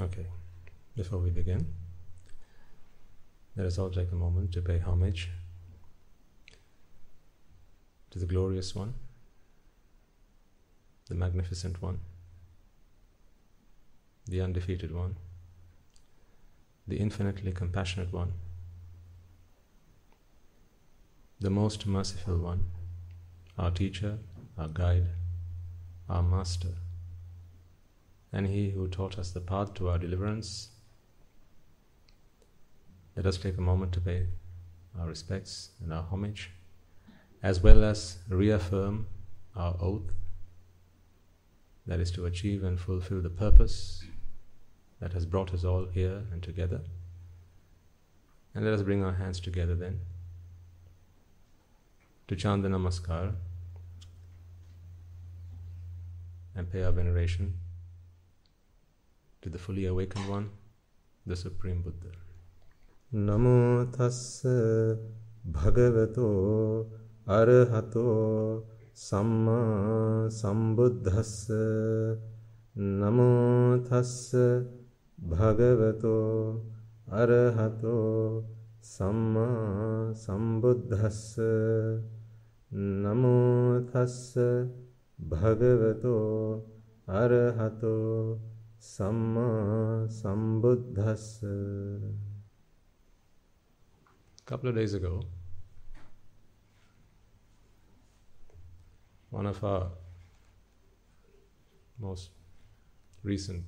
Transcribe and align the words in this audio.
Okay, 0.00 0.26
before 0.96 1.20
we 1.20 1.30
begin, 1.30 1.72
let 3.56 3.64
us 3.64 3.78
all 3.78 3.90
take 3.90 4.10
a 4.10 4.16
moment 4.16 4.50
to 4.52 4.60
pay 4.60 4.80
homage 4.80 5.30
to 8.10 8.18
the 8.18 8.26
glorious 8.26 8.74
one, 8.74 8.94
the 11.08 11.14
magnificent 11.14 11.80
one, 11.80 12.00
the 14.26 14.40
undefeated 14.40 14.92
one, 14.92 15.16
the 16.88 16.96
infinitely 16.96 17.52
compassionate 17.52 18.12
one, 18.12 18.32
the 21.38 21.50
most 21.50 21.86
merciful 21.86 22.38
one, 22.38 22.64
our 23.56 23.70
teacher, 23.70 24.18
our 24.58 24.66
guide, 24.66 25.06
our 26.08 26.22
master, 26.22 26.74
and 28.34 28.48
he 28.48 28.70
who 28.70 28.88
taught 28.88 29.16
us 29.16 29.30
the 29.30 29.40
path 29.40 29.72
to 29.74 29.88
our 29.88 29.96
deliverance. 29.96 30.70
Let 33.16 33.26
us 33.26 33.38
take 33.38 33.56
a 33.56 33.60
moment 33.60 33.92
to 33.92 34.00
pay 34.00 34.26
our 34.98 35.06
respects 35.06 35.70
and 35.80 35.92
our 35.92 36.02
homage, 36.02 36.50
as 37.44 37.62
well 37.62 37.84
as 37.84 38.18
reaffirm 38.28 39.06
our 39.54 39.76
oath 39.80 40.10
that 41.86 42.00
is 42.00 42.10
to 42.10 42.26
achieve 42.26 42.64
and 42.64 42.80
fulfill 42.80 43.22
the 43.22 43.30
purpose 43.30 44.02
that 45.00 45.12
has 45.12 45.26
brought 45.26 45.54
us 45.54 45.64
all 45.64 45.86
here 45.86 46.24
and 46.32 46.42
together. 46.42 46.80
And 48.52 48.64
let 48.64 48.74
us 48.74 48.82
bring 48.82 49.04
our 49.04 49.12
hands 49.12 49.38
together 49.38 49.76
then 49.76 50.00
to 52.26 52.34
chant 52.34 52.62
the 52.62 52.68
Namaskar 52.68 53.34
and 56.56 56.72
pay 56.72 56.82
our 56.82 56.92
veneration 56.92 57.54
to 59.44 59.50
the 59.50 59.58
fully 59.58 59.84
awakened 59.84 60.26
one, 60.26 60.48
the 61.26 61.36
Supreme 61.36 61.82
Buddha. 61.82 62.12
නමෝ 63.12 63.84
තස්ස 63.94 64.46
භගවතෝ 65.46 66.86
අරහතෝ 67.26 68.64
සම්මා 68.96 70.30
සම්බුද්දස්ස 70.30 71.34
නමෝ 73.00 73.76
තස්ස 73.88 74.32
භගවතෝ 75.18 76.64
අරහතෝ 77.20 78.42
සම්මා 78.84 80.14
සම්බුද්දස්ස 80.14 81.22
නමෝ 83.04 83.80
තස්ස 83.92 84.34
භගවතෝ 85.18 86.64
අරහතෝ 87.14 88.53
Samma 88.84 90.06
Sambuddhassa. 90.08 91.46
A 94.38 94.44
couple 94.44 94.68
of 94.68 94.74
days 94.74 94.92
ago, 94.92 95.22
one 99.30 99.46
of 99.46 99.64
our 99.64 99.88
most 101.98 102.28
recent 103.22 103.64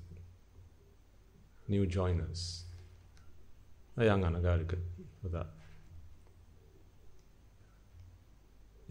new 1.67 1.87
joiners, 1.87 2.65
a 3.97 4.05
young 4.05 4.23
Anagarika 4.23 4.79
for 5.23 5.29
that. 5.29 5.47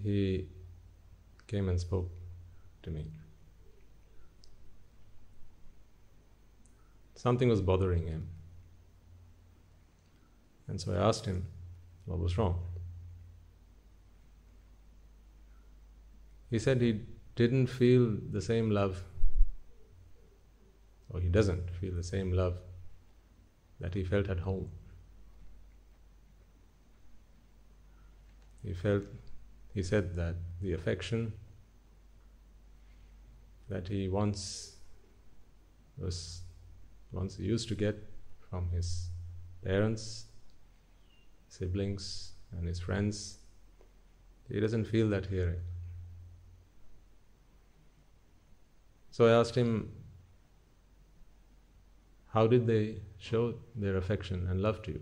He 0.01 0.47
came 1.45 1.69
and 1.69 1.79
spoke 1.79 2.09
to 2.81 2.89
me. 2.89 3.05
Something 7.25 7.49
was 7.49 7.59
bothering 7.59 8.05
him. 8.05 8.27
And 10.67 10.79
so 10.79 10.93
I 10.93 10.97
asked 10.97 11.25
him 11.25 11.47
what 12.05 12.19
was 12.19 12.37
wrong. 12.37 12.59
He 16.51 16.59
said 16.59 16.81
he 16.81 17.01
didn't 17.35 17.65
feel 17.65 18.15
the 18.29 18.43
same 18.43 18.69
love, 18.69 19.01
or 21.09 21.19
he 21.19 21.29
doesn't 21.29 21.71
feel 21.71 21.95
the 21.95 22.03
same 22.03 22.31
love 22.31 22.59
that 23.79 23.95
he 23.95 24.03
felt 24.03 24.29
at 24.29 24.41
home. 24.41 24.69
He 28.63 28.73
felt, 28.73 29.01
he 29.73 29.81
said 29.81 30.15
that 30.15 30.35
the 30.61 30.73
affection 30.73 31.33
that 33.67 33.87
he 33.87 34.09
once 34.09 34.75
was, 35.97 36.44
once 37.15 37.39
used 37.39 37.67
to 37.69 37.75
get 37.75 37.97
from 38.49 38.69
his 38.69 39.09
parents, 39.63 40.25
siblings, 41.47 42.33
and 42.51 42.67
his 42.67 42.79
friends, 42.79 43.37
he 44.49 44.59
doesn't 44.59 44.85
feel 44.85 45.09
that 45.09 45.25
here. 45.25 45.57
So 49.11 49.27
I 49.27 49.39
asked 49.39 49.55
him, 49.55 49.91
how 52.35 52.47
did 52.47 52.67
they 52.67 52.97
show 53.17 53.53
their 53.75 53.95
affection 53.95 54.47
and 54.49 54.61
love 54.61 54.81
to 54.83 54.91
you? 54.91 55.01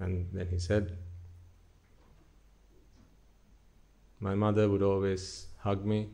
And 0.00 0.28
then 0.32 0.48
he 0.48 0.58
said, 0.58 0.98
My 4.18 4.34
mother 4.34 4.68
would 4.68 4.82
always 4.82 5.46
hug 5.58 5.84
me. 5.84 6.08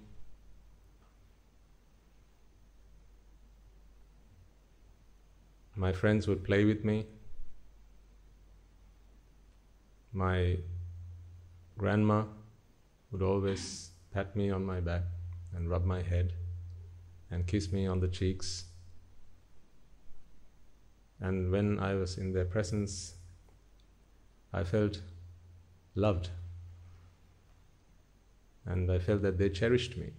My 5.83 5.93
friends 5.93 6.29
would 6.29 6.45
play 6.45 6.65
with 6.65 6.85
me. 6.85 7.07
My 10.13 10.59
grandma 11.77 12.23
would 13.11 13.21
always 13.21 13.91
pat 14.13 14.37
me 14.37 14.49
on 14.49 14.65
my 14.65 14.79
back 14.79 15.03
and 15.53 15.69
rub 15.69 15.85
my 15.85 16.01
head 16.01 16.35
and 17.33 17.49
kiss 17.49 17.73
me 17.73 17.85
on 17.89 17.99
the 17.99 18.07
cheeks. 18.07 18.67
And 21.21 21.51
when 21.51 21.81
I 21.81 21.95
was 21.95 22.17
in 22.17 22.33
their 22.33 22.45
presence, 22.45 23.15
I 24.53 24.63
felt 24.63 25.03
loved. 25.97 26.31
And 28.67 28.89
I 28.89 29.01
felt 29.01 29.23
that 29.23 29.37
they 29.37 29.51
cherished 29.51 29.97
me. 29.97 30.13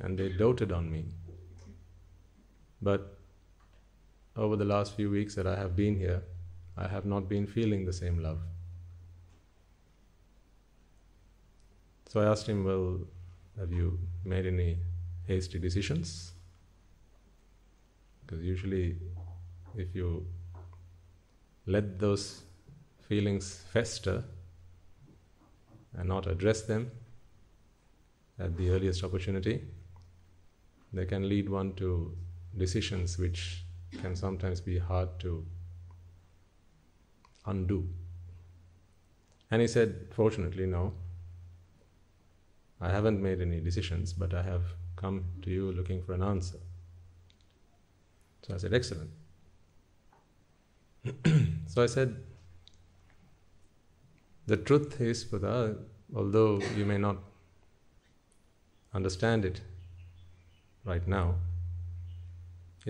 And 0.00 0.18
they 0.18 0.30
doted 0.30 0.72
on 0.72 0.90
me. 0.90 1.04
But 2.82 3.19
over 4.40 4.56
the 4.56 4.64
last 4.64 4.96
few 4.96 5.10
weeks 5.10 5.34
that 5.34 5.46
I 5.46 5.54
have 5.54 5.76
been 5.76 5.94
here, 5.96 6.22
I 6.76 6.88
have 6.88 7.04
not 7.04 7.28
been 7.28 7.46
feeling 7.46 7.84
the 7.84 7.92
same 7.92 8.22
love. 8.22 8.38
So 12.08 12.20
I 12.22 12.24
asked 12.24 12.48
him, 12.48 12.64
Well, 12.64 13.00
have 13.58 13.70
you 13.70 13.98
made 14.24 14.46
any 14.46 14.78
hasty 15.26 15.58
decisions? 15.58 16.32
Because 18.26 18.42
usually, 18.42 18.96
if 19.76 19.94
you 19.94 20.26
let 21.66 21.98
those 21.98 22.42
feelings 23.08 23.62
fester 23.72 24.24
and 25.98 26.08
not 26.08 26.26
address 26.26 26.62
them 26.62 26.90
at 28.38 28.56
the 28.56 28.70
earliest 28.70 29.04
opportunity, 29.04 29.60
they 30.94 31.04
can 31.04 31.28
lead 31.28 31.50
one 31.50 31.74
to 31.74 32.16
decisions 32.56 33.18
which 33.18 33.64
can 33.98 34.14
sometimes 34.16 34.60
be 34.60 34.78
hard 34.78 35.08
to 35.20 35.44
undo. 37.46 37.88
And 39.50 39.60
he 39.60 39.68
said, 39.68 40.06
Fortunately, 40.10 40.66
no. 40.66 40.92
I 42.80 42.90
haven't 42.90 43.20
made 43.20 43.40
any 43.42 43.60
decisions, 43.60 44.12
but 44.12 44.32
I 44.32 44.42
have 44.42 44.62
come 44.96 45.24
to 45.42 45.50
you 45.50 45.72
looking 45.72 46.02
for 46.02 46.12
an 46.14 46.22
answer. 46.22 46.58
So 48.46 48.54
I 48.54 48.58
said, 48.58 48.72
Excellent. 48.72 49.10
so 51.66 51.82
I 51.82 51.86
said, 51.86 52.16
The 54.46 54.56
truth 54.56 55.00
is, 55.00 55.24
Putha, 55.24 55.76
although 56.14 56.60
you 56.76 56.84
may 56.84 56.98
not 56.98 57.16
understand 58.94 59.44
it 59.44 59.60
right 60.84 61.06
now, 61.06 61.34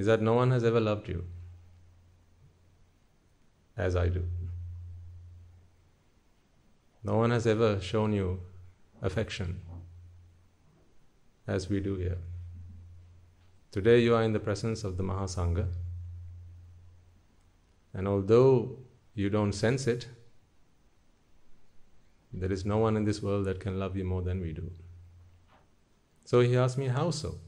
is 0.00 0.06
that 0.06 0.23
no 0.23 0.32
one 0.32 0.50
has 0.50 0.64
ever 0.64 0.81
loved 0.81 1.08
you 1.08 1.23
as 3.76 3.97
I 4.02 4.08
do. 4.08 4.23
No 7.05 7.17
one 7.19 7.31
has 7.32 7.47
ever 7.47 7.69
shown 7.82 8.14
you 8.14 8.41
affection 9.02 9.61
as 11.47 11.69
we 11.69 11.81
do 11.81 11.97
here. 11.97 12.17
Today 13.73 13.99
you 13.99 14.14
are 14.14 14.23
in 14.23 14.32
the 14.32 14.41
presence 14.41 14.85
of 14.85 14.97
the 14.97 15.02
Mahasangha, 15.02 15.67
and 17.93 18.08
although 18.08 18.79
you 19.14 19.29
don't 19.29 19.53
sense 19.53 19.87
it, 19.87 20.08
there 22.32 22.50
is 22.50 22.64
no 22.64 22.79
one 22.79 22.96
in 22.96 23.05
this 23.05 23.23
world 23.23 23.44
that 23.44 23.61
can 23.61 23.79
love 23.79 23.99
you 23.99 24.05
more 24.05 24.23
than 24.23 24.41
we 24.41 24.55
do. 24.55 24.70
So 26.25 26.41
he 26.41 26.56
asked 26.56 26.79
me, 26.79 26.87
How 26.87 27.11
so? 27.11 27.38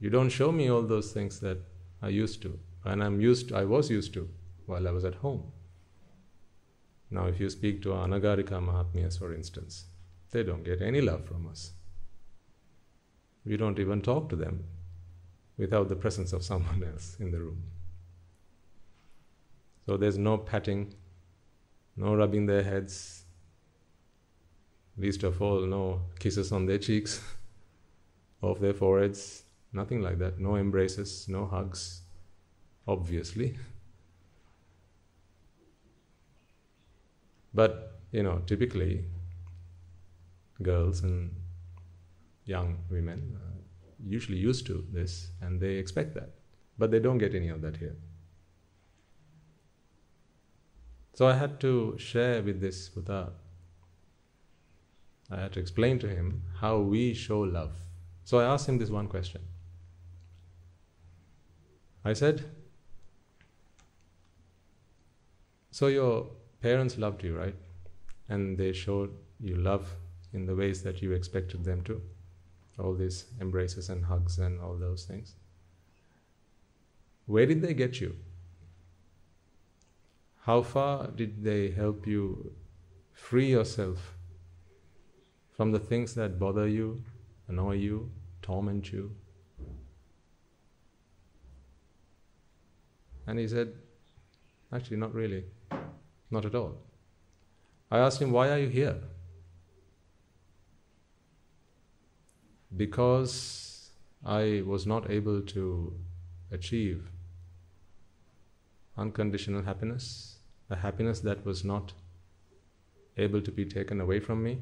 You 0.00 0.08
don't 0.08 0.30
show 0.30 0.50
me 0.50 0.70
all 0.70 0.82
those 0.82 1.12
things 1.12 1.40
that 1.40 1.58
I 2.00 2.08
used 2.08 2.40
to, 2.42 2.58
and 2.84 3.04
I'm 3.04 3.20
used. 3.20 3.52
I 3.52 3.64
was 3.64 3.90
used 3.90 4.14
to 4.14 4.28
while 4.66 4.88
I 4.88 4.90
was 4.90 5.04
at 5.04 5.16
home. 5.16 5.52
Now, 7.10 7.26
if 7.26 7.38
you 7.38 7.50
speak 7.50 7.82
to 7.82 7.90
Anagarika 7.90 8.60
Mahatmyas, 8.60 9.18
for 9.18 9.34
instance, 9.34 9.86
they 10.30 10.42
don't 10.42 10.64
get 10.64 10.80
any 10.80 11.00
love 11.00 11.26
from 11.26 11.48
us. 11.48 11.72
We 13.44 13.56
don't 13.56 13.78
even 13.78 14.00
talk 14.00 14.28
to 14.30 14.36
them 14.36 14.64
without 15.58 15.88
the 15.88 15.96
presence 15.96 16.32
of 16.32 16.42
someone 16.42 16.82
else 16.82 17.16
in 17.20 17.30
the 17.30 17.38
room. 17.38 17.62
So 19.84 19.96
there's 19.96 20.16
no 20.16 20.38
patting, 20.38 20.94
no 21.96 22.14
rubbing 22.14 22.46
their 22.46 22.62
heads, 22.62 23.24
least 24.96 25.24
of 25.24 25.42
all, 25.42 25.60
no 25.62 26.02
kisses 26.18 26.52
on 26.52 26.66
their 26.66 26.78
cheeks, 26.78 27.20
off 28.42 28.60
their 28.60 28.74
foreheads, 28.74 29.42
nothing 29.72 30.02
like 30.02 30.18
that. 30.18 30.38
No 30.38 30.56
embraces, 30.56 31.28
no 31.28 31.46
hugs, 31.46 32.02
obviously. 32.86 33.56
But, 37.52 38.00
you 38.12 38.22
know, 38.22 38.42
typically, 38.46 39.04
girls 40.62 41.02
and 41.02 41.34
young 42.44 42.78
women 42.90 43.36
are 43.36 43.60
usually 44.06 44.38
used 44.38 44.66
to 44.66 44.84
this 44.92 45.30
and 45.40 45.60
they 45.60 45.74
expect 45.74 46.14
that. 46.14 46.30
But 46.78 46.90
they 46.90 47.00
don't 47.00 47.18
get 47.18 47.34
any 47.34 47.48
of 47.48 47.60
that 47.62 47.76
here. 47.76 47.96
So 51.14 51.26
I 51.26 51.34
had 51.34 51.60
to 51.60 51.96
share 51.98 52.42
with 52.42 52.60
this 52.60 52.88
Putha. 52.88 53.32
I 55.30 55.40
had 55.40 55.52
to 55.52 55.60
explain 55.60 55.98
to 55.98 56.08
him 56.08 56.42
how 56.60 56.78
we 56.78 57.12
show 57.14 57.40
love. 57.40 57.72
So 58.24 58.38
I 58.38 58.44
asked 58.44 58.68
him 58.68 58.78
this 58.78 58.90
one 58.90 59.06
question. 59.06 59.42
I 62.04 62.12
said, 62.14 62.44
So 65.70 65.86
your 65.86 66.26
parents 66.60 66.98
loved 66.98 67.22
you, 67.22 67.36
right? 67.36 67.54
And 68.28 68.56
they 68.56 68.72
showed 68.72 69.10
you 69.40 69.56
love 69.56 69.96
in 70.32 70.46
the 70.46 70.54
ways 70.54 70.82
that 70.82 71.02
you 71.02 71.12
expected 71.12 71.64
them 71.64 71.82
to. 71.84 72.00
All 72.78 72.94
these 72.94 73.26
embraces 73.40 73.88
and 73.90 74.04
hugs 74.04 74.38
and 74.38 74.60
all 74.60 74.76
those 74.76 75.04
things. 75.04 75.34
Where 77.26 77.46
did 77.46 77.62
they 77.62 77.74
get 77.74 78.00
you? 78.00 78.16
How 80.42 80.62
far 80.62 81.08
did 81.08 81.44
they 81.44 81.70
help 81.70 82.06
you 82.06 82.52
free 83.12 83.50
yourself 83.50 84.16
from 85.52 85.70
the 85.70 85.78
things 85.78 86.14
that 86.14 86.38
bother 86.38 86.66
you, 86.66 87.02
annoy 87.46 87.74
you, 87.74 88.10
torment 88.40 88.90
you? 88.90 89.14
And 93.26 93.38
he 93.38 93.46
said, 93.48 93.72
Actually, 94.72 94.98
not 94.98 95.14
really. 95.14 95.44
Not 96.30 96.44
at 96.44 96.54
all. 96.54 96.76
I 97.90 97.98
asked 97.98 98.22
him, 98.22 98.30
Why 98.30 98.50
are 98.50 98.58
you 98.58 98.68
here? 98.68 98.96
Because 102.76 103.90
I 104.24 104.62
was 104.64 104.86
not 104.86 105.10
able 105.10 105.40
to 105.42 105.92
achieve 106.52 107.10
unconditional 108.96 109.62
happiness, 109.62 110.36
a 110.68 110.76
happiness 110.76 111.20
that 111.20 111.44
was 111.44 111.64
not 111.64 111.92
able 113.16 113.40
to 113.40 113.50
be 113.50 113.64
taken 113.64 114.00
away 114.00 114.20
from 114.20 114.42
me. 114.42 114.60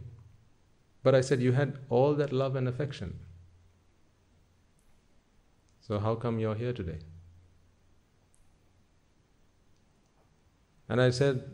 But 1.03 1.15
I 1.15 1.21
said, 1.21 1.41
You 1.41 1.53
had 1.53 1.79
all 1.91 2.15
that 2.15 2.33
love 2.33 2.57
and 2.57 2.67
affection. 2.67 3.19
So, 5.81 5.99
how 5.99 6.15
come 6.15 6.39
you're 6.39 6.55
here 6.55 6.73
today? 6.73 6.99
And 10.89 11.01
I 11.01 11.11
said, 11.11 11.45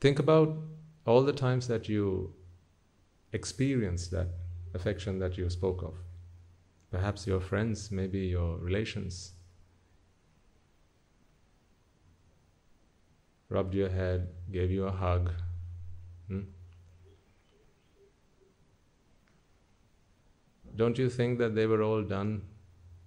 think 0.00 0.18
about 0.18 0.56
all 1.04 1.22
the 1.22 1.32
times 1.32 1.66
that 1.68 1.88
you 1.88 2.34
experienced 3.32 4.10
that 4.12 4.28
affection 4.74 5.18
that 5.18 5.36
you 5.36 5.48
spoke 5.50 5.82
of. 5.82 5.94
Perhaps 6.90 7.26
your 7.26 7.40
friends, 7.40 7.90
maybe 7.90 8.20
your 8.20 8.56
relations. 8.58 9.32
Rubbed 13.50 13.74
your 13.74 13.88
head, 13.88 14.28
gave 14.50 14.70
you 14.70 14.84
a 14.84 14.92
hug. 14.92 15.32
Hmm? 16.28 16.40
Don't 20.76 20.98
you 20.98 21.10
think 21.10 21.38
that 21.38 21.54
they 21.54 21.66
were 21.66 21.82
all 21.82 22.02
done 22.02 22.42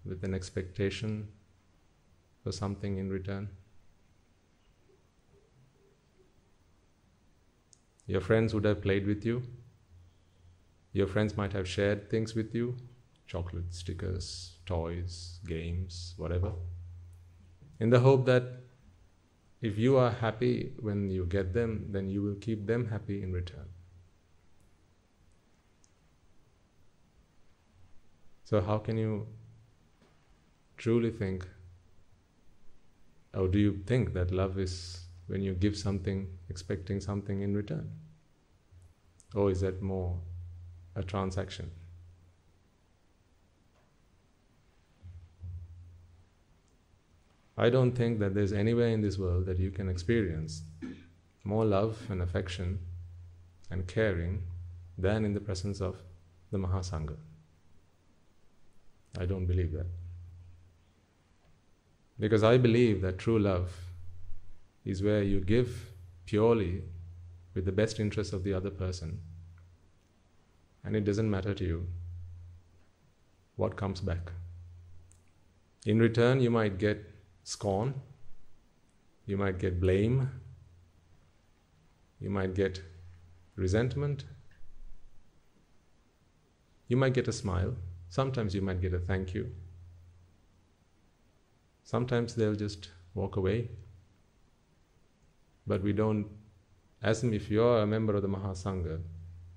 with 0.03 0.23
an 0.23 0.33
expectation 0.33 1.27
for 2.43 2.51
something 2.51 2.97
in 2.97 3.09
return? 3.09 3.49
Your 8.11 8.19
friends 8.19 8.53
would 8.53 8.65
have 8.65 8.81
played 8.81 9.07
with 9.07 9.25
you. 9.25 9.41
Your 10.91 11.07
friends 11.07 11.37
might 11.37 11.53
have 11.53 11.65
shared 11.65 12.09
things 12.09 12.35
with 12.35 12.53
you 12.53 12.75
chocolate, 13.25 13.73
stickers, 13.73 14.57
toys, 14.65 15.39
games, 15.47 16.13
whatever. 16.17 16.51
In 17.79 17.89
the 17.89 18.01
hope 18.01 18.25
that 18.25 18.43
if 19.61 19.77
you 19.77 19.95
are 19.95 20.11
happy 20.11 20.73
when 20.81 21.09
you 21.09 21.25
get 21.25 21.53
them, 21.53 21.85
then 21.91 22.09
you 22.09 22.21
will 22.21 22.35
keep 22.35 22.67
them 22.67 22.85
happy 22.89 23.23
in 23.23 23.31
return. 23.31 23.69
So, 28.43 28.59
how 28.59 28.77
can 28.79 28.97
you 28.97 29.25
truly 30.75 31.11
think, 31.11 31.47
or 33.33 33.47
do 33.47 33.57
you 33.57 33.79
think 33.85 34.13
that 34.15 34.31
love 34.31 34.59
is 34.59 35.05
when 35.27 35.41
you 35.41 35.53
give 35.53 35.77
something 35.77 36.27
expecting 36.49 36.99
something 36.99 37.39
in 37.41 37.55
return? 37.55 38.00
Or 39.33 39.49
is 39.49 39.61
that 39.61 39.81
more 39.81 40.19
a 40.95 41.03
transaction? 41.03 41.71
I 47.57 47.69
don't 47.69 47.91
think 47.91 48.19
that 48.19 48.33
there's 48.33 48.53
anywhere 48.53 48.87
in 48.87 49.01
this 49.01 49.17
world 49.17 49.45
that 49.45 49.59
you 49.59 49.71
can 49.71 49.87
experience 49.87 50.63
more 51.43 51.65
love 51.65 51.99
and 52.09 52.21
affection 52.21 52.79
and 53.69 53.87
caring 53.87 54.43
than 54.97 55.25
in 55.25 55.33
the 55.33 55.39
presence 55.39 55.81
of 55.81 56.01
the 56.51 56.57
Mahasangha. 56.57 57.17
I 59.19 59.25
don't 59.25 59.45
believe 59.45 59.71
that. 59.73 59.87
Because 62.19 62.43
I 62.43 62.57
believe 62.57 63.01
that 63.01 63.17
true 63.17 63.39
love 63.39 63.71
is 64.85 65.03
where 65.03 65.23
you 65.23 65.39
give 65.39 65.91
purely 66.25 66.83
with 67.53 67.65
the 67.65 67.71
best 67.71 67.99
interest 67.99 68.33
of 68.33 68.43
the 68.43 68.53
other 68.53 68.69
person. 68.69 69.19
And 70.83 70.95
it 70.95 71.05
doesn't 71.05 71.29
matter 71.29 71.53
to 71.53 71.63
you 71.63 71.87
what 73.55 73.75
comes 73.75 74.01
back. 74.01 74.31
In 75.85 75.99
return, 75.99 76.41
you 76.41 76.49
might 76.49 76.77
get 76.77 77.09
scorn, 77.43 77.93
you 79.25 79.37
might 79.37 79.59
get 79.59 79.79
blame, 79.79 80.29
you 82.19 82.29
might 82.29 82.53
get 82.53 82.81
resentment, 83.55 84.25
you 86.87 86.97
might 86.97 87.13
get 87.13 87.27
a 87.27 87.33
smile, 87.33 87.75
sometimes 88.09 88.53
you 88.53 88.61
might 88.61 88.81
get 88.81 88.93
a 88.93 88.99
thank 88.99 89.33
you. 89.33 89.51
Sometimes 91.83 92.35
they'll 92.35 92.55
just 92.55 92.89
walk 93.15 93.35
away. 93.35 93.69
But 95.67 95.81
we 95.83 95.93
don't 95.93 96.27
as 97.01 97.23
if 97.23 97.49
you're 97.49 97.79
a 97.79 97.87
member 97.87 98.15
of 98.15 98.21
the 98.21 98.27
Mahasangha, 98.27 99.01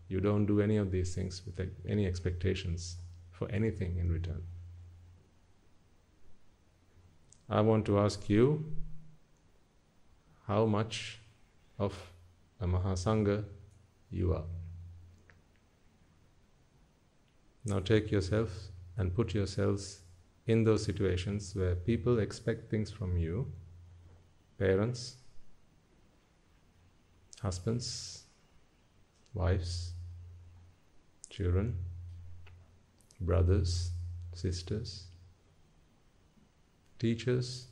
you 0.08 0.20
don't 0.20 0.46
do 0.46 0.60
any 0.60 0.76
of 0.76 0.90
these 0.90 1.14
things 1.14 1.42
with 1.44 1.68
any 1.88 2.06
expectations 2.06 2.96
for 3.30 3.50
anything 3.50 3.98
in 3.98 4.10
return. 4.10 4.42
I 7.48 7.60
want 7.60 7.84
to 7.86 7.98
ask 7.98 8.28
you 8.30 8.64
how 10.46 10.64
much 10.66 11.20
of 11.78 11.94
a 12.60 12.66
Mahasangha 12.66 13.44
you 14.10 14.32
are. 14.32 14.44
Now 17.66 17.80
take 17.80 18.10
yourself 18.10 18.50
and 18.96 19.14
put 19.14 19.34
yourselves 19.34 20.00
in 20.46 20.64
those 20.64 20.84
situations 20.84 21.54
where 21.54 21.74
people 21.74 22.18
expect 22.18 22.70
things 22.70 22.90
from 22.90 23.16
you, 23.16 23.50
parents, 24.58 25.16
husbands, 27.44 28.24
wives, 29.34 29.92
children, 31.28 31.76
brothers, 33.20 33.90
sisters, 34.32 35.04
teachers. 36.98 37.66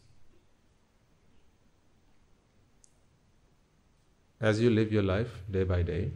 As 4.40 4.60
you 4.60 4.68
live 4.70 4.92
your 4.92 5.02
life 5.04 5.42
day 5.50 5.64
by 5.64 5.82
day, 5.82 6.12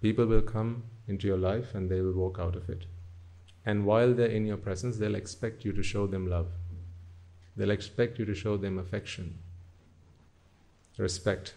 people 0.00 0.26
will 0.26 0.42
come 0.42 0.84
into 1.08 1.26
your 1.26 1.38
life 1.38 1.74
and 1.74 1.90
they 1.90 2.00
will 2.00 2.12
walk 2.12 2.38
out 2.38 2.54
of 2.54 2.68
it. 2.68 2.86
And 3.64 3.84
while 3.84 4.14
they're 4.14 4.36
in 4.40 4.46
your 4.46 4.58
presence, 4.58 4.98
they'll 4.98 5.16
expect 5.16 5.64
you 5.64 5.72
to 5.72 5.82
show 5.82 6.06
them 6.06 6.28
love. 6.30 6.52
They'll 7.56 7.70
expect 7.70 8.20
you 8.20 8.26
to 8.26 8.34
show 8.34 8.56
them 8.56 8.78
affection, 8.78 9.38
respect. 10.98 11.54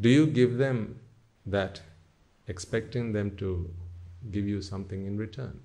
Do 0.00 0.08
you 0.08 0.26
give 0.26 0.58
them 0.58 1.00
that, 1.46 1.80
expecting 2.48 3.12
them 3.12 3.36
to 3.38 3.70
give 4.30 4.46
you 4.46 4.60
something 4.60 5.06
in 5.06 5.16
return? 5.16 5.60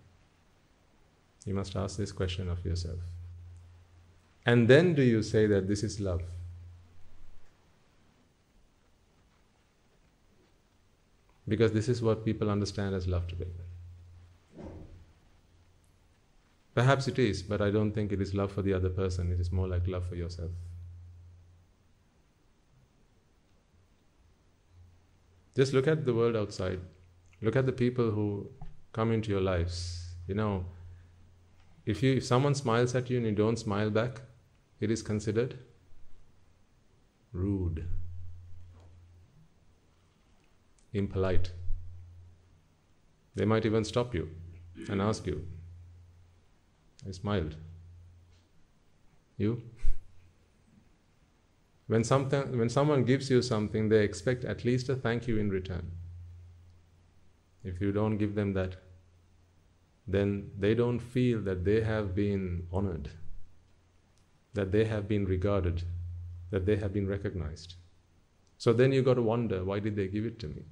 You 1.46 1.54
must 1.54 1.76
ask 1.76 1.98
this 1.98 2.12
question 2.12 2.50
of 2.50 2.64
yourself. 2.64 3.00
And 4.46 4.68
then 4.68 4.94
do 4.96 5.02
you 5.02 5.22
say 5.22 5.48
that 5.48 5.68
this 5.68 5.84
is 5.84 6.00
love? 6.00 6.22
Because 11.48 11.74
this 11.74 11.90
is 11.90 12.02
what 12.02 12.24
people 12.24 12.50
understand 12.50 12.96
as 12.96 13.08
love 13.08 13.28
today. 13.28 13.52
Perhaps 16.74 17.08
it 17.10 17.20
is, 17.20 17.42
but 17.42 17.62
I 17.62 17.70
don't 17.70 17.92
think 17.92 18.14
it 18.14 18.22
is 18.22 18.34
love 18.34 18.52
for 18.52 18.62
the 18.62 18.74
other 18.74 18.90
person, 18.90 19.32
it 19.32 19.40
is 19.40 19.52
more 19.52 19.68
like 19.68 19.88
love 19.88 20.08
for 20.08 20.16
yourself. 20.16 20.52
Just 25.56 25.74
look 25.74 25.88
at 25.88 26.06
the 26.06 26.14
world 26.14 26.36
outside. 26.36 26.80
Look 27.42 27.56
at 27.56 27.66
the 27.66 27.72
people 27.72 28.12
who 28.12 28.50
come 28.94 29.12
into 29.12 29.32
your 29.32 29.42
lives. 29.42 30.16
You 30.28 30.36
know, 30.36 30.66
if 31.86 32.02
you 32.04 32.18
if 32.18 32.26
someone 32.26 32.56
smiles 32.56 32.96
at 32.96 33.10
you 33.10 33.18
and 33.18 33.26
you 33.26 33.32
don't 33.34 33.58
smile 33.58 33.90
back, 33.90 34.22
it 34.80 34.92
is 34.92 35.02
considered 35.02 35.58
rude, 37.34 37.88
impolite. 40.94 41.52
They 43.36 43.46
might 43.46 43.66
even 43.66 43.84
stop 43.84 44.14
you 44.14 44.30
and 44.90 45.02
ask 45.02 45.26
you, 45.26 45.46
I 47.08 47.12
smiled. 47.12 47.56
You? 49.38 49.62
When, 51.92 52.06
something, 52.06 52.58
when 52.58 52.70
someone 52.70 53.04
gives 53.04 53.30
you 53.30 53.42
something, 53.42 53.90
they 53.90 54.02
expect 54.06 54.46
at 54.46 54.64
least 54.64 54.88
a 54.88 54.96
thank 54.96 55.28
you 55.28 55.38
in 55.38 55.50
return. 55.50 55.92
If 57.66 57.82
you 57.82 57.92
don't 57.92 58.18
give 58.18 58.34
them 58.34 58.54
that, 58.54 58.78
then 60.08 60.52
they 60.58 60.74
don't 60.74 61.00
feel 61.00 61.42
that 61.42 61.66
they 61.66 61.82
have 61.82 62.16
been 62.16 62.66
honored, 62.72 63.10
that 64.54 64.72
they 64.72 64.86
have 64.86 65.10
been 65.10 65.26
regarded, 65.26 65.84
that 66.50 66.66
they 66.66 66.78
have 66.78 66.94
been 66.94 67.10
recognized. 67.10 67.76
So 68.58 68.72
then 68.72 68.94
you 68.94 69.02
got 69.02 69.16
to 69.16 69.22
wonder 69.22 69.66
why 69.66 69.80
did 69.80 69.98
they 69.98 70.08
give 70.08 70.26
it 70.26 70.40
to 70.40 70.48
me? 70.48 70.64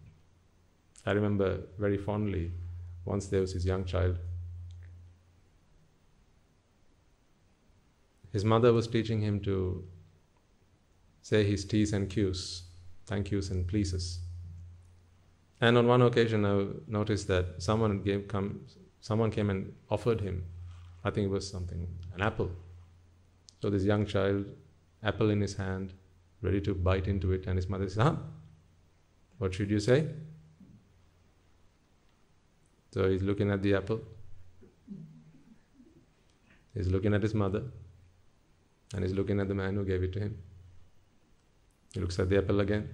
I 1.05 1.11
remember 1.11 1.63
very 1.77 1.97
fondly 1.97 2.53
once 3.03 3.27
there 3.27 3.41
was 3.41 3.53
this 3.53 3.65
young 3.65 3.83
child 3.83 4.19
His 8.31 8.45
mother 8.45 8.71
was 8.71 8.87
teaching 8.87 9.21
him 9.21 9.39
to 9.41 9.83
say 11.29 11.43
his 11.43 11.63
T's 11.63 11.93
and 11.93 12.09
Q's, 12.09 12.63
thank 13.05 13.29
yous 13.29 13.51
and 13.51 13.67
pleases. 13.67 14.19
And 15.61 15.77
on 15.77 15.85
one 15.85 16.01
occasion, 16.01 16.43
I 16.43 16.53
noticed 16.87 17.27
that 17.27 17.45
someone 17.59 18.01
gave 18.01 18.27
come, 18.27 18.61
someone 18.99 19.29
came 19.29 19.51
and 19.51 19.71
offered 19.91 20.21
him, 20.21 20.43
I 21.03 21.11
think 21.11 21.25
it 21.25 21.29
was 21.29 21.47
something, 21.47 21.87
an 22.15 22.21
apple. 22.23 22.49
So 23.61 23.69
this 23.69 23.83
young 23.83 24.07
child, 24.07 24.45
apple 25.03 25.29
in 25.29 25.39
his 25.39 25.55
hand, 25.55 25.93
ready 26.41 26.61
to 26.61 26.73
bite 26.73 27.07
into 27.07 27.31
it, 27.31 27.45
and 27.45 27.57
his 27.57 27.69
mother 27.69 27.87
says, 27.87 28.01
"Huh? 28.07 28.15
What 29.37 29.53
should 29.53 29.69
you 29.69 29.79
say?" 29.79 30.07
So 32.91 33.07
he's 33.07 33.21
looking 33.21 33.51
at 33.51 33.61
the 33.61 33.75
apple. 33.75 34.01
He's 36.73 36.87
looking 36.87 37.13
at 37.13 37.21
his 37.21 37.33
mother 37.33 37.63
and 38.93 39.03
he's 39.03 39.13
looking 39.13 39.39
at 39.39 39.47
the 39.47 39.53
man 39.53 39.75
who 39.75 39.83
gave 39.85 40.01
it 40.03 40.13
to 40.13 40.19
him. 40.19 40.37
He 41.93 41.99
looks 41.99 42.19
at 42.19 42.29
the 42.29 42.37
apple 42.37 42.59
again 42.59 42.89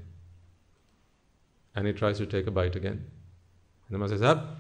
and 1.76 1.86
he 1.86 1.94
tries 1.94 2.18
to 2.18 2.26
take 2.26 2.48
a 2.48 2.52
bite 2.52 2.76
again. 2.76 3.06
And 3.88 3.96
the 3.96 3.98
man 3.98 4.10
says, 4.10 4.22
Up! 4.22 4.58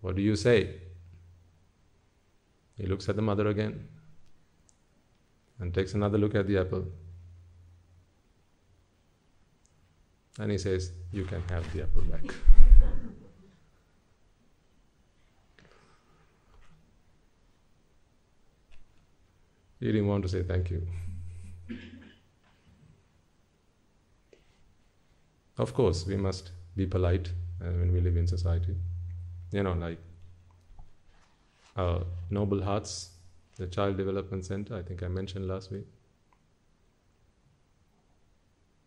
What 0.00 0.16
do 0.16 0.22
you 0.22 0.34
say? 0.34 0.74
He 2.76 2.86
looks 2.86 3.08
at 3.08 3.16
the 3.16 3.22
mother 3.22 3.48
again 3.48 3.86
and 5.58 5.72
takes 5.72 5.94
another 5.94 6.18
look 6.18 6.34
at 6.34 6.46
the 6.46 6.58
apple. 6.58 6.86
And 10.38 10.50
he 10.50 10.58
says, 10.58 10.92
You 11.12 11.24
can 11.24 11.42
have 11.50 11.70
the 11.72 11.82
apple 11.82 12.02
back. 12.02 12.22
He 19.80 19.86
didn't 19.86 20.08
want 20.08 20.22
to 20.24 20.28
say 20.28 20.42
thank 20.42 20.68
you. 20.68 20.86
Of 25.60 25.74
course, 25.74 26.06
we 26.06 26.16
must 26.16 26.52
be 26.74 26.86
polite 26.86 27.28
uh, 27.60 27.66
when 27.66 27.92
we 27.92 28.00
live 28.00 28.16
in 28.16 28.26
society. 28.26 28.74
You 29.52 29.62
know, 29.62 29.74
like 29.74 29.98
our 31.76 32.04
Noble 32.30 32.62
Hearts, 32.62 33.10
the 33.56 33.66
Child 33.66 33.98
Development 33.98 34.42
Center, 34.42 34.74
I 34.74 34.82
think 34.82 35.02
I 35.02 35.08
mentioned 35.08 35.46
last 35.46 35.70
week. 35.70 35.86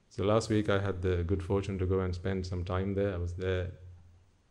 So 0.09 0.23
last 0.23 0.49
week 0.49 0.67
I 0.69 0.79
had 0.79 1.03
the 1.03 1.23
good 1.23 1.43
fortune 1.43 1.77
to 1.77 1.85
go 1.85 1.99
and 1.99 2.15
spend 2.15 2.43
some 2.43 2.63
time 2.63 2.95
there. 2.95 3.13
I 3.13 3.17
was 3.17 3.33
there 3.33 3.67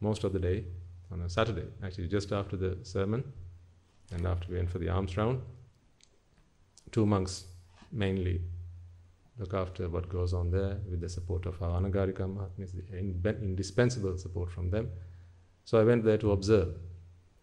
most 0.01 0.23
of 0.23 0.33
the 0.33 0.39
day 0.39 0.65
on 1.11 1.23
a 1.23 1.29
Saturday, 1.29 1.67
actually 1.83 2.07
just 2.07 2.31
after 2.31 2.57
the 2.57 2.79
sermon 2.85 3.25
and 4.13 4.27
after 4.29 4.47
we 4.49 4.59
went 4.59 4.71
for 4.71 4.79
the 4.79 4.89
alms 4.89 5.17
round 5.17 5.41
two 6.93 7.07
monks 7.07 7.47
mainly 7.91 8.41
look 9.43 9.55
after 9.55 9.89
what 9.89 10.09
goes 10.09 10.33
on 10.33 10.51
there 10.51 10.79
with 10.89 11.01
the 11.01 11.09
support 11.09 11.47
of 11.47 11.61
our 11.63 11.81
Anagarika 11.81 12.27
Mahatmas, 12.33 12.73
the 12.73 12.85
indispensable 13.43 14.17
support 14.17 14.51
from 14.53 14.71
them. 14.71 14.89
So 15.65 15.81
I 15.81 15.85
went 15.85 16.05
there 16.05 16.19
to 16.19 16.33
observe 16.33 16.77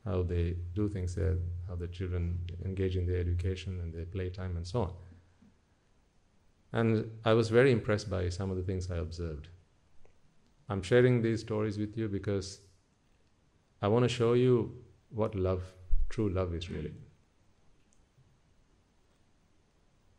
how 0.06 0.24
they 0.24 0.56
do 0.74 0.88
things 0.88 1.13
there, 1.15 1.38
how 1.68 1.75
the 1.75 1.88
children 1.88 2.39
engage 2.63 2.96
in 2.96 3.06
their 3.06 3.20
education 3.20 3.79
and 3.82 3.94
their 3.94 4.06
playtime 4.06 4.56
and 4.56 4.65
so 4.65 4.82
on. 4.84 4.94
And 6.72 7.12
I 7.25 7.34
was 7.34 7.50
very 7.50 7.72
impressed 7.72 8.10
by 8.10 8.29
some 8.29 8.50
of 8.50 8.56
the 8.56 8.63
things 8.63 8.89
I 8.89 8.98
observed. 8.98 9.50
I'm 10.70 10.82
sharing 10.82 11.22
these 11.22 11.41
stories 11.41 11.77
with 11.77 11.98
you 11.98 12.08
because 12.08 12.62
I 13.82 13.88
want 13.88 14.03
to 14.03 14.10
show 14.10 14.34
you 14.34 14.72
what 15.10 15.36
love, 15.36 15.63
true 16.10 16.29
love, 16.29 16.53
is 16.53 16.70
really. 16.70 16.94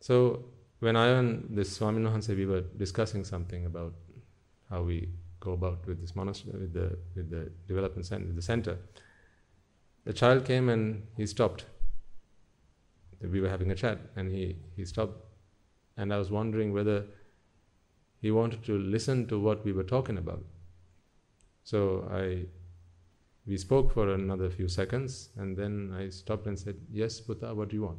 So 0.00 0.44
when 0.80 0.96
I 0.96 1.08
and 1.08 1.46
this 1.50 1.76
Swami 1.76 2.02
Hanse, 2.10 2.28
we 2.28 2.46
were 2.46 2.62
discussing 2.76 3.24
something 3.24 3.66
about 3.66 3.94
how 4.68 4.82
we 4.82 5.08
go 5.38 5.52
about 5.52 5.86
with 5.86 6.00
this 6.00 6.16
monastery, 6.16 6.58
with 6.58 6.72
the 6.72 6.98
with 7.14 7.30
the 7.30 7.50
development 7.68 8.06
center, 8.06 8.32
the 8.32 8.42
center. 8.42 8.78
The 10.04 10.12
child 10.12 10.44
came 10.44 10.68
and 10.68 11.06
he 11.16 11.26
stopped. 11.26 11.66
We 13.20 13.40
were 13.40 13.50
having 13.50 13.70
a 13.70 13.74
chat, 13.74 13.98
and 14.16 14.30
he 14.30 14.56
he 14.76 14.84
stopped, 14.86 15.22
and 15.96 16.12
I 16.12 16.18
was 16.18 16.30
wondering 16.30 16.72
whether 16.72 17.04
he 18.22 18.30
wanted 18.30 18.64
to 18.64 18.78
listen 18.78 19.26
to 19.28 19.38
what 19.38 19.64
we 19.64 19.72
were 19.72 19.84
talking 19.84 20.16
about. 20.16 20.44
So 21.64 22.08
I 22.10 22.46
we 23.46 23.58
spoke 23.58 23.92
for 23.92 24.14
another 24.14 24.48
few 24.48 24.68
seconds, 24.68 25.30
and 25.36 25.56
then 25.56 25.94
I 25.94 26.08
stopped 26.08 26.46
and 26.46 26.58
said, 26.58 26.76
"Yes, 26.90 27.20
Putha, 27.20 27.54
what 27.54 27.68
do 27.68 27.76
you 27.76 27.82
want?" 27.82 27.98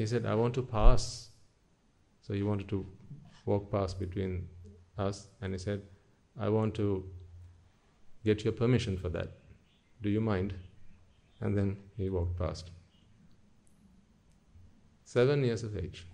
He 0.00 0.06
said, 0.06 0.24
I 0.24 0.34
want 0.34 0.54
to 0.54 0.62
pass. 0.62 1.28
So 2.22 2.32
he 2.32 2.42
wanted 2.42 2.68
to 2.70 2.86
walk 3.44 3.70
past 3.70 3.98
between 4.00 4.48
us, 4.96 5.26
and 5.42 5.52
he 5.52 5.58
said, 5.58 5.82
I 6.38 6.48
want 6.48 6.74
to 6.76 7.04
get 8.24 8.42
your 8.42 8.54
permission 8.54 8.96
for 8.96 9.10
that. 9.10 9.28
Do 10.00 10.08
you 10.08 10.22
mind? 10.22 10.54
And 11.42 11.54
then 11.54 11.76
he 11.98 12.08
walked 12.08 12.38
past. 12.38 12.70
Seven 15.04 15.44
years 15.44 15.64
of 15.64 15.76
age. 15.76 16.06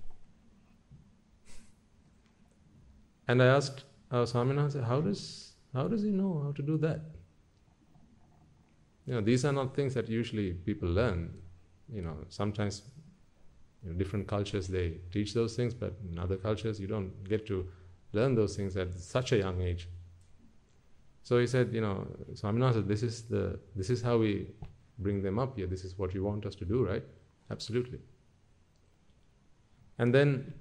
And 3.28 3.40
I 3.40 3.47
asked 3.47 3.85
uh, 4.11 4.16
our 4.16 4.25
Swaminatha, 4.25 4.85
how 4.85 5.00
does, 5.00 5.52
how 5.73 5.87
does 5.87 6.02
he 6.02 6.11
know 6.11 6.43
how 6.43 6.50
to 6.50 6.62
do 6.62 6.76
that? 6.78 7.02
You 9.07 9.14
know, 9.14 9.21
these 9.21 9.45
are 9.45 9.52
not 9.52 9.76
things 9.76 9.95
that 9.95 10.09
usually 10.09 10.55
people 10.55 10.88
learn. 10.88 11.33
You 11.88 12.02
know, 12.02 12.16
sometimes 12.31 12.83
you 13.87 13.93
know, 13.93 13.99
different 13.99 14.26
cultures 14.26 14.66
they 14.66 14.99
teach 15.12 15.33
those 15.33 15.55
things, 15.55 15.75
but 15.75 15.95
in 16.11 16.19
other 16.19 16.37
cultures 16.37 16.81
you 16.81 16.87
don't 16.87 17.25
get 17.25 17.47
to 17.47 17.66
learn 18.12 18.35
those 18.35 18.57
things 18.57 18.76
at 18.76 18.93
such 18.93 19.33
a 19.33 19.38
young 19.38 19.61
age. 19.61 19.88
So 21.23 21.38
he 21.38 21.47
said, 21.47 21.73
you 21.73 21.81
know, 21.81 22.07
Swaminatha 22.33 22.75
said, 22.75 22.88
this 22.88 23.02
is 23.02 23.23
the 23.23 23.59
this 23.75 23.90
is 23.90 24.02
how 24.02 24.19
we 24.19 24.49
bring 24.99 25.23
them 25.23 25.38
up 25.38 25.57
here. 25.57 25.66
This 25.66 25.85
is 25.85 25.99
what 25.99 26.14
you 26.14 26.25
want 26.25 26.47
us 26.47 26.55
to 26.57 26.64
do, 26.64 26.85
right? 26.85 27.02
Absolutely. 27.50 27.99
And 29.99 30.14
then 30.14 30.55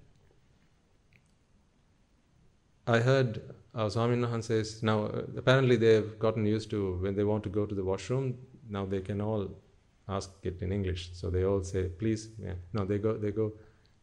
I 2.88 3.00
heard 3.00 3.41
our 3.74 3.89
Swaminahan 3.89 4.44
says, 4.44 4.82
now 4.82 5.05
uh, 5.05 5.24
apparently 5.38 5.75
they've 5.75 6.17
gotten 6.20 6.46
used 6.46 6.70
to 6.70 6.98
when 7.01 7.15
they 7.15 7.24
want 7.24 7.44
to 7.44 7.50
go 7.50 7.65
to 7.65 7.75
the 7.75 7.84
washroom, 7.84 8.38
now 8.70 8.86
they 8.86 9.01
can 9.01 9.20
all 9.22 9.50
ask 10.08 10.32
it 10.44 10.62
in 10.62 10.72
English. 10.72 11.12
So 11.14 11.30
they 11.30 11.44
all 11.44 11.64
say, 11.64 11.86
please, 11.86 12.30
yeah. 12.40 12.54
no, 12.74 12.86
they 12.86 12.98
go, 12.98 13.18
they 13.18 13.32
go, 13.32 13.54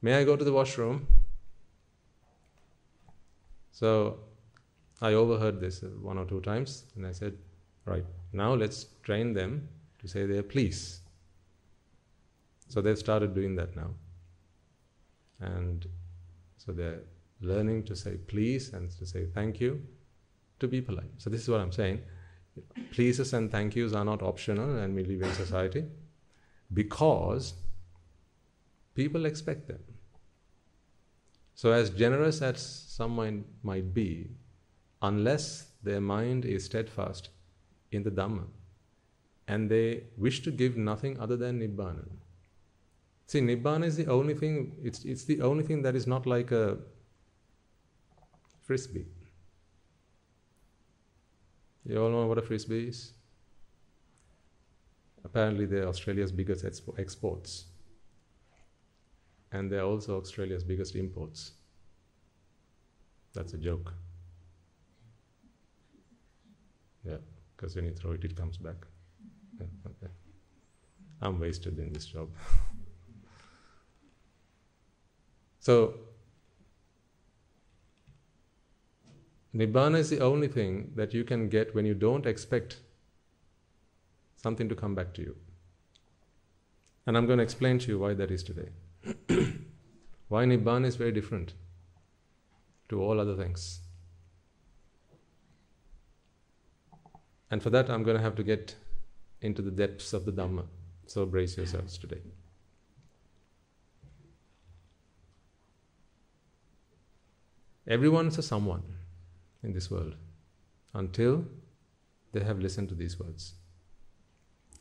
may 0.00 0.14
I 0.14 0.24
go 0.24 0.36
to 0.36 0.44
the 0.44 0.52
washroom? 0.52 1.06
So 3.70 4.18
I 5.00 5.14
overheard 5.14 5.60
this 5.60 5.82
one 6.00 6.18
or 6.18 6.24
two 6.24 6.40
times 6.40 6.84
and 6.96 7.06
I 7.06 7.12
said, 7.12 7.36
right, 7.84 8.04
now 8.32 8.54
let's 8.54 8.86
train 9.02 9.32
them 9.32 9.68
to 10.00 10.08
say 10.08 10.26
their 10.26 10.42
please. 10.42 11.00
So 12.68 12.80
they've 12.80 12.98
started 12.98 13.34
doing 13.34 13.56
that 13.56 13.76
now. 13.76 13.90
And 15.40 15.86
so 16.56 16.72
they're 16.72 17.02
learning 17.40 17.84
to 17.84 17.96
say 17.96 18.16
please 18.16 18.72
and 18.72 18.90
to 18.98 19.06
say 19.06 19.26
thank 19.26 19.60
you, 19.60 19.82
to 20.60 20.68
be 20.68 20.80
polite. 20.80 21.10
So 21.18 21.30
this 21.30 21.42
is 21.42 21.48
what 21.48 21.60
I'm 21.60 21.72
saying. 21.72 22.00
Pleases 22.92 23.32
and 23.32 23.50
thank 23.50 23.74
yous 23.74 23.94
are 23.94 24.04
not 24.04 24.22
optional 24.22 24.78
and 24.78 24.94
we 24.94 25.04
live 25.04 25.22
in 25.22 25.32
society 25.32 25.84
because 26.72 27.54
people 28.94 29.24
expect 29.24 29.68
them. 29.68 29.80
So 31.54 31.72
as 31.72 31.90
generous 31.90 32.42
as 32.42 32.60
someone 32.60 33.44
might 33.62 33.94
be, 33.94 34.30
unless 35.00 35.68
their 35.82 36.00
mind 36.00 36.44
is 36.44 36.64
steadfast 36.64 37.30
in 37.90 38.02
the 38.02 38.10
Dhamma 38.10 38.44
and 39.48 39.70
they 39.70 40.04
wish 40.16 40.42
to 40.42 40.50
give 40.50 40.76
nothing 40.76 41.18
other 41.18 41.36
than 41.36 41.60
Nibbana. 41.60 42.08
See, 43.26 43.40
Nibbana 43.40 43.84
is 43.84 43.96
the 43.96 44.06
only 44.06 44.34
thing, 44.34 44.76
it's, 44.82 45.04
it's 45.04 45.24
the 45.24 45.40
only 45.40 45.64
thing 45.64 45.82
that 45.82 45.96
is 45.96 46.06
not 46.06 46.26
like 46.26 46.52
a 46.52 46.78
frisbee. 48.60 49.06
You 51.84 52.02
all 52.02 52.10
know 52.10 52.26
what 52.26 52.38
a 52.38 52.42
frisbee 52.42 52.88
is? 52.88 53.12
Apparently, 55.24 55.66
they're 55.66 55.88
Australia's 55.88 56.32
biggest 56.32 56.64
expo- 56.64 56.98
exports. 56.98 57.66
And 59.52 59.70
they're 59.70 59.84
also 59.84 60.18
Australia's 60.18 60.64
biggest 60.64 60.94
imports. 60.94 61.52
That's 63.34 63.54
a 63.54 63.58
joke. 63.58 63.92
Yeah, 67.04 67.16
because 67.56 67.76
when 67.76 67.86
you 67.86 67.92
throw 67.92 68.12
it, 68.12 68.24
it 68.24 68.36
comes 68.36 68.56
back. 68.56 68.76
Yeah, 69.58 69.66
okay. 69.86 70.12
I'm 71.20 71.40
wasted 71.40 71.78
in 71.78 71.92
this 71.92 72.06
job. 72.06 72.28
so, 75.60 75.94
Nibbana 79.54 79.98
is 79.98 80.08
the 80.08 80.20
only 80.20 80.48
thing 80.48 80.92
that 80.96 81.12
you 81.12 81.24
can 81.24 81.48
get 81.48 81.74
when 81.74 81.84
you 81.84 81.94
don't 81.94 82.26
expect 82.26 82.78
something 84.36 84.68
to 84.68 84.74
come 84.74 84.94
back 84.94 85.12
to 85.14 85.22
you. 85.22 85.36
And 87.06 87.16
I'm 87.16 87.26
going 87.26 87.38
to 87.38 87.44
explain 87.44 87.78
to 87.80 87.88
you 87.88 87.98
why 87.98 88.14
that 88.14 88.30
is 88.30 88.42
today. 88.42 88.70
why 90.28 90.44
Nibbana 90.44 90.86
is 90.86 90.96
very 90.96 91.12
different 91.12 91.52
to 92.88 93.02
all 93.02 93.20
other 93.20 93.36
things. 93.36 93.80
And 97.50 97.62
for 97.62 97.68
that, 97.70 97.90
I'm 97.90 98.02
going 98.02 98.16
to 98.16 98.22
have 98.22 98.36
to 98.36 98.42
get 98.42 98.74
into 99.42 99.60
the 99.60 99.70
depths 99.70 100.14
of 100.14 100.24
the 100.24 100.32
Dhamma. 100.32 100.64
So 101.06 101.26
brace 101.26 101.56
yourselves 101.58 101.98
today. 101.98 102.22
Everyone's 107.86 108.38
a 108.38 108.42
someone 108.42 108.84
in 109.62 109.72
this 109.72 109.90
world 109.90 110.14
until 110.94 111.44
they 112.32 112.42
have 112.42 112.58
listened 112.58 112.88
to 112.88 112.94
these 112.94 113.18
words. 113.18 113.54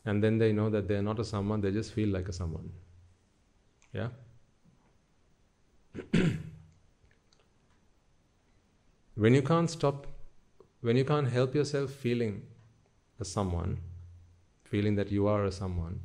And 0.04 0.22
then 0.22 0.38
they 0.38 0.52
know 0.52 0.68
that 0.70 0.88
they're 0.88 1.02
not 1.02 1.18
a 1.20 1.24
someone, 1.24 1.60
they 1.60 1.70
just 1.70 1.92
feel 1.92 2.08
like 2.08 2.28
a 2.28 2.32
someone. 2.32 2.72
Yeah? 3.92 4.08
when 9.14 9.34
you 9.34 9.42
can't 9.42 9.70
stop, 9.70 10.06
when 10.80 10.96
you 10.96 11.04
can't 11.04 11.28
help 11.28 11.54
yourself 11.54 11.90
feeling 11.90 12.42
a 13.20 13.24
someone, 13.24 13.78
feeling 14.64 14.96
that 14.96 15.12
you 15.12 15.28
are 15.28 15.44
a 15.44 15.52
someone, 15.52 16.00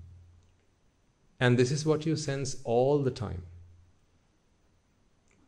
and 1.40 1.58
this 1.58 1.72
is 1.72 1.86
what 1.86 2.06
you 2.06 2.16
sense 2.16 2.58
all 2.64 3.02
the 3.02 3.12
time. 3.12 3.44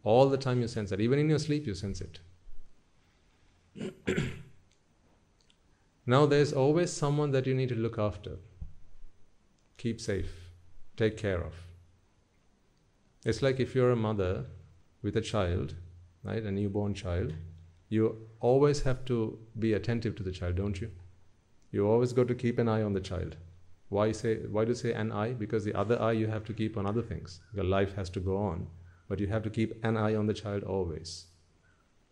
All 0.04 0.30
the 0.30 0.38
time 0.38 0.62
you 0.62 0.68
sense 0.68 0.92
that. 0.92 1.02
Even 1.02 1.20
in 1.20 1.30
your 1.30 1.40
sleep, 1.40 1.68
you 1.68 1.76
sense 1.76 2.00
it. 2.00 2.20
now, 6.06 6.26
there's 6.26 6.54
always 6.54 6.92
someone 6.92 7.32
that 7.32 7.48
you 7.48 7.54
need 7.54 7.70
to 7.70 7.76
look 7.76 7.98
after, 7.98 8.38
keep 9.78 10.02
safe, 10.02 10.52
take 10.98 11.18
care 11.18 11.42
of. 11.42 11.54
It's 13.26 13.42
like 13.42 13.60
if 13.60 13.76
you're 13.76 13.92
a 13.92 13.96
mother 13.96 14.46
with 15.02 15.16
a 15.18 15.22
child, 15.22 15.76
right, 16.24 16.44
a 16.44 16.52
newborn 16.52 16.94
child, 16.94 17.34
you 17.90 18.28
always 18.40 18.82
have 18.82 19.04
to 19.06 19.40
be 19.58 19.74
attentive 19.74 20.16
to 20.16 20.24
the 20.24 20.32
child, 20.32 20.56
don't 20.56 20.80
you? 20.80 20.92
You 21.72 21.88
always 21.88 22.14
got 22.14 22.28
to 22.28 22.36
keep 22.36 22.60
an 22.60 22.68
eye 22.68 22.82
on 22.82 22.94
the 22.94 23.02
child. 23.02 23.36
Why 23.90 24.12
say 24.12 24.36
why 24.38 24.66
do 24.66 24.72
you 24.72 24.76
say 24.76 24.94
an 24.94 25.12
eye? 25.12 25.34
Because 25.34 25.64
the 25.64 25.74
other 25.74 26.00
eye 26.00 26.12
you 26.12 26.28
have 26.28 26.46
to 26.46 26.54
keep 26.54 26.78
on 26.78 26.86
other 26.86 27.02
things. 27.02 27.42
Your 27.54 27.66
life 27.66 27.96
has 27.96 28.10
to 28.12 28.20
go 28.20 28.38
on. 28.38 28.68
But 29.08 29.20
you 29.20 29.28
have 29.28 29.42
to 29.44 29.50
keep 29.50 29.84
an 29.84 29.98
eye 29.98 30.14
on 30.14 30.28
the 30.28 30.34
child 30.34 30.64
always 30.64 31.29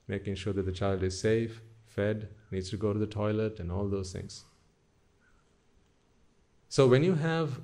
making 0.07 0.35
sure 0.35 0.53
that 0.53 0.65
the 0.65 0.71
child 0.71 1.03
is 1.03 1.19
safe, 1.19 1.61
fed, 1.85 2.29
needs 2.51 2.69
to 2.69 2.77
go 2.77 2.93
to 2.93 2.99
the 2.99 3.07
toilet, 3.07 3.59
and 3.59 3.71
all 3.71 3.87
those 3.87 4.11
things. 4.11 4.45
So, 6.69 6.87
when 6.87 7.03
you 7.03 7.15
have 7.15 7.59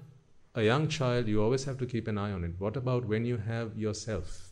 a 0.56 0.64
young 0.64 0.88
child, 0.88 1.28
you 1.28 1.42
always 1.42 1.66
have 1.66 1.78
to 1.80 1.86
keep 1.86 2.08
an 2.08 2.18
eye 2.18 2.32
on 2.32 2.44
it. 2.44 2.52
What 2.58 2.78
about 2.78 3.06
when 3.06 3.26
you 3.26 3.38
have 3.38 3.78
yourself? 3.78 4.50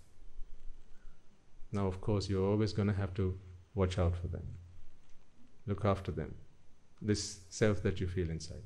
Now, 1.72 1.88
of 1.88 2.02
course, 2.02 2.30
you're 2.30 2.46
always 2.46 2.74
going 2.74 2.88
to 2.88 2.94
have 2.94 3.14
to 3.16 3.38
watch 3.76 3.98
out 3.98 4.16
for 4.18 4.28
them, 4.28 4.44
look 5.66 5.86
after 5.86 6.12
them, 6.12 6.36
this 7.02 7.40
self 7.50 7.82
that 7.84 8.02
you 8.02 8.08
feel 8.08 8.30
inside. 8.30 8.64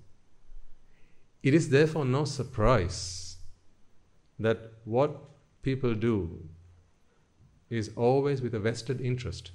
It 1.43 1.53
is 1.53 1.69
therefore 1.69 2.05
no 2.05 2.25
surprise 2.25 3.37
that 4.39 4.73
what 4.83 5.21
people 5.61 5.93
do 5.93 6.49
is 7.69 7.91
always 7.95 8.41
with 8.41 8.53
a 8.53 8.59
vested 8.59 9.01
interest 9.01 9.51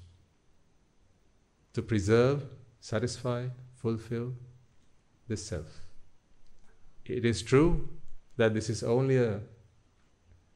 to 1.72 1.82
preserve, 1.82 2.44
satisfy, 2.80 3.48
fulfill 3.74 4.34
this 5.28 5.44
self. 5.44 5.80
It 7.06 7.24
is 7.24 7.42
true 7.42 7.88
that 8.36 8.54
this 8.54 8.68
is 8.68 8.82
only 8.82 9.16
a, 9.16 9.40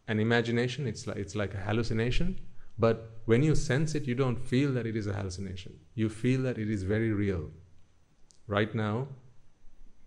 an 0.09 0.21
imagination, 0.21 0.87
it's 0.87 1.07
like, 1.07 1.17
it's 1.17 1.35
like 1.35 1.55
a 1.55 1.59
hallucination, 1.59 2.41
but 2.79 3.11
when 3.27 3.43
you 3.43 3.55
sense 3.55 3.95
it, 3.95 4.05
you 4.05 4.15
don't 4.15 4.37
feel 4.37 4.73
that 4.73 4.87
it 4.87 4.97
is 4.97 5.07
a 5.07 5.13
hallucination. 5.13 5.79
You 5.95 6.09
feel 6.09 6.43
that 6.43 6.59
it 6.59 6.69
is 6.69 6.83
very 6.83 7.13
real. 7.13 7.51
Right 8.47 8.75
now, 8.75 9.09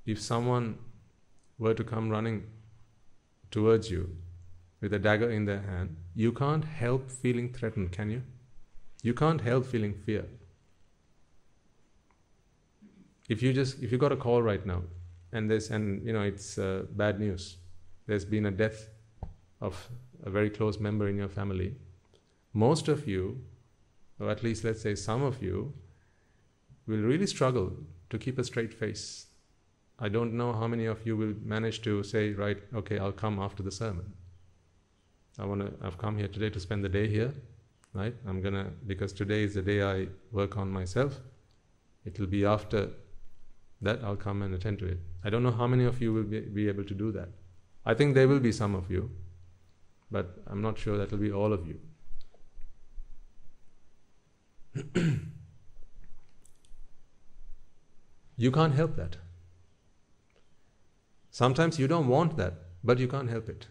if 0.05 0.21
someone 0.21 0.77
were 1.57 1.73
to 1.73 1.83
come 1.83 2.10
running 2.10 2.43
towards 3.49 3.89
you 3.89 4.15
with 4.82 4.94
a 4.94 5.00
dagger 5.00 5.30
in 5.30 5.46
their 5.46 5.62
hand, 5.62 5.96
you 6.16 6.32
can't 6.32 6.66
help 6.66 7.10
feeling 7.10 7.52
threatened, 7.54 7.92
can 7.92 8.10
you? 8.10 8.22
You 9.04 9.13
can't 9.13 9.42
help 9.42 9.66
feeling 9.66 9.94
fear. 9.94 10.26
If 13.30 13.42
you 13.42 13.54
just 13.54 13.82
if 13.82 13.92
you 13.92 13.98
got 13.98 14.12
a 14.12 14.18
call 14.18 14.42
right 14.42 14.66
now, 14.66 14.84
and 15.32 15.50
this 15.50 15.70
and 15.70 16.06
you 16.06 16.13
know 16.13 16.22
it's 16.22 16.58
uh, 16.58 16.84
bad 16.92 17.20
news, 17.20 17.58
there's 18.06 18.26
been 18.26 18.46
a 18.46 18.52
death 18.52 18.90
of 19.62 19.90
a 20.24 20.30
very 20.30 20.50
close 20.50 20.80
member 20.80 21.08
in 21.08 21.18
your 21.18 21.28
family. 21.30 21.76
Most 22.54 22.88
of 22.88 23.08
you, 23.08 23.42
or 24.20 24.30
at 24.30 24.44
least 24.44 24.63
let's 24.63 24.82
say 24.82 24.96
some 24.96 25.24
of 25.24 25.42
you, 25.44 25.74
will 26.88 27.02
really 27.02 27.28
struggle 27.28 27.74
to 28.10 28.18
keep 28.18 28.40
a 28.40 28.44
straight 28.44 28.74
face. 28.74 29.28
I 30.00 30.10
don't 30.10 30.34
know 30.34 30.54
how 30.54 30.68
many 30.68 30.86
of 30.86 31.06
you 31.06 31.18
will 31.18 31.34
manage 31.44 31.82
to 31.82 32.04
say, 32.04 32.32
right, 32.32 32.58
okay, 32.74 33.00
I'll 33.00 33.12
come 33.12 33.40
after 33.40 33.63
the 33.63 33.72
sermon. 33.72 34.13
I 35.39 35.45
want 35.45 35.62
to, 35.62 35.71
I've 35.86 35.97
come 35.97 36.17
here 36.17 36.28
today 36.28 36.50
to 36.50 36.60
spend 36.60 36.84
the 36.84 36.89
day 36.89 37.08
here, 37.08 37.34
right? 37.93 38.15
I'm 38.28 38.41
gonna, 38.41 38.71
because 38.88 39.13
today 39.13 39.43
is 39.43 39.54
the 39.54 39.62
day 39.62 39.84
I 39.84 40.08
work 40.32 40.58
on 40.58 40.69
myself. 40.71 41.19
It 42.06 42.19
will 42.19 42.28
be 42.28 42.45
after 42.45 42.89
that 43.82 44.04
I'll 44.04 44.15
come 44.15 44.41
and 44.41 44.54
attend 44.54 44.80
to 44.80 44.88
it. 44.88 45.00
I 45.23 45.30
don't 45.30 45.43
know 45.43 45.52
how 45.52 45.67
many 45.67 45.86
of 45.86 46.02
you 46.02 46.12
will 46.13 46.23
be, 46.23 46.39
be 46.39 46.67
able 46.67 46.84
to 46.84 46.93
do 46.95 47.12
that. 47.12 47.30
I 47.86 47.93
think 47.93 48.15
there 48.15 48.28
will 48.28 48.39
be 48.39 48.52
some 48.52 48.73
of 48.76 48.89
you, 48.89 49.12
but 50.10 50.41
I'm 50.47 50.62
not 50.62 50.80
sure 50.80 50.97
that 50.97 51.12
will 51.12 51.19
be 51.19 51.32
all 51.32 51.54
of 51.54 51.67
you. 51.67 51.80
you 58.38 58.52
can't 58.52 58.73
help 58.73 58.95
that. 58.95 59.17
Sometimes 61.30 61.78
you 61.78 61.88
don't 61.88 62.08
want 62.08 62.36
that, 62.38 62.54
but 62.84 62.97
you 62.97 63.08
can't 63.08 63.30
help 63.30 63.47
it. 63.47 63.67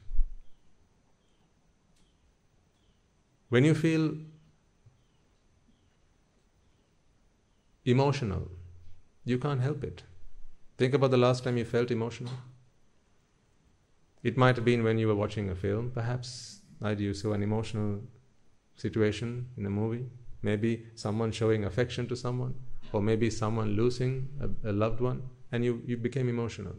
When 3.48 3.64
you 3.64 3.74
feel 3.74 4.14
emotional. 7.86 8.48
You 9.24 9.38
can't 9.38 9.60
help 9.60 9.84
it. 9.84 10.02
Think 10.76 10.92
about 10.92 11.10
the 11.10 11.16
last 11.16 11.44
time 11.44 11.56
you 11.56 11.64
felt 11.64 11.90
emotional. 11.90 12.32
It 14.22 14.36
might 14.36 14.56
have 14.56 14.64
been 14.64 14.82
when 14.82 14.98
you 14.98 15.06
were 15.06 15.14
watching 15.14 15.48
a 15.50 15.54
film, 15.54 15.90
perhaps. 15.94 16.60
Right? 16.80 16.98
You 16.98 17.14
saw 17.14 17.32
an 17.32 17.42
emotional 17.42 18.00
situation 18.74 19.48
in 19.56 19.64
a 19.66 19.70
movie. 19.70 20.06
Maybe 20.42 20.86
someone 20.94 21.32
showing 21.32 21.64
affection 21.64 22.06
to 22.08 22.16
someone, 22.16 22.54
or 22.92 23.00
maybe 23.00 23.30
someone 23.30 23.76
losing 23.76 24.28
a, 24.40 24.70
a 24.70 24.72
loved 24.72 25.00
one, 25.00 25.22
and 25.50 25.64
you, 25.64 25.82
you 25.86 25.96
became 25.96 26.28
emotional. 26.28 26.74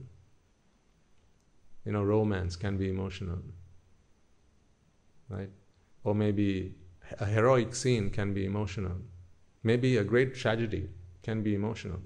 You 1.86 1.94
know, 1.94 2.04
romance 2.04 2.56
can 2.56 2.78
be 2.78 2.90
emotional. 2.90 3.40
Right? 5.30 5.50
Or 6.08 6.16
maybe 6.16 6.74
a 7.20 7.26
heroic 7.26 7.76
scene 7.76 8.10
can 8.10 8.34
be 8.34 8.46
emotional. 8.46 8.96
Maybe 9.62 9.98
a 9.98 10.06
great 10.06 10.36
tragedy 10.36 10.88
can 11.22 11.44
be 11.44 11.54
emotional. 11.54 12.00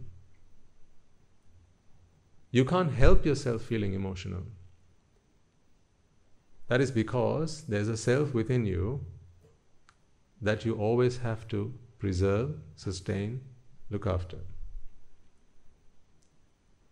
You 2.50 2.66
can't 2.66 2.92
help 2.92 3.28
yourself 3.28 3.62
feeling 3.62 3.94
emotional. 3.94 4.42
That 6.68 6.82
is 6.82 6.90
because 6.90 7.62
there's 7.68 7.90
a 7.90 7.96
self 7.96 8.34
within 8.34 8.66
you 8.66 9.06
that 10.42 10.66
you 10.66 10.74
always 10.74 11.18
have 11.18 11.48
to 11.50 11.72
preserve, 12.00 12.56
sustain, 12.76 13.42
look 13.92 14.08
after. 14.08 14.40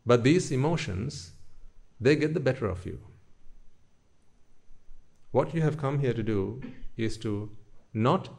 But 0.06 0.24
these 0.24 0.52
emotions, 0.52 1.32
they 2.00 2.16
get 2.16 2.36
the 2.36 2.40
better 2.52 2.68
of 2.68 2.86
you. 2.86 3.00
What 5.32 5.56
you 5.56 5.62
have 5.62 5.80
come 5.80 5.98
here 6.00 6.14
to 6.14 6.24
do 6.24 6.62
is 7.00 7.18
to 7.18 7.50
not 7.94 8.30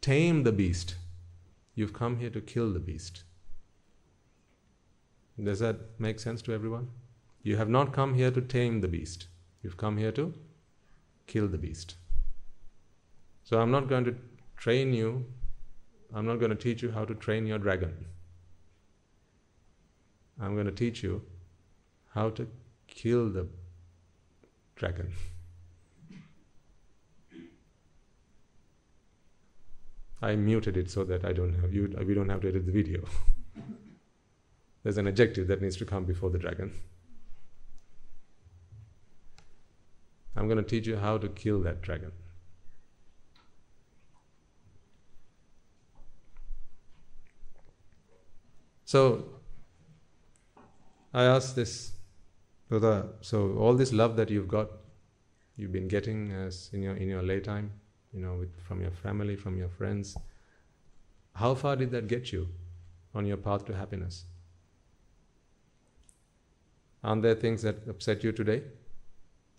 tame 0.00 0.42
the 0.42 0.52
beast, 0.52 0.96
you've 1.74 1.92
come 1.92 2.18
here 2.18 2.30
to 2.30 2.40
kill 2.40 2.72
the 2.72 2.78
beast. 2.78 3.24
Does 5.42 5.58
that 5.60 5.98
make 5.98 6.20
sense 6.20 6.42
to 6.42 6.52
everyone? 6.52 6.88
You 7.42 7.56
have 7.56 7.68
not 7.68 7.92
come 7.92 8.14
here 8.14 8.30
to 8.30 8.40
tame 8.40 8.80
the 8.80 8.88
beast, 8.88 9.26
you've 9.62 9.76
come 9.76 9.96
here 9.96 10.12
to 10.12 10.32
kill 11.26 11.48
the 11.48 11.58
beast. 11.58 11.96
So 13.42 13.60
I'm 13.60 13.70
not 13.70 13.88
going 13.88 14.04
to 14.04 14.14
train 14.56 14.92
you, 14.92 15.24
I'm 16.14 16.26
not 16.26 16.38
going 16.38 16.50
to 16.50 16.56
teach 16.56 16.82
you 16.82 16.92
how 16.92 17.04
to 17.04 17.14
train 17.14 17.46
your 17.46 17.58
dragon. 17.58 18.06
I'm 20.40 20.54
going 20.54 20.66
to 20.66 20.72
teach 20.72 21.02
you 21.02 21.22
how 22.14 22.30
to 22.30 22.46
kill 22.86 23.28
the 23.30 23.46
dragon. 24.76 25.12
I 30.22 30.36
muted 30.36 30.76
it 30.76 30.90
so 30.90 31.04
that 31.04 31.24
I 31.24 31.32
don't 31.32 31.54
have 31.60 31.72
you. 31.72 31.94
We 32.06 32.14
don't 32.14 32.28
have 32.28 32.40
to 32.42 32.48
edit 32.48 32.66
the 32.66 32.72
video. 32.72 33.04
There's 34.82 34.98
an 34.98 35.06
adjective 35.06 35.48
that 35.48 35.62
needs 35.62 35.76
to 35.76 35.84
come 35.84 36.04
before 36.04 36.30
the 36.30 36.38
dragon. 36.38 36.72
I'm 40.36 40.46
going 40.46 40.58
to 40.58 40.64
teach 40.64 40.86
you 40.86 40.96
how 40.96 41.18
to 41.18 41.28
kill 41.28 41.60
that 41.60 41.80
dragon. 41.80 42.12
So, 48.84 49.24
I 51.12 51.24
ask 51.24 51.54
this, 51.54 51.92
Putha, 52.70 53.08
so 53.20 53.56
all 53.56 53.74
this 53.74 53.92
love 53.92 54.16
that 54.16 54.30
you've 54.30 54.48
got, 54.48 54.68
you've 55.56 55.72
been 55.72 55.88
getting 55.88 56.32
as 56.32 56.70
in 56.72 56.82
your 56.82 56.96
in 56.96 57.08
your 57.08 57.22
lay 57.22 57.40
time, 57.40 57.72
you 58.14 58.20
know, 58.20 58.34
with, 58.34 58.60
from 58.62 58.80
your 58.80 58.90
family, 58.90 59.36
from 59.36 59.58
your 59.58 59.68
friends. 59.68 60.16
How 61.34 61.54
far 61.54 61.76
did 61.76 61.90
that 61.90 62.06
get 62.06 62.32
you 62.32 62.48
on 63.14 63.26
your 63.26 63.36
path 63.36 63.64
to 63.66 63.74
happiness? 63.74 64.24
Aren't 67.02 67.22
there 67.22 67.34
things 67.34 67.62
that 67.62 67.86
upset 67.88 68.22
you 68.22 68.32
today? 68.32 68.62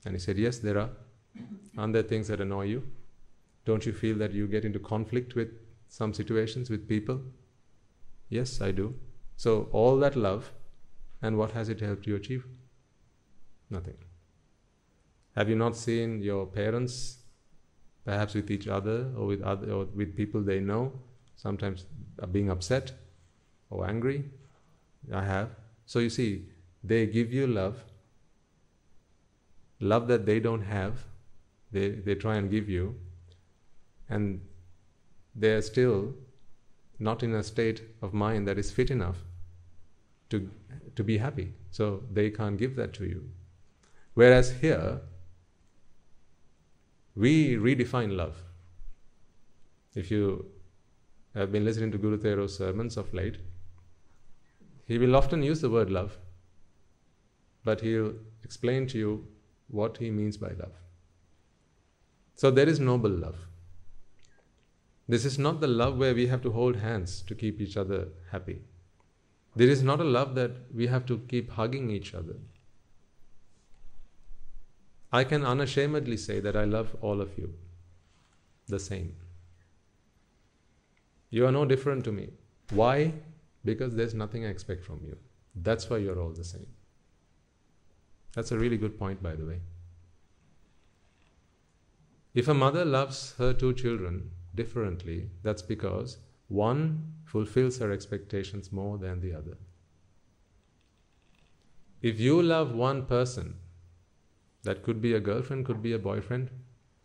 And 0.06 0.16
he 0.16 0.20
said, 0.20 0.38
Yes, 0.38 0.60
there 0.60 0.80
are. 0.80 0.90
Aren't 1.78 1.94
there 1.94 2.04
things 2.04 2.30
that 2.30 2.40
annoy 2.40 2.66
you? 2.66 2.84
Don't 3.66 3.86
you 3.86 3.94
feel 3.94 4.18
that 4.18 4.32
you 4.32 4.48
get 4.48 4.64
into 4.64 4.80
conflict 4.80 5.36
with 5.36 5.50
some 5.90 6.14
situations, 6.14 6.70
with 6.70 6.88
people? 6.88 7.22
Yes, 8.30 8.62
I 8.62 8.72
do. 8.72 8.96
So, 9.38 9.68
all 9.72 9.98
that 9.98 10.16
love, 10.16 10.52
and 11.22 11.38
what 11.38 11.52
has 11.52 11.70
it 11.70 11.82
helped 11.82 12.08
you 12.08 12.16
achieve? 12.16 12.46
Nothing. 13.70 13.98
Have 15.36 15.50
you 15.50 15.56
not 15.56 15.76
seen 15.76 16.22
your 16.22 16.46
parents 16.46 17.18
perhaps 18.06 18.36
with 18.36 18.52
each 18.52 18.68
other 18.68 19.12
or 19.18 19.26
with 19.26 19.42
other 19.42 19.72
or 19.72 19.86
with 19.86 20.16
people 20.16 20.42
they 20.42 20.60
know, 20.60 20.94
sometimes 21.36 21.86
are 22.22 22.28
being 22.28 22.50
upset 22.50 22.92
or 23.70 23.88
angry. 23.88 24.24
I 25.14 25.24
have. 25.24 25.50
So 25.86 26.00
you 26.00 26.10
see, 26.10 26.46
they 26.84 27.06
give 27.08 27.34
you 27.34 27.48
love, 27.48 27.84
love 29.80 30.08
that 30.08 30.26
they 30.26 30.40
don't 30.40 30.62
have, 30.62 31.04
they, 31.72 31.90
they 31.90 32.16
try 32.16 32.36
and 32.36 32.50
give 32.50 32.70
you, 32.70 32.96
and 34.10 34.42
they're 35.36 35.62
still 35.62 36.14
not 37.00 37.24
in 37.24 37.34
a 37.36 37.44
state 37.44 37.82
of 38.02 38.14
mind 38.14 38.48
that 38.48 38.58
is 38.58 38.72
fit 38.72 38.90
enough 38.90 39.18
to, 40.30 40.50
to 40.96 41.04
be 41.04 41.18
happy. 41.18 41.54
So 41.72 42.04
they 42.12 42.30
can't 42.30 42.58
give 42.58 42.76
that 42.78 42.94
to 42.94 43.06
you. 43.06 43.30
Whereas 44.14 44.52
here, 44.52 45.02
we 47.16 47.56
redefine 47.56 48.16
love. 48.16 48.36
If 49.94 50.12
you 50.12 50.52
have 51.34 51.52
been 51.52 51.66
listening 51.66 51.92
to 51.92 51.98
Guru 51.98 52.18
Thero's 52.18 52.58
sermons 52.58 52.98
of 52.98 53.14
late, 53.14 53.38
he 54.86 54.98
will 54.98 55.16
often 55.16 55.42
use 55.42 55.62
the 55.62 55.70
word 55.70 55.90
love, 55.90 56.18
but 57.64 57.82
he'll 57.82 58.14
explain 58.44 58.88
to 58.88 58.98
you 58.98 59.28
what 59.68 59.98
he 59.98 60.12
means 60.12 60.38
by 60.38 60.50
love. 60.50 60.74
So 62.36 62.52
there 62.52 62.68
is 62.68 62.80
noble 62.80 63.10
love. 63.10 63.38
This 65.08 65.24
is 65.24 65.40
not 65.40 65.62
the 65.62 65.68
love 65.68 65.98
where 65.98 66.14
we 66.14 66.28
have 66.28 66.42
to 66.42 66.52
hold 66.52 66.76
hands 66.76 67.22
to 67.28 67.36
keep 67.36 67.62
each 67.62 67.78
other 67.78 68.10
happy. 68.32 68.62
There 69.56 69.70
is 69.70 69.84
not 69.84 70.02
a 70.02 70.04
love 70.04 70.36
that 70.36 70.52
we 70.74 70.88
have 70.88 71.06
to 71.06 71.20
keep 71.30 71.52
hugging 71.52 71.90
each 71.90 72.14
other. 72.14 72.36
I 75.12 75.24
can 75.24 75.46
unashamedly 75.46 76.18
say 76.18 76.40
that 76.40 76.56
I 76.56 76.66
love 76.66 76.96
all 77.02 77.22
of 77.22 77.38
you 77.38 77.54
the 78.68 78.80
same. 78.80 79.16
You 81.30 81.46
are 81.46 81.52
no 81.52 81.66
different 81.66 82.04
to 82.06 82.12
me. 82.12 82.30
Why? 82.72 83.14
Because 83.64 83.96
there's 83.96 84.14
nothing 84.14 84.46
I 84.46 84.50
expect 84.50 84.84
from 84.84 85.02
you. 85.06 85.18
That's 85.56 85.90
why 85.90 85.98
you're 85.98 86.20
all 86.20 86.32
the 86.32 86.44
same. 86.44 86.68
That's 88.34 88.52
a 88.52 88.58
really 88.60 88.78
good 88.78 89.00
point, 89.00 89.24
by 89.24 89.36
the 89.36 89.46
way. 89.46 89.62
If 92.34 92.50
a 92.50 92.54
mother 92.54 92.84
loves 92.84 93.36
her 93.38 93.54
two 93.54 93.74
children 93.74 94.32
differently, 94.54 95.30
that's 95.42 95.62
because 95.62 96.18
one 96.50 97.14
fulfills 97.24 97.78
her 97.80 97.92
expectations 97.92 98.72
more 98.72 98.98
than 98.98 99.22
the 99.22 99.34
other. 99.34 99.58
If 102.02 102.20
you 102.20 102.42
love 102.42 102.76
one 102.76 103.06
person 103.06 103.56
that 104.66 104.84
could 104.84 105.02
be 105.02 105.14
a 105.14 105.20
girlfriend, 105.20 105.66
could 105.66 105.82
be 105.82 105.94
a 105.94 106.00
boyfriend, 106.00 106.52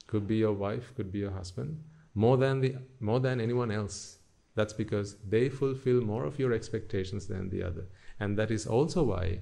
could 0.07 0.27
be 0.27 0.37
your 0.37 0.53
wife, 0.53 0.93
could 0.97 1.13
be 1.13 1.21
your 1.21 1.31
husband, 1.31 1.83
more 2.15 2.37
than 2.37 2.61
the 2.61 2.75
more 2.99 3.21
than 3.21 3.41
anyone 3.41 3.71
else. 3.71 4.19
That's 4.57 4.73
because 4.73 5.17
they 5.29 5.49
fulfill 5.49 6.01
more 6.01 6.25
of 6.25 6.39
your 6.39 6.53
expectations 6.53 7.27
than 7.27 7.49
the 7.49 7.63
other. 7.63 7.87
And 8.19 8.37
that 8.37 8.51
is 8.51 8.67
also 8.67 9.05
why 9.05 9.41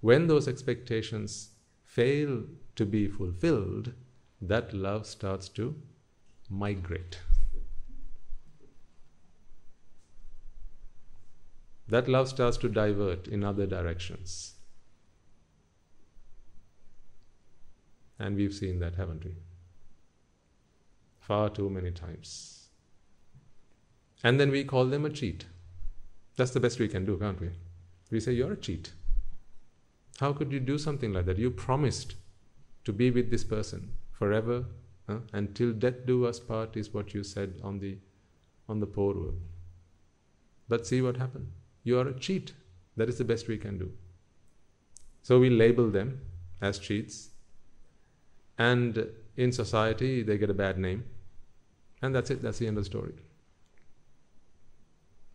when 0.00 0.26
those 0.26 0.48
expectations 0.48 1.50
fail 1.84 2.44
to 2.76 2.86
be 2.86 3.06
fulfilled, 3.08 3.92
that 4.40 4.72
love 4.72 5.06
starts 5.06 5.48
to 5.50 5.74
migrate. 6.48 7.18
That 11.88 12.08
love 12.08 12.28
starts 12.28 12.56
to 12.58 12.68
divert 12.68 13.28
in 13.28 13.44
other 13.44 13.66
directions. 13.66 14.54
And 18.20 18.36
we've 18.36 18.52
seen 18.52 18.78
that, 18.80 18.96
haven't 18.96 19.24
we? 19.24 19.34
Far 21.18 21.48
too 21.48 21.70
many 21.70 21.90
times. 21.90 22.68
And 24.22 24.38
then 24.38 24.50
we 24.50 24.62
call 24.62 24.84
them 24.84 25.06
a 25.06 25.10
cheat. 25.10 25.46
That's 26.36 26.50
the 26.50 26.60
best 26.60 26.78
we 26.78 26.88
can 26.88 27.06
do, 27.06 27.16
can't 27.16 27.40
we? 27.40 27.48
We 28.10 28.20
say, 28.20 28.32
You're 28.32 28.52
a 28.52 28.56
cheat. 28.56 28.92
How 30.18 30.34
could 30.34 30.52
you 30.52 30.60
do 30.60 30.76
something 30.76 31.14
like 31.14 31.24
that? 31.26 31.38
You 31.38 31.50
promised 31.50 32.14
to 32.84 32.92
be 32.92 33.10
with 33.10 33.30
this 33.30 33.42
person 33.42 33.92
forever 34.12 34.66
huh? 35.08 35.20
until 35.32 35.72
death 35.72 36.04
do 36.04 36.26
us 36.26 36.38
part 36.38 36.76
is 36.76 36.92
what 36.92 37.14
you 37.14 37.24
said 37.24 37.54
on 37.64 37.78
the 37.78 37.96
on 38.68 38.80
the 38.80 38.86
poor 38.86 39.14
world. 39.14 39.40
But 40.68 40.86
see 40.86 41.00
what 41.00 41.16
happened. 41.16 41.50
You 41.82 41.98
are 41.98 42.08
a 42.08 42.18
cheat. 42.18 42.52
That 42.96 43.08
is 43.08 43.16
the 43.16 43.24
best 43.24 43.48
we 43.48 43.56
can 43.56 43.78
do. 43.78 43.90
So 45.22 45.40
we 45.40 45.48
label 45.48 45.90
them 45.90 46.20
as 46.60 46.78
cheats 46.78 47.30
and 48.68 49.00
in 49.36 49.52
society 49.52 50.12
they 50.22 50.38
get 50.44 50.50
a 50.50 50.58
bad 50.62 50.78
name 50.86 51.04
and 52.02 52.14
that's 52.14 52.30
it 52.30 52.42
that's 52.42 52.58
the 52.58 52.66
end 52.66 52.78
of 52.78 52.84
the 52.84 52.90
story 52.90 53.14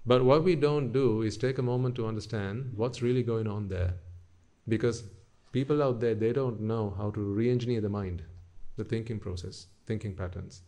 But 0.05 0.23
what 0.23 0.43
we 0.43 0.55
don't 0.55 0.91
do 0.91 1.21
is 1.23 1.37
take 1.37 1.57
a 1.57 1.63
moment 1.63 1.95
to 1.95 2.07
understand 2.07 2.73
what's 2.75 3.01
really 3.01 3.23
going 3.23 3.47
on 3.47 3.67
there. 3.69 3.95
Because 4.67 5.03
people 5.51 5.81
out 5.81 5.99
there, 5.99 6.13
they 6.15 6.31
don't 6.31 6.61
know 6.61 6.93
how 6.97 7.09
to 7.11 7.19
re 7.19 7.49
engineer 7.49 7.81
the 7.81 7.89
mind, 7.89 8.23
the 8.77 8.83
thinking 8.83 9.19
process, 9.19 9.67
thinking 9.87 10.15
patterns. 10.15 10.61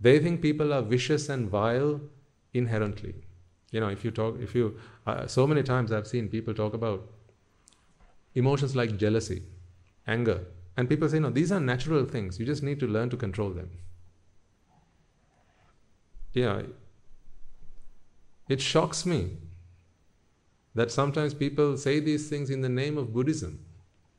They 0.00 0.18
think 0.18 0.42
people 0.42 0.72
are 0.74 0.82
vicious 0.82 1.28
and 1.30 1.48
vile 1.48 2.00
inherently. 2.52 3.14
You 3.70 3.80
know, 3.80 3.88
if 3.88 4.04
you 4.04 4.10
talk, 4.10 4.38
if 4.40 4.54
you, 4.54 4.78
uh, 5.06 5.26
so 5.26 5.46
many 5.46 5.62
times 5.62 5.90
I've 5.90 6.06
seen 6.06 6.28
people 6.28 6.54
talk 6.54 6.74
about 6.74 7.10
emotions 8.34 8.76
like 8.76 8.98
jealousy, 8.98 9.42
anger, 10.06 10.44
and 10.76 10.88
people 10.88 11.08
say, 11.08 11.18
no, 11.18 11.30
these 11.30 11.52
are 11.52 11.60
natural 11.60 12.04
things. 12.04 12.38
You 12.38 12.46
just 12.46 12.62
need 12.62 12.80
to 12.80 12.86
learn 12.86 13.10
to 13.10 13.16
control 13.16 13.50
them. 13.50 13.70
Yeah, 16.32 16.62
it 18.48 18.60
shocks 18.60 19.06
me 19.06 19.38
that 20.74 20.90
sometimes 20.90 21.32
people 21.32 21.78
say 21.78 21.98
these 22.00 22.28
things 22.28 22.50
in 22.50 22.60
the 22.60 22.68
name 22.68 22.98
of 22.98 23.12
Buddhism. 23.12 23.64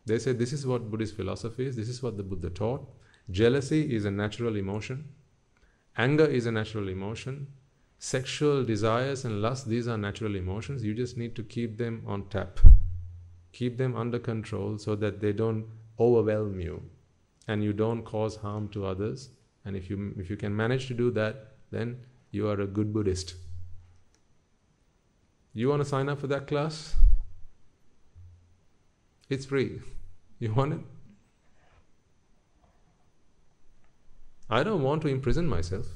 They 0.07 0.17
say 0.17 0.31
this 0.31 0.51
is 0.51 0.65
what 0.65 0.89
Buddhist 0.89 1.15
philosophy 1.15 1.67
is, 1.67 1.75
this 1.75 1.89
is 1.89 2.01
what 2.01 2.17
the 2.17 2.23
Buddha 2.23 2.49
taught. 2.49 2.89
Jealousy 3.29 3.95
is 3.95 4.05
a 4.05 4.11
natural 4.11 4.55
emotion, 4.55 5.09
anger 5.97 6.25
is 6.25 6.47
a 6.47 6.51
natural 6.51 6.87
emotion, 6.87 7.47
sexual 7.99 8.63
desires 8.63 9.25
and 9.25 9.41
lust, 9.41 9.67
these 9.67 9.87
are 9.87 9.97
natural 9.97 10.35
emotions. 10.35 10.83
You 10.83 10.93
just 10.93 11.17
need 11.17 11.35
to 11.35 11.43
keep 11.43 11.77
them 11.77 12.03
on 12.07 12.29
tap, 12.29 12.59
keep 13.51 13.77
them 13.77 13.95
under 13.95 14.17
control 14.17 14.77
so 14.77 14.95
that 14.95 15.19
they 15.19 15.33
don't 15.33 15.65
overwhelm 15.99 16.59
you 16.59 16.81
and 17.47 17.63
you 17.63 17.73
don't 17.73 18.03
cause 18.03 18.35
harm 18.37 18.67
to 18.69 18.85
others. 18.85 19.29
And 19.65 19.75
if 19.75 19.89
you, 19.89 20.13
if 20.17 20.29
you 20.29 20.37
can 20.37 20.55
manage 20.55 20.87
to 20.87 20.93
do 20.93 21.11
that, 21.11 21.53
then 21.71 21.99
you 22.31 22.47
are 22.49 22.59
a 22.61 22.67
good 22.67 22.93
Buddhist. 22.93 23.35
You 25.53 25.69
want 25.69 25.81
to 25.81 25.89
sign 25.89 26.07
up 26.09 26.19
for 26.19 26.27
that 26.27 26.47
class? 26.47 26.95
It's 29.29 29.45
free. 29.45 29.81
You 30.39 30.53
want 30.53 30.73
it? 30.73 30.79
I 34.51 34.61
don't 34.61 34.83
want 34.83 35.01
to 35.01 35.07
imprison 35.07 35.47
myself. 35.47 35.87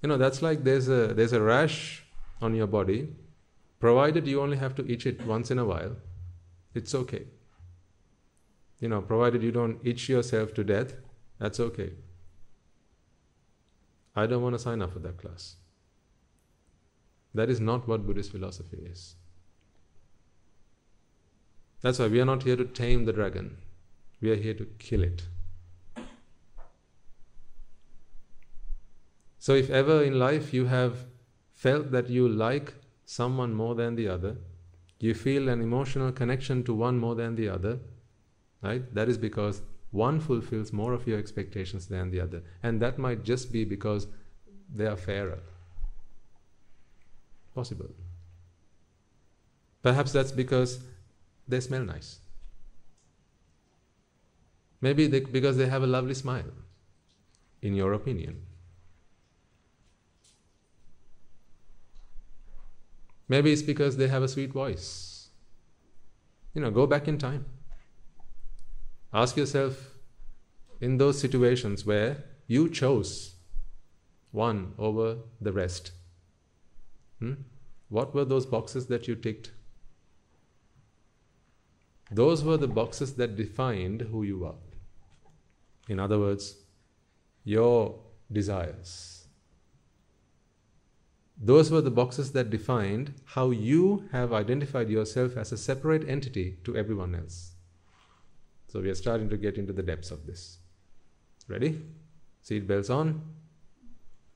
You 0.00 0.08
know, 0.08 0.16
that's 0.16 0.42
like 0.42 0.62
there's 0.64 0.88
a 0.88 1.08
there's 1.08 1.32
a 1.32 1.42
rash 1.42 2.04
on 2.40 2.54
your 2.54 2.68
body, 2.68 3.08
provided 3.80 4.28
you 4.28 4.40
only 4.40 4.56
have 4.56 4.76
to 4.76 4.88
itch 4.90 5.06
it 5.06 5.26
once 5.26 5.50
in 5.50 5.58
a 5.58 5.64
while, 5.64 5.96
it's 6.74 6.94
okay. 6.94 7.26
You 8.80 8.88
know, 8.88 9.00
provided 9.00 9.42
you 9.42 9.52
don't 9.52 9.80
itch 9.84 10.08
yourself 10.08 10.54
to 10.54 10.64
death, 10.64 10.94
that's 11.38 11.60
okay. 11.60 11.92
I 14.14 14.26
don't 14.26 14.42
want 14.42 14.54
to 14.54 14.58
sign 14.58 14.82
up 14.82 14.92
for 14.92 14.98
that 15.00 15.18
class. 15.18 15.56
That 17.34 17.50
is 17.50 17.60
not 17.60 17.86
what 17.86 18.06
Buddhist 18.06 18.32
philosophy 18.32 18.78
is. 18.90 19.14
That's 21.80 21.98
why 21.98 22.08
we 22.08 22.20
are 22.20 22.24
not 22.24 22.42
here 22.42 22.56
to 22.56 22.64
tame 22.64 23.04
the 23.04 23.12
dragon, 23.12 23.58
we 24.20 24.30
are 24.32 24.36
here 24.36 24.54
to 24.54 24.64
kill 24.78 25.02
it. 25.04 25.22
So, 29.38 29.54
if 29.54 29.70
ever 29.70 30.02
in 30.02 30.18
life 30.18 30.52
you 30.52 30.66
have 30.66 31.06
felt 31.54 31.92
that 31.92 32.10
you 32.10 32.28
like 32.28 32.74
someone 33.04 33.54
more 33.54 33.74
than 33.74 33.94
the 33.94 34.08
other, 34.08 34.36
you 35.00 35.14
feel 35.14 35.48
an 35.48 35.60
emotional 35.60 36.12
connection 36.12 36.64
to 36.64 36.74
one 36.74 36.98
more 36.98 37.14
than 37.14 37.36
the 37.36 37.48
other, 37.48 37.78
right? 38.62 38.92
That 38.94 39.08
is 39.08 39.18
because 39.18 39.62
one 39.90 40.20
fulfills 40.20 40.72
more 40.72 40.92
of 40.92 41.06
your 41.06 41.18
expectations 41.18 41.86
than 41.86 42.10
the 42.10 42.20
other. 42.20 42.42
And 42.62 42.82
that 42.82 42.98
might 42.98 43.22
just 43.22 43.52
be 43.52 43.64
because 43.64 44.06
they 44.74 44.86
are 44.86 44.96
fairer 44.96 45.38
possible. 47.54 47.90
Perhaps 49.82 50.12
that's 50.12 50.32
because 50.32 50.80
they 51.46 51.60
smell 51.60 51.84
nice. 51.84 52.18
Maybe 54.80 55.06
they, 55.06 55.20
because 55.20 55.56
they 55.56 55.66
have 55.66 55.82
a 55.82 55.86
lovely 55.86 56.14
smile, 56.14 56.52
in 57.62 57.74
your 57.74 57.92
opinion. 57.94 58.42
Maybe 63.28 63.52
it's 63.52 63.62
because 63.62 63.96
they 63.96 64.08
have 64.08 64.22
a 64.22 64.28
sweet 64.28 64.52
voice. 64.52 65.28
You 66.54 66.62
know, 66.62 66.70
go 66.70 66.86
back 66.86 67.08
in 67.08 67.18
time. 67.18 67.46
Ask 69.12 69.36
yourself 69.36 69.94
in 70.80 70.98
those 70.98 71.20
situations 71.20 71.84
where 71.84 72.24
you 72.46 72.68
chose 72.68 73.34
one 74.30 74.74
over 74.78 75.16
the 75.40 75.52
rest 75.52 75.92
Hmm? 77.18 77.34
What 77.88 78.14
were 78.14 78.24
those 78.24 78.46
boxes 78.46 78.86
that 78.86 79.08
you 79.08 79.16
ticked? 79.16 79.52
Those 82.10 82.44
were 82.44 82.56
the 82.56 82.68
boxes 82.68 83.14
that 83.14 83.36
defined 83.36 84.02
who 84.02 84.22
you 84.22 84.44
are. 84.46 84.54
In 85.88 85.98
other 85.98 86.18
words, 86.18 86.56
your 87.44 87.98
desires. 88.30 89.17
Those 91.40 91.70
were 91.70 91.80
the 91.80 91.90
boxes 91.90 92.32
that 92.32 92.50
defined 92.50 93.14
how 93.24 93.50
you 93.50 94.08
have 94.10 94.32
identified 94.32 94.90
yourself 94.90 95.36
as 95.36 95.52
a 95.52 95.56
separate 95.56 96.08
entity 96.08 96.58
to 96.64 96.76
everyone 96.76 97.14
else. 97.14 97.52
So 98.66 98.80
we 98.80 98.90
are 98.90 98.94
starting 98.94 99.28
to 99.30 99.36
get 99.36 99.56
into 99.56 99.72
the 99.72 99.82
depths 99.82 100.10
of 100.10 100.26
this. 100.26 100.58
Ready? 101.46 101.80
Seat 102.42 102.66
belts 102.66 102.90
on. 102.90 103.22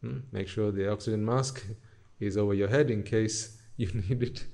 Hmm? 0.00 0.18
Make 0.30 0.48
sure 0.48 0.70
the 0.70 0.90
oxygen 0.90 1.24
mask 1.24 1.64
is 2.20 2.36
over 2.36 2.54
your 2.54 2.68
head 2.68 2.90
in 2.90 3.02
case 3.02 3.58
you 3.76 3.88
need 3.88 4.22
it. 4.22 4.44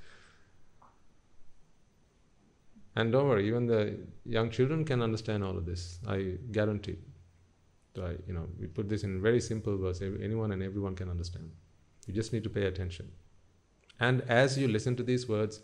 And 2.97 3.13
don't 3.13 3.29
worry, 3.29 3.47
even 3.47 3.67
the 3.67 3.97
young 4.25 4.51
children 4.51 4.85
can 4.85 5.03
understand 5.03 5.45
all 5.45 5.57
of 5.57 5.67
this. 5.67 6.01
I 6.09 6.39
guarantee. 6.51 6.97
So 7.95 8.07
I, 8.07 8.17
you 8.27 8.33
know, 8.33 8.49
we 8.59 8.67
put 8.67 8.89
this 8.89 9.05
in 9.05 9.23
very 9.23 9.41
simple 9.41 9.77
words. 9.77 10.01
Anyone 10.03 10.51
and 10.53 10.63
everyone 10.63 10.97
can 10.97 11.09
understand. 11.09 11.51
You 12.09 12.15
just 12.15 12.33
need 12.33 12.43
to 12.45 12.51
pay 12.51 12.65
attention. 12.65 13.13
And 14.01 14.23
as 14.23 14.57
you 14.57 14.67
listen 14.67 14.97
to 14.97 15.03
these 15.03 15.29
words, 15.29 15.61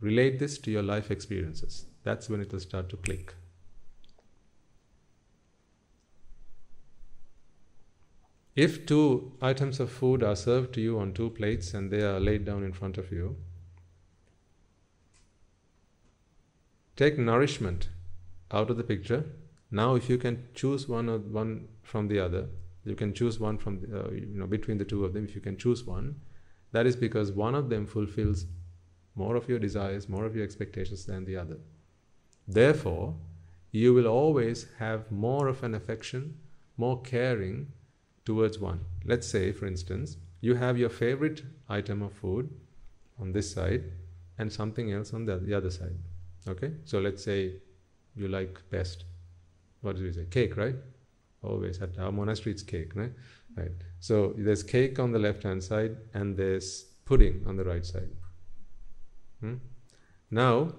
relate 0.00 0.40
this 0.40 0.58
to 0.58 0.70
your 0.70 0.82
life 0.82 1.10
experiences. 1.12 1.86
That's 2.02 2.28
when 2.28 2.40
it 2.40 2.50
will 2.52 2.60
start 2.60 2.88
to 2.88 2.96
click. 2.96 3.34
If 8.56 8.84
two 8.84 9.32
items 9.40 9.78
of 9.78 9.92
food 9.92 10.24
are 10.24 10.34
served 10.34 10.74
to 10.74 10.80
you 10.80 10.98
on 10.98 11.12
two 11.12 11.30
plates 11.30 11.72
and 11.72 11.90
they 11.90 12.02
are 12.02 12.18
laid 12.18 12.44
down 12.44 12.64
in 12.64 12.72
front 12.72 12.98
of 12.98 13.12
you, 13.12 13.36
take 16.96 17.16
nourishment 17.16 17.88
out 18.50 18.70
of 18.70 18.76
the 18.76 18.84
picture. 18.84 19.24
Now, 19.70 19.94
if 19.94 20.10
you 20.10 20.18
can 20.18 20.48
choose 20.52 20.88
one 20.88 21.08
or 21.08 21.18
one 21.18 21.68
from 21.82 22.08
the 22.08 22.18
other, 22.18 22.48
you 22.84 22.94
can 22.94 23.12
choose 23.14 23.38
one 23.38 23.58
from 23.58 23.80
uh, 23.94 24.10
you 24.10 24.26
know 24.34 24.46
between 24.46 24.78
the 24.78 24.84
two 24.84 25.04
of 25.04 25.12
them. 25.12 25.24
If 25.24 25.34
you 25.34 25.40
can 25.40 25.56
choose 25.56 25.84
one, 25.84 26.16
that 26.72 26.86
is 26.86 26.96
because 26.96 27.32
one 27.32 27.54
of 27.54 27.68
them 27.68 27.86
fulfills 27.86 28.46
more 29.14 29.36
of 29.36 29.48
your 29.48 29.58
desires, 29.58 30.08
more 30.08 30.24
of 30.24 30.34
your 30.34 30.44
expectations 30.44 31.04
than 31.04 31.24
the 31.24 31.36
other. 31.36 31.58
Therefore, 32.48 33.14
you 33.70 33.94
will 33.94 34.06
always 34.06 34.66
have 34.78 35.10
more 35.10 35.48
of 35.48 35.62
an 35.62 35.74
affection, 35.74 36.38
more 36.76 37.00
caring, 37.02 37.68
towards 38.24 38.58
one. 38.58 38.80
Let's 39.04 39.26
say, 39.26 39.52
for 39.52 39.66
instance, 39.66 40.16
you 40.40 40.54
have 40.54 40.78
your 40.78 40.88
favorite 40.88 41.42
item 41.68 42.02
of 42.02 42.12
food 42.12 42.50
on 43.20 43.32
this 43.32 43.50
side 43.52 43.84
and 44.38 44.52
something 44.52 44.92
else 44.92 45.12
on 45.12 45.24
the, 45.24 45.38
the 45.38 45.54
other 45.54 45.70
side. 45.70 45.96
Okay? 46.48 46.72
So 46.84 47.00
let's 47.00 47.22
say 47.22 47.54
you 48.14 48.28
like 48.28 48.60
best. 48.70 49.04
What 49.80 49.96
do 49.96 50.02
you 50.02 50.12
say? 50.12 50.26
Cake, 50.30 50.56
right? 50.56 50.76
Always 51.42 51.80
at 51.82 51.98
our 51.98 52.12
monastery 52.12 52.52
it's 52.52 52.62
cake, 52.62 52.92
right? 52.94 53.12
Right. 53.56 53.72
So 54.00 54.34
there's 54.36 54.62
cake 54.62 54.98
on 54.98 55.12
the 55.12 55.18
left 55.18 55.42
hand 55.42 55.62
side 55.62 55.96
and 56.14 56.36
there's 56.36 56.84
pudding 57.04 57.44
on 57.46 57.56
the 57.56 57.64
right 57.64 57.84
side. 57.84 58.10
Hmm? 59.40 59.56
Now, 60.30 60.72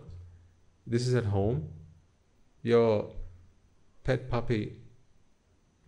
this 0.87 1.07
is 1.07 1.13
at 1.13 1.25
home. 1.25 1.69
Your 2.61 3.11
pet 4.03 4.29
puppy 4.29 4.77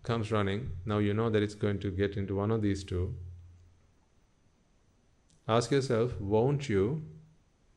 comes 0.06 0.32
running, 0.32 0.72
now 0.86 1.00
you 1.00 1.14
know 1.14 1.30
that 1.30 1.42
it's 1.42 1.56
going 1.56 1.80
to 1.80 1.92
get 1.92 2.16
into 2.16 2.36
one 2.36 2.52
of 2.52 2.62
these 2.62 2.84
two. 2.84 3.16
Ask 5.48 5.72
yourself, 5.72 6.20
won't 6.20 6.70
you 6.70 7.04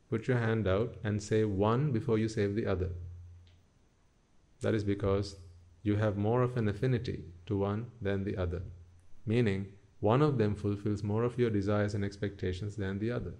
put 0.09 0.27
your 0.27 0.37
hand 0.37 0.67
out 0.67 0.95
and 1.03 1.21
say 1.21 1.43
one 1.43 1.91
before 1.91 2.17
you 2.17 2.27
save 2.27 2.55
the 2.55 2.65
other? 2.65 2.89
That 4.61 4.73
is 4.73 4.83
because 4.83 5.35
you 5.83 5.95
have 5.95 6.17
more 6.17 6.41
of 6.41 6.57
an 6.57 6.67
affinity 6.67 7.23
to 7.45 7.57
one 7.57 7.87
than 8.01 8.23
the 8.23 8.37
other, 8.37 8.61
meaning 9.25 9.67
one 9.99 10.21
of 10.21 10.37
them 10.37 10.55
fulfills 10.55 11.03
more 11.03 11.23
of 11.23 11.37
your 11.37 11.49
desires 11.49 11.93
and 11.93 12.03
expectations 12.05 12.75
than 12.75 12.99
the 12.99 13.11
other. 13.11 13.33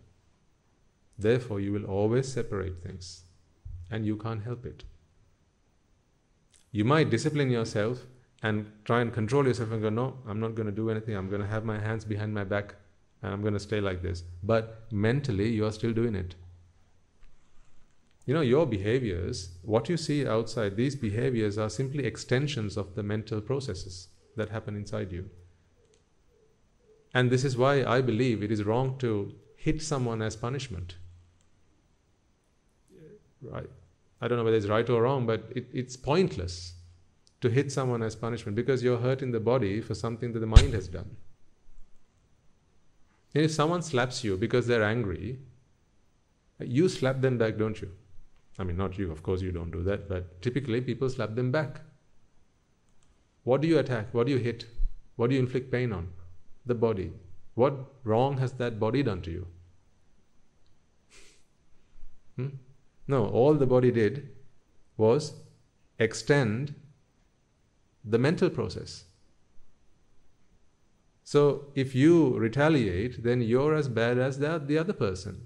Therefore, 1.17 1.59
you 1.59 1.71
will 1.73 1.85
always 1.85 2.27
separate 2.31 2.81
things, 2.81 3.23
and 3.91 4.05
you 4.05 4.15
can't 4.17 4.43
help 4.43 4.65
it. 4.65 4.83
You 6.71 6.85
might 6.85 7.09
discipline 7.09 7.49
yourself 7.49 8.05
and 8.43 8.71
try 8.85 9.01
and 9.01 9.13
control 9.13 9.45
yourself 9.45 9.71
and 9.71 9.81
go, 9.81 9.89
no, 9.89 10.17
I'm 10.27 10.39
not 10.39 10.55
going 10.55 10.67
to 10.67 10.71
do 10.71 10.89
anything. 10.89 11.15
I'm 11.15 11.29
going 11.29 11.41
to 11.41 11.47
have 11.47 11.65
my 11.65 11.79
hands 11.79 12.05
behind 12.05 12.33
my 12.33 12.43
back 12.43 12.75
and 13.21 13.33
I'm 13.33 13.41
going 13.41 13.53
to 13.53 13.59
stay 13.59 13.81
like 13.81 14.01
this. 14.01 14.23
But 14.43 14.83
mentally, 14.91 15.49
you 15.49 15.65
are 15.65 15.71
still 15.71 15.91
doing 15.91 16.15
it. 16.15 16.35
You 18.29 18.35
know, 18.35 18.41
your 18.41 18.67
behaviors, 18.67 19.57
what 19.63 19.89
you 19.89 19.97
see 19.97 20.27
outside, 20.27 20.75
these 20.75 20.95
behaviors 20.95 21.57
are 21.57 21.67
simply 21.67 22.05
extensions 22.05 22.77
of 22.77 22.93
the 22.93 23.01
mental 23.01 23.41
processes 23.41 24.09
that 24.35 24.49
happen 24.49 24.75
inside 24.75 25.11
you. 25.11 25.31
And 27.11 27.31
this 27.31 27.43
is 27.43 27.57
why 27.57 27.83
I 27.83 28.01
believe 28.01 28.43
it 28.43 28.51
is 28.51 28.63
wrong 28.63 28.99
to 28.99 29.33
hit 29.55 29.81
someone 29.81 30.21
as 30.21 30.35
punishment. 30.35 30.97
Right. 33.41 33.71
I 34.21 34.27
don't 34.27 34.37
know 34.37 34.43
whether 34.43 34.57
it's 34.57 34.67
right 34.67 34.87
or 34.87 35.01
wrong, 35.01 35.25
but 35.25 35.45
it, 35.55 35.65
it's 35.73 35.97
pointless 35.97 36.73
to 37.41 37.49
hit 37.49 37.71
someone 37.71 38.03
as 38.03 38.15
punishment 38.15 38.55
because 38.55 38.83
you're 38.83 38.99
hurting 38.99 39.31
the 39.31 39.39
body 39.39 39.81
for 39.81 39.95
something 39.95 40.33
that 40.33 40.39
the 40.39 40.45
mind 40.45 40.75
has 40.75 40.87
done. 40.87 41.17
And 43.33 43.43
if 43.43 43.49
someone 43.49 43.81
slaps 43.81 44.23
you 44.23 44.37
because 44.37 44.67
they're 44.67 44.83
angry, 44.83 45.39
you 46.59 46.87
slap 46.89 47.21
them 47.21 47.39
back, 47.39 47.57
don't 47.57 47.81
you? 47.81 47.89
I 48.59 48.65
mean, 48.65 48.75
not 48.75 48.97
you, 48.97 49.09
of 49.11 49.23
course, 49.23 49.41
you 49.41 49.53
don't 49.53 49.71
do 49.71 49.83
that, 49.83 50.09
but 50.09 50.41
typically 50.41 50.81
people 50.81 51.09
slap 51.09 51.33
them 51.35 51.49
back. 51.49 51.79
What 53.45 53.61
do 53.61 53.67
you 53.67 53.79
attack? 53.79 54.13
What 54.13 54.27
do 54.27 54.33
you 54.33 54.37
hit? 54.37 54.65
What 55.15 55.29
do 55.29 55.35
you 55.35 55.41
inflict 55.41 55.71
pain 55.71 55.93
on? 55.93 56.09
The 56.65 56.75
body. 56.75 57.13
What 57.55 57.73
wrong 58.03 58.37
has 58.37 58.51
that 58.53 58.79
body 58.79 59.01
done 59.01 59.21
to 59.21 59.31
you? 59.31 59.47
Hmm? 62.35 62.47
No, 63.07 63.27
all 63.27 63.53
the 63.53 63.65
body 63.65 63.91
did 63.91 64.29
was 64.97 65.33
extend 65.97 66.75
the 68.03 68.17
mental 68.17 68.49
process. 68.49 69.05
So 71.23 71.67
if 71.75 71.95
you 71.95 72.37
retaliate, 72.37 73.23
then 73.23 73.41
you're 73.41 73.75
as 73.75 73.87
bad 73.87 74.17
as 74.17 74.39
the, 74.39 74.57
the 74.57 74.77
other 74.77 74.93
person. 74.93 75.45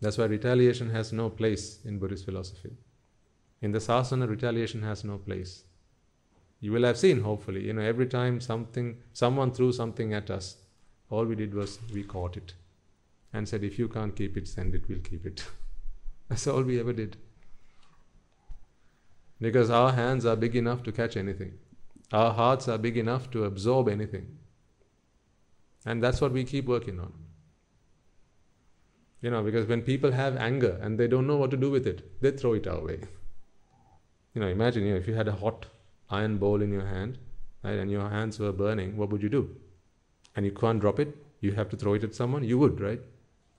That's 0.00 0.18
why 0.18 0.26
retaliation 0.26 0.90
has 0.90 1.12
no 1.12 1.30
place 1.30 1.78
in 1.84 1.98
Buddhist 1.98 2.24
philosophy. 2.24 2.72
In 3.62 3.72
the 3.72 3.78
sasana, 3.78 4.28
retaliation 4.28 4.82
has 4.82 5.04
no 5.04 5.18
place. 5.18 5.64
You 6.60 6.72
will 6.72 6.84
have 6.84 6.98
seen, 6.98 7.20
hopefully, 7.20 7.66
you 7.66 7.72
know, 7.72 7.82
every 7.82 8.06
time 8.06 8.40
something, 8.40 8.98
someone 9.12 9.52
threw 9.52 9.72
something 9.72 10.12
at 10.12 10.30
us, 10.30 10.56
all 11.10 11.24
we 11.24 11.34
did 11.34 11.54
was 11.54 11.78
we 11.92 12.02
caught 12.02 12.36
it 12.36 12.54
and 13.32 13.48
said, 13.48 13.64
if 13.64 13.78
you 13.78 13.88
can't 13.88 14.16
keep 14.16 14.36
it, 14.36 14.48
send 14.48 14.74
it, 14.74 14.88
we'll 14.88 14.98
keep 14.98 15.24
it. 15.26 15.44
That's 16.28 16.46
all 16.46 16.62
we 16.62 16.80
ever 16.80 16.92
did. 16.92 17.16
Because 19.40 19.70
our 19.70 19.92
hands 19.92 20.24
are 20.24 20.36
big 20.36 20.56
enough 20.56 20.82
to 20.84 20.92
catch 20.92 21.16
anything, 21.16 21.58
our 22.12 22.32
hearts 22.32 22.68
are 22.68 22.78
big 22.78 22.96
enough 22.96 23.30
to 23.32 23.44
absorb 23.44 23.88
anything. 23.88 24.38
And 25.84 26.02
that's 26.02 26.20
what 26.20 26.32
we 26.32 26.42
keep 26.44 26.66
working 26.66 26.98
on. 26.98 27.12
You 29.26 29.32
know, 29.32 29.42
because 29.42 29.66
when 29.66 29.82
people 29.82 30.12
have 30.12 30.36
anger 30.36 30.78
and 30.80 31.00
they 31.00 31.08
don't 31.08 31.26
know 31.26 31.36
what 31.36 31.50
to 31.50 31.56
do 31.56 31.68
with 31.68 31.84
it, 31.84 32.22
they 32.22 32.30
throw 32.30 32.52
it 32.52 32.66
away. 32.68 33.00
You 34.32 34.40
know, 34.40 34.46
imagine 34.46 34.84
you 34.84 34.92
know, 34.92 34.98
if 34.98 35.08
you 35.08 35.14
had 35.14 35.26
a 35.26 35.32
hot 35.32 35.66
iron 36.08 36.36
bowl 36.38 36.62
in 36.62 36.72
your 36.72 36.86
hand, 36.86 37.18
right, 37.64 37.76
and 37.76 37.90
your 37.90 38.08
hands 38.08 38.38
were 38.38 38.52
burning, 38.52 38.96
what 38.96 39.10
would 39.10 39.24
you 39.24 39.28
do? 39.28 39.56
And 40.36 40.46
you 40.46 40.52
can't 40.52 40.78
drop 40.78 41.00
it, 41.00 41.16
you 41.40 41.50
have 41.54 41.68
to 41.70 41.76
throw 41.76 41.94
it 41.94 42.04
at 42.04 42.14
someone, 42.14 42.44
you 42.44 42.56
would, 42.58 42.78
right? 42.80 43.00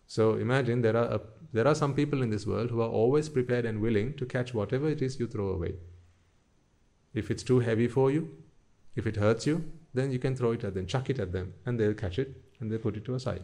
So 0.05 0.35
imagine 0.35 0.83
there 0.83 0.95
are 0.95 1.15
a 1.15 1.19
there 1.51 1.67
are 1.67 1.75
some 1.75 1.93
people 1.93 2.23
in 2.23 2.29
this 2.29 2.47
world 2.47 2.69
who 2.69 2.79
are 2.79 2.95
always 3.01 3.27
prepared 3.27 3.65
and 3.65 3.81
willing 3.81 4.13
to 4.21 4.25
catch 4.25 4.53
whatever 4.53 4.87
it 4.87 5.01
is 5.01 5.19
you 5.19 5.27
throw 5.27 5.49
away. 5.49 5.73
If 7.13 7.29
it's 7.29 7.43
too 7.43 7.59
heavy 7.59 7.89
for 7.89 8.09
you, 8.09 8.23
if 8.95 9.05
it 9.05 9.17
hurts 9.17 9.45
you, 9.45 9.69
then 9.93 10.13
you 10.13 10.19
can 10.19 10.33
throw 10.33 10.53
it 10.53 10.63
at 10.63 10.75
them, 10.75 10.87
chuck 10.87 11.09
it 11.09 11.19
at 11.19 11.33
them, 11.33 11.53
and 11.65 11.77
they'll 11.77 12.01
catch 12.05 12.19
it 12.19 12.41
and 12.61 12.71
they 12.71 12.77
put 12.77 12.95
it 12.95 13.03
to 13.03 13.15
a 13.15 13.19
side. 13.19 13.43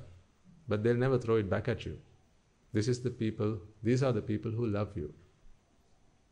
But 0.70 0.84
they'll 0.84 1.06
never 1.06 1.18
throw 1.18 1.36
it 1.36 1.50
back 1.50 1.68
at 1.68 1.86
you. 1.86 2.00
This 2.74 2.88
is 2.88 3.02
the 3.02 3.12
people, 3.12 3.60
these 3.84 4.02
are 4.04 4.12
the 4.12 4.22
people 4.22 4.52
who 4.52 4.66
love 4.66 4.96
you. 4.96 5.14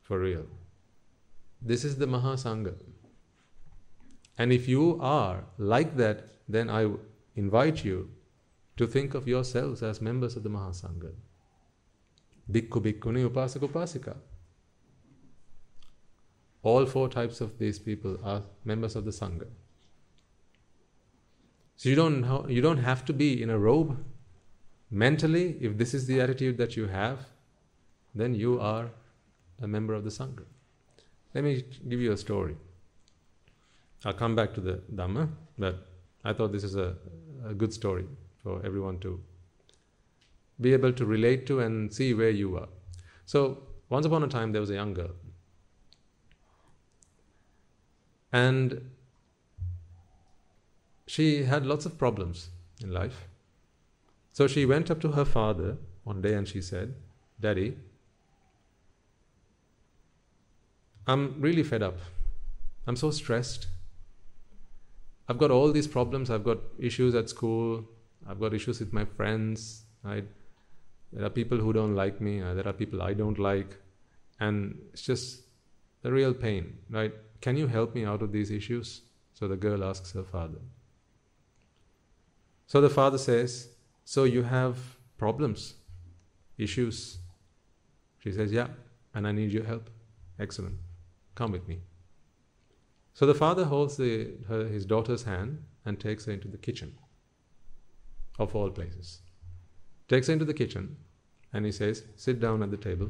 For 0.02 0.20
real. 0.20 0.46
This 1.62 1.86
is 1.86 1.98
the 1.98 2.08
Mahasangha. 2.08 2.74
And 4.38 4.52
if 4.52 4.68
you 4.68 4.98
are 5.00 5.44
like 5.58 5.96
that, 5.98 6.26
then 6.50 6.70
I 6.70 6.90
invite 7.36 7.86
you 7.86 8.10
to 8.78 8.88
think 8.88 9.14
of 9.14 9.28
yourselves 9.28 9.84
as 9.84 10.02
members 10.02 10.36
of 10.36 10.44
the 10.44 10.50
Mahasangha. 10.50 11.12
Bhikkhu, 12.52 12.82
Bhikkhuni, 12.82 13.30
Upasaka, 13.30 13.70
Upasika. 13.70 14.16
All 16.64 16.86
four 16.86 17.10
types 17.10 17.42
of 17.42 17.58
these 17.58 17.80
people 17.80 18.18
are 18.24 18.42
members 18.66 18.96
of 18.96 19.06
the 19.06 19.12
Sangha. 19.12 19.48
So 21.76 21.90
you 21.90 21.96
don't, 21.96 22.50
you 22.50 22.62
don't 22.62 22.78
have 22.78 23.04
to 23.06 23.14
be 23.14 23.42
in 23.42 23.50
a 23.50 23.58
robe. 23.58 23.98
Mentally, 24.92 25.58
if 25.62 25.78
this 25.78 25.94
is 25.94 26.06
the 26.06 26.20
attitude 26.20 26.58
that 26.58 26.76
you 26.76 26.88
have, 26.88 27.20
then 28.14 28.36
you 28.36 28.60
are 28.60 28.90
a 29.62 29.68
member 29.68 29.94
of 29.94 30.04
the 30.04 30.10
Sangha. 30.10 30.44
Let 31.34 31.46
me 31.46 31.64
give 31.88 32.02
you 32.02 32.12
a 32.12 32.18
story. 32.18 32.58
I'll 34.04 34.14
come 34.14 34.36
back 34.36 34.54
to 34.56 34.62
the 34.62 34.82
Dhamma, 34.94 35.30
but 35.58 35.88
I 36.26 36.34
thought 36.34 36.52
this 36.52 36.66
is 36.66 36.76
a, 36.76 36.96
a 37.46 37.54
good 37.54 37.74
story 37.74 38.06
for 38.44 38.62
everyone 38.66 39.00
to 39.00 39.22
be 40.60 40.74
able 40.74 40.92
to 40.92 41.06
relate 41.06 41.48
to 41.48 41.62
and 41.62 41.94
see 41.94 42.14
where 42.14 42.30
you 42.30 42.58
are. 42.58 42.68
So, 43.26 43.64
once 43.90 44.06
upon 44.06 44.24
a 44.24 44.28
time, 44.28 44.52
there 44.52 44.62
was 44.62 44.70
a 44.70 44.74
young 44.74 44.94
girl. 44.94 45.12
And 48.34 48.92
she 51.08 51.44
had 51.44 51.66
lots 51.66 51.86
of 51.86 51.98
problems 51.98 52.50
in 52.82 52.92
life. 52.92 53.28
So 54.32 54.48
she 54.48 54.66
went 54.66 54.90
up 54.90 55.02
to 55.02 55.12
her 55.12 55.26
father 55.26 55.78
one 56.04 56.22
day 56.22 56.34
and 56.34 56.48
she 56.48 56.62
said, 56.62 56.96
Daddy, 57.40 57.78
I'm 61.08 61.42
really 61.42 61.64
fed 61.64 61.84
up. 61.84 61.98
I'm 62.88 62.96
so 62.96 63.12
stressed. 63.12 63.68
I've 65.28 65.38
got 65.38 65.52
all 65.52 65.72
these 65.72 65.88
problems. 65.88 66.30
I've 66.30 66.44
got 66.44 66.60
issues 66.80 67.16
at 67.16 67.30
school. 67.30 67.84
I've 68.28 68.40
got 68.40 68.54
issues 68.54 68.80
with 68.80 68.94
my 68.94 69.06
friends. 69.06 69.84
Right? 70.04 70.26
There 71.12 71.26
are 71.26 71.30
people 71.30 71.58
who 71.58 71.74
don't 71.74 71.96
like 71.96 72.22
me. 72.22 72.42
Uh, 72.42 72.54
there 72.54 72.68
are 72.68 72.74
people 72.74 73.02
I 73.02 73.14
don't 73.14 73.40
like. 73.40 73.78
And 74.40 74.80
it's 74.94 75.02
just 75.02 75.42
a 76.04 76.12
real 76.12 76.34
pain, 76.34 76.78
right? 76.90 77.14
Can 77.42 77.58
you 77.58 77.68
help 77.68 77.94
me 77.94 78.06
out 78.06 78.22
of 78.22 78.32
these 78.32 78.50
issues? 78.50 79.02
So 79.34 79.48
the 79.48 79.56
girl 79.56 79.84
asks 79.84 80.14
her 80.14 80.24
father. 80.24 80.60
So 82.68 82.82
the 82.82 82.90
father 82.90 83.18
says, 83.18 83.70
So 84.06 84.24
you 84.24 84.44
have 84.44 84.78
problems, 85.18 85.76
issues? 86.58 87.20
She 88.20 88.32
says, 88.32 88.52
Yeah, 88.52 88.68
and 89.14 89.28
I 89.28 89.32
need 89.32 89.52
your 89.52 89.64
help. 89.64 89.90
Excellent. 90.40 90.78
Come 91.36 91.52
with 91.52 91.68
me. 91.68 91.80
So 93.14 93.26
the 93.26 93.36
father 93.36 93.66
holds 93.66 93.98
the, 93.98 94.32
her, 94.48 94.66
his 94.66 94.86
daughter's 94.86 95.24
hand 95.24 95.64
and 95.86 96.00
takes 96.00 96.26
her 96.26 96.32
into 96.32 96.48
the 96.48 96.58
kitchen, 96.58 96.96
of 98.40 98.56
all 98.56 98.70
places 98.70 99.22
takes 100.12 100.28
her 100.28 100.34
into 100.34 100.44
the 100.44 100.54
kitchen, 100.54 100.98
and 101.54 101.66
he 101.66 101.72
says, 101.72 102.04
Sit 102.18 102.42
down 102.42 102.62
at 102.62 102.70
the 102.70 102.78
table. 102.78 103.10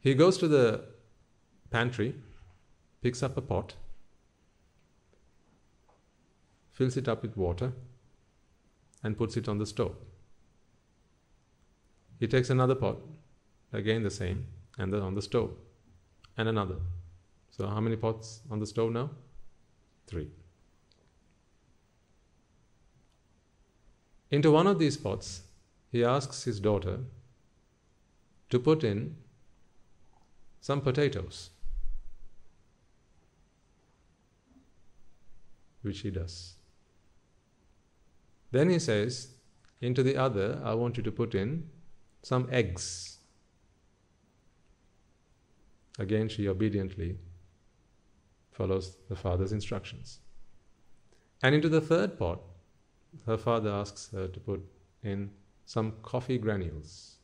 He 0.00 0.14
goes 0.14 0.38
to 0.38 0.48
the 0.48 0.84
pantry, 1.70 2.14
picks 3.02 3.22
up 3.22 3.36
a 3.36 3.42
pot, 3.42 3.74
fills 6.76 6.96
it 6.98 7.08
up 7.08 7.22
with 7.22 7.36
water, 7.38 7.72
and 9.02 9.16
puts 9.16 9.36
it 9.38 9.48
on 9.48 9.56
the 9.56 9.64
stove. 9.64 9.96
He 12.20 12.26
takes 12.26 12.50
another 12.50 12.74
pot, 12.74 12.98
again 13.72 14.02
the 14.02 14.10
same, 14.10 14.46
and 14.78 14.92
then 14.92 15.00
on 15.00 15.14
the 15.14 15.22
stove, 15.22 15.52
and 16.36 16.48
another. 16.48 16.76
So, 17.50 17.66
how 17.66 17.80
many 17.80 17.96
pots 17.96 18.40
on 18.50 18.58
the 18.58 18.66
stove 18.66 18.92
now? 18.92 19.08
Three. 20.06 20.28
Into 24.30 24.50
one 24.50 24.66
of 24.66 24.78
these 24.78 24.98
pots, 24.98 25.44
he 25.90 26.04
asks 26.04 26.44
his 26.44 26.60
daughter 26.60 26.98
to 28.50 28.58
put 28.58 28.84
in 28.84 29.16
some 30.60 30.82
potatoes, 30.82 31.48
which 35.80 36.00
he 36.00 36.10
does. 36.10 36.55
Then 38.50 38.70
he 38.70 38.78
says, 38.78 39.28
Into 39.80 40.02
the 40.02 40.16
other, 40.16 40.60
I 40.64 40.74
want 40.74 40.96
you 40.96 41.02
to 41.02 41.12
put 41.12 41.34
in 41.34 41.68
some 42.22 42.48
eggs. 42.50 43.18
Again, 45.98 46.28
she 46.28 46.48
obediently 46.48 47.18
follows 48.52 48.96
the 49.08 49.16
father's 49.16 49.52
instructions. 49.52 50.20
And 51.42 51.54
into 51.54 51.68
the 51.68 51.80
third 51.80 52.18
pot, 52.18 52.40
her 53.26 53.36
father 53.36 53.70
asks 53.70 54.10
her 54.12 54.28
to 54.28 54.40
put 54.40 54.62
in 55.02 55.30
some 55.64 55.92
coffee 56.02 56.38
granules, 56.38 57.16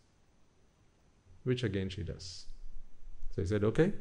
which 1.45 1.63
again 1.63 1.89
she 1.89 2.03
does. 2.03 2.47
So 3.35 3.43
he 3.43 3.49
said, 3.49 3.65
Okay, 3.65 3.93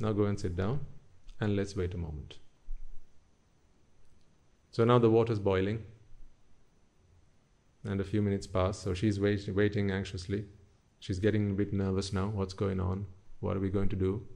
now 0.00 0.12
go 0.12 0.24
and 0.24 0.38
sit 0.38 0.56
down 0.56 0.80
and 1.40 1.56
let's 1.56 1.76
wait 1.76 1.94
a 1.94 1.98
moment. 1.98 2.38
So 4.70 4.84
now 4.84 4.98
the 4.98 5.10
water's 5.10 5.38
boiling 5.38 5.84
and 7.84 8.00
a 8.00 8.04
few 8.04 8.22
minutes 8.22 8.46
pass. 8.46 8.78
So 8.78 8.94
she's 8.94 9.20
wait, 9.20 9.48
waiting 9.54 9.90
anxiously. 9.90 10.44
She's 11.00 11.18
getting 11.18 11.50
a 11.50 11.54
bit 11.54 11.72
nervous 11.72 12.12
now. 12.12 12.28
What's 12.28 12.54
going 12.54 12.80
on? 12.80 13.06
What 13.40 13.56
are 13.56 13.60
we 13.60 13.70
going 13.70 13.88
to 13.90 13.96
do? 13.96 14.26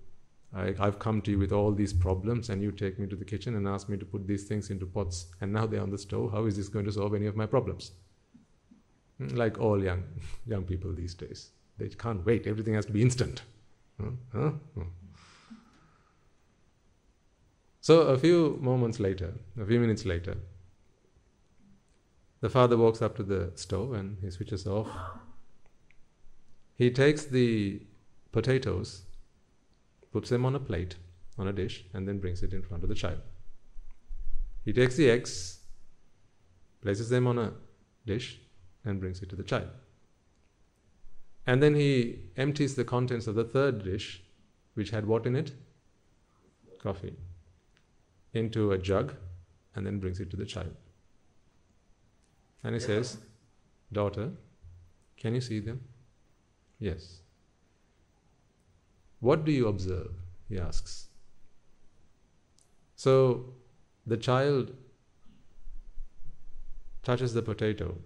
I, 0.55 0.75
have 0.79 0.99
come 0.99 1.21
to 1.23 1.31
you 1.31 1.39
with 1.39 1.53
all 1.53 1.73
these 1.73 1.93
problems, 1.93 2.49
and 2.49 2.63
you 2.63 2.73
take 2.73 2.99
me 2.99 3.07
to 3.07 3.17
the 3.17 3.25
kitchen 3.25 3.55
and 3.57 3.69
ask 3.69 3.89
me 3.89 3.99
to 3.99 4.05
put 4.07 4.27
these 4.27 4.45
things 4.45 4.71
into 4.71 4.87
pots, 4.87 5.27
and 5.41 5.53
now 5.53 5.67
they're 5.67 5.83
on 5.83 5.91
the 5.91 5.99
stove. 5.99 6.33
How 6.33 6.47
is 6.47 6.57
this 6.57 6.69
going 6.69 6.87
to 6.87 6.93
solve 6.93 7.15
any 7.15 7.27
of 7.27 7.37
my 7.37 7.47
problems? 7.47 7.93
Hmm, 9.19 9.29
like 9.29 9.59
all 9.59 9.83
young 9.83 10.05
young 10.47 10.65
people 10.65 10.93
these 10.93 11.15
days, 11.15 11.51
they 11.77 11.89
can't 11.89 12.25
wait. 12.25 12.47
Everything 12.47 12.75
has 12.75 12.87
to 12.87 12.93
be 12.93 13.03
instant. 13.03 13.43
Huh? 14.01 14.11
Huh? 14.33 14.51
So 17.81 18.01
a 18.03 18.19
few 18.19 18.59
moments 18.61 19.01
later, 19.01 19.33
a 19.61 19.65
few 19.67 19.81
minutes 19.81 20.05
later, 20.05 20.37
the 22.41 22.49
father 22.49 22.77
walks 22.77 23.03
up 23.03 23.17
to 23.17 23.23
the 23.23 23.53
stove 23.55 23.93
and 23.93 24.19
he 24.21 24.31
switches 24.31 24.67
off. 24.67 24.89
He 26.75 26.91
takes 26.91 27.25
the 27.25 27.83
potatoes 28.33 29.03
puts 30.13 30.31
them 30.31 30.45
on 30.45 30.55
a 30.55 30.61
plate, 30.61 30.97
on 31.39 31.49
a 31.49 31.53
dish, 31.53 31.85
and 31.93 32.09
then 32.09 32.19
brings 32.19 32.43
it 32.43 32.53
in 32.53 32.63
front 32.63 32.83
of 32.83 32.89
the 32.89 32.95
child. 32.95 33.21
He 34.65 34.73
takes 34.73 34.97
the 34.97 35.11
eggs, 35.11 35.61
places 36.83 37.09
them 37.09 37.27
on 37.27 37.39
a 37.39 37.53
dish, 38.07 38.41
and 38.85 39.01
brings 39.01 39.23
it 39.23 39.29
to 39.31 39.37
the 39.37 39.43
child. 39.43 39.69
And 41.47 41.63
then 41.63 41.75
he 41.75 42.21
empties 42.37 42.75
the 42.75 42.85
contents 42.85 43.27
of 43.27 43.35
the 43.35 43.45
third 43.45 43.85
dish, 43.85 44.23
which 44.75 44.91
had 44.91 45.07
what 45.07 45.27
in 45.27 45.37
it? 45.37 45.53
Coffee. 46.83 47.17
Into 48.35 48.73
a 48.73 48.79
jug, 48.79 49.15
and 49.75 49.87
then 49.87 49.99
brings 49.99 50.21
it 50.21 50.31
to 50.31 50.37
the 50.37 50.45
child. 50.45 50.75
And 52.65 52.75
he 52.75 52.81
says, 52.81 53.19
Daughter, 53.93 54.31
can 55.17 55.35
you 55.35 55.41
see 55.41 55.61
them? 55.61 55.81
Yes. 56.79 57.21
What 59.21 59.45
do 59.45 59.53
you 59.53 59.69
observe? 59.69 60.13
He 60.49 60.59
asks. 60.59 61.09
So 62.95 63.55
the 64.07 64.17
child 64.17 64.73
touches 67.03 67.35
the 67.35 67.43
potato 67.43 67.97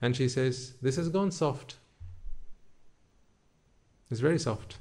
and 0.00 0.16
she 0.16 0.28
says, 0.28 0.74
This 0.80 0.96
has 0.96 1.08
gone 1.08 1.30
soft. 1.30 1.76
It's 4.10 4.20
very 4.20 4.38
soft. 4.38 4.78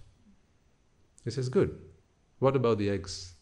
He 1.24 1.32
says, 1.32 1.50
Good. 1.50 1.78
What 2.40 2.56
about 2.56 2.78
the 2.78 2.90
eggs? 2.90 3.34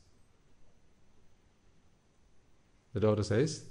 The 2.93 3.01
daughter 3.01 3.23
says, 3.23 3.65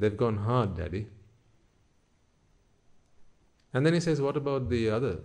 They've 0.00 0.16
gone 0.16 0.38
hard, 0.38 0.76
Daddy. 0.76 1.06
And 3.72 3.84
then 3.86 3.94
he 3.94 4.00
says, 4.00 4.20
What 4.20 4.36
about 4.36 4.68
the 4.68 4.90
other 4.90 5.18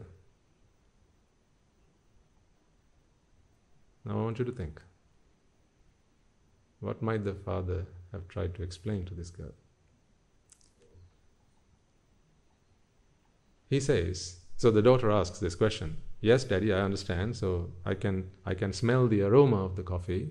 Now 4.06 4.20
I 4.20 4.24
want 4.24 4.38
you 4.38 4.46
to 4.46 4.52
think. 4.52 4.82
What 6.80 7.02
might 7.02 7.24
the 7.24 7.34
father 7.34 7.86
have 8.12 8.28
tried 8.28 8.54
to 8.56 8.64
explain 8.64 9.06
to 9.06 9.16
this 9.16 9.32
girl? 9.32 9.54
He 13.68 13.80
says, 13.80 14.42
so 14.58 14.70
the 14.70 14.84
daughter 14.84 15.10
asks 15.10 15.40
this 15.40 15.56
question. 15.56 15.98
Yes, 16.22 16.44
daddy, 16.44 16.72
I 16.72 16.82
understand. 16.82 17.36
So 17.36 17.72
I 17.84 17.96
can 17.96 18.30
I 18.46 18.54
can 18.54 18.74
smell 18.74 19.08
the 19.08 19.22
aroma 19.24 19.66
of 19.66 19.76
the 19.76 19.84
coffee. 19.84 20.30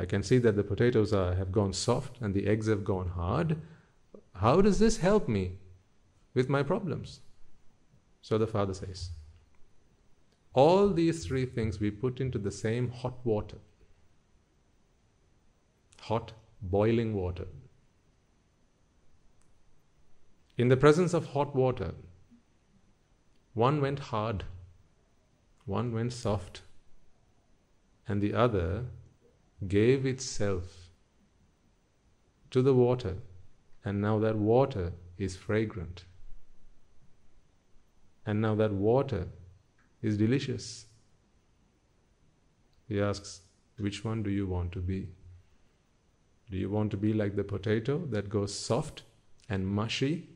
I 0.00 0.06
can 0.06 0.22
see 0.22 0.38
that 0.38 0.56
the 0.56 0.64
potatoes 0.64 1.12
are, 1.12 1.34
have 1.34 1.52
gone 1.52 1.74
soft 1.74 2.22
and 2.22 2.32
the 2.32 2.46
eggs 2.46 2.68
have 2.68 2.84
gone 2.84 3.08
hard. 3.08 3.60
How 4.34 4.62
does 4.62 4.78
this 4.78 4.96
help 4.96 5.28
me 5.28 5.58
with 6.32 6.48
my 6.48 6.62
problems? 6.62 7.20
So 8.22 8.38
the 8.38 8.46
father 8.46 8.72
says, 8.72 9.10
all 10.54 10.88
these 10.88 11.26
three 11.26 11.44
things 11.44 11.80
we 11.80 11.90
put 11.90 12.18
into 12.18 12.38
the 12.38 12.50
same 12.50 12.90
hot 12.90 13.18
water. 13.24 13.58
Hot, 16.00 16.32
boiling 16.62 17.12
water. 17.14 17.46
In 20.56 20.68
the 20.68 20.78
presence 20.78 21.12
of 21.12 21.26
hot 21.26 21.54
water, 21.54 21.92
one 23.52 23.82
went 23.82 23.98
hard, 23.98 24.44
one 25.66 25.92
went 25.92 26.14
soft, 26.14 26.62
and 28.08 28.22
the 28.22 28.32
other 28.32 28.86
gave 29.66 30.06
itself 30.06 30.90
to 32.50 32.62
the 32.62 32.74
water, 32.74 33.16
and 33.84 34.00
now 34.00 34.18
that 34.18 34.36
water 34.36 34.92
is 35.18 35.36
fragrant. 35.36 36.04
And 38.26 38.40
now 38.40 38.54
that 38.56 38.72
water 38.72 39.28
is 40.02 40.16
delicious. 40.16 40.86
He 42.88 43.00
asks, 43.00 43.42
Which 43.78 44.04
one 44.04 44.22
do 44.22 44.30
you 44.30 44.46
want 44.46 44.72
to 44.72 44.80
be? 44.80 45.08
Do 46.50 46.56
you 46.56 46.68
want 46.68 46.90
to 46.90 46.96
be 46.96 47.12
like 47.12 47.36
the 47.36 47.44
potato 47.44 47.98
that 48.06 48.28
goes 48.28 48.52
soft 48.52 49.02
and 49.48 49.66
mushy 49.66 50.28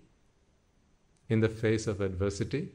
in 1.29 1.41
the 1.41 1.49
face 1.49 1.87
of 1.87 2.01
adversity? 2.01 2.71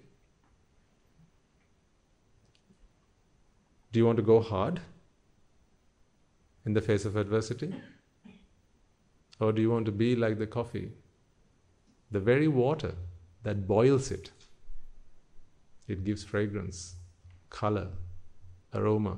Do 3.92 4.00
you 4.00 4.06
want 4.06 4.18
to 4.18 4.24
go 4.24 4.42
hard 4.42 4.82
in 6.70 6.74
the 6.74 6.82
face 6.88 7.06
of 7.06 7.16
adversity? 7.16 7.74
Or 9.40 9.52
do 9.52 9.62
you 9.62 9.72
want 9.72 9.88
to 9.88 9.92
be 9.92 10.16
like 10.16 10.38
the 10.38 10.48
coffee, 10.56 10.92
the 12.12 12.20
very 12.20 12.48
water 12.48 12.94
that 13.44 13.68
boils 13.68 14.12
it 14.12 14.32
it 15.90 16.04
gives 16.04 16.24
fragrance, 16.24 16.96
color, 17.50 17.88
aroma, 18.76 19.18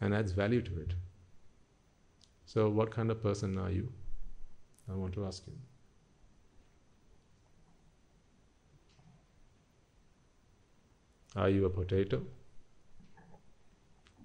and 0.00 0.14
adds 0.14 0.32
value 0.32 0.62
to 0.62 0.80
it. 0.80 0.94
So, 2.46 2.70
what 2.70 2.90
kind 2.90 3.10
of 3.10 3.22
person 3.22 3.58
are 3.58 3.70
you? 3.70 3.92
I 4.90 4.94
want 4.94 5.12
to 5.14 5.26
ask 5.26 5.46
you. 5.46 5.52
Are 11.36 11.50
you 11.50 11.66
a 11.66 11.70
potato? 11.70 12.22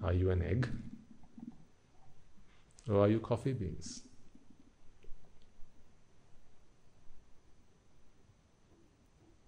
Are 0.01 0.13
you 0.13 0.31
an 0.31 0.41
egg? 0.41 0.69
Or 2.89 2.99
are 2.99 3.07
you 3.07 3.19
coffee 3.19 3.53
beans? 3.53 4.03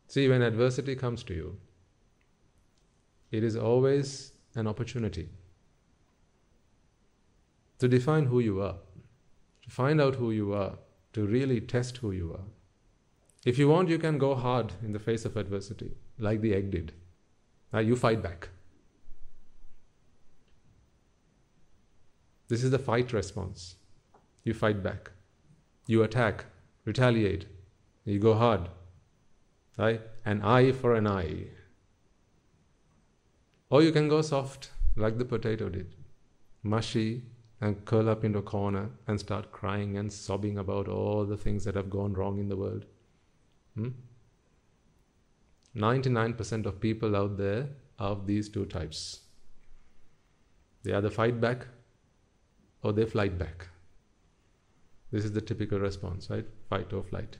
See, 0.07 0.29
when 0.29 0.41
adversity 0.41 0.95
comes 0.95 1.23
to 1.23 1.33
you, 1.33 1.57
it 3.31 3.43
is 3.43 3.57
always 3.57 4.31
an 4.55 4.65
opportunity 4.65 5.29
to 7.79 7.87
define 7.89 8.27
who 8.27 8.39
you 8.39 8.61
are, 8.61 8.75
to 9.63 9.69
find 9.69 9.99
out 9.99 10.15
who 10.15 10.31
you 10.31 10.53
are, 10.53 10.77
to 11.11 11.25
really 11.25 11.59
test 11.59 11.97
who 11.97 12.11
you 12.11 12.31
are. 12.31 12.45
If 13.45 13.57
you 13.59 13.67
want, 13.67 13.89
you 13.89 13.99
can 13.99 14.17
go 14.17 14.35
hard 14.35 14.71
in 14.81 14.93
the 14.93 14.99
face 14.99 15.25
of 15.25 15.35
adversity, 15.35 15.91
like 16.17 16.39
the 16.39 16.53
egg 16.53 16.71
did. 16.71 16.93
Now 17.73 17.79
you 17.79 17.97
fight 17.97 18.23
back. 18.23 18.49
This 22.47 22.63
is 22.63 22.71
the 22.71 22.79
fight 22.79 23.11
response. 23.13 23.75
You 24.43 24.53
fight 24.53 24.83
back. 24.83 25.11
You 25.87 26.03
attack, 26.03 26.45
retaliate. 26.85 27.47
You 28.05 28.19
go 28.19 28.35
hard. 28.35 28.69
Right? 29.77 30.01
An 30.25 30.41
eye 30.41 30.71
for 30.71 30.95
an 30.95 31.07
eye. 31.07 31.47
Or 33.69 33.81
you 33.81 33.91
can 33.91 34.07
go 34.07 34.21
soft, 34.21 34.71
like 34.95 35.17
the 35.17 35.25
potato 35.25 35.69
did, 35.69 35.95
mushy, 36.63 37.23
and 37.59 37.83
curl 37.85 38.09
up 38.09 38.23
into 38.23 38.39
a 38.39 38.43
corner 38.43 38.89
and 39.07 39.19
start 39.19 39.51
crying 39.51 39.97
and 39.97 40.11
sobbing 40.11 40.57
about 40.57 40.87
all 40.87 41.25
the 41.25 41.37
things 41.37 41.63
that 41.63 41.75
have 41.75 41.89
gone 41.89 42.13
wrong 42.13 42.37
in 42.37 42.47
the 42.47 42.55
world. 42.55 42.85
Hmm? 43.75 43.89
99% 45.75 46.65
of 46.65 46.79
people 46.79 47.15
out 47.15 47.37
there 47.37 47.69
are 47.99 48.09
of 48.11 48.27
these 48.27 48.49
two 48.49 48.65
types. 48.65 49.21
They 50.83 50.93
either 50.93 51.09
fight 51.09 51.41
back 51.41 51.67
or 52.85 52.93
they 52.93 53.05
flight 53.05 53.39
back. 53.39 53.67
This 55.11 55.25
is 55.25 55.31
the 55.31 55.41
typical 55.41 55.79
response, 55.79 56.29
right? 56.29 56.45
Fight 56.69 56.93
or 56.93 57.01
flight. 57.03 57.37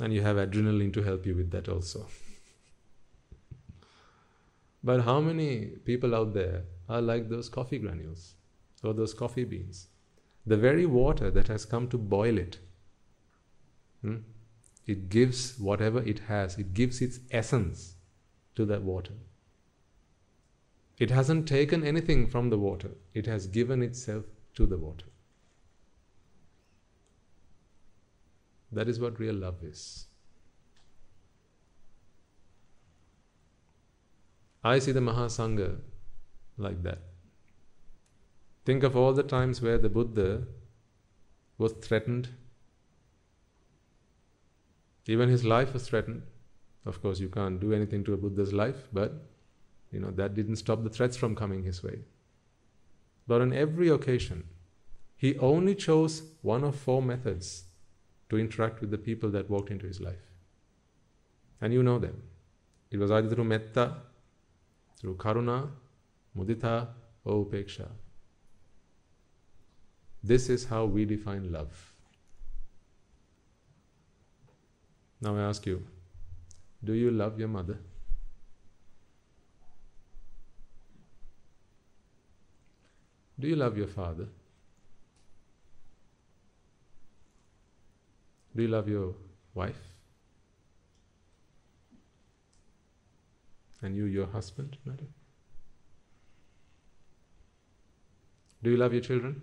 And 0.00 0.14
you 0.14 0.22
have 0.22 0.36
adrenaline 0.36 0.94
to 0.94 1.02
help 1.02 1.26
you 1.26 1.34
with 1.34 1.50
that 1.50 1.68
also. 1.68 2.06
But 4.82 5.02
how 5.02 5.20
many 5.20 5.66
people 5.90 6.14
out 6.14 6.32
there 6.32 6.62
are 6.88 7.02
like 7.02 7.28
those 7.28 7.50
coffee 7.50 7.78
granules 7.78 8.34
or 8.82 8.94
those 8.94 9.12
coffee 9.12 9.44
beans? 9.44 9.88
The 10.46 10.56
very 10.56 10.86
water 10.86 11.30
that 11.30 11.48
has 11.48 11.66
come 11.66 11.88
to 11.88 11.98
boil 11.98 12.38
it, 12.38 12.60
hmm, 14.00 14.20
it 14.86 15.10
gives 15.10 15.58
whatever 15.58 16.02
it 16.02 16.20
has, 16.20 16.56
it 16.56 16.72
gives 16.72 17.02
its 17.02 17.20
essence 17.30 17.96
to 18.54 18.64
that 18.64 18.82
water. 18.82 19.18
It 20.98 21.10
hasn't 21.10 21.46
taken 21.46 21.84
anything 21.84 22.26
from 22.26 22.50
the 22.50 22.58
water, 22.58 22.90
it 23.14 23.26
has 23.26 23.46
given 23.46 23.82
itself 23.82 24.24
to 24.54 24.66
the 24.66 24.76
water. 24.76 25.06
That 28.72 28.88
is 28.88 28.98
what 28.98 29.20
real 29.20 29.34
love 29.34 29.62
is. 29.62 30.06
I 34.64 34.80
see 34.80 34.92
the 34.92 35.00
Mahasangha 35.00 35.78
like 36.56 36.82
that. 36.82 36.98
Think 38.64 38.82
of 38.82 38.96
all 38.96 39.14
the 39.14 39.22
times 39.22 39.62
where 39.62 39.78
the 39.78 39.88
Buddha 39.88 40.42
was 41.56 41.72
threatened. 41.72 42.28
Even 45.06 45.28
his 45.28 45.44
life 45.44 45.72
was 45.72 45.88
threatened. 45.88 46.22
Of 46.84 47.00
course, 47.00 47.20
you 47.20 47.28
can't 47.28 47.60
do 47.60 47.72
anything 47.72 48.04
to 48.04 48.14
a 48.14 48.16
Buddha's 48.16 48.52
life, 48.52 48.88
but 48.92 49.24
you 49.90 50.00
know 50.00 50.10
that 50.10 50.34
didn't 50.34 50.56
stop 50.56 50.82
the 50.82 50.90
threats 50.90 51.16
from 51.16 51.34
coming 51.34 51.62
his 51.62 51.82
way. 51.82 52.00
But 53.26 53.40
on 53.40 53.52
every 53.52 53.88
occasion, 53.88 54.44
he 55.16 55.38
only 55.38 55.74
chose 55.74 56.22
one 56.42 56.64
of 56.64 56.76
four 56.76 57.02
methods 57.02 57.64
to 58.30 58.38
interact 58.38 58.80
with 58.80 58.90
the 58.90 58.98
people 58.98 59.30
that 59.30 59.50
walked 59.50 59.70
into 59.70 59.86
his 59.86 60.00
life. 60.00 60.26
And 61.60 61.72
you 61.72 61.82
know 61.82 61.98
them. 61.98 62.22
It 62.90 62.98
was 62.98 63.10
either 63.10 63.28
through 63.28 63.44
metta, 63.44 63.96
through 65.00 65.16
karuna, 65.16 65.68
mudita, 66.36 66.88
or 67.24 67.44
upeksha. 67.44 67.88
This 70.22 70.48
is 70.48 70.64
how 70.66 70.84
we 70.84 71.04
define 71.04 71.52
love. 71.52 71.92
Now 75.20 75.36
I 75.36 75.42
ask 75.42 75.66
you, 75.66 75.84
do 76.82 76.92
you 76.92 77.10
love 77.10 77.38
your 77.38 77.48
mother? 77.48 77.78
Do 83.40 83.46
you 83.46 83.56
love 83.56 83.76
your 83.78 83.86
father? 83.86 84.26
Do 88.56 88.62
you 88.62 88.68
love 88.68 88.88
your 88.88 89.14
wife? 89.54 89.78
And 93.80 93.94
you, 93.94 94.06
your 94.06 94.26
husband, 94.26 94.76
madam? 94.84 95.08
Do 98.62 98.70
you 98.70 98.76
love 98.76 98.92
your 98.92 99.02
children? 99.02 99.40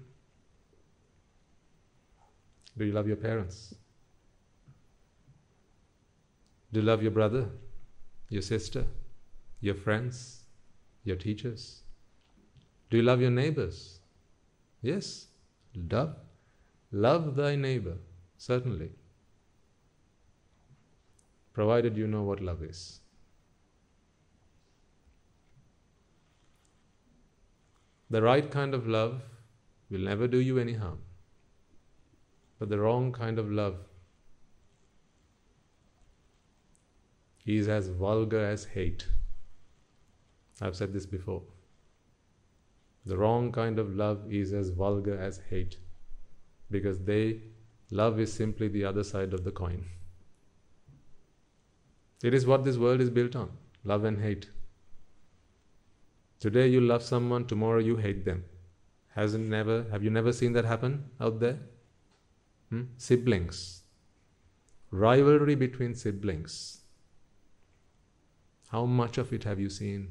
Do 2.78 2.84
you 2.84 2.92
love 2.92 3.08
your 3.08 3.16
parents? 3.16 3.74
Do 6.74 6.82
you 6.82 6.86
love 6.86 7.02
your 7.02 7.12
brother, 7.12 7.48
your 8.28 8.42
sister, 8.42 8.84
your 9.62 9.76
friends, 9.76 10.44
your 11.06 11.16
teachers? 11.16 11.85
Do 12.90 12.98
you 12.98 13.04
love 13.04 13.22
your 13.22 13.32
neighbors? 13.32 14.00
Yes, 14.82 15.28
love. 15.92 16.16
Love 16.92 17.36
thy 17.36 17.56
neighbor, 17.56 17.98
certainly. 18.38 18.92
Provided 21.54 21.98
you 21.98 22.08
know 22.08 22.24
what 22.24 22.42
love 22.42 22.62
is. 22.64 23.00
The 28.10 28.22
right 28.22 28.50
kind 28.52 28.74
of 28.74 28.88
love 28.88 29.24
will 29.90 30.02
never 30.02 30.28
do 30.28 30.38
you 30.38 30.60
any 30.60 30.74
harm. 30.74 31.00
But 32.60 32.70
the 32.70 32.80
wrong 32.80 33.12
kind 33.12 33.40
of 33.40 33.52
love 33.52 33.78
is 37.46 37.68
as 37.68 37.90
vulgar 37.90 38.46
as 38.46 38.66
hate. 38.66 39.08
I've 40.62 40.76
said 40.76 40.94
this 40.94 41.06
before. 41.06 41.44
The 43.06 43.18
wrong 43.18 43.52
kind 43.52 43.78
of 43.78 43.96
love 43.96 44.32
is 44.32 44.52
as 44.52 44.70
vulgar 44.70 45.18
as 45.18 45.40
hate 45.50 45.78
because 46.72 47.00
they 47.04 47.40
love 47.92 48.20
is 48.20 48.34
simply 48.34 48.68
the 48.68 48.86
other 48.86 49.04
side 49.04 49.34
of 49.34 49.44
the 49.44 49.52
coin. 49.52 49.86
It 52.24 52.34
is 52.34 52.48
what 52.48 52.64
this 52.64 52.78
world 52.78 53.02
is 53.02 53.10
built 53.10 53.36
on 53.36 53.52
love 53.84 54.04
and 54.04 54.20
hate. 54.20 54.50
Today 56.40 56.68
you 56.68 56.82
love 56.82 57.04
someone, 57.04 57.46
tomorrow 57.46 57.80
you 57.80 57.98
hate 57.98 58.26
them. 58.26 58.46
Hasn't 59.10 59.48
never 59.48 59.86
have 59.92 60.04
you 60.04 60.10
never 60.10 60.34
seen 60.34 60.54
that 60.54 60.66
happen 60.66 61.06
out 61.22 61.40
there? 61.40 61.60
Hmm? 62.70 62.84
Siblings. 62.98 63.84
Rivalry 64.90 65.56
between 65.56 65.94
siblings. 65.94 66.82
How 68.70 68.86
much 68.86 69.20
of 69.20 69.32
it 69.32 69.44
have 69.44 69.60
you 69.60 69.70
seen? 69.70 70.10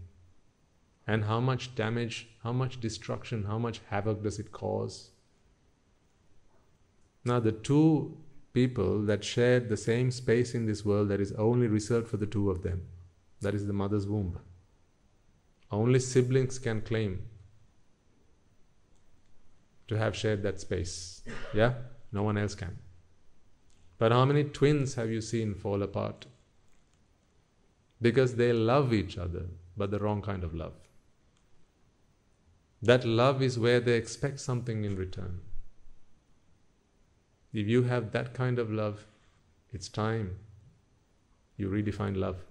And 1.06 1.24
how 1.24 1.40
much 1.40 1.74
damage, 1.74 2.28
how 2.42 2.52
much 2.52 2.80
destruction, 2.80 3.44
how 3.44 3.58
much 3.58 3.80
havoc 3.90 4.22
does 4.22 4.38
it 4.38 4.52
cause? 4.52 5.10
Now, 7.24 7.40
the 7.40 7.52
two 7.52 8.16
people 8.52 9.02
that 9.02 9.24
shared 9.24 9.68
the 9.68 9.76
same 9.76 10.10
space 10.10 10.54
in 10.54 10.66
this 10.66 10.84
world 10.84 11.08
that 11.08 11.20
is 11.20 11.32
only 11.32 11.66
reserved 11.66 12.08
for 12.08 12.16
the 12.16 12.26
two 12.26 12.50
of 12.50 12.62
them, 12.62 12.86
that 13.40 13.54
is 13.54 13.66
the 13.66 13.72
mother's 13.72 14.06
womb. 14.06 14.38
Only 15.70 15.98
siblings 15.98 16.58
can 16.58 16.80
claim 16.82 17.22
to 19.88 19.98
have 19.98 20.16
shared 20.16 20.42
that 20.42 20.60
space. 20.60 21.22
Yeah? 21.52 21.74
No 22.12 22.22
one 22.22 22.38
else 22.38 22.54
can. 22.54 22.78
But 23.98 24.12
how 24.12 24.24
many 24.24 24.44
twins 24.44 24.94
have 24.94 25.10
you 25.10 25.20
seen 25.20 25.54
fall 25.54 25.82
apart? 25.82 26.26
Because 28.00 28.36
they 28.36 28.52
love 28.52 28.92
each 28.92 29.18
other, 29.18 29.46
but 29.76 29.90
the 29.90 29.98
wrong 29.98 30.22
kind 30.22 30.44
of 30.44 30.54
love. 30.54 30.74
That 32.84 33.06
love 33.06 33.40
is 33.40 33.58
where 33.58 33.80
they 33.80 33.94
expect 33.94 34.40
something 34.40 34.84
in 34.84 34.94
return. 34.94 35.40
If 37.50 37.66
you 37.66 37.84
have 37.84 38.12
that 38.12 38.34
kind 38.34 38.58
of 38.58 38.70
love, 38.70 39.06
it's 39.72 39.88
time 39.88 40.36
you 41.56 41.70
redefine 41.70 42.14
love. 42.14 42.44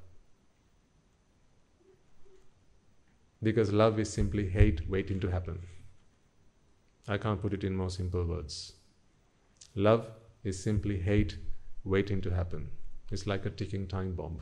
Because 3.44 3.72
love 3.72 4.00
is 4.00 4.12
simply 4.12 4.50
hate 4.50 4.90
waiting 4.90 5.20
to 5.20 5.30
happen. 5.30 5.60
I 7.08 7.20
can't 7.20 7.40
put 7.40 7.54
it 7.54 7.64
in 7.64 7.76
more 7.76 7.92
simple 7.92 8.26
words. 8.26 8.74
Love 9.76 10.08
is 10.44 10.64
simply 10.64 11.00
hate 11.00 11.38
waiting 11.84 12.22
to 12.22 12.32
happen. 12.32 12.72
It's 13.12 13.28
like 13.28 13.46
a 13.46 13.52
ticking 13.52 13.88
time 13.88 14.16
bomb. 14.16 14.40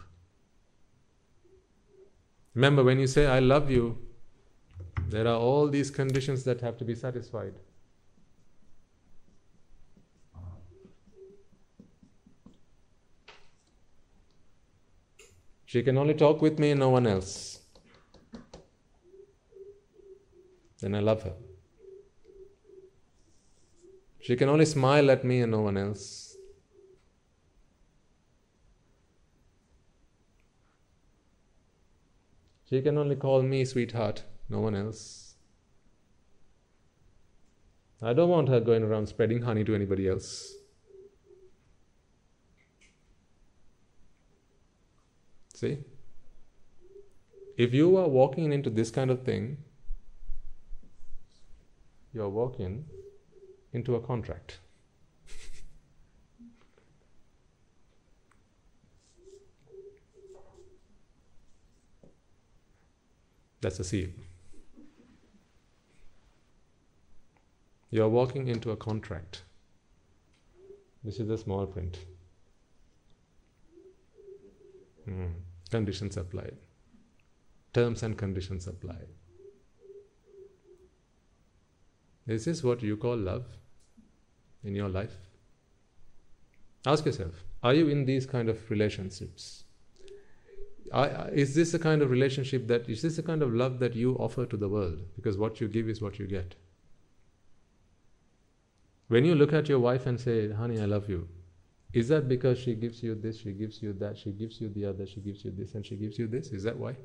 Remember, 2.55 2.81
when 2.81 2.97
you 2.97 3.07
say, 3.07 3.25
I 3.25 3.39
love 3.39 3.69
you, 3.69 3.97
there 5.09 5.27
are 5.27 5.37
all 5.37 5.67
these 5.67 5.91
conditions 5.91 6.43
that 6.45 6.61
have 6.61 6.77
to 6.77 6.85
be 6.85 6.95
satisfied. 6.95 7.53
She 15.65 15.83
can 15.83 15.97
only 15.97 16.13
talk 16.13 16.41
with 16.41 16.59
me 16.59 16.71
and 16.71 16.79
no 16.81 16.89
one 16.89 17.07
else. 17.07 17.59
Then 20.81 20.95
I 20.95 20.99
love 20.99 21.23
her. 21.23 21.33
She 24.19 24.35
can 24.35 24.49
only 24.49 24.65
smile 24.65 25.09
at 25.09 25.23
me 25.23 25.41
and 25.41 25.51
no 25.51 25.61
one 25.61 25.77
else. 25.77 26.35
She 32.69 32.81
can 32.81 32.97
only 32.97 33.15
call 33.15 33.41
me 33.41 33.65
sweetheart, 33.65 34.23
no 34.51 34.59
one 34.59 34.75
else. 34.75 35.35
I 38.01 38.11
don't 38.13 38.29
want 38.29 38.49
her 38.49 38.59
going 38.59 38.83
around 38.83 39.07
spreading 39.07 39.43
honey 39.43 39.63
to 39.63 39.73
anybody 39.73 40.09
else. 40.09 40.55
See? 45.53 45.77
If 47.57 47.73
you 47.73 47.95
are 47.97 48.09
walking 48.09 48.51
into 48.51 48.69
this 48.69 48.91
kind 48.91 49.09
of 49.09 49.23
thing, 49.23 49.57
you're 52.13 52.27
walking 52.27 52.85
into 53.71 53.95
a 53.95 54.01
contract. 54.01 54.59
That's 63.61 63.79
a 63.79 63.85
seal. 63.85 64.09
You 67.91 68.03
are 68.03 68.09
walking 68.09 68.47
into 68.47 68.71
a 68.71 68.77
contract. 68.77 69.43
This 71.03 71.19
is 71.19 71.27
the 71.27 71.37
small 71.37 71.65
print. 71.67 71.99
Mm. 75.07 75.33
Conditions 75.69 76.15
applied. 76.15 76.55
Terms 77.73 78.03
and 78.03 78.17
conditions 78.17 78.67
applied. 78.67 79.07
Is 82.27 82.45
this 82.45 82.63
what 82.63 82.81
you 82.81 82.95
call 82.95 83.17
love 83.17 83.45
in 84.63 84.75
your 84.75 84.89
life? 84.89 85.15
Ask 86.85 87.05
yourself 87.05 87.43
are 87.63 87.73
you 87.73 87.89
in 87.89 88.05
these 88.05 88.25
kind 88.25 88.49
of 88.49 88.69
relationships? 88.71 89.65
Is 91.31 91.55
this 91.55 91.71
the 91.71 91.79
kind 91.79 92.01
of 92.01 92.09
relationship 92.09 92.67
that 92.67 92.89
is 92.89 93.01
this 93.01 93.17
the 93.17 93.23
kind 93.23 93.41
of 93.41 93.53
love 93.53 93.79
that 93.79 93.95
you 93.95 94.15
offer 94.15 94.45
to 94.45 94.57
the 94.57 94.69
world? 94.69 95.01
Because 95.15 95.37
what 95.37 95.61
you 95.61 95.67
give 95.67 95.89
is 95.89 96.01
what 96.01 96.19
you 96.19 96.27
get. 96.27 96.55
When 99.11 99.25
you 99.25 99.35
look 99.35 99.51
at 99.51 99.67
your 99.67 99.79
wife 99.79 100.05
and 100.09 100.17
say, 100.17 100.35
"Honey, 100.57 100.79
I 100.79 100.85
love 100.85 101.09
you," 101.09 101.27
is 102.01 102.07
that 102.11 102.29
because 102.29 102.57
she 102.57 102.75
gives 102.75 103.03
you 103.03 103.15
this, 103.23 103.39
she 103.39 103.51
gives 103.51 103.81
you 103.85 103.91
that, 104.03 104.17
she 104.17 104.31
gives 104.31 104.61
you 104.61 104.69
the 104.69 104.85
other, 104.85 105.05
she 105.05 105.19
gives 105.25 105.43
you 105.43 105.51
this, 105.57 105.75
and 105.75 105.85
she 105.85 105.97
gives 105.97 106.17
you 106.17 106.27
this? 106.35 106.51
Is 106.59 106.63
that 106.63 106.77
why? 106.83 106.95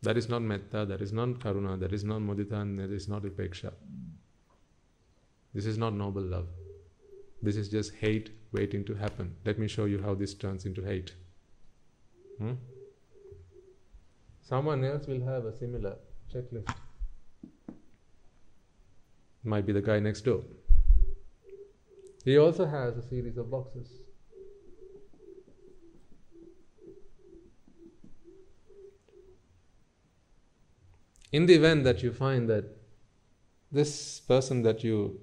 That 0.00 0.16
is 0.22 0.30
not 0.30 0.40
metta, 0.40 0.86
that 0.86 1.02
is 1.02 1.12
not 1.12 1.36
karuna, 1.44 1.78
that 1.84 1.92
is 1.92 2.04
not 2.04 2.22
mudita, 2.22 2.62
and 2.62 2.78
that 2.78 2.90
is 2.90 3.06
not 3.06 3.28
upeksha. 3.32 3.74
This 5.52 5.66
is 5.66 5.76
not 5.76 5.92
noble 5.92 6.22
love. 6.22 6.48
This 7.42 7.56
is 7.56 7.68
just 7.68 7.96
hate 8.06 8.34
waiting 8.52 8.82
to 8.86 8.94
happen. 8.94 9.36
Let 9.44 9.58
me 9.58 9.68
show 9.68 9.84
you 9.84 10.02
how 10.08 10.14
this 10.14 10.32
turns 10.32 10.64
into 10.64 10.90
hate. 10.90 11.14
Hmm? 12.38 12.52
Someone 14.40 14.84
else 14.84 15.06
will 15.06 15.24
have 15.32 15.44
a 15.44 15.56
similar 15.64 15.96
checklist. 16.34 16.87
Might 19.44 19.66
be 19.66 19.72
the 19.72 19.82
guy 19.82 20.00
next 20.00 20.22
door. 20.22 20.42
He 22.24 22.36
also 22.36 22.66
has 22.66 22.96
a 22.96 23.02
series 23.02 23.36
of 23.38 23.50
boxes. 23.50 23.88
In 31.30 31.46
the 31.46 31.54
event 31.54 31.84
that 31.84 32.02
you 32.02 32.12
find 32.12 32.48
that 32.48 32.64
this 33.70 34.20
person 34.20 34.62
that 34.62 34.82
you 34.82 35.20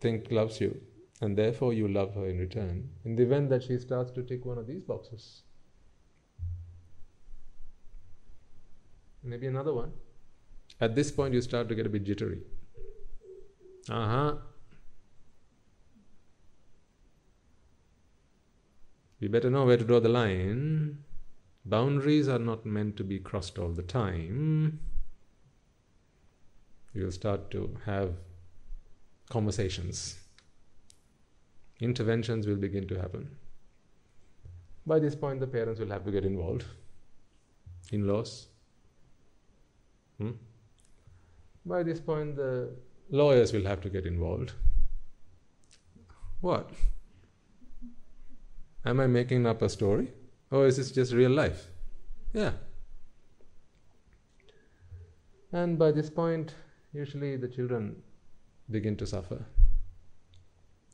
think 0.00 0.30
loves 0.30 0.60
you, 0.60 0.80
and 1.20 1.36
therefore 1.36 1.72
you 1.72 1.88
love 1.88 2.14
her 2.14 2.28
in 2.28 2.38
return, 2.38 2.88
in 3.04 3.16
the 3.16 3.24
event 3.24 3.50
that 3.50 3.64
she 3.64 3.76
starts 3.78 4.12
to 4.12 4.22
tick 4.22 4.44
one 4.44 4.56
of 4.56 4.66
these 4.66 4.84
boxes, 4.84 5.42
maybe 9.22 9.48
another 9.48 9.74
one, 9.74 9.92
at 10.80 10.94
this 10.94 11.10
point 11.10 11.34
you 11.34 11.40
start 11.40 11.68
to 11.68 11.74
get 11.74 11.86
a 11.86 11.88
bit 11.88 12.04
jittery. 12.04 12.40
Uh 13.90 14.06
huh. 14.06 14.34
You 19.20 19.28
better 19.28 19.50
know 19.50 19.64
where 19.64 19.76
to 19.76 19.84
draw 19.84 19.98
the 20.00 20.08
line. 20.08 20.98
Boundaries 21.64 22.28
are 22.28 22.38
not 22.38 22.64
meant 22.64 22.96
to 22.96 23.04
be 23.04 23.18
crossed 23.18 23.58
all 23.58 23.70
the 23.70 23.82
time. 23.82 24.80
You'll 26.94 27.12
start 27.12 27.50
to 27.50 27.76
have 27.84 28.14
conversations. 29.28 30.18
Interventions 31.80 32.46
will 32.46 32.56
begin 32.56 32.86
to 32.88 32.98
happen. 32.98 33.30
By 34.86 34.98
this 34.98 35.14
point, 35.14 35.40
the 35.40 35.46
parents 35.46 35.80
will 35.80 35.90
have 35.90 36.04
to 36.04 36.10
get 36.10 36.24
involved. 36.24 36.64
In 37.92 38.06
laws. 38.06 38.48
Hmm? 40.18 40.32
By 41.64 41.82
this 41.82 42.00
point, 42.00 42.36
the 42.36 42.70
lawyers 43.10 43.52
will 43.52 43.64
have 43.64 43.80
to 43.82 43.90
get 43.90 44.06
involved. 44.06 44.52
What? 46.40 46.70
Am 48.84 49.00
I 49.00 49.06
making 49.06 49.46
up 49.46 49.62
a 49.62 49.68
story? 49.68 50.12
Or 50.50 50.66
is 50.66 50.76
this 50.76 50.90
just 50.90 51.12
real 51.12 51.30
life? 51.30 51.68
Yeah. 52.32 52.52
And 55.52 55.78
by 55.78 55.92
this 55.92 56.10
point, 56.10 56.54
usually 56.92 57.36
the 57.36 57.48
children 57.48 58.02
begin 58.70 58.96
to 58.96 59.06
suffer, 59.06 59.44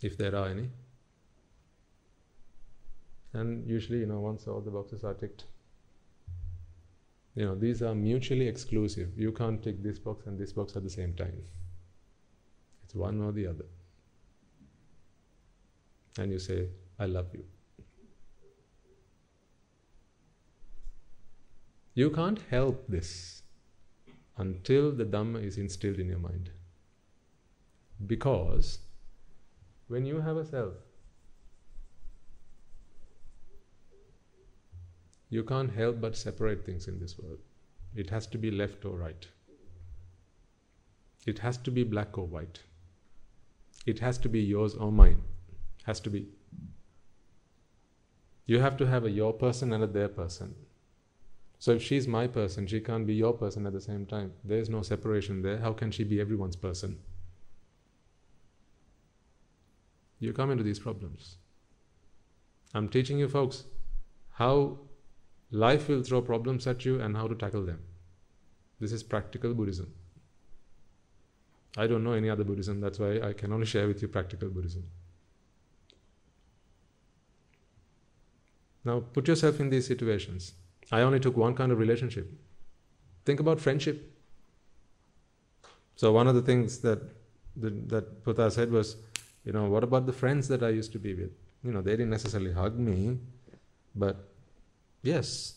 if 0.02 0.16
there 0.16 0.34
are 0.34 0.48
any. 0.48 0.70
And 3.32 3.68
usually, 3.68 3.98
you 3.98 4.06
know, 4.06 4.20
once 4.20 4.46
all 4.46 4.60
the 4.60 4.70
boxes 4.70 5.02
are 5.02 5.14
ticked, 5.14 5.44
you 7.34 7.44
know, 7.44 7.56
these 7.56 7.82
are 7.82 7.94
mutually 7.94 8.46
exclusive. 8.46 9.10
You 9.16 9.32
can't 9.32 9.60
tick 9.60 9.82
this 9.82 9.98
box 9.98 10.26
and 10.26 10.38
this 10.38 10.52
box 10.52 10.76
at 10.76 10.84
the 10.84 10.90
same 10.90 11.14
time. 11.14 11.42
It's 12.94 13.00
one 13.00 13.20
or 13.20 13.32
the 13.32 13.48
other. 13.48 13.64
And 16.16 16.30
you 16.30 16.38
say, 16.38 16.68
I 16.98 17.06
love 17.06 17.26
you. 17.32 17.44
You 21.94 22.10
can't 22.10 22.38
help 22.50 22.86
this 22.88 23.42
until 24.36 24.92
the 24.92 25.04
Dhamma 25.04 25.42
is 25.44 25.58
instilled 25.58 25.98
in 25.98 26.08
your 26.08 26.18
mind. 26.18 26.50
Because 28.06 28.78
when 29.88 30.04
you 30.04 30.20
have 30.20 30.36
a 30.36 30.44
self, 30.44 30.74
you 35.30 35.42
can't 35.42 35.72
help 35.72 36.00
but 36.00 36.16
separate 36.16 36.64
things 36.64 36.86
in 36.86 37.00
this 37.00 37.18
world. 37.18 37.38
It 37.96 38.10
has 38.10 38.28
to 38.28 38.38
be 38.38 38.52
left 38.52 38.84
or 38.84 38.96
right. 38.96 39.26
It 41.26 41.40
has 41.40 41.56
to 41.58 41.72
be 41.72 41.82
black 41.82 42.16
or 42.18 42.26
white. 42.26 42.60
It 43.86 43.98
has 44.00 44.18
to 44.18 44.28
be 44.28 44.40
yours 44.40 44.74
or 44.74 44.90
mine. 44.90 45.22
Has 45.84 46.00
to 46.00 46.10
be. 46.10 46.28
You 48.46 48.60
have 48.60 48.76
to 48.78 48.86
have 48.86 49.04
a 49.04 49.10
your 49.10 49.32
person 49.32 49.72
and 49.72 49.84
a 49.84 49.86
their 49.86 50.08
person. 50.08 50.54
So 51.58 51.72
if 51.72 51.82
she's 51.82 52.06
my 52.06 52.26
person, 52.26 52.66
she 52.66 52.80
can't 52.80 53.06
be 53.06 53.14
your 53.14 53.32
person 53.32 53.66
at 53.66 53.72
the 53.72 53.80
same 53.80 54.04
time. 54.06 54.32
There's 54.44 54.68
no 54.68 54.82
separation 54.82 55.42
there. 55.42 55.58
How 55.58 55.72
can 55.72 55.90
she 55.90 56.04
be 56.04 56.20
everyone's 56.20 56.56
person? 56.56 56.98
You 60.18 60.32
come 60.32 60.50
into 60.50 60.64
these 60.64 60.78
problems. 60.78 61.36
I'm 62.74 62.88
teaching 62.88 63.18
you 63.18 63.28
folks 63.28 63.64
how 64.32 64.78
life 65.50 65.88
will 65.88 66.02
throw 66.02 66.20
problems 66.20 66.66
at 66.66 66.84
you 66.84 67.00
and 67.00 67.16
how 67.16 67.28
to 67.28 67.34
tackle 67.34 67.64
them. 67.64 67.80
This 68.80 68.92
is 68.92 69.02
practical 69.02 69.54
Buddhism. 69.54 69.92
I 71.76 71.86
don't 71.86 72.04
know 72.04 72.12
any 72.12 72.30
other 72.30 72.44
Buddhism, 72.44 72.80
that's 72.80 72.98
why 72.98 73.20
I 73.20 73.32
can 73.32 73.52
only 73.52 73.66
share 73.66 73.88
with 73.88 74.00
you 74.00 74.08
practical 74.08 74.48
Buddhism. 74.48 74.84
Now, 78.84 79.00
put 79.00 79.26
yourself 79.26 79.60
in 79.60 79.70
these 79.70 79.86
situations. 79.86 80.52
I 80.92 81.00
only 81.00 81.18
took 81.18 81.36
one 81.36 81.54
kind 81.54 81.72
of 81.72 81.78
relationship. 81.78 82.30
Think 83.24 83.40
about 83.40 83.60
friendship. 83.60 84.12
So, 85.96 86.12
one 86.12 86.28
of 86.28 86.34
the 86.34 86.42
things 86.42 86.78
that, 86.80 87.00
that, 87.56 88.22
Putha 88.24 88.50
said 88.52 88.70
was, 88.70 88.96
you 89.44 89.52
know, 89.52 89.64
what 89.64 89.84
about 89.84 90.06
the 90.06 90.12
friends 90.12 90.48
that 90.48 90.62
I 90.62 90.68
used 90.68 90.92
to 90.92 90.98
be 90.98 91.14
with? 91.14 91.30
You 91.62 91.72
know, 91.72 91.80
they 91.80 91.92
didn't 91.92 92.10
necessarily 92.10 92.52
hug 92.52 92.78
me, 92.78 93.18
but 93.94 94.28
yes. 95.02 95.54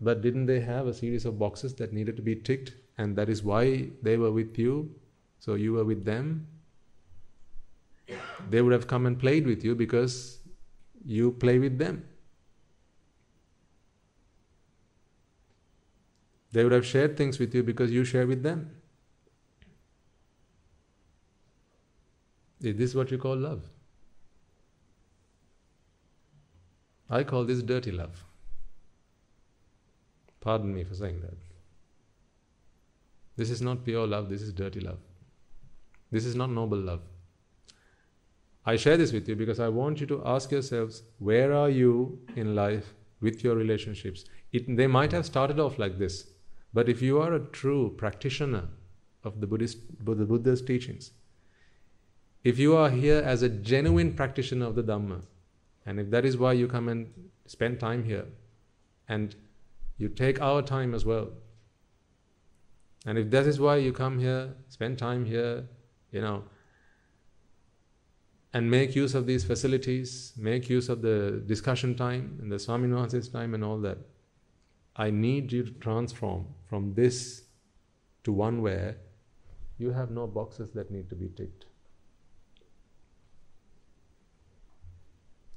But 0.00 0.22
didn't 0.22 0.46
they 0.46 0.60
have 0.60 0.86
a 0.86 0.94
series 0.94 1.26
of 1.26 1.38
boxes 1.38 1.74
that 1.74 1.92
needed 1.92 2.16
to 2.16 2.22
be 2.22 2.34
ticked? 2.34 2.72
And 2.96 3.16
that 3.16 3.28
is 3.28 3.42
why 3.42 3.90
they 4.02 4.16
were 4.16 4.30
with 4.30 4.58
you, 4.58 4.94
so 5.38 5.54
you 5.54 5.72
were 5.72 5.84
with 5.84 6.04
them. 6.04 6.46
They 8.50 8.62
would 8.62 8.72
have 8.72 8.86
come 8.86 9.06
and 9.06 9.18
played 9.18 9.46
with 9.46 9.64
you 9.64 9.74
because 9.74 10.38
you 11.04 11.32
play 11.32 11.58
with 11.58 11.78
them. 11.78 12.04
They 16.52 16.62
would 16.62 16.72
have 16.72 16.86
shared 16.86 17.16
things 17.16 17.38
with 17.38 17.54
you 17.54 17.64
because 17.64 17.90
you 17.90 18.04
share 18.04 18.26
with 18.26 18.42
them. 18.42 18.70
Is 22.60 22.76
this 22.76 22.94
what 22.94 23.10
you 23.10 23.18
call 23.18 23.36
love? 23.36 23.64
I 27.10 27.24
call 27.24 27.44
this 27.44 27.62
dirty 27.62 27.90
love. 27.90 28.24
Pardon 30.40 30.72
me 30.74 30.84
for 30.84 30.94
saying 30.94 31.20
that. 31.22 31.53
This 33.36 33.50
is 33.50 33.60
not 33.60 33.84
pure 33.84 34.06
love, 34.06 34.28
this 34.28 34.42
is 34.42 34.52
dirty 34.52 34.80
love. 34.80 34.98
This 36.10 36.24
is 36.24 36.36
not 36.36 36.50
noble 36.50 36.78
love. 36.78 37.00
I 38.66 38.76
share 38.76 38.96
this 38.96 39.12
with 39.12 39.28
you 39.28 39.36
because 39.36 39.60
I 39.60 39.68
want 39.68 40.00
you 40.00 40.06
to 40.06 40.22
ask 40.24 40.50
yourselves 40.50 41.02
where 41.18 41.52
are 41.52 41.68
you 41.68 42.18
in 42.36 42.54
life 42.54 42.94
with 43.20 43.44
your 43.44 43.56
relationships? 43.56 44.24
It, 44.52 44.76
they 44.76 44.86
might 44.86 45.12
have 45.12 45.26
started 45.26 45.58
off 45.58 45.78
like 45.78 45.98
this, 45.98 46.28
but 46.72 46.88
if 46.88 47.02
you 47.02 47.20
are 47.20 47.34
a 47.34 47.40
true 47.40 47.94
practitioner 47.96 48.68
of 49.22 49.40
the 49.40 49.46
Buddhist, 49.46 49.78
the 50.04 50.24
Buddha's 50.24 50.62
teachings, 50.62 51.10
if 52.42 52.58
you 52.58 52.76
are 52.76 52.90
here 52.90 53.22
as 53.24 53.42
a 53.42 53.48
genuine 53.48 54.14
practitioner 54.14 54.66
of 54.66 54.74
the 54.74 54.82
Dhamma, 54.82 55.22
and 55.86 55.98
if 55.98 56.10
that 56.10 56.24
is 56.24 56.36
why 56.36 56.52
you 56.52 56.68
come 56.68 56.88
and 56.88 57.12
spend 57.46 57.80
time 57.80 58.04
here, 58.04 58.26
and 59.08 59.34
you 59.98 60.08
take 60.08 60.40
our 60.40 60.62
time 60.62 60.94
as 60.94 61.04
well, 61.04 61.28
and 63.04 63.18
if 63.18 63.30
that 63.30 63.46
is 63.46 63.60
why 63.60 63.76
you 63.76 63.92
come 63.92 64.18
here, 64.18 64.54
spend 64.68 64.98
time 64.98 65.24
here, 65.24 65.64
you 66.10 66.20
know, 66.20 66.44
and 68.52 68.70
make 68.70 68.94
use 68.94 69.14
of 69.14 69.26
these 69.26 69.44
facilities, 69.44 70.32
make 70.36 70.68
use 70.68 70.88
of 70.88 71.02
the 71.02 71.42
discussion 71.46 71.94
time 71.94 72.38
and 72.40 72.50
the 72.50 72.58
Swami 72.58 72.88
Nuance's 72.88 73.28
time 73.28 73.54
and 73.54 73.64
all 73.64 73.78
that, 73.80 73.98
I 74.96 75.10
need 75.10 75.52
you 75.52 75.64
to 75.64 75.70
transform 75.72 76.46
from 76.68 76.94
this 76.94 77.42
to 78.22 78.32
one 78.32 78.62
where 78.62 78.96
you 79.76 79.90
have 79.90 80.10
no 80.10 80.26
boxes 80.26 80.70
that 80.70 80.90
need 80.90 81.10
to 81.10 81.16
be 81.16 81.28
ticked. 81.28 81.66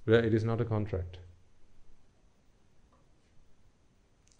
where 0.08 0.24
it 0.24 0.34
is 0.34 0.46
not 0.46 0.62
a 0.62 0.66
contract. 0.66 1.18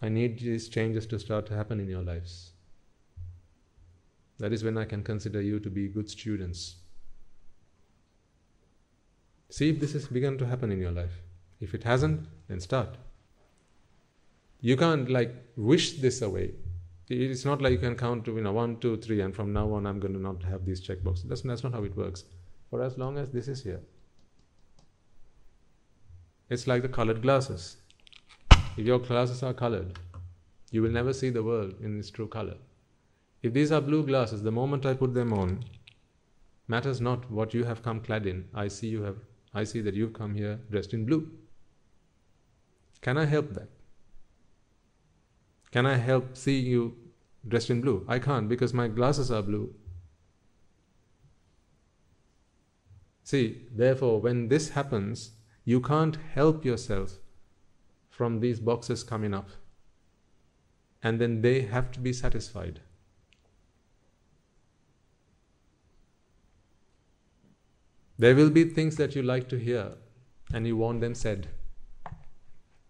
I 0.00 0.08
need 0.08 0.38
these 0.38 0.68
changes 0.70 1.06
to 1.08 1.18
start 1.18 1.44
to 1.46 1.54
happen 1.54 1.78
in 1.78 1.88
your 1.88 2.02
lives. 2.02 2.52
That 4.38 4.52
is 4.52 4.62
when 4.62 4.78
I 4.78 4.84
can 4.84 5.02
consider 5.02 5.40
you 5.40 5.58
to 5.60 5.70
be 5.70 5.88
good 5.88 6.08
students. 6.08 6.76
See 9.50 9.70
if 9.70 9.80
this 9.80 9.94
has 9.94 10.06
begun 10.06 10.38
to 10.38 10.46
happen 10.46 10.70
in 10.70 10.78
your 10.78 10.92
life. 10.92 11.22
If 11.60 11.74
it 11.74 11.82
hasn't, 11.82 12.26
then 12.48 12.60
start. 12.60 12.96
You 14.60 14.76
can't 14.76 15.10
like 15.10 15.34
wish 15.56 15.98
this 16.00 16.22
away. 16.22 16.52
It's 17.08 17.44
not 17.44 17.62
like 17.62 17.72
you 17.72 17.78
can 17.78 17.96
count 17.96 18.24
to 18.26 18.34
you 18.34 18.42
know 18.42 18.52
one, 18.52 18.76
two, 18.78 18.98
three, 18.98 19.22
and 19.22 19.34
from 19.34 19.52
now 19.52 19.72
on 19.72 19.86
I'm 19.86 19.98
going 19.98 20.12
to 20.12 20.20
not 20.20 20.42
have 20.42 20.64
these 20.66 20.86
checkboxes. 20.86 21.28
That's, 21.28 21.40
that's 21.40 21.64
not 21.64 21.72
how 21.72 21.84
it 21.84 21.96
works. 21.96 22.24
For 22.70 22.82
as 22.82 22.98
long 22.98 23.16
as 23.16 23.30
this 23.30 23.48
is 23.48 23.62
here. 23.62 23.80
It's 26.50 26.66
like 26.66 26.82
the 26.82 26.88
colored 26.88 27.22
glasses. 27.22 27.78
If 28.76 28.86
your 28.86 28.98
glasses 28.98 29.42
are 29.42 29.54
colored, 29.54 29.98
you 30.70 30.82
will 30.82 30.90
never 30.90 31.12
see 31.12 31.30
the 31.30 31.42
world 31.42 31.74
in 31.82 31.98
its 31.98 32.10
true 32.10 32.28
color. 32.28 32.56
If 33.42 33.52
these 33.52 33.70
are 33.70 33.80
blue 33.80 34.04
glasses, 34.04 34.42
the 34.42 34.50
moment 34.50 34.84
I 34.84 34.94
put 34.94 35.14
them 35.14 35.32
on, 35.32 35.64
matters 36.66 37.00
not 37.00 37.30
what 37.30 37.54
you 37.54 37.64
have 37.64 37.82
come 37.82 38.00
clad 38.00 38.26
in. 38.26 38.48
I 38.54 38.68
see 38.68 38.88
you 38.88 39.02
have 39.02 39.18
I 39.54 39.64
see 39.64 39.80
that 39.80 39.94
you've 39.94 40.12
come 40.12 40.34
here 40.34 40.60
dressed 40.70 40.92
in 40.92 41.06
blue. 41.06 41.30
Can 43.00 43.16
I 43.16 43.24
help 43.24 43.54
that? 43.54 43.68
Can 45.70 45.86
I 45.86 45.96
help 45.96 46.36
see 46.36 46.58
you 46.58 46.96
dressed 47.46 47.70
in 47.70 47.80
blue? 47.80 48.04
I 48.08 48.18
can't 48.18 48.48
because 48.48 48.74
my 48.74 48.88
glasses 48.88 49.30
are 49.30 49.42
blue. 49.42 49.74
See, 53.24 53.66
therefore, 53.70 54.20
when 54.20 54.48
this 54.48 54.70
happens, 54.70 55.32
you 55.64 55.80
can't 55.80 56.16
help 56.34 56.64
yourself 56.64 57.18
from 58.08 58.40
these 58.40 58.58
boxes 58.58 59.04
coming 59.04 59.34
up. 59.34 59.50
And 61.02 61.20
then 61.20 61.42
they 61.42 61.60
have 61.62 61.90
to 61.92 62.00
be 62.00 62.12
satisfied. 62.12 62.80
There 68.18 68.34
will 68.34 68.50
be 68.50 68.64
things 68.64 68.96
that 68.96 69.14
you 69.14 69.22
like 69.22 69.48
to 69.50 69.56
hear 69.58 69.92
and 70.52 70.66
you 70.66 70.76
want 70.76 71.00
them 71.00 71.14
said. 71.14 71.48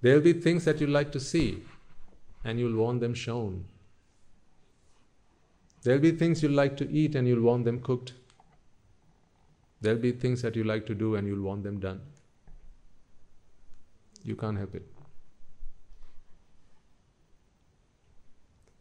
There 0.01 0.15
will 0.15 0.23
be 0.23 0.33
things 0.33 0.65
that 0.65 0.81
you 0.81 0.87
like 0.87 1.13
to 1.13 1.21
see 1.21 1.63
and 2.45 2.59
you'll 2.59 2.77
want 2.77 3.01
them 3.01 3.15
shown. 3.15 3.65
There'll 5.83 6.01
be 6.01 6.13
things 6.13 6.43
you 6.43 6.49
like 6.49 6.77
to 6.79 6.91
eat 6.91 7.15
and 7.15 7.29
you'll 7.29 7.43
want 7.43 7.65
them 7.65 7.81
cooked. 7.81 8.15
There'll 9.81 9.99
be 9.99 10.13
things 10.13 10.43
that 10.43 10.57
you 10.57 10.65
like 10.65 10.87
to 10.87 10.95
do 10.95 11.15
and 11.17 11.27
you'll 11.27 11.43
want 11.43 11.63
them 11.63 11.79
done. 11.79 12.01
You 14.25 14.35
can't 14.35 14.57
help 14.57 14.75
it. 14.75 14.87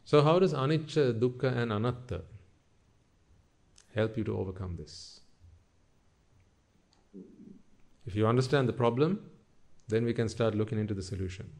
So, 0.04 0.22
how 0.22 0.38
does 0.38 0.54
anicca, 0.54 1.18
dukkha, 1.20 1.54
and 1.54 1.72
anatta 1.72 2.22
help 3.94 4.16
you 4.16 4.24
to 4.24 4.36
overcome 4.38 4.76
this? 4.76 5.20
If 8.08 8.16
you 8.16 8.26
understand 8.26 8.66
the 8.66 8.72
problem, 8.72 9.20
then 9.88 10.06
we 10.06 10.14
can 10.14 10.30
start 10.30 10.54
looking 10.54 10.78
into 10.78 10.94
the 10.94 11.02
solution. 11.02 11.50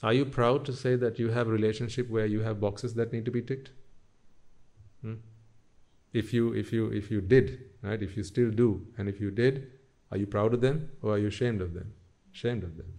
Are 0.00 0.12
you 0.12 0.24
proud 0.24 0.64
to 0.66 0.72
say 0.72 0.94
that 0.94 1.18
you 1.18 1.30
have 1.30 1.48
a 1.48 1.50
relationship 1.50 2.08
where 2.08 2.26
you 2.26 2.40
have 2.42 2.60
boxes 2.60 2.94
that 2.94 3.12
need 3.12 3.24
to 3.24 3.32
be 3.32 3.42
ticked? 3.42 3.72
Hmm? 5.00 5.14
If 6.12 6.32
you 6.32 6.52
if 6.52 6.72
you 6.72 6.86
if 7.00 7.10
you 7.10 7.20
did, 7.20 7.58
right? 7.82 8.00
If 8.00 8.16
you 8.16 8.22
still 8.22 8.52
do, 8.52 8.86
and 8.96 9.08
if 9.08 9.20
you 9.20 9.32
did, 9.32 9.60
are 10.12 10.18
you 10.18 10.28
proud 10.36 10.54
of 10.54 10.60
them 10.60 10.88
or 11.02 11.14
are 11.14 11.18
you 11.18 11.26
ashamed 11.26 11.60
of 11.60 11.74
them? 11.74 11.92
Ashamed 12.32 12.62
of 12.62 12.76
them. 12.76 12.92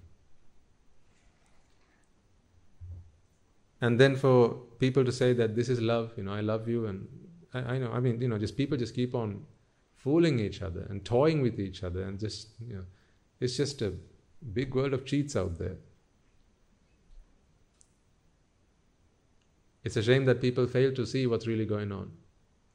And 3.80 3.98
then 4.00 4.18
for 4.18 4.62
people 4.84 5.06
to 5.06 5.18
say 5.22 5.32
that 5.32 5.56
this 5.56 5.70
is 5.70 5.80
love, 5.80 6.14
you 6.18 6.24
know, 6.24 6.34
I 6.34 6.42
love 6.42 6.68
you, 6.68 6.86
and 6.86 7.08
I, 7.54 7.60
I 7.76 7.78
know, 7.80 7.92
I 7.94 8.02
mean, 8.02 8.22
you 8.22 8.28
know, 8.28 8.38
just 8.38 8.58
people 8.58 8.78
just 8.78 8.96
keep 9.02 9.16
on 9.16 9.46
fooling 10.04 10.40
each 10.40 10.62
other 10.62 10.86
and 10.90 11.06
toying 11.06 11.42
with 11.42 11.60
each 11.60 11.84
other, 11.84 12.04
and 12.04 12.20
just, 12.20 12.50
you 12.68 12.76
know, 12.76 12.86
it's 13.40 13.56
just 13.56 13.82
a 13.82 13.94
big 14.52 14.76
world 14.76 14.94
of 14.94 15.06
cheats 15.06 15.36
out 15.36 15.58
there. 15.58 15.78
It's 19.84 19.96
a 19.98 20.04
shame 20.04 20.26
that 20.26 20.42
people 20.42 20.68
fail 20.68 20.94
to 20.94 21.06
see 21.06 21.26
what's 21.28 21.48
really 21.48 21.66
going 21.66 21.92
on. 21.92 22.12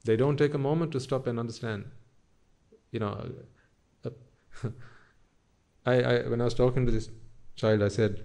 They 0.05 0.15
don't 0.15 0.37
take 0.37 0.53
a 0.53 0.57
moment 0.57 0.91
to 0.93 0.99
stop 0.99 1.27
and 1.27 1.39
understand. 1.39 1.85
You 2.91 2.99
know, 2.99 3.31
I, 5.85 6.01
I 6.01 6.27
when 6.27 6.41
I 6.41 6.45
was 6.45 6.53
talking 6.53 6.85
to 6.85 6.91
this 6.91 7.09
child, 7.55 7.83
I 7.83 7.89
said 7.89 8.23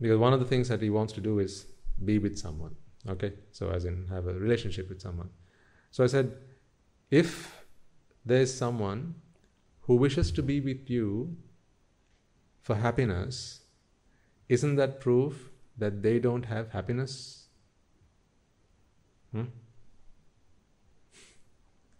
because 0.00 0.18
one 0.18 0.32
of 0.32 0.40
the 0.40 0.46
things 0.46 0.68
that 0.68 0.80
he 0.80 0.88
wants 0.88 1.12
to 1.14 1.20
do 1.20 1.38
is 1.38 1.66
be 2.04 2.18
with 2.18 2.38
someone. 2.38 2.74
Okay, 3.08 3.32
so 3.52 3.70
as 3.70 3.84
in 3.84 4.06
have 4.08 4.26
a 4.26 4.34
relationship 4.34 4.88
with 4.88 5.00
someone. 5.00 5.30
So 5.90 6.04
I 6.04 6.06
said, 6.06 6.36
if 7.10 7.64
there 8.24 8.42
is 8.42 8.56
someone 8.56 9.14
who 9.82 9.96
wishes 9.96 10.30
to 10.32 10.42
be 10.42 10.60
with 10.60 10.88
you 10.88 11.36
for 12.60 12.76
happiness, 12.76 13.60
isn't 14.48 14.76
that 14.76 15.00
proof 15.00 15.50
that 15.76 16.02
they 16.02 16.18
don't 16.18 16.44
have 16.44 16.70
happiness? 16.70 17.46
Hmm? 19.32 19.44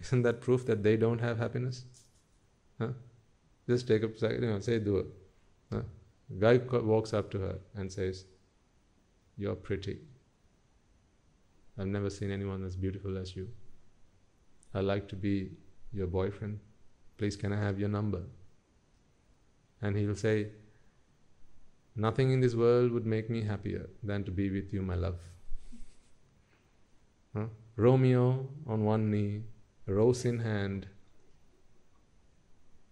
Isn't 0.00 0.22
that 0.22 0.40
proof 0.40 0.64
that 0.66 0.82
they 0.82 0.96
don't 0.96 1.20
have 1.20 1.38
happiness? 1.38 1.84
Huh? 2.78 2.88
Just 3.68 3.86
take 3.86 4.02
a 4.02 4.18
second, 4.18 4.42
you 4.42 4.50
know, 4.50 4.60
say 4.60 4.78
dua. 4.78 5.04
Huh? 5.72 5.82
Guy 6.38 6.56
walks 6.56 7.12
up 7.12 7.30
to 7.32 7.38
her 7.38 7.58
and 7.74 7.92
says, 7.92 8.24
You're 9.36 9.56
pretty. 9.56 9.98
I've 11.78 11.86
never 11.86 12.10
seen 12.10 12.30
anyone 12.30 12.64
as 12.64 12.76
beautiful 12.76 13.18
as 13.18 13.34
you. 13.34 13.48
I'd 14.74 14.84
like 14.84 15.08
to 15.08 15.16
be 15.16 15.50
your 15.92 16.06
boyfriend. 16.06 16.60
Please, 17.18 17.36
can 17.36 17.52
I 17.52 17.60
have 17.60 17.78
your 17.78 17.88
number? 17.88 18.22
And 19.82 19.96
he'll 19.96 20.14
say, 20.16 20.48
Nothing 21.96 22.30
in 22.30 22.40
this 22.40 22.54
world 22.54 22.92
would 22.92 23.04
make 23.04 23.28
me 23.28 23.42
happier 23.42 23.88
than 24.02 24.24
to 24.24 24.30
be 24.30 24.50
with 24.50 24.72
you, 24.72 24.80
my 24.80 24.94
love. 24.94 25.18
Huh? 27.36 27.46
Romeo 27.76 28.48
on 28.66 28.84
one 28.84 29.10
knee, 29.10 29.42
rose 29.86 30.24
in 30.24 30.38
hand, 30.38 30.86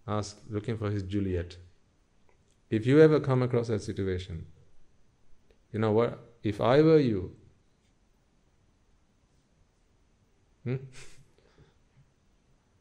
ask, 0.07 0.37
looking 0.49 0.77
for 0.77 0.91
his 0.91 1.03
Juliet. 1.03 1.57
If 2.69 2.85
you 2.85 2.99
ever 3.01 3.19
come 3.19 3.41
across 3.41 3.67
that 3.67 3.81
situation, 3.81 4.45
you 5.71 5.79
know 5.79 5.91
what? 5.91 6.19
If 6.43 6.61
I 6.61 6.81
were 6.81 6.99
you, 6.99 7.35
hmm? 10.63 10.75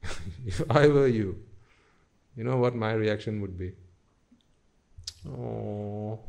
if 0.46 0.62
I 0.70 0.88
were 0.88 1.07
you, 1.07 1.42
you 2.36 2.44
know 2.44 2.57
what 2.57 2.74
my 2.74 2.92
reaction 2.92 3.40
would 3.40 3.59
be? 3.59 3.72
Oh, 5.28 6.20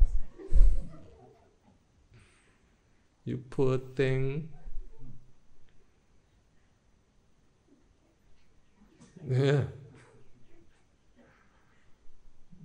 you 3.25 3.37
poor 3.49 3.77
thing. 3.77 4.49
Yeah. 9.29 9.63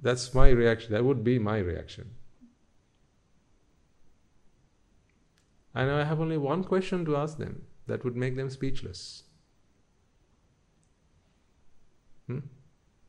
That's 0.01 0.35
my 0.35 0.51
reaction. 0.51 0.93
That 0.93 1.05
would 1.05 1.25
be 1.25 1.39
my 1.39 1.59
reaction. 1.59 2.11
And 5.75 5.91
I 5.91 6.05
have 6.05 6.21
only 6.21 6.39
one 6.39 6.63
question 6.63 7.05
to 7.07 7.17
ask 7.17 7.39
them 7.39 7.63
that 7.87 8.05
would 8.05 8.17
make 8.17 8.37
them 8.37 8.49
speechless. 8.49 9.25
Hmm? 12.27 12.41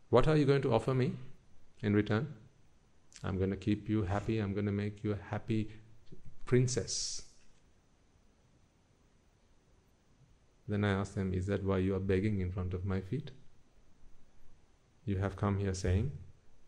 What 0.09 0.27
are 0.27 0.35
you 0.35 0.45
going 0.45 0.61
to 0.63 0.73
offer 0.73 0.93
me 0.93 1.13
in 1.81 1.93
return? 1.93 2.33
I'm 3.23 3.37
going 3.37 3.49
to 3.49 3.57
keep 3.57 3.89
you 3.89 4.03
happy. 4.03 4.39
I'm 4.39 4.53
going 4.53 4.65
to 4.65 4.71
make 4.71 5.03
you 5.03 5.13
a 5.13 5.29
happy 5.29 5.69
princess. 6.45 7.21
Then 10.67 10.83
I 10.83 10.91
ask 10.91 11.13
them, 11.13 11.33
Is 11.33 11.45
that 11.47 11.63
why 11.63 11.77
you 11.77 11.95
are 11.95 11.99
begging 11.99 12.39
in 12.39 12.51
front 12.51 12.73
of 12.73 12.85
my 12.85 13.01
feet? 13.01 13.31
You 15.05 15.17
have 15.17 15.35
come 15.35 15.59
here 15.59 15.73
saying 15.73 16.11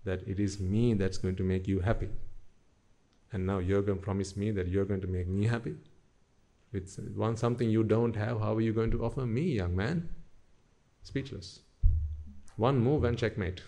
that 0.04 0.28
it 0.28 0.40
is 0.40 0.60
me 0.60 0.94
that's 0.94 1.18
going 1.18 1.36
to 1.36 1.44
make 1.44 1.68
you 1.68 1.80
happy. 1.80 2.10
And 3.32 3.46
now 3.46 3.58
you're 3.58 3.82
going 3.82 3.98
to 3.98 4.04
promise 4.04 4.38
me 4.38 4.52
that 4.52 4.68
you're 4.68 4.86
going 4.86 5.02
to 5.02 5.08
make 5.08 5.28
me 5.28 5.46
happy? 5.46 5.76
It's 6.72 6.98
one 7.16 7.38
something 7.38 7.70
you 7.70 7.84
don't 7.84 8.16
have, 8.16 8.40
how 8.40 8.56
are 8.56 8.62
you 8.62 8.74
going 8.74 8.92
to 8.92 9.04
offer 9.04 9.26
me, 9.26 9.42
young 9.42 9.76
man? 9.76 10.10
Speechless. 11.04 11.62
One 12.58 12.80
move 12.80 13.04
and 13.04 13.18
checkmate. 13.18 13.62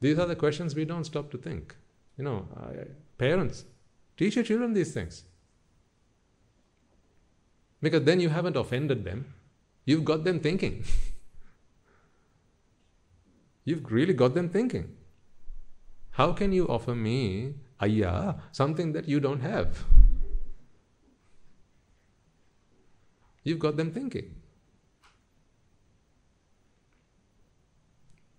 These 0.00 0.18
are 0.18 0.26
the 0.26 0.36
questions 0.36 0.74
we 0.74 0.86
don't 0.86 1.04
stop 1.04 1.30
to 1.32 1.38
think. 1.38 1.76
You 2.16 2.24
know, 2.24 2.48
parents, 3.18 3.64
teach 4.16 4.36
your 4.36 4.44
children 4.44 4.72
these 4.72 4.92
things. 4.92 5.24
Because 7.82 8.04
then 8.04 8.20
you 8.20 8.28
haven't 8.28 8.56
offended 8.56 9.04
them. 9.04 9.34
You've 9.84 10.04
got 10.04 10.24
them 10.24 10.40
thinking. 10.40 10.84
You've 13.64 13.90
really 13.90 14.14
got 14.14 14.34
them 14.34 14.48
thinking. 14.48 14.96
How 16.12 16.32
can 16.32 16.52
you 16.52 16.66
offer 16.66 16.94
me, 16.94 17.54
ayya, 17.80 18.40
something 18.52 18.92
that 18.92 19.08
you 19.08 19.20
don't 19.20 19.40
have? 19.40 19.84
You've 23.42 23.58
got 23.58 23.76
them 23.76 23.90
thinking. 23.92 24.34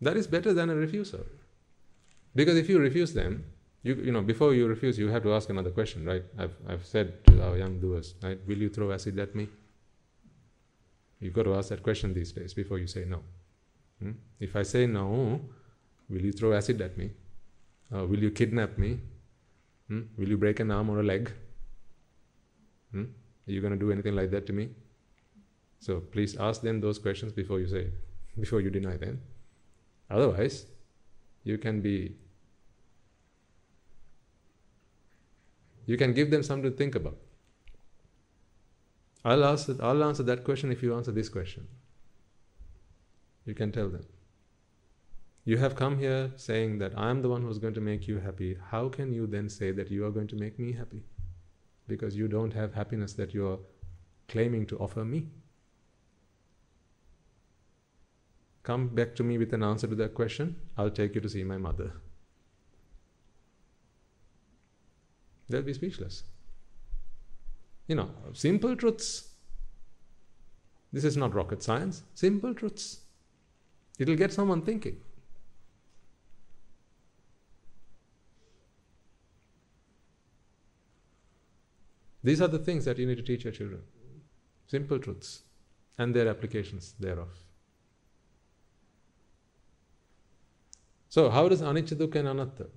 That 0.01 0.17
is 0.17 0.27
better 0.27 0.53
than 0.53 0.69
a 0.69 0.75
refusal. 0.75 1.25
Because 2.35 2.57
if 2.57 2.69
you 2.69 2.79
refuse 2.79 3.13
them, 3.13 3.45
you, 3.83 3.95
you 3.95 4.11
know, 4.11 4.21
before 4.21 4.53
you 4.53 4.67
refuse, 4.67 4.97
you 4.97 5.09
have 5.09 5.23
to 5.23 5.33
ask 5.33 5.49
another 5.49 5.71
question, 5.71 6.05
right? 6.05 6.23
I've, 6.37 6.55
I've 6.67 6.85
said 6.85 7.25
to 7.25 7.43
our 7.43 7.57
young 7.57 7.79
doers, 7.79 8.15
right? 8.21 8.39
Will 8.47 8.57
you 8.57 8.69
throw 8.69 8.91
acid 8.91 9.19
at 9.19 9.35
me? 9.35 9.47
You've 11.19 11.33
got 11.33 11.43
to 11.43 11.55
ask 11.55 11.69
that 11.69 11.83
question 11.83 12.13
these 12.13 12.31
days 12.31 12.53
before 12.53 12.79
you 12.79 12.87
say 12.87 13.05
no. 13.05 13.21
Hmm? 13.99 14.11
If 14.39 14.55
I 14.55 14.63
say 14.63 14.87
no, 14.87 15.41
will 16.09 16.21
you 16.21 16.31
throw 16.31 16.53
acid 16.53 16.81
at 16.81 16.97
me? 16.97 17.11
Uh, 17.93 18.05
will 18.05 18.19
you 18.19 18.31
kidnap 18.31 18.77
me? 18.77 18.99
Hmm? 19.87 20.01
Will 20.17 20.29
you 20.29 20.37
break 20.37 20.59
an 20.59 20.71
arm 20.71 20.89
or 20.89 20.99
a 20.99 21.03
leg? 21.03 21.31
Hmm? 22.91 23.03
Are 23.47 23.51
you 23.51 23.61
going 23.61 23.73
to 23.73 23.79
do 23.79 23.91
anything 23.91 24.15
like 24.15 24.31
that 24.31 24.47
to 24.47 24.53
me? 24.53 24.69
So 25.81 25.99
please 25.99 26.37
ask 26.37 26.61
them 26.61 26.79
those 26.79 26.99
questions 26.99 27.33
before 27.33 27.59
you 27.59 27.67
say, 27.67 27.87
before 28.39 28.61
you 28.61 28.69
deny 28.69 28.97
them. 28.97 29.19
Otherwise, 30.11 30.67
you 31.43 31.57
can 31.57 31.81
be, 31.81 32.15
you 35.87 35.97
can 35.97 36.13
give 36.13 36.29
them 36.29 36.43
something 36.43 36.71
to 36.71 36.77
think 36.77 36.93
about. 36.93 37.17
I'll, 39.25 39.43
ask, 39.43 39.69
I'll 39.81 40.03
answer 40.03 40.21
that 40.23 40.43
question 40.43 40.71
if 40.71 40.83
you 40.83 40.95
answer 40.95 41.11
this 41.11 41.29
question. 41.29 41.67
You 43.45 43.55
can 43.55 43.71
tell 43.71 43.89
them. 43.89 44.05
You 45.45 45.57
have 45.57 45.75
come 45.75 45.97
here 45.97 46.31
saying 46.35 46.77
that 46.77 46.95
I'm 46.95 47.23
the 47.23 47.29
one 47.29 47.41
who's 47.41 47.57
going 47.57 47.73
to 47.73 47.81
make 47.81 48.07
you 48.07 48.19
happy. 48.19 48.55
How 48.69 48.87
can 48.87 49.11
you 49.11 49.25
then 49.25 49.49
say 49.49 49.71
that 49.71 49.89
you 49.89 50.05
are 50.05 50.11
going 50.11 50.27
to 50.27 50.35
make 50.35 50.59
me 50.59 50.73
happy? 50.73 51.01
Because 51.87 52.15
you 52.15 52.27
don't 52.27 52.53
have 52.53 52.75
happiness 52.75 53.13
that 53.13 53.33
you're 53.33 53.57
claiming 54.27 54.67
to 54.67 54.77
offer 54.77 55.03
me. 55.03 55.29
Come 58.63 58.89
back 58.89 59.15
to 59.15 59.23
me 59.23 59.37
with 59.37 59.53
an 59.53 59.63
answer 59.63 59.87
to 59.87 59.95
that 59.95 60.13
question. 60.13 60.55
I'll 60.77 60.91
take 60.91 61.15
you 61.15 61.21
to 61.21 61.29
see 61.29 61.43
my 61.43 61.57
mother. 61.57 61.93
They'll 65.49 65.63
be 65.63 65.73
speechless. 65.73 66.23
You 67.87 67.95
know, 67.95 68.09
simple 68.33 68.75
truths. 68.75 69.29
This 70.93 71.03
is 71.03 71.17
not 71.17 71.33
rocket 71.33 71.63
science. 71.63 72.03
Simple 72.13 72.53
truths. 72.53 72.99
It'll 73.97 74.15
get 74.15 74.31
someone 74.31 74.61
thinking. 74.61 74.97
These 82.23 82.41
are 82.41 82.47
the 82.47 82.59
things 82.59 82.85
that 82.85 82.99
you 82.99 83.07
need 83.07 83.17
to 83.17 83.23
teach 83.23 83.43
your 83.43 83.53
children. 83.53 83.81
Simple 84.67 84.99
truths 84.99 85.41
and 85.97 86.15
their 86.15 86.27
applications 86.27 86.93
thereof. 86.99 87.29
So, 91.11 91.29
how 91.29 91.49
does 91.49 91.61
anicca, 91.61 91.95
dukkha, 91.97 92.19
and 92.19 92.29
anatta 92.29 92.67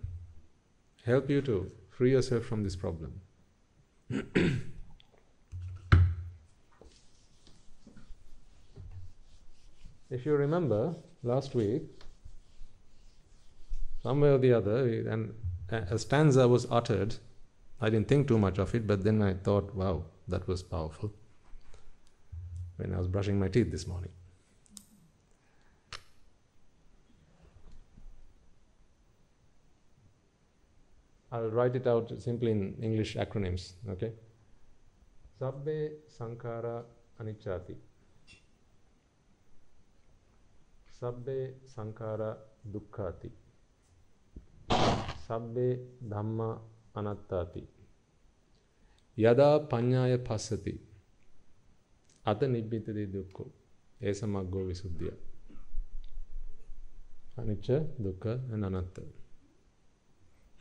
help 1.05 1.31
you 1.31 1.41
to 1.43 1.71
free 1.89 2.11
yourself 2.11 2.45
from 2.45 2.65
this 2.65 2.75
problem? 2.75 3.21
if 10.11 10.27
you 10.27 10.35
remember 10.35 10.97
last 11.23 11.55
week, 11.55 11.85
somewhere 14.03 14.35
or 14.35 14.39
the 14.39 14.53
other, 14.53 15.09
and 15.09 15.33
a 15.71 15.97
stanza 15.97 16.49
was 16.49 16.67
uttered. 16.73 17.15
I 17.81 17.89
didn't 17.89 18.09
think 18.09 18.27
too 18.27 18.39
much 18.39 18.59
of 18.59 18.75
it, 18.75 18.85
but 18.85 19.05
then 19.05 19.23
I 19.23 19.35
thought, 19.35 19.73
wow, 19.77 20.07
that 20.27 20.49
was 20.49 20.61
powerful. 20.65 21.13
When 22.79 22.93
I 22.93 22.99
was 22.99 23.07
brushing 23.07 23.39
my 23.39 23.47
teeth 23.47 23.71
this 23.71 23.87
morning. 23.87 24.11
I'll 31.35 31.51
write 31.51 31.75
it 31.75 31.87
out 31.87 32.13
simply 32.19 32.51
in 32.51 32.63
English 32.81 33.17
acronyms, 33.17 33.65
okay? 33.89 34.13
Sabbe 35.39 35.77
Sankara 36.09 36.85
Anichati. 37.21 37.77
Sabbe 41.01 41.55
Sankara 41.67 42.31
Dukkati. 42.65 43.31
Sabbe 45.27 45.67
Dhamma 46.03 46.51
Anattati. 46.95 47.65
යදා 49.19 49.57
පඤ්ඤාය 49.71 50.17
පස්සති 50.29 50.73
අත 52.27 52.41
නිබ්බිතදී 52.45 53.13
දුක්ඛෝ 53.13 53.51
ඒ 54.01 54.13
සමග්ගෝ 54.13 54.65
විසුද්ධිය 54.69 55.13
අනිච්ච 57.39 57.69
දුක්ඛ 58.05 58.27
අනත්ත 58.55 58.97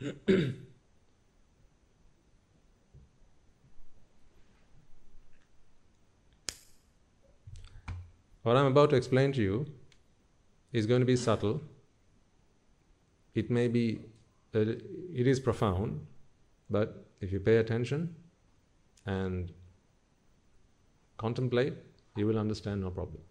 what 8.42 8.56
I'm 8.56 8.66
about 8.66 8.90
to 8.90 8.96
explain 8.96 9.32
to 9.32 9.40
you 9.40 9.66
is 10.72 10.86
going 10.86 11.00
to 11.00 11.06
be 11.06 11.16
subtle. 11.16 11.62
It 13.34 13.50
may 13.50 13.68
be, 13.68 14.00
uh, 14.54 14.60
it 14.60 15.26
is 15.26 15.38
profound, 15.38 16.04
but 16.68 17.06
if 17.20 17.32
you 17.32 17.38
pay 17.40 17.56
attention 17.58 18.14
and 19.06 19.52
contemplate, 21.16 21.74
you 22.16 22.26
will 22.26 22.38
understand 22.38 22.80
no 22.80 22.90
problem. 22.90 23.22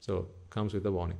So, 0.00 0.28
comes 0.50 0.74
with 0.74 0.84
a 0.86 0.90
warning. 0.90 1.18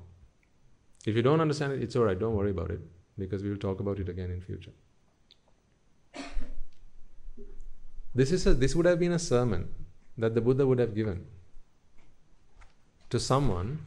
If 1.07 1.15
you 1.15 1.23
don't 1.23 1.41
understand 1.41 1.75
it, 1.75 1.83
it's 1.83 1.95
all 1.95 2.05
right, 2.05 2.19
don't 2.19 2.35
worry 2.35 2.51
about 2.51 2.71
it 2.71 2.81
because 3.23 3.43
we 3.43 3.51
will 3.51 3.63
talk 3.65 3.81
about 3.81 3.99
it 3.99 4.09
again 4.09 4.31
in 4.31 4.41
future. 4.41 4.73
This 8.15 8.31
is 8.31 8.47
a, 8.47 8.55
this 8.55 8.75
would 8.77 8.87
have 8.87 8.99
been 8.99 9.13
a 9.13 9.19
sermon 9.19 9.69
that 10.19 10.35
the 10.35 10.41
Buddha 10.41 10.67
would 10.67 10.79
have 10.79 10.95
given 10.95 11.25
to 13.09 13.19
someone 13.19 13.87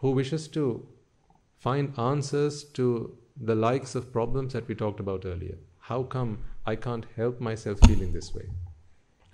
who 0.00 0.10
wishes 0.12 0.48
to 0.48 0.86
find 1.58 1.98
answers 1.98 2.64
to 2.78 3.16
the 3.36 3.54
likes 3.54 3.94
of 3.94 4.12
problems 4.12 4.52
that 4.54 4.66
we 4.68 4.74
talked 4.74 5.00
about 5.00 5.24
earlier. 5.26 5.58
How 5.80 6.02
come 6.02 6.38
I 6.64 6.76
can't 6.76 7.06
help 7.16 7.40
myself 7.40 7.78
feeling 7.86 8.12
this 8.12 8.34
way? 8.34 8.48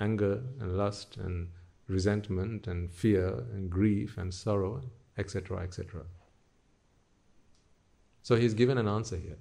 Anger 0.01 0.43
and 0.61 0.77
lust 0.77 1.17
and 1.17 1.49
resentment 1.89 2.67
and 2.67 2.91
fear 2.91 3.45
and 3.53 3.71
grief 3.71 4.19
and 4.19 4.35
sorrow, 4.35 4.83
etc., 5.17 5.59
etc. 5.59 6.03
So 8.23 8.37
he's 8.37 8.55
given 8.55 8.79
an 8.79 8.87
answer 8.89 9.17
here. 9.17 9.39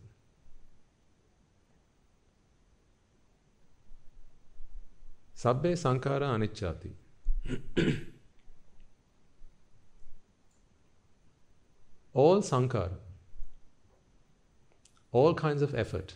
Sabbe 5.35 5.73
Sankhara 5.73 6.27
Aniccati. 6.35 6.91
all 12.13 12.41
Sankhara, 12.41 12.97
all 15.11 15.33
kinds 15.33 15.61
of 15.61 15.73
effort, 15.73 16.15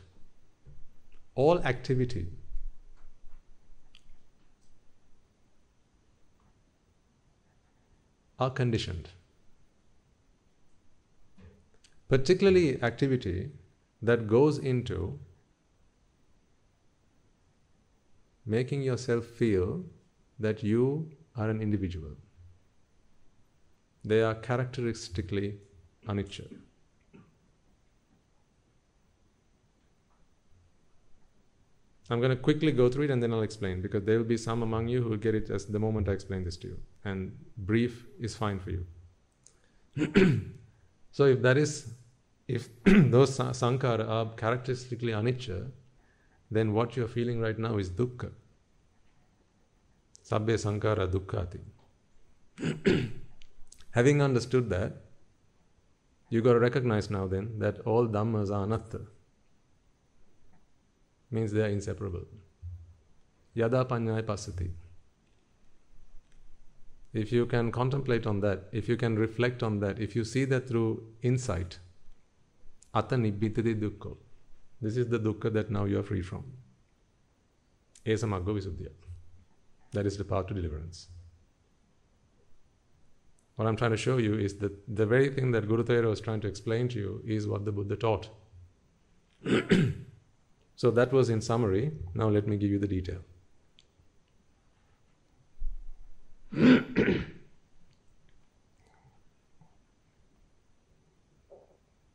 all 1.33 1.59
activity 1.59 2.27
are 8.37 8.49
conditioned 8.49 9.09
particularly 12.07 12.81
activity 12.83 13.49
that 14.01 14.27
goes 14.27 14.57
into 14.57 15.19
making 18.45 18.81
yourself 18.83 19.25
feel 19.25 19.83
that 20.39 20.61
you 20.61 21.11
are 21.35 21.49
an 21.49 21.61
individual. 21.61 22.11
They 24.03 24.21
are 24.21 24.35
characteristically 24.35 25.55
anicca. 26.07 26.47
I'm 32.07 32.19
going 32.19 32.29
to 32.29 32.35
quickly 32.35 32.71
go 32.71 32.87
through 32.87 33.05
it 33.05 33.09
and 33.09 33.23
then 33.23 33.33
I'll 33.33 33.41
explain 33.41 33.81
because 33.81 34.03
there 34.03 34.19
will 34.19 34.25
be 34.25 34.37
some 34.37 34.61
among 34.61 34.87
you 34.87 35.01
who 35.01 35.09
will 35.09 35.17
get 35.17 35.33
it 35.33 35.49
as 35.49 35.65
the 35.65 35.79
moment 35.79 36.07
I 36.07 36.11
explain 36.11 36.43
this 36.43 36.55
to 36.57 36.67
you. 36.67 36.77
And 37.03 37.35
brief 37.57 38.05
is 38.19 38.35
fine 38.35 38.59
for 38.59 38.69
you. 38.69 38.85
So 41.15 41.23
if 41.23 41.41
that 41.43 41.57
is, 41.57 41.93
if 42.45 42.67
those 42.83 43.37
sankhara 43.39 44.05
are 44.15 44.25
characteristically 44.35 45.13
anicca, 45.13 45.71
then 46.51 46.73
what 46.73 46.97
you're 46.97 47.07
feeling 47.07 47.39
right 47.39 47.57
now 47.57 47.77
is 47.77 47.89
dukkha. 47.89 48.31
Sabbe 50.29 50.57
sankhara 50.63 51.07
dukkhati. 51.07 51.61
Having 53.91 54.23
understood 54.23 54.69
that, 54.71 54.91
you 56.29 56.41
got 56.41 56.53
to 56.53 56.59
recognize 56.59 57.09
now 57.09 57.25
then 57.27 57.59
that 57.59 57.79
all 57.85 58.07
dhammas 58.09 58.51
are 58.53 58.65
anatta. 58.65 58.99
Means 61.31 61.53
they 61.53 61.61
are 61.61 61.69
inseparable. 61.69 62.25
Yada 63.53 63.85
panyaya 63.85 64.21
pasati. 64.21 64.69
If 67.15 67.31
you 67.31 67.45
can 67.45 67.71
contemplate 67.71 68.27
on 68.27 68.41
that, 68.41 68.65
if 68.73 68.89
you 68.89 68.97
can 68.97 69.17
reflect 69.17 69.63
on 69.63 69.79
that, 69.79 70.01
if 70.01 70.17
you 70.17 70.25
see 70.25 70.43
that 70.45 70.67
through 70.67 71.01
insight, 71.21 71.79
ata 72.93 73.15
nibbitati 73.15 73.79
dukkha. 73.79 74.17
This 74.81 74.97
is 74.97 75.07
the 75.07 75.17
dukkha 75.17 75.53
that 75.53 75.71
now 75.71 75.85
you 75.85 75.99
are 75.99 76.03
free 76.03 76.21
from. 76.21 76.43
That 78.03 80.05
is 80.05 80.17
the 80.17 80.25
path 80.25 80.47
to 80.47 80.53
deliverance. 80.53 81.07
What 83.55 83.69
I'm 83.69 83.77
trying 83.77 83.91
to 83.91 83.97
show 83.97 84.17
you 84.17 84.37
is 84.37 84.57
that 84.57 84.73
the 84.93 85.05
very 85.05 85.29
thing 85.29 85.51
that 85.51 85.69
Guru 85.69 85.85
Thera 85.85 86.09
was 86.09 86.19
trying 86.19 86.41
to 86.41 86.47
explain 86.47 86.89
to 86.89 86.99
you 86.99 87.23
is 87.25 87.47
what 87.47 87.63
the 87.63 87.71
Buddha 87.71 87.95
taught. 87.95 88.27
so 90.75 90.91
that 90.91 91.13
was 91.13 91.29
in 91.29 91.39
summary. 91.39 91.93
Now 92.13 92.27
let 92.27 92.45
me 92.45 92.57
give 92.57 92.71
you 92.71 92.79
the 92.79 92.89
detail. 92.89 93.21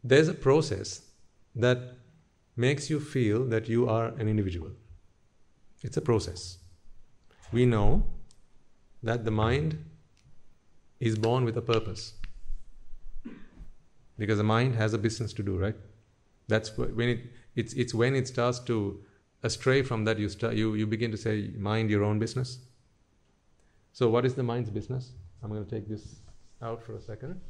There's 0.03 0.29
a 0.29 0.35
process 0.35 1.03
that 1.55 1.79
makes 2.57 2.91
you 2.91 3.01
feel 3.01 3.45
that 3.47 3.69
you 3.69 3.89
are 3.89 4.09
an 4.09 4.29
individual. 4.29 4.71
It's 5.83 5.97
a 5.97 6.01
process. 6.01 6.59
We 7.53 7.67
know 7.67 8.07
that 9.03 9.25
the 9.25 9.31
mind 9.31 9.85
is 11.01 11.17
born 11.17 11.45
with 11.45 11.57
a 11.57 11.63
purpose. 11.63 12.15
Because 14.19 14.39
the 14.39 14.45
mind 14.45 14.75
has 14.77 14.93
a 14.93 14.99
business 14.99 15.33
to 15.35 15.43
do, 15.43 15.57
right? 15.57 15.77
That's 16.49 16.77
when 16.77 17.09
it 17.09 17.21
it's 17.57 17.73
it's 17.75 17.95
when 17.95 18.15
it 18.15 18.29
starts 18.29 18.59
to 18.61 19.01
astray 19.43 19.83
from 19.83 20.05
that 20.05 20.19
you 20.19 20.29
start 20.29 20.55
you, 20.55 20.75
you 20.75 20.87
begin 20.87 21.11
to 21.11 21.17
say 21.17 21.53
mind 21.57 21.91
your 21.91 22.05
own 22.05 22.19
business. 22.19 22.59
So 23.93 24.09
what 24.09 24.27
is 24.27 24.35
the 24.35 24.43
mind's 24.43 24.71
business? 24.71 25.13
I'm 25.43 25.51
going 25.51 25.65
to 25.65 25.71
take 25.71 25.89
this 25.89 26.21
out 26.63 26.83
for 26.83 26.95
a 26.97 27.01
second. 27.01 27.41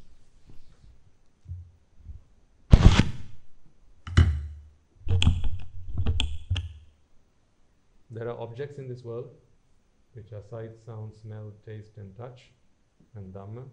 There 8.10 8.28
are 8.28 8.40
objects 8.40 8.78
in 8.78 8.88
this 8.88 9.04
world 9.04 9.30
which 10.14 10.32
are 10.32 10.42
sight, 10.42 10.80
sound, 10.84 11.14
smell, 11.14 11.52
taste, 11.64 11.96
and 11.96 12.16
touch, 12.16 12.50
and 13.14 13.32
Dhamma. 13.32 13.64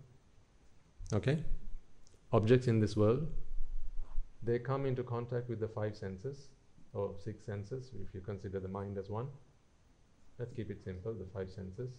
Okay? 1.13 1.43
Objects 2.31 2.67
in 2.67 2.79
this 2.79 2.95
world, 2.95 3.27
they 4.43 4.59
come 4.59 4.85
into 4.85 5.03
contact 5.03 5.49
with 5.49 5.59
the 5.59 5.67
five 5.67 5.95
senses, 5.95 6.49
or 6.93 7.15
six 7.23 7.43
senses, 7.43 7.91
if 8.01 8.13
you 8.13 8.21
consider 8.21 8.59
the 8.59 8.67
mind 8.67 8.97
as 8.97 9.09
one. 9.09 9.27
Let's 10.37 10.53
keep 10.53 10.69
it 10.69 10.83
simple 10.83 11.13
the 11.13 11.25
five 11.33 11.49
senses. 11.49 11.89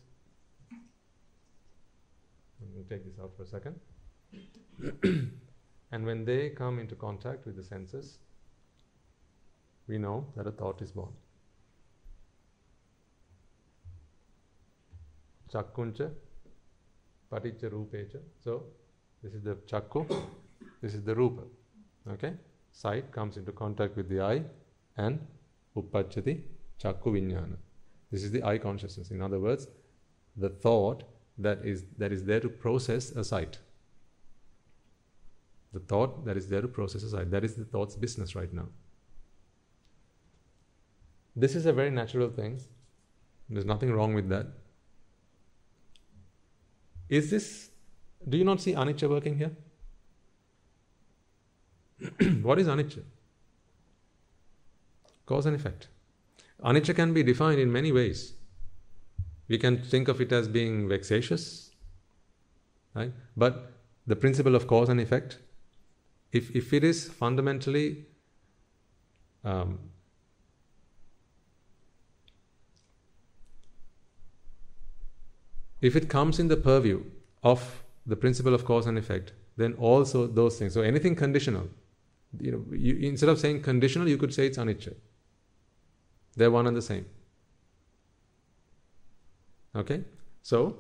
I'm 2.61 2.73
going 2.73 2.85
to 2.85 2.95
take 2.95 3.05
this 3.05 3.19
out 3.21 3.33
for 3.37 3.43
a 3.43 3.47
second. 3.47 3.81
and 5.93 6.07
when 6.07 6.25
they 6.25 6.51
come 6.51 6.79
into 6.79 6.95
contact 6.95 7.47
with 7.47 7.57
the 7.57 7.65
senses, 7.65 8.19
we 9.89 9.99
know 9.99 10.27
that 10.37 10.47
a 10.47 10.53
thought 10.53 10.83
is 10.83 10.93
born. 10.93 11.13
Chakkuncha, 15.53 16.11
Paticca 17.31 17.71
Rupecha. 17.71 18.21
So, 18.43 18.65
this 19.23 19.35
is 19.35 19.43
the 19.43 19.55
Chakku, 19.67 20.07
this 20.81 20.95
is 20.95 21.03
the 21.03 21.15
Rupa. 21.15 21.43
Okay? 22.11 22.35
Sight 22.73 23.11
comes 23.13 23.37
into 23.37 23.53
contact 23.53 23.97
with 23.97 24.09
the 24.09 24.21
eye 24.21 24.43
and 24.97 25.19
Uppajjati 25.77 26.43
Chakku 26.83 27.07
Vijnana. 27.07 27.57
This 28.11 28.23
is 28.23 28.31
the 28.31 28.43
eye 28.43 28.59
consciousness. 28.59 29.11
In 29.11 29.21
other 29.21 29.39
words, 29.39 29.69
the 30.37 30.49
thought 30.49 31.03
that 31.39 31.65
is, 31.65 31.85
that 31.99 32.13
is 32.13 32.25
there 32.25 32.41
to 32.41 32.49
process 32.49 33.11
a 33.11 33.25
sight. 33.25 33.59
The 35.73 35.81
thought 35.81 36.25
that 36.25 36.37
is 36.37 36.49
there 36.49 36.63
to 36.63 36.69
process 36.69 37.03
a 37.03 37.11
sight. 37.11 37.31
That 37.31 37.45
is 37.45 37.55
the 37.55 37.65
thought's 37.65 37.97
business 37.97 38.35
right 38.35 38.53
now. 38.53 38.69
This 41.37 41.55
is 41.55 41.67
a 41.67 41.73
very 41.73 41.91
natural 41.91 42.31
thing. 42.31 42.61
There's 43.49 43.65
nothing 43.65 43.93
wrong 43.93 44.15
with 44.15 44.29
that. 44.31 44.47
Is 47.09 47.31
this, 47.31 47.71
do 48.29 48.37
you 48.37 48.45
not 48.45 48.61
see 48.61 48.75
anicca 48.75 49.09
working 49.09 49.39
here? 49.39 49.53
what 52.43 52.59
is 52.59 52.67
anicca? 52.67 53.03
Cause 55.27 55.47
and 55.47 55.57
effect. 55.57 55.89
Anicca 56.63 56.95
can 56.95 57.13
be 57.13 57.23
defined 57.23 57.61
in 57.61 57.73
many 57.73 57.93
ways. 57.93 58.35
We 59.49 59.59
can 59.59 59.83
think 59.83 60.09
of 60.09 60.21
it 60.21 60.33
as 60.33 60.49
being 60.49 60.89
vexatious, 60.89 61.71
right? 62.95 63.13
But 63.37 63.73
the 64.07 64.17
principle 64.17 64.55
of 64.55 64.67
cause 64.67 64.89
and 64.89 65.01
effect, 65.01 65.39
if, 66.33 66.55
if 66.55 66.73
it 66.73 66.85
is 66.85 67.09
fundamentally 67.09 68.07
um, 69.45 69.79
if 75.81 75.97
it 75.97 76.09
comes 76.09 76.39
in 76.39 76.49
the 76.49 76.57
purview 76.57 77.05
of 77.43 77.83
the 78.07 78.17
principle 78.17 78.55
of 78.55 78.65
cause 78.65 78.87
and 78.87 78.99
effect, 78.99 79.33
then 79.57 79.75
also 79.75 80.27
those 80.27 80.59
things. 80.59 80.75
So 80.75 80.83
anything 80.83 81.15
conditional, 81.15 81.69
you 82.41 82.53
know, 82.53 82.65
you, 82.73 82.97
instead 82.97 83.29
of 83.29 83.39
saying 83.39 83.63
conditional, 83.63 84.09
you 84.09 84.17
could 84.17 84.35
say 84.35 84.47
it's 84.47 84.59
anicca. 84.59 84.95
They're 86.37 86.51
one 86.51 86.67
and 86.67 86.77
the 86.77 86.83
same. 86.83 87.07
Okay? 89.75 90.05
So, 90.43 90.77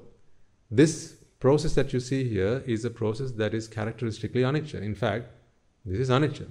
this 0.70 1.16
process 1.40 1.74
that 1.74 1.92
you 1.92 2.00
see 2.00 2.28
here 2.28 2.62
is 2.66 2.84
a 2.84 2.90
process 2.90 3.32
that 3.32 3.54
is 3.54 3.68
characteristically 3.68 4.42
anicca. 4.42 4.80
In 4.82 4.94
fact, 4.94 5.30
this 5.84 5.98
is 5.98 6.10
anicca. 6.10 6.46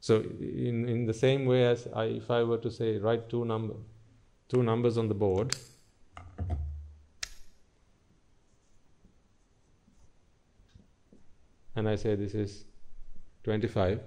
So, 0.00 0.20
in, 0.40 0.88
in 0.88 1.06
the 1.06 1.14
same 1.14 1.46
way 1.46 1.66
as 1.66 1.88
I, 1.94 2.04
if 2.04 2.30
I 2.30 2.42
were 2.42 2.58
to 2.58 2.70
say, 2.70 2.98
write 2.98 3.28
two 3.28 3.44
number, 3.44 3.74
two 4.48 4.62
numbers 4.62 4.98
on 4.98 5.08
the 5.08 5.14
board, 5.14 5.56
and 11.76 11.88
I 11.88 11.96
say 11.96 12.14
this 12.14 12.34
is 12.34 12.64
25, 13.44 14.00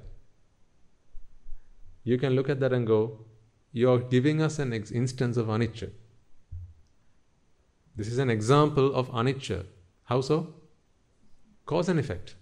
you 2.03 2.18
can 2.18 2.34
look 2.34 2.49
at 2.49 2.59
that 2.61 2.74
and 2.74 2.88
go, 2.88 3.26
you're 3.72 3.99
giving 3.99 4.41
us 4.41 4.59
an 4.59 4.74
ex- 4.74 4.91
instance 4.91 5.38
of 5.38 5.47
anicca. 5.47 5.91
This 7.95 8.07
is 8.07 8.18
an 8.18 8.30
example 8.30 8.93
of 8.95 9.09
anicca. 9.11 9.65
How 10.05 10.22
so? 10.22 10.53
Cause 11.65 11.89
and 11.89 11.99
effect. 11.99 12.36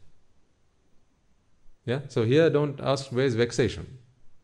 Yeah? 1.86 2.02
So 2.10 2.24
here 2.24 2.50
don't 2.50 2.80
ask 2.80 3.12
where 3.12 3.26
is 3.26 3.36
vexation. 3.36 3.98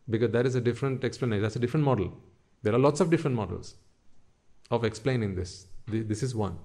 Because 0.10 0.32
that 0.32 0.46
is 0.46 0.56
a 0.56 0.62
different 0.62 1.04
explanation. 1.04 1.44
That's 1.44 1.56
a 1.56 1.60
different 1.60 1.86
model. 1.86 2.18
There 2.64 2.74
are 2.74 2.80
lots 2.80 3.00
of 3.00 3.10
different 3.10 3.36
models 3.36 3.76
of 4.70 4.84
explaining 4.84 5.36
this. 5.36 5.68
This 5.88 6.24
is 6.24 6.34
one. 6.36 6.58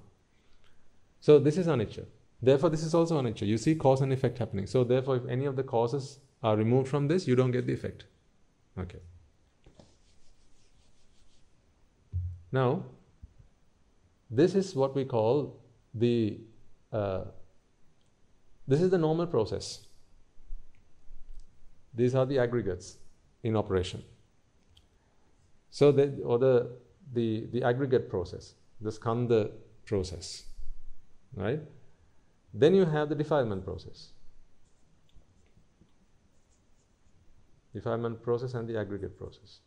So 1.20 1.38
this 1.38 1.58
is 1.58 1.66
anicca. 1.66 2.06
Therefore, 2.42 2.70
this 2.70 2.82
is 2.82 2.94
also 2.94 3.18
an 3.18 3.26
anicca. 3.26 3.46
You 3.46 3.56
see 3.56 3.74
cause 3.74 4.00
and 4.00 4.12
effect 4.12 4.38
happening. 4.38 4.66
So 4.66 4.84
therefore, 4.84 5.16
if 5.16 5.26
any 5.26 5.46
of 5.46 5.56
the 5.56 5.62
causes 5.62 6.20
are 6.42 6.56
removed 6.56 6.88
from 6.88 7.08
this, 7.08 7.26
you 7.26 7.34
don't 7.34 7.50
get 7.50 7.66
the 7.66 7.72
effect. 7.72 8.04
Okay. 8.78 8.98
Now, 12.52 12.84
this 14.30 14.54
is 14.54 14.74
what 14.74 14.94
we 14.94 15.04
call 15.04 15.62
the 15.94 16.40
uh, 16.92 17.24
this 18.68 18.80
is 18.80 18.90
the 18.90 18.98
normal 18.98 19.26
process. 19.26 19.86
These 21.94 22.14
are 22.14 22.26
the 22.26 22.38
aggregates 22.38 22.98
in 23.42 23.56
operation. 23.56 24.02
So 25.70 25.92
the 25.92 26.20
or 26.22 26.38
the 26.38 26.76
the 27.12 27.46
the 27.52 27.62
aggregate 27.62 28.10
process, 28.10 28.54
the 28.80 28.90
skandha 28.90 29.50
process, 29.84 30.44
right? 31.34 31.60
Then 32.52 32.74
you 32.74 32.84
have 32.84 33.08
the 33.08 33.14
defilement 33.14 33.64
process. 33.64 34.08
Defilement 37.74 38.22
process 38.22 38.54
and 38.54 38.68
the 38.68 38.78
aggregate 38.78 39.18
process. 39.18 39.60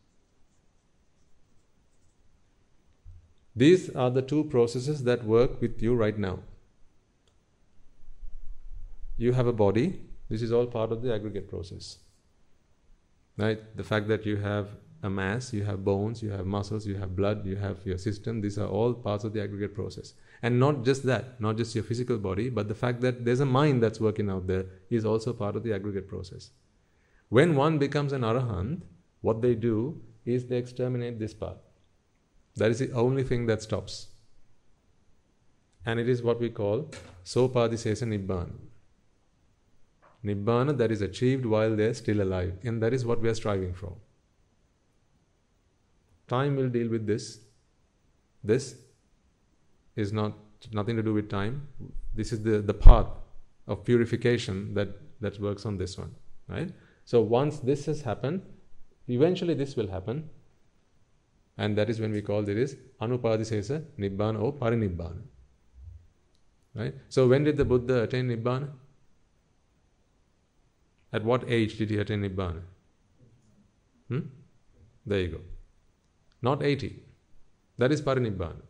These 3.55 3.89
are 3.91 4.09
the 4.09 4.21
two 4.21 4.45
processes 4.45 5.03
that 5.03 5.25
work 5.25 5.61
with 5.61 5.82
you 5.82 5.95
right 5.95 6.17
now. 6.17 6.39
You 9.17 9.34
have 9.34 9.47
a 9.47 9.53
body, 9.53 10.01
this 10.30 10.41
is 10.41 10.51
all 10.51 10.65
part 10.65 10.91
of 10.91 11.01
the 11.01 11.13
aggregate 11.13 11.49
process. 11.49 11.97
Right? 13.38 13.59
The 13.75 13.84
fact 13.84 14.07
that 14.07 14.25
you 14.25 14.38
have 14.38 14.69
a 15.02 15.10
mass, 15.10 15.54
you 15.54 15.64
have 15.64 15.86
bones, 15.86 16.22
you 16.22 16.30
have 16.32 16.45
muscles, 16.45 16.86
you 16.86 16.95
have 16.95 17.16
blood, 17.16 17.45
you 17.45 17.56
have 17.56 17.78
your 17.86 17.97
system. 17.97 18.41
These 18.41 18.58
are 18.58 18.68
all 18.68 18.93
parts 18.93 19.24
of 19.24 19.34
the 19.34 19.41
aggregate 19.41 19.74
process. 19.74 20.14
And 20.41 20.60
not 20.60 20.84
just 20.84 21.04
that, 21.04 21.39
not 21.39 21.58
just 21.58 21.74
your 21.74 21.84
physical 21.84 22.18
body, 22.18 22.50
but 22.50 22.68
the 22.68 22.76
fact 22.76 23.02
that 23.02 23.24
there's 23.24 23.39
a 23.39 23.45
mind 23.45 23.82
that's 23.82 24.00
working 24.00 24.30
out 24.30 24.47
there 24.47 24.66
is 24.89 25.06
also 25.06 25.32
part 25.32 25.56
of 25.56 25.64
the 25.64 25.74
aggregate 25.74 26.08
process. 26.08 26.52
When 27.30 27.56
one 27.56 27.78
becomes 27.78 28.12
an 28.12 28.22
arahant, 28.22 28.82
what 29.22 29.41
they 29.41 29.56
do 29.56 30.02
is 30.26 30.45
they 30.45 30.58
exterminate 30.58 31.20
this 31.20 31.34
part. 31.34 31.58
That 32.56 32.72
is 32.72 32.80
the 32.80 32.91
only 32.91 33.24
thing 33.24 33.45
that 33.45 33.62
stops. 33.62 34.08
And 35.86 36.00
it 36.00 36.10
is 36.10 36.22
what 36.22 36.39
we 36.39 36.50
call 36.50 36.91
sopadisesa 37.24 38.06
nibbana. 38.06 38.52
Nibbana 40.26 40.78
that 40.78 40.91
is 40.91 41.02
achieved 41.02 41.45
while 41.45 41.76
they're 41.76 41.93
still 41.93 42.22
alive. 42.22 42.54
And 42.64 42.84
that 42.84 42.93
is 42.93 43.06
what 43.06 43.22
we 43.22 43.30
are 43.30 43.36
striving 43.36 43.74
for. 43.74 43.95
Time 46.30 46.55
will 46.55 46.69
deal 46.69 46.89
with 46.89 47.05
this. 47.05 47.39
This 48.43 48.75
is 49.95 50.13
not 50.13 50.34
nothing 50.71 50.95
to 50.95 51.03
do 51.03 51.13
with 51.13 51.30
time. 51.30 51.67
This 52.15 52.32
is 52.32 52.43
the, 52.43 52.59
the 52.59 52.73
path 52.73 53.07
of 53.67 53.84
purification 53.84 54.73
that, 54.73 54.89
that 55.21 55.39
works 55.39 55.65
on 55.65 55.77
this 55.77 55.97
one. 55.97 56.13
Right? 56.47 56.71
So 57.05 57.21
once 57.21 57.59
this 57.59 57.86
has 57.86 58.01
happened, 58.01 58.41
eventually 59.07 59.53
this 59.53 59.75
will 59.75 59.88
happen. 59.88 60.30
And 61.57 61.77
that 61.77 61.89
is 61.89 61.99
when 61.99 62.11
we 62.11 62.21
call 62.21 62.47
it 62.47 62.57
is 62.57 62.77
anupadisesa 63.01 63.84
nibbana 63.97 64.41
or 64.41 64.53
parinibbana. 64.53 65.21
Right? 66.73 66.95
So 67.09 67.27
when 67.27 67.43
did 67.43 67.57
the 67.57 67.65
Buddha 67.65 68.03
attain 68.03 68.30
nibbana? 68.30 68.69
At 71.11 71.23
what 71.23 71.49
age 71.49 71.77
did 71.77 71.89
he 71.89 71.97
attain 71.97 72.21
nibbana? 72.21 72.61
Hmm? 74.07 74.19
There 75.05 75.19
you 75.19 75.27
go. 75.30 75.41
Not 76.41 76.63
80. 76.63 77.03
That 77.77 77.91
is 77.91 78.01
parinibbana. 78.01 78.61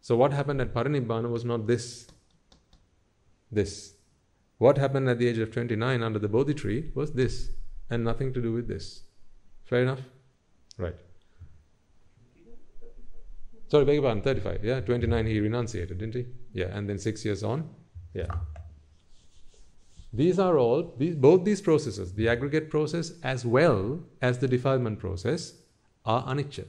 So 0.00 0.16
what 0.16 0.32
happened 0.32 0.60
at 0.60 0.74
parinibbana 0.74 1.30
was 1.30 1.44
not 1.44 1.66
this. 1.66 2.06
This. 3.50 3.94
What 4.58 4.78
happened 4.78 5.08
at 5.08 5.18
the 5.18 5.28
age 5.28 5.38
of 5.38 5.52
29 5.52 6.02
under 6.02 6.18
the 6.18 6.28
Bodhi 6.28 6.54
tree 6.54 6.90
was 6.94 7.12
this, 7.12 7.50
and 7.90 8.02
nothing 8.02 8.32
to 8.34 8.42
do 8.42 8.52
with 8.52 8.66
this. 8.66 9.02
Fair 9.64 9.82
enough? 9.82 10.00
Right. 10.76 10.96
Sorry, 13.68 13.84
beg 13.84 13.96
your 13.96 14.02
pardon, 14.02 14.22
35. 14.22 14.64
Yeah, 14.64 14.80
29 14.80 15.26
he 15.26 15.40
renunciated, 15.40 15.98
didn't 15.98 16.14
he? 16.14 16.26
Yeah, 16.52 16.76
and 16.76 16.88
then 16.88 16.98
six 16.98 17.24
years 17.24 17.42
on. 17.42 17.68
Yeah. 18.14 18.34
These 20.12 20.38
are 20.38 20.58
all, 20.58 20.94
these, 20.96 21.14
both 21.14 21.44
these 21.44 21.60
processes, 21.60 22.14
the 22.14 22.28
aggregate 22.28 22.70
process 22.70 23.12
as 23.22 23.44
well 23.44 24.00
as 24.22 24.38
the 24.38 24.48
defilement 24.48 24.98
process, 24.98 25.52
are 26.08 26.24
anicca. 26.24 26.64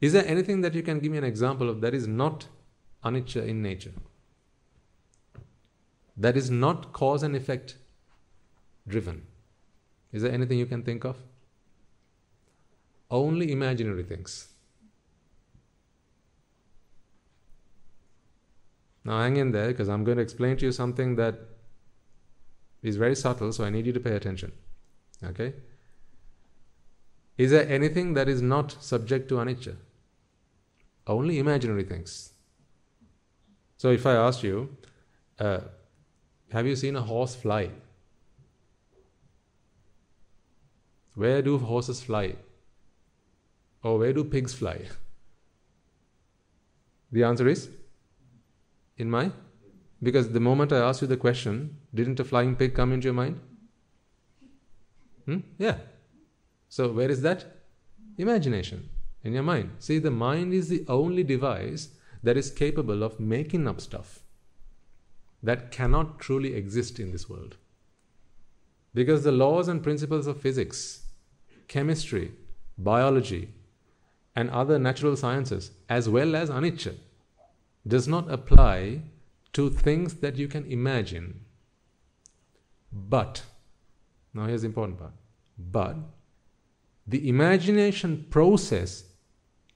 Is 0.00 0.12
there 0.12 0.26
anything 0.26 0.60
that 0.62 0.74
you 0.74 0.82
can 0.82 1.00
give 1.00 1.12
me 1.12 1.18
an 1.18 1.24
example 1.24 1.68
of 1.68 1.80
that 1.82 1.94
is 1.94 2.06
not 2.06 2.46
anicca 3.04 3.46
in 3.46 3.62
nature? 3.62 3.92
That 6.16 6.36
is 6.36 6.50
not 6.50 6.92
cause 6.92 7.22
and 7.22 7.36
effect 7.36 7.76
driven. 8.88 9.26
Is 10.12 10.22
there 10.22 10.32
anything 10.32 10.58
you 10.58 10.66
can 10.66 10.82
think 10.82 11.04
of? 11.04 11.16
Only 13.10 13.50
imaginary 13.52 14.04
things. 14.04 14.48
Now 19.04 19.20
hang 19.20 19.36
in 19.36 19.52
there 19.52 19.68
because 19.68 19.88
I'm 19.88 20.04
going 20.04 20.16
to 20.16 20.22
explain 20.22 20.56
to 20.56 20.66
you 20.66 20.72
something 20.72 21.16
that 21.16 21.38
is 22.82 22.96
very 22.96 23.16
subtle, 23.16 23.52
so 23.52 23.64
I 23.64 23.70
need 23.70 23.86
you 23.86 23.92
to 23.92 24.00
pay 24.00 24.16
attention. 24.16 24.52
Okay? 25.22 25.52
Is 27.36 27.50
there 27.50 27.68
anything 27.68 28.14
that 28.14 28.28
is 28.28 28.40
not 28.40 28.76
subject 28.82 29.28
to 29.28 29.36
anicca? 29.36 29.76
Only 31.06 31.38
imaginary 31.38 31.84
things. 31.84 32.32
So 33.76 33.90
if 33.90 34.06
I 34.06 34.14
asked 34.14 34.42
you, 34.42 34.76
uh, 35.38 35.60
have 36.50 36.66
you 36.66 36.76
seen 36.76 36.96
a 36.96 37.02
horse 37.02 37.34
fly? 37.34 37.70
Where 41.14 41.42
do 41.42 41.58
horses 41.58 42.02
fly? 42.02 42.36
Or 43.82 43.98
where 43.98 44.12
do 44.12 44.24
pigs 44.24 44.54
fly? 44.54 44.80
The 47.12 47.22
answer 47.22 47.46
is 47.48 47.68
in 48.98 49.08
my 49.08 49.30
because 50.02 50.30
the 50.30 50.40
moment 50.40 50.72
I 50.72 50.78
asked 50.78 51.02
you 51.02 51.08
the 51.08 51.16
question, 51.16 51.76
didn't 51.94 52.20
a 52.20 52.24
flying 52.24 52.56
pig 52.56 52.74
come 52.74 52.92
into 52.92 53.06
your 53.06 53.14
mind? 53.14 53.40
Hmm? 55.24 55.38
Yeah. 55.56 55.76
So 56.68 56.92
where 56.92 57.10
is 57.10 57.22
that? 57.22 57.44
Imagination 58.18 58.88
in 59.22 59.32
your 59.32 59.42
mind. 59.42 59.70
See, 59.78 59.98
the 59.98 60.10
mind 60.10 60.52
is 60.52 60.68
the 60.68 60.84
only 60.88 61.24
device 61.24 61.88
that 62.22 62.36
is 62.36 62.50
capable 62.50 63.02
of 63.02 63.20
making 63.20 63.66
up 63.68 63.80
stuff 63.80 64.20
that 65.42 65.70
cannot 65.70 66.18
truly 66.18 66.54
exist 66.54 66.98
in 66.98 67.12
this 67.12 67.28
world. 67.28 67.56
Because 68.94 69.22
the 69.22 69.32
laws 69.32 69.68
and 69.68 69.82
principles 69.82 70.26
of 70.26 70.40
physics, 70.40 71.02
chemistry, 71.68 72.32
biology, 72.78 73.50
and 74.34 74.50
other 74.50 74.78
natural 74.78 75.16
sciences, 75.16 75.70
as 75.88 76.08
well 76.08 76.34
as 76.34 76.50
anicca, 76.50 76.94
does 77.86 78.08
not 78.08 78.30
apply 78.30 79.02
to 79.52 79.70
things 79.70 80.14
that 80.14 80.36
you 80.36 80.48
can 80.48 80.64
imagine. 80.66 81.40
But, 82.92 83.42
now 84.34 84.46
here's 84.46 84.62
the 84.62 84.68
important 84.68 84.98
part, 84.98 85.12
but 85.58 85.96
the 87.06 87.28
imagination 87.28 88.26
process 88.30 89.04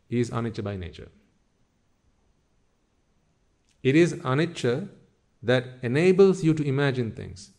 is 0.09 0.31
anicca 0.31 0.65
by 0.65 0.77
nature. 0.77 1.09
It 3.83 3.97
is 3.97 4.15
anicca 4.15 4.89
that 5.43 5.65
enables 5.83 6.43
you 6.43 6.55
to 6.55 6.63
imagine 6.67 7.13
things. 7.13 7.51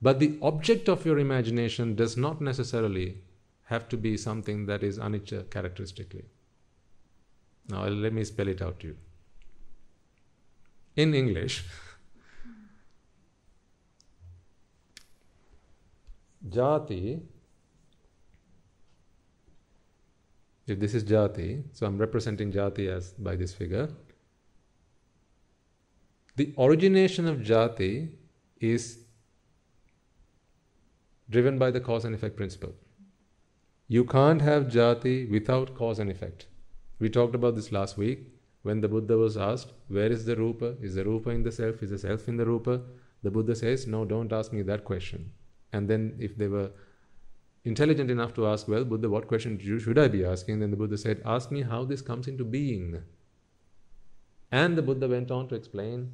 But 0.00 0.18
the 0.18 0.38
object 0.42 0.88
of 0.88 1.04
your 1.04 1.18
imagination 1.18 1.94
does 1.94 2.16
not 2.16 2.40
necessarily 2.40 3.18
have 3.64 3.88
to 3.88 3.96
be 3.96 4.16
something 4.16 4.66
that 4.66 4.82
is 4.82 4.98
anicca 4.98 5.50
characteristically. 5.50 6.24
Now, 7.68 7.86
let 7.86 8.12
me 8.12 8.24
spell 8.24 8.48
it 8.48 8.62
out 8.62 8.80
to 8.80 8.88
you 8.88 8.96
in 10.96 11.14
English. 11.14 11.64
Jati, 16.48 17.20
if 20.68 20.78
this 20.78 20.94
is 20.94 21.04
Jati, 21.04 21.64
so 21.72 21.86
I'm 21.86 21.98
representing 21.98 22.52
Jati 22.52 22.88
as 22.88 23.12
by 23.12 23.36
this 23.36 23.52
figure. 23.52 23.88
The 26.36 26.54
origination 26.58 27.26
of 27.26 27.38
Jati 27.38 28.10
is 28.60 28.98
driven 31.30 31.58
by 31.58 31.70
the 31.70 31.80
cause 31.80 32.04
and 32.04 32.14
effect 32.14 32.36
principle. 32.36 32.74
You 33.88 34.04
can't 34.04 34.42
have 34.42 34.64
Jati 34.64 35.30
without 35.30 35.74
cause 35.74 35.98
and 35.98 36.10
effect. 36.10 36.46
We 36.98 37.08
talked 37.08 37.34
about 37.34 37.54
this 37.56 37.72
last 37.72 37.96
week. 37.96 38.34
When 38.62 38.80
the 38.80 38.88
Buddha 38.88 39.16
was 39.16 39.36
asked, 39.36 39.72
Where 39.88 40.10
is 40.12 40.24
the 40.24 40.36
Rupa? 40.36 40.74
Is 40.82 40.94
the 40.96 41.04
Rupa 41.04 41.30
in 41.30 41.42
the 41.42 41.52
self? 41.52 41.82
Is 41.82 41.90
the 41.90 41.98
self 41.98 42.28
in 42.28 42.36
the 42.36 42.44
Rupa? 42.44 42.82
The 43.22 43.30
Buddha 43.30 43.54
says, 43.54 43.86
No, 43.86 44.04
don't 44.04 44.32
ask 44.32 44.52
me 44.52 44.62
that 44.62 44.84
question. 44.84 45.32
And 45.72 45.88
then, 45.88 46.16
if 46.18 46.36
they 46.36 46.48
were 46.48 46.70
intelligent 47.68 48.10
enough 48.10 48.34
to 48.34 48.46
ask, 48.46 48.66
Well, 48.66 48.84
Buddha, 48.84 49.08
what 49.08 49.28
question 49.28 49.58
should 49.60 49.98
I 49.98 50.08
be 50.08 50.24
asking? 50.24 50.60
Then 50.60 50.70
the 50.70 50.76
Buddha 50.76 50.98
said, 50.98 51.22
Ask 51.24 51.52
me 51.52 51.62
how 51.62 51.84
this 51.84 52.02
comes 52.02 52.26
into 52.26 52.44
being. 52.44 53.02
And 54.50 54.76
the 54.76 54.82
Buddha 54.82 55.08
went 55.08 55.30
on 55.30 55.48
to 55.48 55.54
explain 55.54 56.12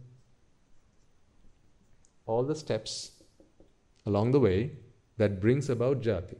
all 2.27 2.43
the 2.43 2.55
steps 2.55 3.13
along 4.07 4.33
the 4.33 4.41
way 4.41 4.73
that 5.17 5.41
brings 5.41 5.71
about 5.71 6.03
jati. 6.03 6.39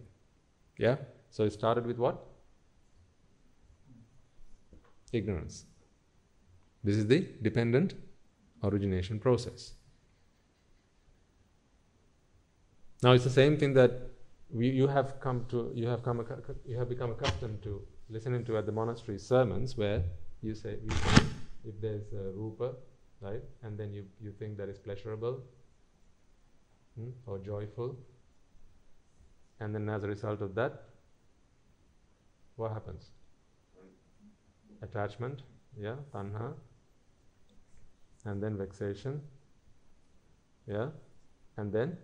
Yeah? 0.79 0.97
So 1.31 1.45
it 1.45 1.53
started 1.53 1.87
with 1.87 1.99
what? 1.99 2.27
Ignorance. 5.13 5.65
This 6.83 6.97
is 6.97 7.07
the 7.07 7.29
dependent 7.41 7.95
origination 8.65 9.21
process. 9.21 9.75
Now 13.03 13.13
it's 13.13 13.25
the 13.25 13.31
same 13.31 13.57
thing 13.57 13.75
that 13.75 14.14
we, 14.55 14.69
you 14.69 14.87
have 14.87 15.21
come 15.21 15.45
to, 15.51 15.73
you 15.75 15.89
have 15.89 16.03
come, 16.05 16.25
you 16.65 16.79
have 16.79 16.89
become 16.89 17.11
accustomed 17.11 17.61
to 17.65 17.83
listening 18.09 18.45
to 18.45 18.57
at 18.57 18.67
the 18.67 18.73
monastery 18.73 19.19
sermons 19.19 19.77
where 19.77 20.03
you 20.43 20.55
say, 20.55 20.77
if 21.65 21.81
there's 21.81 22.13
a 22.13 22.31
rupa, 22.33 22.73
right, 23.21 23.43
and 23.65 23.77
then 23.77 23.93
you, 23.93 24.05
you 24.21 24.31
think 24.39 24.57
that 24.57 24.69
is 24.69 24.79
pleasurable 24.79 25.43
hmm, 26.97 27.11
or 27.27 27.39
joyful, 27.39 27.97
and 29.59 29.75
then 29.75 29.89
as 29.89 30.05
a 30.05 30.07
result 30.09 30.41
of 30.41 30.55
that, 30.55 30.85
what 32.55 32.71
happens? 32.71 33.11
Attachment, 34.83 35.43
yeah, 35.77 35.97
tanha, 36.13 36.53
and 38.25 38.41
then 38.41 38.57
vexation, 38.57 39.21
yeah, 40.69 40.91
and 41.57 41.73
then 41.73 41.97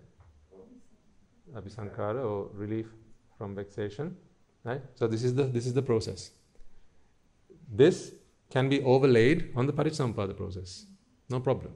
abhisankhara 1.55 2.25
or 2.25 2.51
relief 2.55 2.87
from 3.37 3.55
vexation, 3.55 4.17
Right? 4.65 4.83
So 4.95 5.07
this 5.07 5.25
is 5.25 5.35
the 5.35 5.45
this 5.45 5.67
is 5.67 5.75
the 5.75 5.83
process. 5.83 6.31
This 7.73 8.13
can 8.51 8.69
be 8.69 8.83
overlaid 8.83 9.53
on 9.57 9.67
the 9.67 9.73
Paticcasamuppada 9.73 10.37
process. 10.37 10.87
No 11.29 11.41
problem. 11.41 11.73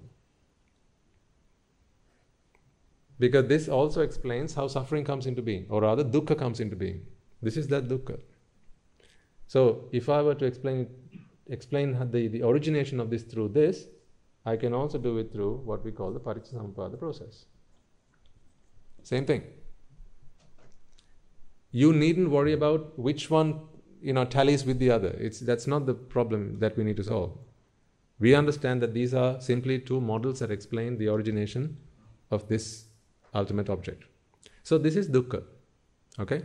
Because 3.18 3.46
this 3.46 3.68
also 3.68 4.02
explains 4.02 4.54
how 4.54 4.66
suffering 4.66 5.04
comes 5.04 5.26
into 5.26 5.40
being, 5.40 5.66
or 5.68 5.82
rather, 5.82 6.02
dukkha 6.02 6.36
comes 6.36 6.58
into 6.58 6.74
being. 6.74 7.06
This 7.40 7.56
is 7.56 7.68
that 7.68 7.88
dukkha. 7.88 8.18
So, 9.46 9.88
if 9.92 10.08
I 10.08 10.20
were 10.20 10.34
to 10.34 10.44
explain 10.44 10.88
explain 11.46 11.96
the, 12.10 12.28
the 12.28 12.42
origination 12.42 13.00
of 13.00 13.10
this 13.10 13.22
through 13.22 13.48
this, 13.48 13.86
I 14.44 14.56
can 14.56 14.74
also 14.74 14.98
do 14.98 15.18
it 15.18 15.32
through 15.32 15.56
what 15.64 15.84
we 15.84 15.92
call 15.92 16.12
the 16.12 16.20
Paticcasamuppada 16.20 16.98
process. 16.98 17.46
Same 19.02 19.24
thing. 19.24 19.42
You 21.82 21.92
needn't 21.92 22.30
worry 22.30 22.52
about 22.52 22.96
which 22.96 23.30
one 23.30 23.60
you 24.00 24.12
know 24.12 24.24
tallies 24.24 24.64
with 24.64 24.78
the 24.78 24.90
other. 24.92 25.08
It's 25.18 25.40
that's 25.40 25.66
not 25.66 25.86
the 25.86 25.94
problem 25.94 26.60
that 26.60 26.76
we 26.76 26.84
need 26.84 26.96
to 26.98 27.04
solve. 27.04 27.36
We 28.20 28.34
understand 28.36 28.80
that 28.82 28.94
these 28.94 29.12
are 29.12 29.40
simply 29.40 29.80
two 29.80 30.00
models 30.00 30.38
that 30.38 30.52
explain 30.52 30.98
the 30.98 31.08
origination 31.08 31.76
of 32.30 32.46
this 32.46 32.84
ultimate 33.34 33.68
object. 33.68 34.04
So 34.62 34.78
this 34.78 34.94
is 34.94 35.08
dukkha. 35.08 35.42
Okay? 36.20 36.42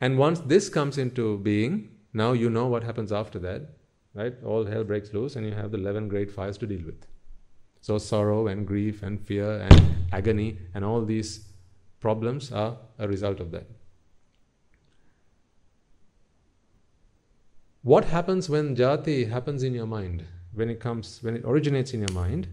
And 0.00 0.16
once 0.16 0.40
this 0.40 0.70
comes 0.70 0.96
into 0.96 1.36
being, 1.38 1.90
now 2.14 2.32
you 2.32 2.48
know 2.48 2.66
what 2.66 2.82
happens 2.82 3.12
after 3.12 3.38
that, 3.40 3.62
right? 4.14 4.42
All 4.42 4.64
hell 4.64 4.84
breaks 4.84 5.12
loose 5.12 5.36
and 5.36 5.44
you 5.44 5.52
have 5.52 5.70
the 5.70 5.78
11 5.78 6.08
great 6.08 6.30
fires 6.30 6.56
to 6.58 6.66
deal 6.66 6.84
with. 6.86 7.06
So 7.82 7.98
sorrow 7.98 8.46
and 8.46 8.66
grief 8.66 9.02
and 9.02 9.20
fear 9.20 9.60
and 9.60 10.06
agony 10.12 10.58
and 10.74 10.82
all 10.82 11.04
these 11.04 11.46
problems 12.00 12.52
are 12.52 12.78
a 12.98 13.06
result 13.06 13.40
of 13.40 13.50
that. 13.50 13.66
What 17.86 18.06
happens 18.06 18.48
when 18.48 18.74
jati 18.74 19.30
happens 19.30 19.62
in 19.62 19.72
your 19.72 19.86
mind? 19.86 20.24
When 20.52 20.68
it 20.68 20.80
comes, 20.80 21.20
when 21.22 21.36
it 21.36 21.44
originates 21.44 21.94
in 21.94 22.00
your 22.00 22.12
mind, 22.12 22.48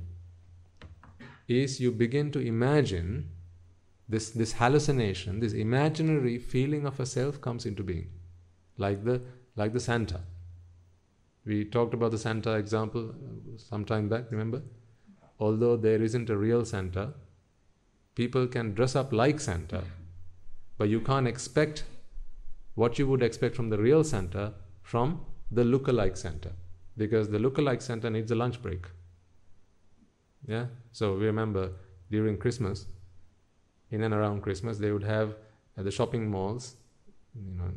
is 1.48 1.80
you 1.80 1.92
begin 1.92 2.32
to 2.34 2.40
imagine 2.40 3.32
this, 4.08 4.30
this 4.30 4.54
hallucination, 4.54 5.40
this 5.40 5.54
imaginary 5.54 6.38
feeling 6.38 6.86
of 6.86 7.00
a 7.00 7.08
self 7.08 7.42
comes 7.42 7.66
into 7.66 7.82
being, 7.82 8.10
like 8.78 9.04
the, 9.06 9.24
like 9.56 9.74
the 9.74 9.80
Santa. 9.80 10.20
We 11.48 11.66
talked 11.66 11.96
about 11.96 12.12
the 12.12 12.20
Santa 12.20 12.54
example 12.54 13.10
uh, 13.10 13.58
some 13.58 13.86
time 13.86 14.08
back, 14.10 14.30
remember? 14.30 14.62
Although 15.40 15.78
there 15.78 16.04
isn't 16.04 16.30
a 16.30 16.38
real 16.38 16.64
Santa, 16.64 17.12
people 18.14 18.46
can 18.46 18.76
dress 18.76 18.96
up 18.96 19.12
like 19.12 19.40
Santa, 19.40 19.84
but 20.78 20.90
you 20.90 21.02
can't 21.02 21.28
expect 21.28 21.86
what 22.76 23.00
you 23.00 23.08
would 23.08 23.24
expect 23.24 23.56
from 23.56 23.70
the 23.70 23.80
real 23.80 24.04
Santa 24.04 24.54
from 24.84 25.22
the 25.52 25.64
look-alike 25.64 26.16
Santa, 26.16 26.52
because 26.98 27.30
the 27.30 27.40
look-alike 27.40 27.82
Santa 27.82 28.10
needs 28.10 28.32
a 28.32 28.36
lunch 28.36 28.62
break. 28.62 28.86
Yeah, 30.48 30.66
so 30.92 31.16
we 31.16 31.26
remember 31.26 31.72
during 32.12 32.38
Christmas, 32.38 32.86
in 33.90 34.04
and 34.04 34.14
around 34.14 34.42
Christmas, 34.42 34.78
they 34.78 34.92
would 34.92 35.04
have 35.04 35.36
at 35.78 35.86
the 35.86 35.92
shopping 35.92 36.30
malls, 36.30 36.76
you 37.36 37.56
know, 37.56 37.72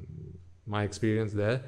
my 0.67 0.83
experience 0.83 1.33
there, 1.33 1.63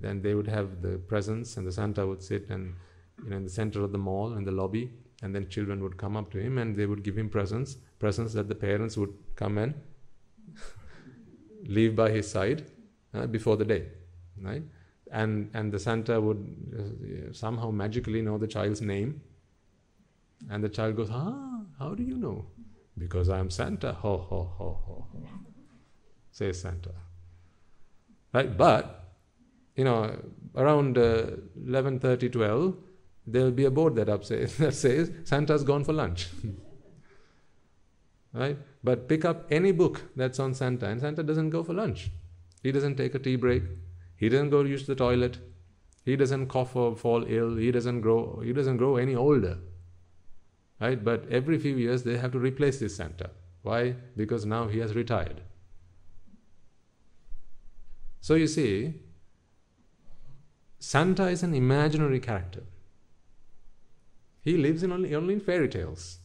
then 0.00 0.22
they 0.22 0.34
would 0.34 0.46
have 0.46 0.82
the 0.82 0.98
presents 0.98 1.56
and 1.56 1.66
the 1.66 1.72
Santa 1.72 2.06
would 2.06 2.22
sit 2.22 2.48
and 2.50 2.74
you 3.22 3.30
know 3.30 3.36
in 3.36 3.44
the 3.44 3.50
center 3.50 3.82
of 3.82 3.92
the 3.92 3.98
mall 3.98 4.34
in 4.34 4.44
the 4.44 4.50
lobby 4.50 4.90
and 5.22 5.34
then 5.34 5.48
children 5.48 5.82
would 5.82 5.96
come 5.96 6.16
up 6.16 6.30
to 6.30 6.38
him 6.38 6.58
and 6.58 6.76
they 6.76 6.86
would 6.86 7.02
give 7.02 7.16
him 7.16 7.28
presents 7.28 7.76
presents 7.98 8.32
that 8.34 8.48
the 8.48 8.54
parents 8.54 8.96
would 8.96 9.12
come 9.36 9.58
and 9.58 9.74
leave 11.66 11.94
by 11.94 12.10
his 12.10 12.30
side 12.30 12.64
uh, 13.14 13.26
before 13.26 13.56
the 13.56 13.64
day 13.64 13.86
right 14.40 14.62
and 15.22 15.50
and 15.60 15.76
the 15.76 15.80
santa 15.86 16.20
would 16.26 16.42
uh, 16.80 17.32
somehow 17.42 17.70
magically 17.82 18.22
know 18.28 18.36
the 18.44 18.50
child's 18.56 18.82
name 18.90 19.14
and 20.50 20.68
the 20.68 20.72
child 20.78 20.96
goes 21.00 21.14
ah 21.20 21.60
how 21.78 21.94
do 21.94 22.08
you 22.10 22.18
know 22.26 22.36
because 23.04 23.32
i 23.36 23.38
am 23.44 23.50
santa 23.60 23.92
ho 24.02 24.16
ho 24.32 24.42
ho 24.58 24.68
ho 24.88 25.06
ho 25.12 25.22
says 26.40 26.60
santa 26.66 26.94
right 28.38 28.56
but 28.64 29.00
you 29.76 29.84
know, 29.84 30.16
around 30.56 30.98
uh, 30.98 31.26
11.30, 31.60 32.32
12, 32.32 32.76
there 33.26 33.44
will 33.44 33.50
be 33.50 33.64
a 33.64 33.70
board 33.70 33.96
that, 33.96 34.08
up 34.08 34.24
say, 34.24 34.44
that 34.58 34.74
says, 34.74 35.10
Santa's 35.24 35.64
gone 35.64 35.84
for 35.84 35.92
lunch. 35.92 36.28
right? 38.32 38.56
But 38.82 39.08
pick 39.08 39.24
up 39.24 39.46
any 39.50 39.72
book 39.72 40.02
that's 40.14 40.38
on 40.38 40.54
Santa, 40.54 40.86
and 40.86 41.00
Santa 41.00 41.22
doesn't 41.22 41.50
go 41.50 41.64
for 41.64 41.74
lunch. 41.74 42.10
He 42.62 42.72
doesn't 42.72 42.96
take 42.96 43.14
a 43.14 43.18
tea 43.18 43.36
break. 43.36 43.62
He 44.24 44.30
doesn't 44.30 44.48
go 44.48 44.62
use 44.62 44.86
the 44.86 44.94
toilet. 44.94 45.36
He 46.06 46.16
doesn't 46.16 46.46
cough 46.46 46.74
or 46.74 46.96
fall 46.96 47.26
ill. 47.28 47.56
He 47.56 47.70
doesn't 47.70 48.00
grow. 48.00 48.40
He 48.42 48.54
doesn't 48.54 48.78
grow 48.78 48.96
any 48.96 49.14
older. 49.14 49.58
Right? 50.80 51.04
But 51.04 51.26
every 51.30 51.58
few 51.58 51.76
years 51.76 52.04
they 52.04 52.16
have 52.16 52.32
to 52.32 52.38
replace 52.38 52.80
this 52.80 52.96
Santa. 52.96 53.28
Why? 53.60 53.96
Because 54.16 54.46
now 54.46 54.68
he 54.68 54.78
has 54.78 54.94
retired. 54.94 55.42
So 58.22 58.32
you 58.32 58.46
see, 58.46 58.94
Santa 60.78 61.26
is 61.26 61.42
an 61.42 61.52
imaginary 61.52 62.20
character. 62.20 62.62
He 64.40 64.56
lives 64.56 64.82
in 64.82 64.90
only, 64.90 65.14
only 65.14 65.34
in 65.34 65.40
fairy 65.40 65.68
tales. 65.68 66.20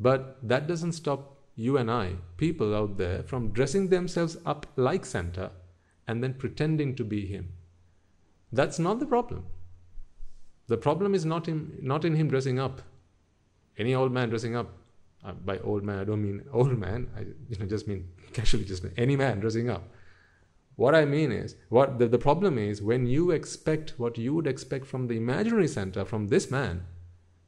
But 0.00 0.38
that 0.48 0.66
doesn't 0.66 0.92
stop 0.92 1.36
you 1.56 1.76
and 1.76 1.90
I, 1.90 2.12
people 2.38 2.74
out 2.74 2.96
there, 2.96 3.22
from 3.22 3.52
dressing 3.52 3.88
themselves 3.88 4.38
up 4.46 4.66
like 4.76 5.04
Santa 5.04 5.50
and 6.08 6.22
then 6.22 6.34
pretending 6.34 6.96
to 6.96 7.04
be 7.04 7.26
him. 7.26 7.52
That's 8.50 8.80
not 8.80 8.98
the 8.98 9.06
problem. 9.06 9.46
The 10.66 10.76
problem 10.76 11.14
is 11.14 11.24
not 11.24 11.46
in, 11.46 11.78
not 11.80 12.04
in 12.04 12.16
him 12.16 12.28
dressing 12.28 12.58
up. 12.58 12.82
Any 13.78 13.94
old 13.94 14.10
man 14.10 14.30
dressing 14.30 14.56
up, 14.56 14.72
uh, 15.24 15.32
by 15.32 15.58
old 15.58 15.84
man, 15.84 16.00
I 16.00 16.04
don't 16.04 16.22
mean 16.22 16.42
old 16.52 16.76
man, 16.76 17.08
I 17.16 17.20
you 17.20 17.58
know, 17.60 17.66
just 17.66 17.86
mean 17.86 18.08
casually, 18.32 18.64
just 18.64 18.82
mean 18.82 18.94
any 18.96 19.14
man 19.14 19.38
dressing 19.38 19.70
up 19.70 19.84
what 20.78 20.94
I 20.94 21.04
mean 21.04 21.32
is, 21.32 21.56
what 21.70 21.98
the, 21.98 22.06
the 22.06 22.20
problem 22.20 22.56
is 22.56 22.80
when 22.80 23.04
you 23.04 23.32
expect 23.32 23.94
what 23.96 24.16
you 24.16 24.32
would 24.32 24.46
expect 24.46 24.86
from 24.86 25.08
the 25.08 25.16
imaginary 25.16 25.66
Santa, 25.66 26.04
from 26.04 26.28
this 26.28 26.52
man, 26.52 26.84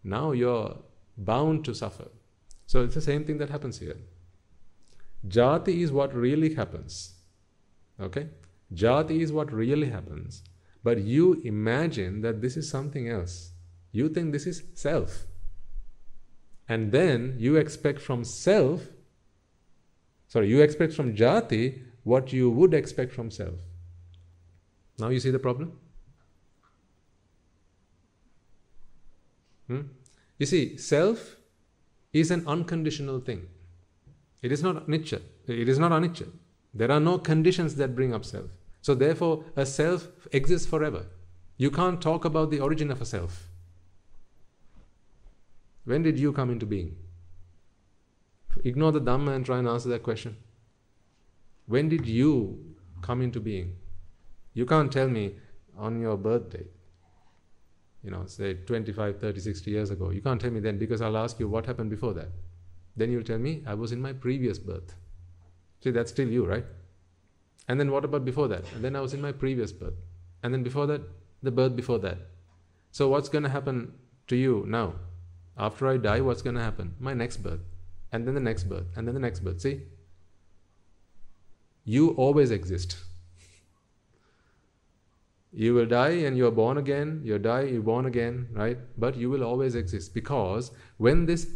now 0.03 0.33
you're 0.33 0.79
bound 1.17 1.65
to 1.67 1.73
suffer. 1.73 2.09
So 2.67 2.83
it's 2.83 2.97
the 2.97 3.01
same 3.01 3.25
thing 3.25 3.39
that 3.39 3.49
happens 3.49 3.79
here. 3.79 3.99
Jati 5.29 5.81
is 5.81 5.93
what 5.93 6.13
really 6.13 6.55
happens. 6.55 7.15
Okay? 8.01 8.27
Jati 8.75 9.21
is 9.21 9.33
what 9.33 9.53
really 9.53 9.91
happens. 9.91 10.43
But 10.83 11.03
you 11.03 11.41
imagine 11.45 12.23
that 12.23 12.41
this 12.41 12.57
is 12.57 12.71
something 12.71 13.09
else. 13.09 13.53
You 13.93 14.09
think 14.09 14.33
this 14.33 14.47
is 14.47 14.63
self. 14.75 15.27
And 16.69 16.93
then 16.93 17.35
you 17.39 17.57
expect 17.57 18.01
from 18.01 18.25
self, 18.25 18.87
sorry, 20.29 20.49
you 20.49 20.63
expect 20.63 20.93
from 20.93 21.15
Jati 21.15 21.83
what 22.05 22.33
you 22.33 22.49
would 22.49 22.73
expect 22.73 23.13
from 23.13 23.31
self. 23.31 23.55
Now 24.99 25.09
you 25.09 25.21
see 25.21 25.31
the 25.31 25.39
problem? 25.39 25.79
Hmm? 29.67 29.81
You 30.39 30.47
see, 30.47 30.77
self 30.77 31.37
is 32.13 32.31
an 32.31 32.45
unconditional 32.47 33.21
thing. 33.21 33.49
It 34.43 34.53
is 34.53 34.63
not 34.63 34.87
anicca. 34.87 35.21
It 35.47 35.69
is 35.69 35.79
not 35.79 35.93
anicca. 35.93 36.29
There 36.73 36.91
are 36.91 37.01
no 37.01 37.19
conditions 37.19 37.75
that 37.77 37.95
bring 37.95 38.15
up 38.15 38.25
self. 38.25 38.51
So 38.83 38.95
therefore, 38.95 39.45
a 39.57 39.67
self 39.67 40.09
exists 40.33 40.67
forever. 40.67 41.07
You 41.57 41.71
can't 41.71 42.01
talk 42.01 42.25
about 42.25 42.51
the 42.51 42.61
origin 42.61 42.91
of 42.91 43.03
a 43.03 43.07
self. 43.07 43.49
When 45.85 46.03
did 46.03 46.19
you 46.19 46.33
come 46.33 46.51
into 46.51 46.67
being? 46.67 46.97
Ignore 48.65 48.93
the 48.93 49.01
Dhamma 49.01 49.35
and 49.35 49.45
try 49.45 49.59
and 49.59 49.69
answer 49.69 49.89
that 49.91 50.03
question. 50.03 50.37
When 51.67 51.89
did 51.89 52.07
you 52.07 52.75
come 53.03 53.23
into 53.23 53.41
being? 53.41 53.77
You 54.55 54.67
can't 54.67 54.91
tell 54.91 55.09
me 55.09 55.37
on 55.79 56.01
your 56.01 56.17
birthday, 56.17 56.65
you 58.03 58.11
know, 58.11 58.25
say 58.27 58.55
25, 58.55 59.21
30, 59.21 59.41
60 59.41 59.71
years 59.71 59.91
ago. 59.91 60.11
You 60.11 60.21
can't 60.21 60.41
tell 60.41 60.51
me 60.51 60.61
then 60.61 60.79
because 60.79 61.01
I'll 61.01 61.17
ask 61.17 61.39
you 61.39 61.49
what 61.49 61.67
happened 61.67 61.91
before 61.91 62.13
that. 62.15 62.29
Then 62.97 63.11
you'll 63.11 63.23
tell 63.23 63.39
me 63.39 63.63
I 63.67 63.75
was 63.75 63.93
in 63.93 64.01
my 64.01 64.13
previous 64.13 64.59
birth. 64.59 64.95
See, 65.83 65.91
that's 65.91 66.11
still 66.11 66.29
you, 66.29 66.45
right? 66.45 66.65
And 67.69 67.79
then 67.79 67.91
what 67.91 68.05
about 68.05 68.25
before 68.25 68.49
that? 68.49 68.65
And 68.75 68.83
then 68.85 68.97
I 68.97 69.01
was 69.01 69.15
in 69.15 69.21
my 69.21 69.33
previous 69.33 69.73
birth. 69.73 69.95
And 70.43 70.53
then 70.53 70.63
before 70.63 70.87
that, 70.87 71.03
the 71.43 71.51
birth 71.51 71.77
before 71.77 71.99
that. 72.01 72.19
So 72.91 73.09
what's 73.09 73.29
going 73.29 73.45
to 73.45 73.51
happen 73.51 73.93
to 74.27 74.37
you 74.37 74.65
now? 74.67 74.95
After 75.57 75.87
I 75.87 75.97
die, 75.97 76.21
what's 76.21 76.43
going 76.43 76.57
to 76.57 76.63
happen? 76.63 76.95
My 76.99 77.15
next 77.15 77.39
birth. 77.43 77.61
And 78.13 78.27
then 78.27 78.35
the 78.35 78.41
next 78.41 78.65
birth. 78.65 78.87
And 78.97 79.07
then 79.07 79.15
the 79.15 79.21
next 79.21 79.41
birth. 79.41 79.61
See? 79.61 79.83
you 81.85 82.11
always 82.11 82.51
exist. 82.51 82.97
You 85.53 85.75
will 85.75 85.87
die 85.87 86.19
and 86.27 86.37
you 86.37 86.47
are 86.47 86.53
born 86.53 86.79
again, 86.79 87.23
you 87.25 87.37
die, 87.37 87.63
you're 87.63 87.83
born 87.83 88.07
again, 88.07 88.47
right? 88.53 88.79
But 88.97 89.17
you 89.17 89.31
will 89.31 89.43
always 89.43 89.75
exist 89.75 90.15
because 90.15 90.71
when 90.97 91.27
this 91.27 91.49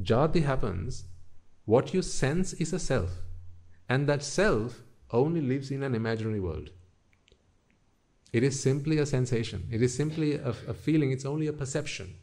jati 0.00 0.42
happens, 0.42 1.04
what 1.66 1.92
you 1.92 2.00
sense 2.00 2.54
is 2.54 2.72
a 2.72 2.78
self. 2.78 3.10
And 3.90 4.08
that 4.08 4.22
self 4.22 4.80
only 5.12 5.40
lives 5.40 5.70
in 5.70 5.82
an 5.82 5.94
imaginary 5.94 6.40
world. 6.40 6.70
It 8.32 8.42
is 8.42 8.60
simply 8.60 8.98
a 8.98 9.06
sensation, 9.06 9.68
it 9.70 9.82
is 9.82 9.94
simply 9.94 10.34
a, 10.34 10.54
a 10.68 10.74
feeling, 10.74 11.12
it's 11.12 11.26
only 11.26 11.46
a 11.46 11.52
perception. 11.52 12.14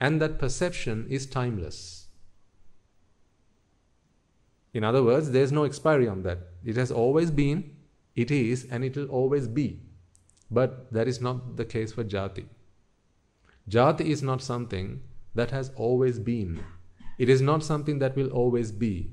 And 0.00 0.20
that 0.20 0.38
perception 0.38 1.06
is 1.08 1.26
timeless. 1.26 2.08
In 4.72 4.84
other 4.84 5.02
words, 5.02 5.30
there's 5.30 5.52
no 5.52 5.64
expiry 5.64 6.08
on 6.08 6.22
that. 6.22 6.38
It 6.64 6.76
has 6.76 6.90
always 6.90 7.30
been, 7.30 7.76
it 8.14 8.30
is, 8.30 8.66
and 8.70 8.84
it 8.84 8.96
will 8.96 9.08
always 9.08 9.48
be. 9.48 9.80
But 10.50 10.92
that 10.92 11.08
is 11.08 11.20
not 11.20 11.56
the 11.56 11.64
case 11.64 11.92
for 11.92 12.04
jati. 12.04 12.46
Jati 13.68 14.06
is 14.06 14.22
not 14.22 14.42
something 14.42 15.02
that 15.34 15.50
has 15.50 15.70
always 15.76 16.18
been. 16.18 16.62
It 17.18 17.28
is 17.28 17.40
not 17.40 17.62
something 17.62 17.98
that 17.98 18.16
will 18.16 18.30
always 18.30 18.72
be. 18.72 19.12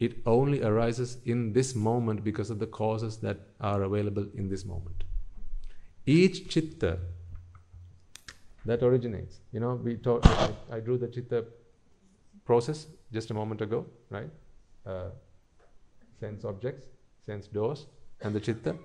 It 0.00 0.16
only 0.26 0.62
arises 0.62 1.18
in 1.24 1.52
this 1.52 1.74
moment 1.74 2.24
because 2.24 2.50
of 2.50 2.58
the 2.58 2.66
causes 2.66 3.18
that 3.18 3.38
are 3.60 3.82
available 3.82 4.26
in 4.34 4.48
this 4.48 4.64
moment. 4.64 5.04
Each 6.06 6.48
chitta 6.48 6.98
that 8.64 8.82
originates, 8.82 9.40
you 9.52 9.60
know, 9.60 9.74
we 9.74 9.96
talked, 9.96 10.26
I, 10.26 10.50
I 10.72 10.80
drew 10.80 10.98
the 10.98 11.08
chitta 11.08 11.44
process 12.44 12.86
just 13.12 13.30
a 13.30 13.34
moment 13.34 13.60
ago, 13.60 13.86
right? 14.10 14.30
Uh, 14.86 15.10
sense 16.18 16.44
objects, 16.44 16.86
sense 17.24 17.46
doors, 17.46 17.86
and 18.20 18.34
the 18.34 18.40
chitta. 18.40 18.76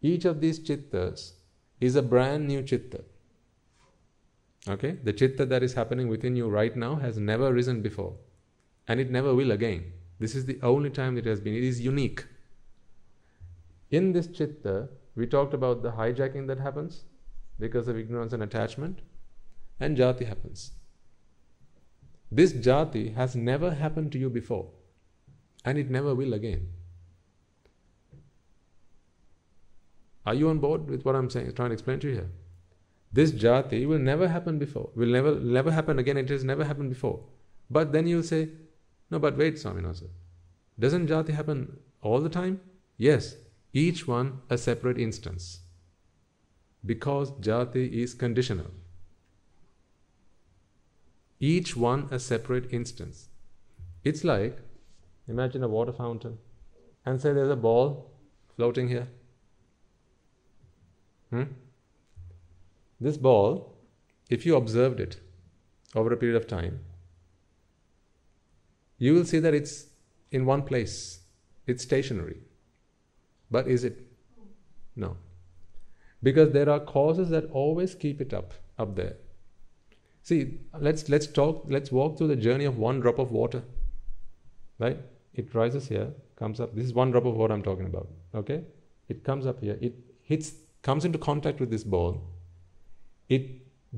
Each 0.00 0.24
of 0.24 0.40
these 0.40 0.58
chittas 0.60 1.32
is 1.80 1.96
a 1.96 2.02
brand 2.02 2.46
new 2.46 2.62
chitta. 2.62 3.04
Okay? 4.68 4.92
The 5.02 5.12
chitta 5.12 5.46
that 5.46 5.62
is 5.62 5.74
happening 5.74 6.08
within 6.08 6.36
you 6.36 6.48
right 6.48 6.74
now 6.76 6.96
has 6.96 7.18
never 7.18 7.52
risen 7.52 7.82
before. 7.82 8.14
And 8.88 9.00
it 9.00 9.10
never 9.10 9.34
will 9.34 9.50
again. 9.50 9.92
This 10.18 10.34
is 10.34 10.46
the 10.46 10.58
only 10.62 10.90
time 10.90 11.18
it 11.18 11.26
has 11.26 11.40
been. 11.40 11.54
It 11.54 11.64
is 11.64 11.80
unique. 11.80 12.24
In 13.90 14.12
this 14.12 14.26
chitta, 14.26 14.88
we 15.14 15.26
talked 15.26 15.54
about 15.54 15.82
the 15.82 15.92
hijacking 15.92 16.46
that 16.48 16.58
happens 16.58 17.04
because 17.58 17.88
of 17.88 17.98
ignorance 17.98 18.32
and 18.32 18.42
attachment, 18.42 19.00
and 19.80 19.96
jati 19.96 20.26
happens. 20.26 20.72
This 22.30 22.52
jati 22.52 23.14
has 23.14 23.36
never 23.36 23.72
happened 23.74 24.12
to 24.12 24.18
you 24.18 24.28
before, 24.28 24.70
and 25.64 25.78
it 25.78 25.90
never 25.90 26.14
will 26.14 26.34
again. 26.34 26.68
Are 30.26 30.34
you 30.34 30.48
on 30.48 30.58
board 30.58 30.88
with 30.90 31.04
what 31.04 31.14
I'm 31.14 31.30
saying, 31.30 31.52
trying 31.54 31.68
to 31.68 31.74
explain 31.74 32.00
to 32.00 32.08
you 32.08 32.14
here? 32.14 32.30
This 33.12 33.30
jati 33.30 33.86
will 33.86 33.98
never 33.98 34.28
happen 34.28 34.58
before, 34.58 34.90
will 34.94 35.08
never 35.08 35.38
never 35.38 35.70
happen 35.70 35.98
again, 35.98 36.16
it 36.16 36.28
has 36.28 36.44
never 36.44 36.64
happened 36.64 36.90
before. 36.90 37.20
But 37.70 37.92
then 37.92 38.06
you'll 38.06 38.24
say, 38.24 38.48
no, 39.10 39.18
but 39.18 39.36
wait, 39.36 39.54
Swaminatha. 39.54 40.08
Doesn't 40.78 41.08
jati 41.08 41.30
happen 41.30 41.78
all 42.02 42.20
the 42.20 42.28
time? 42.28 42.60
Yes, 42.96 43.36
each 43.72 44.06
one 44.08 44.40
a 44.50 44.58
separate 44.58 44.98
instance. 44.98 45.60
Because 46.84 47.30
jati 47.32 47.90
is 47.90 48.14
conditional. 48.14 48.70
Each 51.38 51.76
one 51.76 52.08
a 52.10 52.18
separate 52.18 52.72
instance. 52.72 53.28
It's 54.04 54.24
like, 54.24 54.58
imagine 55.28 55.62
a 55.62 55.68
water 55.68 55.92
fountain 55.92 56.38
and 57.04 57.20
say 57.20 57.32
there's 57.32 57.50
a 57.50 57.56
ball 57.56 58.10
floating 58.56 58.88
here. 58.88 59.08
Hmm? 61.30 61.44
This 63.00 63.16
ball, 63.16 63.76
if 64.30 64.46
you 64.46 64.56
observed 64.56 65.00
it 65.00 65.20
over 65.94 66.12
a 66.12 66.16
period 66.16 66.36
of 66.36 66.46
time, 66.46 66.80
you 68.98 69.14
will 69.14 69.24
see 69.24 69.38
that 69.38 69.54
it's 69.54 69.86
in 70.30 70.44
one 70.44 70.62
place, 70.62 71.20
it's 71.66 71.82
stationary. 71.82 72.38
But 73.50 73.68
is 73.68 73.84
it? 73.84 74.06
No. 74.94 75.16
Because 76.22 76.52
there 76.52 76.68
are 76.68 76.80
causes 76.80 77.28
that 77.30 77.50
always 77.50 77.94
keep 77.94 78.20
it 78.20 78.32
up, 78.32 78.54
up 78.78 78.96
there. 78.96 79.16
See, 80.22 80.58
let's 80.80 81.08
let's 81.08 81.26
talk, 81.26 81.64
let's 81.68 81.92
walk 81.92 82.18
through 82.18 82.28
the 82.28 82.36
journey 82.36 82.64
of 82.64 82.78
one 82.78 83.00
drop 83.00 83.18
of 83.18 83.30
water. 83.30 83.62
Right? 84.78 84.98
It 85.34 85.54
rises 85.54 85.86
here, 85.88 86.08
comes 86.36 86.58
up. 86.60 86.74
This 86.74 86.86
is 86.86 86.94
one 86.94 87.10
drop 87.10 87.26
of 87.26 87.36
water 87.36 87.54
I'm 87.54 87.62
talking 87.62 87.86
about. 87.86 88.08
Okay? 88.34 88.64
It 89.08 89.22
comes 89.22 89.46
up 89.46 89.60
here, 89.60 89.78
it 89.80 89.94
hits 90.22 90.52
comes 90.82 91.04
into 91.04 91.18
contact 91.18 91.60
with 91.60 91.70
this 91.70 91.84
ball, 91.84 92.22
it 93.28 93.46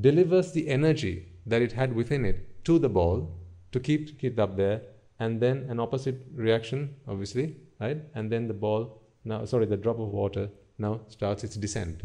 delivers 0.01 0.53
the 0.53 0.69
energy 0.69 1.29
that 1.47 1.63
it 1.63 1.73
had 1.73 1.95
within 1.95 2.25
it 2.25 2.65
to 2.65 2.79
the 2.79 2.89
ball 2.89 3.35
to 3.79 4.13
keep 4.13 4.35
it 4.35 4.39
up 4.39 4.57
there, 4.57 4.83
and 5.19 5.41
then 5.41 5.67
an 5.69 5.81
opposite 5.81 6.27
reaction, 6.35 6.95
obviously, 7.07 7.57
right? 7.81 7.99
And 8.15 8.31
then 8.31 8.47
the 8.49 8.55
ball, 8.55 9.03
now, 9.25 9.45
sorry, 9.45 9.67
the 9.67 9.77
drop 9.77 9.99
of 9.99 10.09
water 10.09 10.49
now 10.79 11.01
starts 11.09 11.45
its 11.45 11.57
descent. 11.57 12.03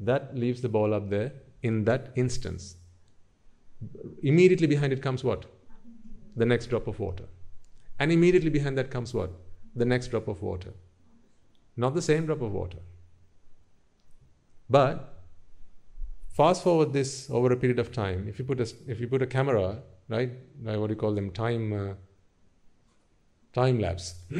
That 0.00 0.36
leaves 0.36 0.62
the 0.62 0.68
ball 0.68 0.94
up 0.94 1.10
there 1.10 1.32
in 1.62 1.84
that 1.84 2.12
instance. 2.16 2.76
Immediately 4.22 4.66
behind 4.66 4.92
it 4.92 5.02
comes 5.02 5.22
what? 5.22 5.46
The 6.36 6.46
next 6.46 6.66
drop 6.66 6.86
of 6.86 6.98
water. 6.98 7.24
And 7.98 8.12
immediately 8.12 8.50
behind 8.50 8.78
that 8.78 8.90
comes 8.90 9.12
what? 9.12 9.30
The 9.74 9.84
next 9.84 10.08
drop 10.08 10.28
of 10.28 10.40
water. 10.40 10.72
Not 11.76 11.94
the 11.94 12.02
same 12.02 12.26
drop 12.26 12.42
of 12.42 12.52
water. 12.52 12.78
But 14.70 15.17
fast 16.38 16.62
forward 16.62 16.92
this 16.92 17.28
over 17.30 17.52
a 17.52 17.56
period 17.56 17.80
of 17.80 17.90
time. 17.90 18.28
If 18.28 18.38
you 18.38 18.44
put 18.44 18.60
a, 18.60 18.72
if 18.86 19.00
you 19.00 19.08
put 19.08 19.22
a 19.22 19.26
camera, 19.26 19.82
right, 20.08 20.30
what 20.62 20.86
do 20.86 20.92
you 20.94 21.00
call 21.04 21.14
them, 21.14 21.30
time 21.32 21.72
uh, 21.72 21.94
time 23.52 23.80
lapse. 23.80 24.14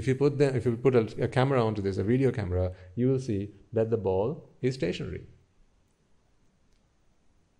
if 0.00 0.06
you 0.06 0.14
put 0.14 0.36
the, 0.36 0.54
if 0.54 0.66
you 0.66 0.76
put 0.76 0.94
a, 0.94 1.24
a 1.24 1.28
camera 1.28 1.64
onto 1.64 1.80
this, 1.80 1.96
a 1.96 2.04
video 2.04 2.30
camera, 2.30 2.72
you 2.94 3.08
will 3.08 3.18
see 3.18 3.52
that 3.72 3.88
the 3.88 3.96
ball 3.96 4.50
is 4.60 4.74
stationary. 4.74 5.22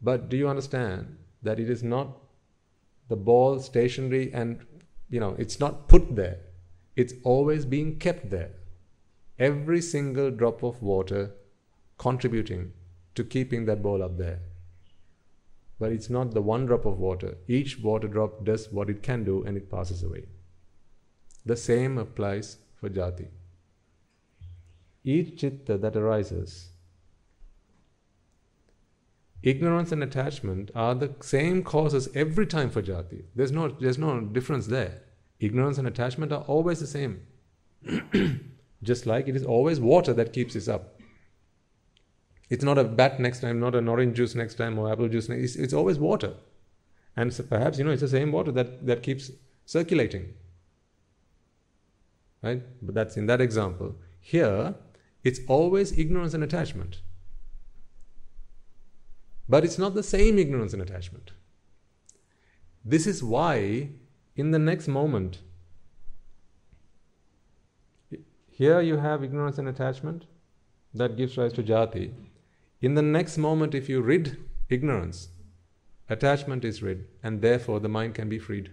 But 0.02 0.28
do 0.28 0.36
you 0.36 0.48
understand 0.48 1.16
that 1.43 1.59
it 1.59 1.70
is 1.70 1.82
not 1.82 2.18
the 3.09 3.16
ball 3.16 3.60
stationary 3.60 4.32
and 4.35 4.60
you 5.09 5.20
know 5.20 5.35
it's 5.39 5.59
not 5.59 5.89
put 5.89 6.14
there. 6.16 6.39
It's 6.97 7.14
always 7.24 7.64
being 7.64 7.98
kept 7.98 8.28
there. 8.28 8.51
Every 9.39 9.81
single 9.81 10.31
drop 10.31 10.62
of 10.62 10.82
water 10.82 11.31
contributing 11.97 12.72
to 13.21 13.25
keeping 13.25 13.67
that 13.67 13.83
ball 13.83 14.03
up 14.03 14.17
there. 14.17 14.41
But 15.79 15.93
it's 15.93 16.11
not 16.11 16.33
the 16.33 16.43
one 16.43 16.67
drop 16.67 16.87
of 16.87 16.99
water. 16.99 17.37
Each 17.47 17.79
water 17.79 18.09
drop 18.09 18.45
does 18.45 18.71
what 18.73 18.89
it 18.89 19.03
can 19.03 19.25
do 19.25 19.45
and 19.45 19.57
it 19.57 19.71
passes 19.71 20.03
away. 20.03 20.25
The 21.45 21.57
same 21.57 21.99
applies 21.99 22.59
for 22.77 22.89
jati. 22.89 23.29
Each 25.05 25.39
chitta 25.41 25.77
that 25.79 25.97
arises, 25.97 26.71
ignorance 29.43 29.93
and 29.93 30.03
attachment 30.03 30.71
are 30.75 30.95
the 30.95 31.15
same 31.21 31.63
causes 31.63 32.09
every 32.15 32.47
time 32.47 32.71
for 32.71 32.83
jati. 32.83 33.25
There's 33.35 33.53
no, 33.53 33.69
there's 33.69 33.99
no 33.99 34.21
difference 34.21 34.67
there. 34.67 35.03
Ignorance 35.41 35.79
and 35.79 35.89
attachment 35.89 36.33
are 36.33 36.43
always 36.43 36.81
the 36.81 36.87
same. 36.87 37.23
Just 38.83 39.07
like 39.07 39.29
it 39.29 39.37
is 39.37 39.45
always 39.45 39.81
water 39.81 40.13
that 40.15 40.35
keeps 40.35 40.57
us 40.57 40.69
up. 40.69 40.99
It's 42.51 42.64
not 42.64 42.78
a 42.78 42.85
bat 42.85 43.20
next 43.20 43.40
time, 43.40 43.60
not 43.60 43.77
an 43.77 43.89
orange 43.89 44.16
juice 44.16 44.35
next 44.35 44.56
time, 44.56 44.78
or 44.78 44.93
apple 44.93 45.09
juice 45.09 45.28
next. 45.28 45.43
It's, 45.43 45.56
it's 45.56 45.72
always 45.72 45.98
water, 45.98 46.35
and 47.16 47.32
so 47.32 47.44
perhaps 47.44 47.78
you 47.78 47.85
know 47.85 47.93
it's 47.93 48.02
the 48.02 48.09
same 48.09 48.32
water 48.32 48.51
that 48.52 48.85
that 48.86 49.05
keeps 49.05 49.31
circulating. 49.64 50.35
Right, 52.43 52.62
but 52.82 52.94
that's 52.94 53.16
in 53.16 53.27
that 53.27 53.40
example. 53.40 53.94
Here, 54.20 54.74
it's 55.22 55.40
always 55.47 55.97
ignorance 55.97 56.35
and 56.35 56.43
attachment. 56.43 57.02
But 59.48 59.64
it's 59.64 59.78
not 59.78 59.94
the 59.94 60.02
same 60.02 60.39
ignorance 60.39 60.72
and 60.72 60.81
attachment. 60.81 61.32
This 62.85 63.06
is 63.06 63.22
why, 63.22 63.90
in 64.36 64.52
the 64.52 64.59
next 64.59 64.89
moment, 64.89 65.40
here 68.48 68.81
you 68.81 68.97
have 68.97 69.22
ignorance 69.22 69.59
and 69.59 69.68
attachment 69.68 70.27
that 70.94 71.16
gives 71.16 71.36
rise 71.36 71.52
to 71.55 71.62
jati. 71.62 72.12
In 72.81 72.94
the 72.94 73.02
next 73.02 73.36
moment, 73.36 73.74
if 73.74 73.89
you 73.89 74.01
rid 74.01 74.39
ignorance, 74.70 75.28
attachment 76.09 76.65
is 76.65 76.82
rid, 76.82 77.07
and 77.23 77.43
therefore 77.43 77.78
the 77.78 77.89
mind 77.89 78.15
can 78.15 78.28
be 78.28 78.39
freed. 78.39 78.70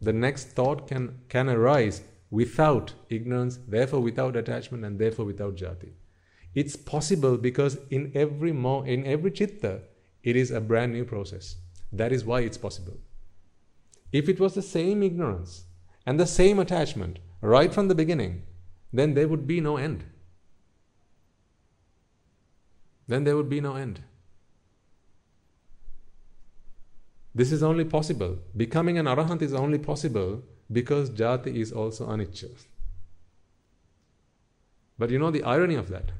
The 0.00 0.12
next 0.12 0.52
thought 0.52 0.86
can, 0.86 1.18
can 1.28 1.48
arise 1.48 2.02
without 2.30 2.94
ignorance, 3.08 3.58
therefore 3.66 4.00
without 4.00 4.36
attachment, 4.36 4.84
and 4.84 4.98
therefore 4.98 5.24
without 5.24 5.56
jati. 5.56 5.90
It's 6.54 6.76
possible 6.76 7.36
because 7.36 7.78
in 7.90 8.12
every 8.14 8.52
mo- 8.52 8.82
in 8.82 9.04
every 9.06 9.30
chitta, 9.30 9.82
it 10.22 10.36
is 10.36 10.50
a 10.50 10.60
brand 10.60 10.92
new 10.92 11.04
process. 11.04 11.56
That 11.92 12.12
is 12.12 12.24
why 12.24 12.40
it's 12.40 12.58
possible. 12.58 12.98
If 14.12 14.28
it 14.28 14.38
was 14.38 14.54
the 14.54 14.62
same 14.62 15.02
ignorance 15.02 15.64
and 16.06 16.20
the 16.20 16.26
same 16.26 16.58
attachment 16.58 17.18
right 17.40 17.72
from 17.72 17.88
the 17.88 17.94
beginning, 17.94 18.42
then 18.92 19.14
there 19.14 19.28
would 19.28 19.46
be 19.46 19.60
no 19.60 19.76
end 19.76 20.04
then 23.08 23.24
there 23.24 23.36
would 23.36 23.48
be 23.48 23.60
no 23.60 23.74
end. 23.76 24.00
This 27.34 27.50
is 27.50 27.62
only 27.62 27.84
possible. 27.84 28.38
Becoming 28.56 28.98
an 28.98 29.06
arahant 29.06 29.42
is 29.42 29.54
only 29.54 29.78
possible 29.78 30.42
because 30.70 31.10
jati 31.10 31.54
is 31.56 31.72
also 31.72 32.06
anicca. 32.06 32.50
But 34.98 35.10
you 35.10 35.18
know 35.18 35.30
the 35.30 35.42
irony 35.42 35.74
of 35.74 35.88
that? 35.88 36.12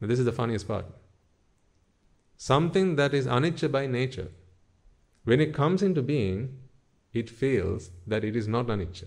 This 0.00 0.18
is 0.18 0.24
the 0.24 0.32
funniest 0.32 0.66
part. 0.66 0.86
Something 2.36 2.96
that 2.96 3.14
is 3.14 3.26
anicca 3.26 3.70
by 3.70 3.86
nature, 3.86 4.28
when 5.24 5.40
it 5.40 5.54
comes 5.54 5.82
into 5.82 6.02
being, 6.02 6.58
it 7.12 7.28
feels 7.28 7.90
that 8.06 8.24
it 8.24 8.34
is 8.34 8.48
not 8.48 8.66
anicca. 8.66 9.06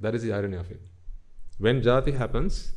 That 0.00 0.14
is 0.14 0.22
the 0.22 0.32
irony 0.32 0.56
of 0.56 0.70
it. 0.70 0.80
When 1.58 1.82
jati 1.82 2.16
happens, 2.16 2.72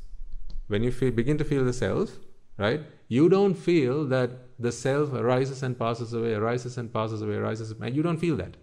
when 0.67 0.83
you 0.83 0.91
feel, 0.91 1.11
begin 1.11 1.37
to 1.37 1.43
feel 1.43 1.63
the 1.63 1.73
self, 1.73 2.17
right, 2.57 2.81
you 3.07 3.29
don't 3.29 3.55
feel 3.55 4.05
that 4.05 4.31
the 4.59 4.71
self 4.71 5.13
arises 5.13 5.61
and 5.63 5.77
passes 5.77 6.13
away, 6.13 6.33
arises 6.33 6.77
and 6.77 6.93
passes 6.93 7.21
away, 7.21 7.35
arises, 7.35 7.71
and 7.71 7.95
you 7.95 8.03
don't 8.03 8.17
feel 8.17 8.35
that. 8.37 8.55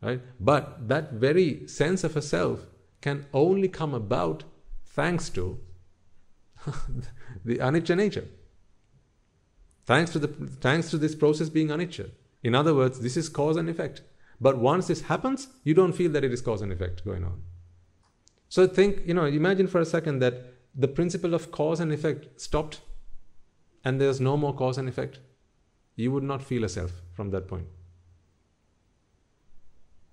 Right? 0.00 0.20
But 0.38 0.88
that 0.88 1.12
very 1.12 1.66
sense 1.66 2.04
of 2.04 2.16
a 2.16 2.22
self 2.22 2.66
can 3.00 3.26
only 3.32 3.68
come 3.68 3.94
about 3.94 4.44
thanks 4.84 5.28
to 5.30 5.58
the 7.44 7.58
anicca 7.58 7.96
nature. 7.96 8.26
Thanks 9.86 10.12
to, 10.12 10.18
the, 10.18 10.28
thanks 10.28 10.90
to 10.90 10.98
this 10.98 11.14
process 11.14 11.48
being 11.48 11.68
anicca. 11.68 12.10
In 12.42 12.54
other 12.54 12.74
words, 12.74 13.00
this 13.00 13.16
is 13.16 13.28
cause 13.28 13.56
and 13.56 13.68
effect. 13.68 14.02
But 14.40 14.58
once 14.58 14.86
this 14.86 15.02
happens, 15.02 15.48
you 15.62 15.74
don't 15.74 15.92
feel 15.92 16.10
that 16.12 16.24
it 16.24 16.32
is 16.32 16.40
cause 16.40 16.62
and 16.62 16.72
effect 16.72 17.04
going 17.04 17.24
on. 17.24 17.42
So 18.48 18.66
think, 18.66 19.06
you 19.06 19.14
know, 19.14 19.24
imagine 19.24 19.66
for 19.66 19.80
a 19.80 19.86
second 19.86 20.20
that 20.20 20.53
the 20.74 20.88
principle 20.88 21.34
of 21.34 21.50
cause 21.50 21.80
and 21.80 21.92
effect 21.92 22.40
stopped 22.40 22.80
and 23.84 24.00
there's 24.00 24.20
no 24.20 24.36
more 24.36 24.54
cause 24.54 24.78
and 24.78 24.88
effect. 24.88 25.20
You 25.94 26.10
would 26.12 26.24
not 26.24 26.42
feel 26.42 26.64
a 26.64 26.68
self 26.68 26.92
from 27.12 27.30
that 27.30 27.46
point. 27.46 27.66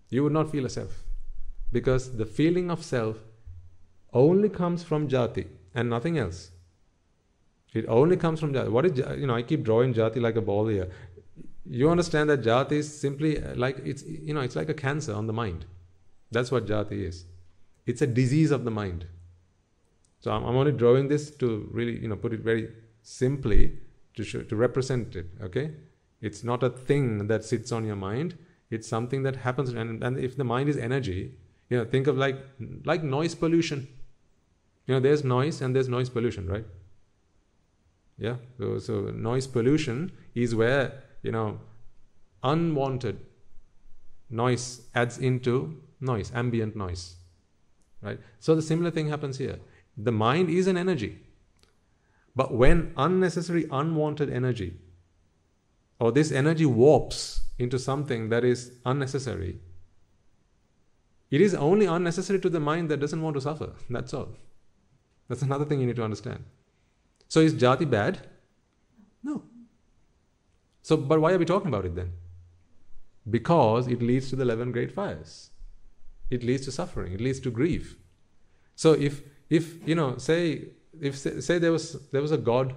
You 0.10 0.24
would 0.24 0.34
not 0.34 0.52
feel 0.52 0.66
a 0.66 0.70
self. 0.70 1.04
Because 1.72 2.18
the 2.18 2.26
feeling 2.26 2.70
of 2.70 2.84
self 2.84 3.18
only 4.14 4.50
comes 4.50 4.84
from 4.84 5.08
jati 5.08 5.48
and 5.74 5.90
nothing 5.90 6.18
else. 6.18 6.52
It 7.74 7.86
only 7.88 8.18
comes 8.18 8.42
from 8.42 8.54
jati. 8.54 8.70
What 8.70 8.86
is 8.86 8.98
you 9.18 9.26
know? 9.26 9.36
I 9.36 9.42
keep 9.42 9.64
drawing 9.64 9.94
jati 9.94 10.22
like 10.22 10.36
a 10.36 10.42
ball 10.42 10.68
here. 10.68 10.90
You 11.66 11.90
understand 11.90 12.30
that 12.30 12.42
jati 12.42 12.74
is 12.74 13.00
simply 13.00 13.42
uh, 13.42 13.56
like 13.56 13.78
it's 13.86 14.04
you 14.04 14.34
know 14.34 14.42
it's 14.42 14.58
like 14.58 14.68
a 14.68 14.74
cancer 14.74 15.14
on 15.14 15.28
the 15.28 15.34
mind. 15.34 15.66
That's 16.30 16.52
what 16.52 16.66
jati 16.66 17.06
is. 17.08 17.26
It's 17.86 18.02
a 18.02 18.08
disease 18.08 18.52
of 18.52 18.66
the 18.66 18.72
mind. 18.72 19.06
So 20.22 20.32
I'm, 20.32 20.46
I'm 20.46 20.56
only 20.56 20.72
drawing 20.72 21.08
this 21.08 21.32
to 21.32 21.68
really 21.72 22.00
you 22.00 22.08
know 22.08 22.16
put 22.16 22.34
it 22.34 22.40
very 22.40 22.70
simply 23.02 23.74
to 24.16 24.24
show, 24.24 24.44
to 24.44 24.56
represent 24.56 25.16
it. 25.16 25.26
Okay, 25.42 25.72
it's 26.22 26.44
not 26.44 26.64
a 26.64 26.70
thing 26.70 27.28
that 27.28 27.44
sits 27.44 27.72
on 27.72 27.86
your 27.86 27.96
mind. 27.96 28.38
It's 28.70 28.88
something 28.88 29.24
that 29.24 29.36
happens, 29.36 29.72
and, 29.74 30.02
and 30.02 30.18
if 30.18 30.38
the 30.38 30.46
mind 30.46 30.70
is 30.70 30.78
energy, 30.78 31.34
you 31.70 31.78
know, 31.78 31.84
think 31.84 32.08
of 32.08 32.18
like 32.18 32.38
like 32.86 33.04
noise 33.04 33.36
pollution. 33.36 33.88
You 34.88 34.96
know, 34.96 35.00
there's 35.00 35.24
noise 35.24 35.62
and 35.62 35.76
there's 35.76 35.90
noise 35.90 36.10
pollution, 36.10 36.48
right? 36.48 36.66
Yeah. 38.18 38.36
So, 38.58 38.80
so 38.80 39.02
noise 39.12 39.48
pollution 39.48 40.12
is 40.36 40.54
where 40.54 41.04
you 41.24 41.32
know 41.32 41.60
unwanted 42.44 43.20
noise 44.30 44.82
adds 44.94 45.18
into 45.18 45.82
noise, 46.00 46.32
ambient 46.34 46.76
noise, 46.76 47.16
right? 48.02 48.20
So 48.40 48.56
the 48.56 48.62
similar 48.62 48.92
thing 48.92 49.10
happens 49.10 49.38
here. 49.38 49.60
The 49.98 50.12
mind 50.12 50.50
is 50.50 50.68
an 50.68 50.78
energy, 50.78 51.20
but 52.36 52.54
when 52.54 52.94
unnecessary, 52.98 53.68
unwanted 53.72 54.30
energy 54.30 54.78
or 56.00 56.12
this 56.12 56.32
energy 56.32 56.66
warps 56.66 57.42
into 57.60 57.78
something 57.78 58.30
that 58.30 58.44
is 58.44 58.72
unnecessary, 58.86 59.60
it 61.30 61.42
is 61.42 61.54
only 61.56 61.86
unnecessary 61.86 62.40
to 62.40 62.50
the 62.50 62.60
mind 62.60 62.90
that 62.90 63.00
doesn't 63.00 63.22
want 63.22 63.36
to 63.36 63.42
suffer. 63.42 63.74
That's 63.90 64.14
all. 64.14 64.30
That's 65.30 65.42
another 65.42 65.66
thing 65.66 65.80
you 65.80 65.88
need 65.88 65.96
to 65.96 66.04
understand. 66.04 66.44
So 67.28 67.40
is 67.40 67.54
jati 67.54 67.90
bad? 67.90 68.28
No. 69.24 69.44
So, 70.82 70.98
but 70.98 71.22
why 71.22 71.32
are 71.32 71.38
we 71.38 71.46
talking 71.46 71.70
about 71.70 71.86
it 71.86 71.96
then? 71.96 72.12
Because 73.30 73.88
it 73.88 74.02
leads 74.02 74.30
to 74.30 74.36
the 74.36 74.44
11 74.44 74.74
great 74.74 74.92
fires. 74.92 75.52
It 76.30 76.44
leads 76.44 76.66
to 76.66 76.72
suffering. 76.72 77.14
It 77.14 77.22
leads 77.22 77.40
to 77.42 77.52
grief. 77.52 77.96
So 78.76 78.94
if, 78.94 79.22
if 79.52 79.86
you 79.86 79.96
know, 79.96 80.18
say, 80.18 80.70
if 81.00 81.18
say 81.18 81.60
there 81.60 81.74
was 81.74 81.92
there 82.12 82.22
was 82.22 82.32
a 82.32 82.38
God 82.38 82.74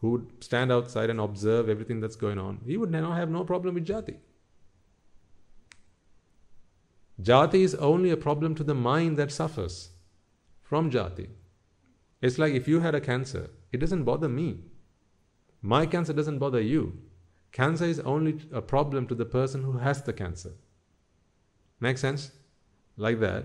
who 0.00 0.10
would 0.12 0.44
stand 0.44 0.72
outside 0.72 1.10
and 1.10 1.20
observe 1.20 1.68
everything 1.68 2.00
that's 2.00 2.16
going 2.16 2.38
on, 2.38 2.60
he 2.64 2.76
would 2.78 2.90
now 2.90 3.12
have 3.12 3.30
no 3.30 3.44
problem 3.44 3.74
with 3.74 3.86
jati. 3.86 4.16
Jati 7.22 7.60
is 7.60 7.74
only 7.74 8.10
a 8.10 8.16
problem 8.16 8.54
to 8.54 8.64
the 8.64 8.74
mind 8.74 9.18
that 9.18 9.30
suffers 9.30 9.90
from 10.62 10.90
jati. 10.90 11.28
It's 12.22 12.38
like 12.38 12.54
if 12.54 12.66
you 12.66 12.80
had 12.80 12.94
a 12.94 13.00
cancer, 13.00 13.50
it 13.72 13.78
doesn't 13.78 14.04
bother 14.04 14.28
me. 14.28 14.60
My 15.60 15.84
cancer 15.84 16.14
doesn't 16.14 16.38
bother 16.38 16.60
you. 16.60 16.98
Cancer 17.52 17.84
is 17.84 18.00
only 18.00 18.40
a 18.52 18.62
problem 18.62 19.06
to 19.08 19.14
the 19.14 19.24
person 19.26 19.62
who 19.62 19.78
has 19.78 20.02
the 20.02 20.12
cancer. 20.14 20.52
Make 21.78 21.98
sense? 21.98 22.30
Like 22.96 23.20
that. 23.20 23.44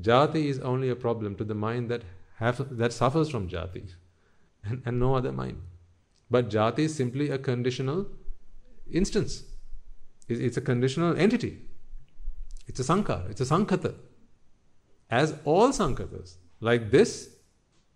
Jati 0.00 0.44
is 0.46 0.58
only 0.60 0.88
a 0.88 0.96
problem 0.96 1.34
to 1.36 1.44
the 1.44 1.54
mind 1.54 1.90
that 1.90 2.02
have, 2.36 2.76
that 2.76 2.92
suffers 2.92 3.28
from 3.28 3.48
jati 3.48 3.90
and, 4.64 4.82
and 4.84 4.98
no 4.98 5.14
other 5.14 5.32
mind. 5.32 5.60
But 6.30 6.50
jati 6.50 6.80
is 6.80 6.94
simply 6.94 7.30
a 7.30 7.38
conditional 7.38 8.06
instance. 8.90 9.44
It's, 10.28 10.56
a 10.58 10.60
conditional 10.60 11.16
entity. 11.16 11.58
It's 12.66 12.80
a 12.80 12.82
sankhara, 12.82 13.30
it's 13.30 13.40
a 13.40 13.44
sankhata. 13.44 13.94
As 15.10 15.34
all 15.44 15.70
sankhatas, 15.70 16.36
like 16.60 16.90
this, 16.90 17.30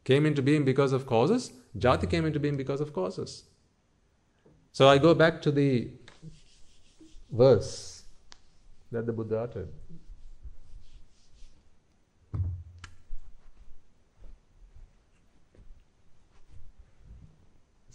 came 0.04 0.26
into 0.26 0.42
being 0.42 0.64
because 0.64 0.92
of 0.92 1.06
causes, 1.06 1.52
jati 1.78 2.08
came 2.08 2.24
into 2.24 2.40
being 2.40 2.56
because 2.56 2.80
of 2.80 2.92
causes. 2.92 3.44
So 4.72 4.88
I 4.88 4.98
go 4.98 5.14
back 5.14 5.42
to 5.42 5.52
the 5.52 5.90
verse 7.30 8.02
that 8.90 9.06
the 9.06 9.12
Buddha 9.12 9.40
uttered. 9.40 9.68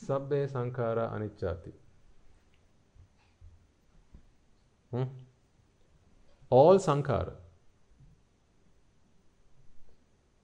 Sankhara 0.07 1.11
aniccati. 1.13 1.71
Hmm? 4.91 5.03
All 6.49 6.77
sankhara 6.79 7.33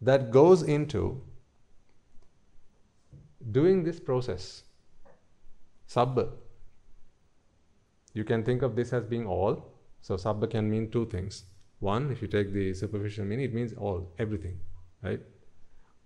that 0.02 0.32
goes 0.32 0.64
into 0.64 1.22
doing 3.52 3.84
this 3.84 4.00
process, 4.00 4.64
sabba, 5.88 6.28
you 8.14 8.24
can 8.24 8.44
think 8.44 8.62
of 8.62 8.76
this 8.76 8.92
as 8.94 9.04
being 9.06 9.26
all. 9.26 9.70
So 10.02 10.18
sabba 10.18 10.48
can 10.48 10.70
mean 10.70 10.92
two 10.92 11.06
things. 11.06 11.46
One, 11.80 12.12
if 12.12 12.22
you 12.22 12.28
take 12.28 12.52
the 12.54 12.74
superficial 12.74 13.26
meaning, 13.26 13.46
it 13.46 13.54
means 13.54 13.74
all, 13.74 14.12
everything, 14.20 14.60
right? 15.02 15.22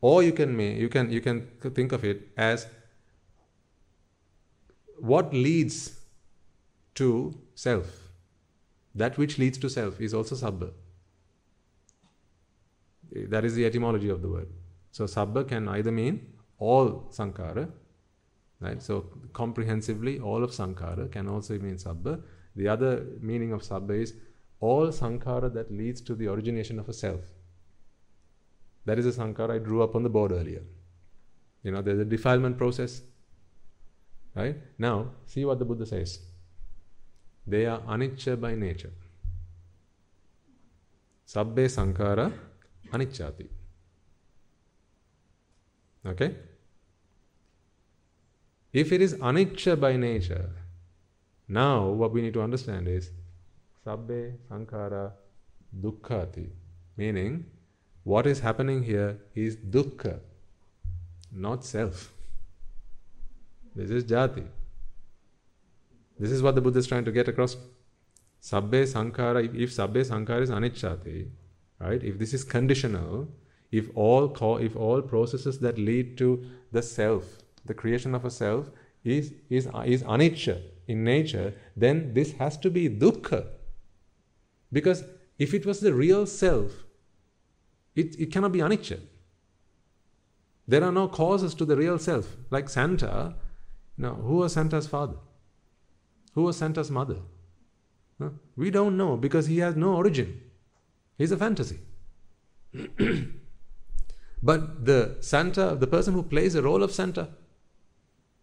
Or 0.01 0.21
you 0.21 0.31
can 0.31 0.55
mean 0.55 0.77
you 0.77 0.89
can 0.89 1.09
you 1.11 1.21
can 1.21 1.47
think 1.73 1.91
of 1.91 2.05
it 2.05 2.27
as 2.37 2.67
what 4.99 5.33
leads 5.33 5.99
to 6.95 7.37
self. 7.55 7.85
That 8.95 9.17
which 9.17 9.37
leads 9.37 9.57
to 9.59 9.69
self 9.69 10.01
is 10.01 10.13
also 10.13 10.35
sabba. 10.35 10.71
That 13.11 13.45
is 13.45 13.55
the 13.55 13.65
etymology 13.65 14.09
of 14.09 14.21
the 14.21 14.29
word. 14.29 14.47
So 14.91 15.05
sabba 15.05 15.43
can 15.43 15.67
either 15.67 15.91
mean 15.91 16.33
all 16.57 17.07
sankhara, 17.11 17.69
right? 18.59 18.81
So 18.81 19.05
comprehensively, 19.33 20.19
all 20.19 20.43
of 20.43 20.51
sankhara 20.51 21.11
can 21.11 21.27
also 21.27 21.57
mean 21.59 21.77
sabba. 21.77 22.19
The 22.55 22.67
other 22.67 23.05
meaning 23.21 23.53
of 23.53 23.63
sabba 23.63 23.93
is 23.93 24.15
all 24.59 24.87
sankhara 24.87 25.53
that 25.53 25.71
leads 25.71 26.01
to 26.01 26.15
the 26.15 26.27
origination 26.27 26.79
of 26.79 26.89
a 26.89 26.93
self. 26.93 27.21
That 28.85 28.97
is 28.97 29.05
a 29.05 29.11
sankhara 29.11 29.55
I 29.55 29.59
drew 29.59 29.83
up 29.83 29.95
on 29.95 30.03
the 30.03 30.09
board 30.09 30.31
earlier. 30.31 30.63
You 31.63 31.71
know, 31.71 31.81
there's 31.81 31.99
a 31.99 32.05
defilement 32.05 32.57
process. 32.57 33.01
Right? 34.37 34.55
Now, 34.77 35.09
see 35.25 35.45
what 35.45 35.57
the 35.57 35.65
Buddha 35.65 35.85
says. 35.87 36.19
They 37.47 37.65
are 37.65 37.79
anicca 37.79 38.39
by 38.39 38.53
nature. 38.53 38.91
Sabbe 41.27 41.65
sankhara 41.75 42.31
aniccati. 42.91 43.47
Okay? 46.05 46.35
If 48.71 48.91
it 48.91 49.01
is 49.01 49.15
anicca 49.15 49.79
by 49.79 49.97
nature, 49.97 50.49
now 51.47 51.87
what 51.87 52.11
we 52.11 52.21
need 52.21 52.33
to 52.35 52.41
understand 52.43 52.87
is 52.87 53.09
sabbe 53.83 54.33
sankhara 54.51 55.13
dukkhati, 55.81 56.49
meaning 56.95 57.43
what 58.03 58.27
is 58.27 58.39
happening 58.39 58.83
here 58.83 59.17
is 59.33 59.55
dukkha, 59.55 60.19
not 61.31 61.65
self. 61.65 62.13
This 63.77 63.91
is 63.91 64.05
jati. 64.05 64.43
This 66.19 66.31
is 66.31 66.41
what 66.41 66.55
the 66.55 66.61
Buddha 66.61 66.79
is 66.79 66.87
trying 66.87 67.05
to 67.05 67.11
get 67.11 67.27
across. 67.27 67.55
Sabbe 68.41 68.81
Sankhara, 68.91 69.43
if, 69.55 69.69
Sabbe 69.69 70.03
Sankhara 70.03 70.41
is 70.41 70.49
Aniccati, 70.49 71.29
right, 71.79 72.03
if 72.03 72.17
this 72.17 72.33
is 72.33 72.43
conditional, 72.43 73.27
if 73.71 73.89
all, 73.93 74.57
if 74.57 74.75
all 74.75 75.01
processes 75.03 75.59
that 75.59 75.77
lead 75.77 76.17
to 76.17 76.43
the 76.71 76.81
self, 76.81 77.23
the 77.65 77.73
creation 77.75 78.15
of 78.15 78.25
a 78.25 78.31
self, 78.31 78.71
is, 79.03 79.33
is, 79.49 79.69
is 79.85 80.01
anicca 80.03 80.59
in 80.87 81.03
nature, 81.03 81.53
then 81.75 82.13
this 82.15 82.31
has 82.33 82.57
to 82.57 82.71
be 82.71 82.89
dukkha. 82.89 83.45
Because 84.71 85.03
if 85.37 85.53
it 85.53 85.67
was 85.67 85.81
the 85.81 85.93
real 85.93 86.25
self, 86.25 86.83
it, 87.95 88.19
it 88.19 88.31
cannot 88.31 88.53
be 88.53 88.59
anicca. 88.59 88.99
There 90.67 90.83
are 90.83 90.91
no 90.91 91.07
causes 91.07 91.53
to 91.55 91.65
the 91.65 91.77
real 91.77 91.99
self. 91.99 92.35
Like 92.49 92.69
Santa, 92.69 93.35
now, 93.97 94.13
who 94.13 94.35
was 94.37 94.53
Santa's 94.53 94.87
father? 94.87 95.17
Who 96.33 96.43
was 96.43 96.57
Santa's 96.57 96.91
mother? 96.91 97.17
Huh? 98.21 98.29
We 98.55 98.69
don't 98.69 98.95
know 98.95 99.17
because 99.17 99.47
he 99.47 99.57
has 99.59 99.75
no 99.75 99.95
origin. 99.95 100.41
He's 101.17 101.31
a 101.31 101.37
fantasy. 101.37 101.79
but 104.43 104.85
the 104.85 105.17
Santa, 105.21 105.75
the 105.75 105.87
person 105.87 106.13
who 106.13 106.21
plays 106.21 106.53
the 106.53 106.61
role 106.61 106.83
of 106.83 106.91
Santa, 106.91 107.29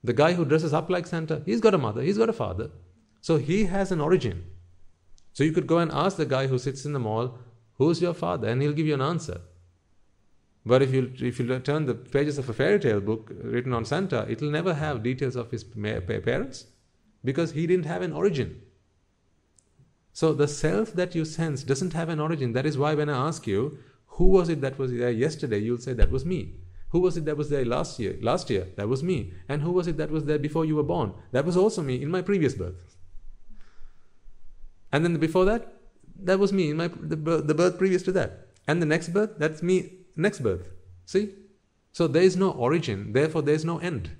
the 0.02 0.12
guy 0.12 0.32
who 0.32 0.44
dresses 0.44 0.74
up 0.74 0.90
like 0.90 1.06
Santa, 1.06 1.42
he's 1.46 1.60
got 1.60 1.74
a 1.74 1.78
mother, 1.78 2.02
he's 2.02 2.18
got 2.18 2.28
a 2.28 2.32
father. 2.32 2.70
So 3.20 3.36
he 3.38 3.64
has 3.64 3.92
an 3.92 4.00
origin. 4.00 4.44
So 5.32 5.44
you 5.44 5.52
could 5.52 5.66
go 5.66 5.78
and 5.78 5.90
ask 5.92 6.16
the 6.16 6.26
guy 6.26 6.46
who 6.48 6.58
sits 6.58 6.84
in 6.84 6.92
the 6.92 6.98
mall, 6.98 7.38
Who's 7.76 8.00
your 8.00 8.14
father? 8.14 8.48
And 8.48 8.62
he'll 8.62 8.72
give 8.72 8.86
you 8.86 8.94
an 8.94 9.02
answer. 9.02 9.40
But 10.66 10.82
if 10.82 10.94
you 10.94 11.12
if 11.18 11.38
you 11.38 11.58
turn 11.60 11.86
the 11.86 11.94
pages 11.94 12.38
of 12.38 12.48
a 12.48 12.54
fairy 12.54 12.80
tale 12.80 13.00
book 13.00 13.30
written 13.42 13.74
on 13.74 13.84
Santa, 13.84 14.26
it'll 14.28 14.50
never 14.50 14.74
have 14.74 15.02
details 15.02 15.36
of 15.36 15.50
his 15.50 15.62
parents 15.64 16.66
because 17.22 17.52
he 17.52 17.66
didn't 17.66 17.86
have 17.86 18.02
an 18.02 18.12
origin. 18.12 18.62
So 20.12 20.32
the 20.32 20.48
self 20.48 20.92
that 20.92 21.14
you 21.14 21.24
sense 21.24 21.64
doesn't 21.64 21.92
have 21.92 22.08
an 22.08 22.20
origin. 22.20 22.52
That 22.52 22.66
is 22.66 22.78
why 22.78 22.94
when 22.94 23.10
I 23.10 23.26
ask 23.26 23.46
you, 23.46 23.78
who 24.06 24.28
was 24.28 24.48
it 24.48 24.60
that 24.60 24.78
was 24.78 24.92
there 24.92 25.10
yesterday, 25.10 25.58
you'll 25.58 25.78
say 25.78 25.92
that 25.92 26.10
was 26.10 26.24
me. 26.24 26.54
Who 26.90 27.00
was 27.00 27.16
it 27.16 27.24
that 27.24 27.36
was 27.36 27.50
there 27.50 27.64
last 27.64 27.98
year? 27.98 28.16
Last 28.22 28.48
year, 28.48 28.68
that 28.76 28.88
was 28.88 29.02
me. 29.02 29.32
And 29.48 29.60
who 29.60 29.72
was 29.72 29.88
it 29.88 29.96
that 29.96 30.12
was 30.12 30.24
there 30.26 30.38
before 30.38 30.64
you 30.64 30.76
were 30.76 30.84
born? 30.84 31.12
That 31.32 31.44
was 31.44 31.56
also 31.56 31.82
me 31.82 32.00
in 32.00 32.10
my 32.10 32.22
previous 32.22 32.54
birth. 32.54 32.96
And 34.92 35.04
then 35.04 35.16
before 35.18 35.44
that, 35.46 35.72
that 36.22 36.38
was 36.38 36.52
me 36.52 36.70
in 36.70 36.76
my 36.76 36.88
the 36.88 37.16
birth, 37.16 37.48
the 37.48 37.54
birth 37.54 37.76
previous 37.76 38.04
to 38.04 38.12
that. 38.12 38.46
And 38.68 38.80
the 38.80 38.86
next 38.86 39.08
birth, 39.08 39.32
that's 39.38 39.60
me 39.60 40.03
next 40.16 40.40
birth. 40.40 40.68
See? 41.04 41.34
So 41.92 42.06
there 42.06 42.22
is 42.22 42.36
no 42.36 42.50
origin, 42.50 43.12
therefore 43.12 43.42
there 43.42 43.54
is 43.54 43.64
no 43.64 43.78
end. 43.78 44.10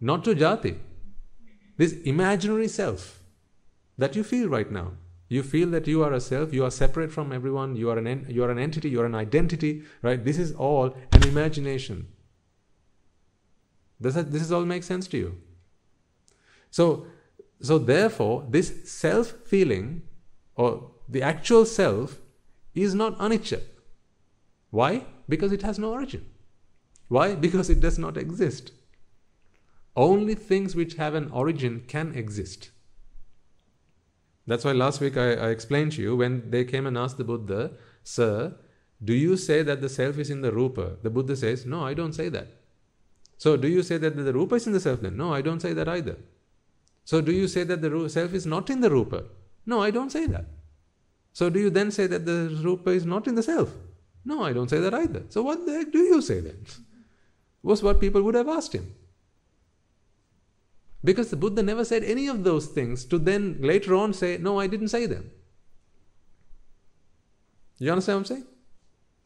Not 0.00 0.24
to 0.24 0.34
jati. 0.34 0.78
This 1.76 1.94
imaginary 2.02 2.68
self 2.68 3.22
that 3.96 4.14
you 4.14 4.22
feel 4.22 4.48
right 4.48 4.70
now. 4.70 4.92
You 5.28 5.42
feel 5.42 5.70
that 5.70 5.86
you 5.86 6.02
are 6.02 6.12
a 6.12 6.20
self, 6.20 6.52
you 6.52 6.64
are 6.64 6.70
separate 6.70 7.10
from 7.10 7.32
everyone, 7.32 7.76
you 7.76 7.88
are 7.90 7.98
an 7.98 8.06
en- 8.06 8.26
you 8.28 8.44
are 8.44 8.50
an 8.50 8.58
entity, 8.58 8.90
you 8.90 9.00
are 9.00 9.06
an 9.06 9.14
identity, 9.14 9.82
right? 10.02 10.22
This 10.22 10.38
is 10.38 10.52
all 10.52 10.94
an 11.12 11.26
imagination. 11.26 12.08
Does 14.00 14.14
that, 14.14 14.30
this 14.30 14.42
is 14.42 14.52
all 14.52 14.66
make 14.66 14.82
sense 14.82 15.08
to 15.08 15.16
you? 15.16 15.40
So, 16.70 17.06
so 17.62 17.78
therefore, 17.78 18.46
this 18.50 18.92
self 18.92 19.28
feeling 19.46 20.02
or 20.56 20.90
the 21.08 21.22
actual 21.22 21.64
self 21.64 22.20
is 22.74 22.94
not 22.94 23.18
anicca. 23.18 23.62
Why? 24.74 25.06
Because 25.28 25.52
it 25.52 25.62
has 25.62 25.78
no 25.78 25.92
origin. 25.92 26.26
Why? 27.06 27.36
Because 27.36 27.70
it 27.70 27.78
does 27.78 27.96
not 27.96 28.16
exist. 28.16 28.72
Only 29.94 30.34
things 30.34 30.74
which 30.74 30.94
have 30.94 31.14
an 31.14 31.30
origin 31.30 31.84
can 31.86 32.12
exist. 32.16 32.72
That's 34.48 34.64
why 34.64 34.72
last 34.72 35.00
week 35.00 35.16
I, 35.16 35.34
I, 35.34 35.50
explained 35.50 35.92
to 35.92 36.02
you 36.02 36.16
when 36.16 36.50
they 36.50 36.64
came 36.64 36.86
and 36.86 36.98
asked 36.98 37.18
the 37.18 37.24
Buddha, 37.24 37.70
Sir, 38.02 38.56
do 39.02 39.14
you 39.14 39.36
say 39.36 39.62
that 39.62 39.80
the 39.80 39.88
self 39.88 40.18
is 40.18 40.28
in 40.28 40.40
the 40.40 40.50
Rupa? 40.50 40.96
The 41.04 41.10
Buddha 41.10 41.36
says, 41.36 41.64
No, 41.64 41.86
I 41.86 41.94
don't 41.94 42.12
say 42.12 42.28
that. 42.30 42.48
So, 43.38 43.56
do 43.56 43.68
you 43.68 43.84
say 43.84 43.96
that 43.98 44.16
the 44.16 44.32
Rupa 44.32 44.56
is 44.56 44.66
in 44.66 44.72
the 44.72 44.80
self 44.80 45.00
then? 45.02 45.16
No, 45.16 45.32
I 45.32 45.40
don't 45.40 45.60
say 45.60 45.72
that 45.72 45.88
either. 45.88 46.16
So, 47.04 47.20
do 47.20 47.30
you 47.30 47.46
say 47.46 47.62
that 47.62 47.80
the 47.80 48.08
self 48.08 48.34
is 48.34 48.44
not 48.44 48.68
in 48.70 48.80
the 48.80 48.90
Rupa? 48.90 49.22
No, 49.66 49.80
I 49.80 49.92
don't 49.92 50.10
say 50.10 50.26
that. 50.26 50.46
So, 51.32 51.48
do 51.48 51.60
you 51.60 51.70
then 51.70 51.92
say 51.92 52.08
that 52.08 52.26
the 52.26 52.60
Rupa 52.64 52.90
is 52.90 53.06
not 53.06 53.28
in 53.28 53.36
the 53.36 53.42
self? 53.44 53.70
No, 54.24 54.42
I 54.42 54.52
don't 54.52 54.70
say 54.70 54.80
that 54.80 54.94
either. 54.94 55.24
So 55.28 55.42
what 55.42 55.66
the 55.66 55.72
heck 55.72 55.92
do 55.92 55.98
you 55.98 56.22
say 56.22 56.40
then? 56.40 56.64
Was 57.62 57.82
what 57.82 58.00
people 58.00 58.22
would 58.22 58.34
have 58.34 58.48
asked 58.48 58.74
him. 58.74 58.94
Because 61.02 61.28
the 61.28 61.36
Buddha 61.36 61.62
never 61.62 61.84
said 61.84 62.02
any 62.02 62.28
of 62.28 62.44
those 62.44 62.66
things 62.66 63.04
to 63.06 63.18
then 63.18 63.58
later 63.60 63.94
on 63.94 64.14
say, 64.14 64.38
No, 64.38 64.58
I 64.58 64.66
didn't 64.66 64.88
say 64.88 65.06
them. 65.06 65.30
You 67.78 67.90
understand 67.90 68.16
what 68.16 68.20
I'm 68.20 68.24
saying? 68.24 68.46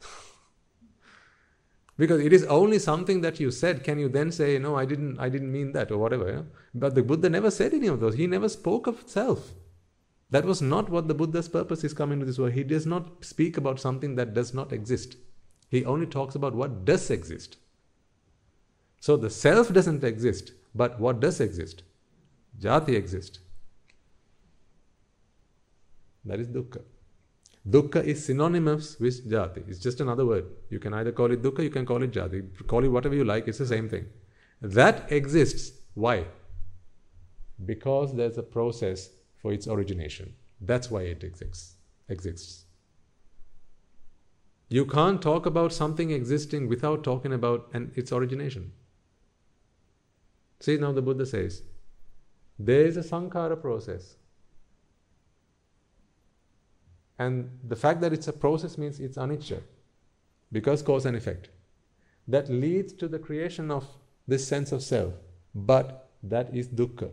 because 1.97 2.19
it 2.19 2.33
is 2.33 2.43
only 2.45 2.79
something 2.79 3.21
that 3.21 3.39
you 3.39 3.51
said 3.51 3.83
can 3.83 3.99
you 3.99 4.09
then 4.09 4.31
say 4.31 4.57
no 4.57 4.75
i 4.75 4.85
didn't 4.85 5.19
i 5.19 5.29
didn't 5.29 5.51
mean 5.51 5.71
that 5.73 5.91
or 5.91 5.97
whatever 5.97 6.31
yeah? 6.31 6.41
but 6.73 6.95
the 6.95 7.03
buddha 7.03 7.29
never 7.29 7.51
said 7.51 7.73
any 7.73 7.87
of 7.87 7.99
those 7.99 8.15
he 8.15 8.25
never 8.25 8.49
spoke 8.49 8.87
of 8.87 9.03
self 9.05 9.51
that 10.31 10.45
was 10.45 10.61
not 10.61 10.89
what 10.89 11.07
the 11.07 11.13
Buddha's 11.13 11.49
purpose 11.49 11.83
is 11.83 11.93
coming 11.93 12.19
to 12.19 12.25
this 12.25 12.37
world. 12.37 12.53
He 12.53 12.63
does 12.63 12.85
not 12.85 13.23
speak 13.25 13.57
about 13.57 13.79
something 13.79 14.15
that 14.15 14.33
does 14.33 14.53
not 14.53 14.71
exist. 14.71 15.15
He 15.69 15.85
only 15.85 16.05
talks 16.05 16.35
about 16.35 16.53
what 16.53 16.85
does 16.85 17.09
exist. 17.09 17.57
So 18.99 19.17
the 19.17 19.29
self 19.29 19.73
doesn't 19.73 20.03
exist, 20.03 20.51
but 20.75 20.99
what 20.99 21.19
does 21.19 21.39
exist? 21.39 21.83
Jati 22.59 22.95
exists. 22.95 23.39
That 26.25 26.39
is 26.39 26.47
dukkha. 26.47 26.81
Dukkha 27.67 28.03
is 28.03 28.25
synonymous 28.25 28.99
with 28.99 29.29
jati. 29.29 29.67
It's 29.67 29.79
just 29.79 29.99
another 30.01 30.25
word. 30.25 30.45
You 30.69 30.79
can 30.79 30.93
either 30.93 31.11
call 31.11 31.31
it 31.31 31.41
dukkha, 31.41 31.63
you 31.63 31.69
can 31.69 31.85
call 31.85 32.03
it 32.03 32.11
jati. 32.11 32.67
Call 32.67 32.83
it 32.83 32.89
whatever 32.89 33.15
you 33.15 33.23
like, 33.23 33.47
it's 33.47 33.57
the 33.57 33.65
same 33.65 33.89
thing. 33.89 34.05
That 34.61 35.11
exists. 35.11 35.71
Why? 35.93 36.25
Because 37.65 38.15
there's 38.15 38.37
a 38.37 38.43
process 38.43 39.09
for 39.41 39.53
its 39.53 39.67
origination. 39.67 40.33
That's 40.61 40.91
why 40.91 41.03
it 41.03 41.23
exists. 41.23 41.75
exists. 42.07 42.65
You 44.69 44.85
can't 44.85 45.21
talk 45.21 45.45
about 45.45 45.73
something 45.73 46.11
existing 46.11 46.67
without 46.69 47.03
talking 47.03 47.33
about 47.33 47.69
an, 47.73 47.91
its 47.95 48.11
origination. 48.11 48.71
See, 50.59 50.77
now 50.77 50.91
the 50.91 51.01
Buddha 51.01 51.25
says, 51.25 51.63
there 52.57 52.85
is 52.85 52.97
a 52.97 53.01
sankhara 53.01 53.59
process. 53.59 54.15
And 57.17 57.49
the 57.67 57.75
fact 57.75 58.01
that 58.01 58.13
it's 58.13 58.27
a 58.27 58.33
process 58.33 58.77
means 58.77 58.99
it's 58.99 59.17
anicca, 59.17 59.61
because 60.51 60.81
cause 60.81 61.05
and 61.05 61.17
effect. 61.17 61.49
That 62.27 62.49
leads 62.49 62.93
to 62.93 63.07
the 63.07 63.19
creation 63.19 63.71
of 63.71 63.87
this 64.27 64.47
sense 64.47 64.71
of 64.71 64.83
self, 64.83 65.13
but 65.55 66.09
that 66.21 66.53
is 66.55 66.67
dukkha. 66.67 67.09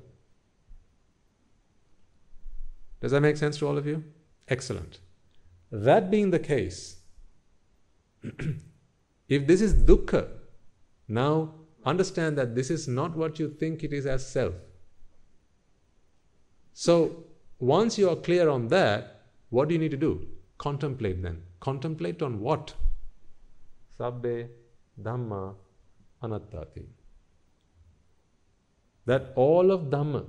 Does 3.00 3.12
that 3.12 3.20
make 3.20 3.36
sense 3.36 3.58
to 3.58 3.66
all 3.66 3.78
of 3.78 3.86
you? 3.86 4.04
Excellent. 4.48 4.98
That 5.70 6.10
being 6.10 6.30
the 6.30 6.38
case, 6.38 6.96
if 9.28 9.46
this 9.46 9.60
is 9.60 9.74
dukkha, 9.74 10.28
now 11.08 11.54
understand 11.84 12.36
that 12.38 12.54
this 12.54 12.70
is 12.70 12.88
not 12.88 13.16
what 13.16 13.38
you 13.38 13.48
think 13.48 13.84
it 13.84 13.92
is 13.92 14.06
as 14.06 14.26
self. 14.26 14.54
So, 16.72 17.24
once 17.58 17.96
you 17.96 18.10
are 18.10 18.16
clear 18.16 18.48
on 18.48 18.68
that, 18.68 19.22
what 19.50 19.68
do 19.68 19.74
you 19.74 19.80
need 19.80 19.92
to 19.92 19.96
do? 19.96 20.26
Contemplate 20.58 21.22
then. 21.22 21.42
Contemplate 21.60 22.22
on 22.22 22.40
what? 22.40 22.74
Sabbe 23.98 24.48
Dhamma 25.00 25.54
Anattati. 26.22 26.84
That 29.06 29.32
all 29.36 29.70
of 29.70 29.82
Dhamma 29.84 30.26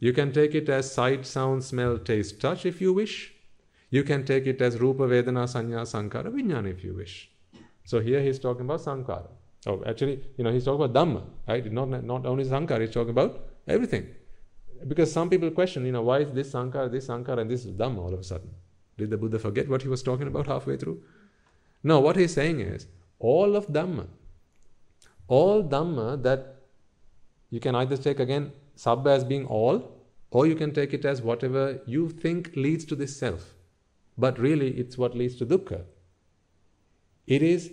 you 0.00 0.12
can 0.14 0.32
take 0.32 0.54
it 0.54 0.68
as 0.68 0.90
sight, 0.92 1.26
sound, 1.26 1.62
smell, 1.62 1.98
taste, 1.98 2.40
touch 2.40 2.66
if 2.66 2.80
you 2.80 2.92
wish. 2.92 3.34
You 3.90 4.02
can 4.02 4.24
take 4.24 4.46
it 4.46 4.60
as 4.62 4.78
Rupa, 4.78 5.02
Vedana, 5.02 5.44
Sanya, 5.46 5.82
Sankhara, 5.82 6.32
Vijnana 6.32 6.70
if 6.70 6.82
you 6.82 6.94
wish. 6.94 7.30
So 7.84 8.00
here 8.00 8.22
he's 8.22 8.38
talking 8.38 8.62
about 8.62 8.80
Sankhara. 8.80 9.28
Oh, 9.66 9.82
actually, 9.86 10.22
you 10.38 10.44
know, 10.44 10.52
he's 10.52 10.64
talking 10.64 10.82
about 10.82 10.94
Dhamma, 10.94 11.22
right? 11.46 11.70
Not, 11.70 11.88
not 12.04 12.24
only 12.24 12.44
Sankhara, 12.44 12.80
he's 12.80 12.92
talking 12.92 13.10
about 13.10 13.48
everything. 13.68 14.06
Because 14.88 15.12
some 15.12 15.28
people 15.28 15.50
question, 15.50 15.84
you 15.84 15.92
know, 15.92 16.02
why 16.02 16.20
is 16.20 16.30
this 16.30 16.52
Sankhara, 16.52 16.90
this 16.90 17.08
Sankhara, 17.08 17.40
and 17.40 17.50
this 17.50 17.66
is 17.66 17.72
Dhamma 17.72 17.98
all 17.98 18.14
of 18.14 18.20
a 18.20 18.24
sudden? 18.24 18.50
Did 18.96 19.10
the 19.10 19.18
Buddha 19.18 19.38
forget 19.38 19.68
what 19.68 19.82
he 19.82 19.88
was 19.88 20.02
talking 20.02 20.28
about 20.28 20.46
halfway 20.46 20.78
through? 20.78 21.02
No, 21.82 22.00
what 22.00 22.16
he's 22.16 22.32
saying 22.32 22.60
is 22.60 22.86
all 23.18 23.54
of 23.56 23.66
Dhamma, 23.66 24.06
all 25.28 25.62
Dhamma 25.62 26.22
that 26.22 26.56
you 27.50 27.60
can 27.60 27.74
either 27.74 27.96
take 27.96 28.20
again 28.20 28.52
Sabba 28.80 29.10
as 29.10 29.24
being 29.24 29.46
all, 29.46 29.78
or 30.30 30.46
you 30.46 30.54
can 30.54 30.72
take 30.72 30.94
it 30.94 31.04
as 31.04 31.20
whatever 31.20 31.80
you 31.86 32.08
think 32.08 32.52
leads 32.56 32.84
to 32.86 32.96
this 32.96 33.16
self. 33.16 33.54
But 34.16 34.38
really, 34.38 34.70
it's 34.82 34.96
what 34.96 35.14
leads 35.14 35.36
to 35.36 35.46
dukkha. 35.46 35.82
It 37.26 37.42
is 37.42 37.72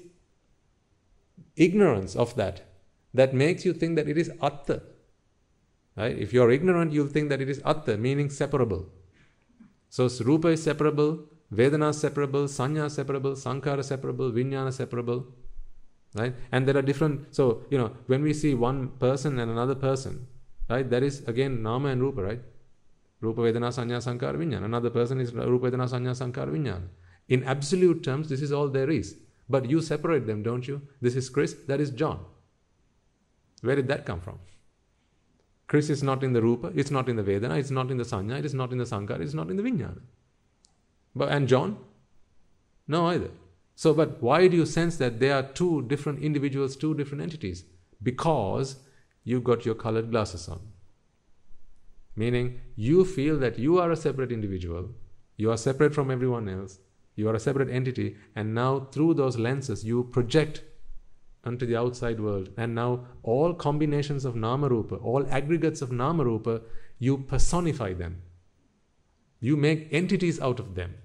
ignorance 1.55 2.15
of 2.15 2.35
that 2.35 2.61
that 3.13 3.33
makes 3.33 3.63
you 3.65 3.73
think 3.73 3.95
that 3.95 4.09
it 4.09 4.17
is 4.17 4.31
atta. 4.41 4.81
Right? 5.95 6.17
If 6.17 6.33
you're 6.33 6.51
ignorant, 6.51 6.91
you'll 6.91 7.15
think 7.15 7.29
that 7.29 7.41
it 7.41 7.49
is 7.49 7.61
atta, 7.65 7.97
meaning 7.97 8.29
separable. 8.29 8.85
So 9.89 10.09
rupa 10.29 10.49
is 10.49 10.63
separable, 10.63 11.25
Vedana 11.53 11.91
is 11.91 12.01
separable, 12.01 12.45
Sanya 12.59 12.87
is 12.87 12.93
separable, 12.93 13.31
Sankhara 13.31 13.83
separable, 13.83 14.31
Vijnana 14.31 14.73
separable. 14.73 15.25
Right? 16.15 16.35
And 16.51 16.67
there 16.67 16.77
are 16.77 16.81
different, 16.81 17.33
so, 17.33 17.65
you 17.69 17.77
know, 17.77 17.91
when 18.07 18.23
we 18.23 18.33
see 18.33 18.53
one 18.53 18.89
person 19.05 19.39
and 19.39 19.49
another 19.49 19.75
person, 19.75 20.27
right, 20.69 20.89
that 20.89 21.03
is 21.03 21.21
again 21.27 21.61
Nama 21.61 21.89
and 21.89 22.01
Rupa, 22.01 22.23
right? 22.23 22.41
Rupa 23.21 23.41
Vedana 23.41 23.69
Sanya 23.69 23.97
Sankhara 23.97 24.35
Vijnana. 24.35 24.65
Another 24.65 24.89
person 24.89 25.19
is 25.19 25.33
Rupa 25.33 25.71
Vedana 25.71 25.89
Sanya 25.89 26.11
Sankhara 26.11 26.49
Vijnana. 26.49 26.87
In 27.29 27.43
absolute 27.43 28.03
terms, 28.03 28.29
this 28.29 28.41
is 28.41 28.51
all 28.51 28.67
there 28.67 28.89
is. 28.89 29.15
But 29.49 29.69
you 29.69 29.81
separate 29.81 30.27
them, 30.27 30.43
don't 30.43 30.67
you? 30.67 30.81
This 31.01 31.15
is 31.15 31.29
Chris, 31.29 31.55
that 31.67 31.79
is 31.79 31.89
John. 31.91 32.19
Where 33.61 33.75
did 33.75 33.87
that 33.87 34.05
come 34.05 34.21
from? 34.21 34.39
Chris 35.67 35.89
is 35.89 36.03
not 36.03 36.23
in 36.23 36.33
the 36.33 36.41
Rupa, 36.41 36.71
it's 36.75 36.91
not 36.91 37.09
in 37.09 37.15
the 37.15 37.23
Vedana, 37.23 37.57
it's 37.57 37.71
not 37.71 37.91
in 37.91 37.97
the 37.97 38.03
Sanya, 38.03 38.39
it 38.39 38.45
is 38.45 38.53
not 38.53 38.71
in 38.71 38.77
the 38.77 38.85
Sankhara, 38.85 39.21
it's 39.21 39.33
not 39.33 39.49
in 39.49 39.57
the 39.57 39.63
Vijnana. 39.63 39.99
But, 41.15 41.29
and 41.29 41.47
John? 41.47 41.77
No, 42.87 43.07
either. 43.07 43.31
So, 43.75 43.93
but 43.93 44.21
why 44.21 44.47
do 44.47 44.55
you 44.55 44.65
sense 44.65 44.97
that 44.97 45.19
they 45.19 45.31
are 45.31 45.43
two 45.43 45.83
different 45.83 46.19
individuals, 46.19 46.75
two 46.75 46.93
different 46.95 47.21
entities? 47.21 47.63
Because 48.01 48.77
you 49.27 49.41
got 49.41 49.65
your 49.65 49.75
colored 49.75 50.09
glasses 50.09 50.47
on. 50.47 50.61
Meaning, 52.15 52.61
you 52.75 53.03
feel 53.03 53.37
that 53.39 53.59
you 53.59 53.77
are 53.77 53.91
a 53.91 54.01
separate 54.03 54.31
individual, 54.31 54.91
you 55.35 55.51
are 55.51 55.57
separate 55.57 55.93
from 55.93 56.09
everyone 56.09 56.47
else, 56.47 56.79
you 57.15 57.27
are 57.27 57.35
a 57.35 57.39
separate 57.47 57.69
entity, 57.69 58.15
and 58.35 58.55
now 58.55 58.87
through 58.91 59.15
those 59.15 59.37
lenses 59.37 59.83
you 59.83 60.05
project 60.05 60.61
unto 61.43 61.65
the 61.65 61.75
outside 61.75 62.21
world. 62.21 62.49
And 62.57 62.73
now 62.73 63.05
all 63.21 63.53
combinations 63.53 64.23
of 64.23 64.37
Nama 64.37 64.69
Rupa, 64.69 64.95
all 64.95 65.27
aggregates 65.29 65.81
of 65.81 65.91
Nama 65.91 66.23
Rupa, 66.23 66.61
you 66.97 67.17
personify 67.17 67.93
them. 67.93 68.21
You 69.41 69.57
make 69.57 69.89
entities 69.91 70.39
out 70.39 70.61
of 70.61 70.75
them. 70.75 70.95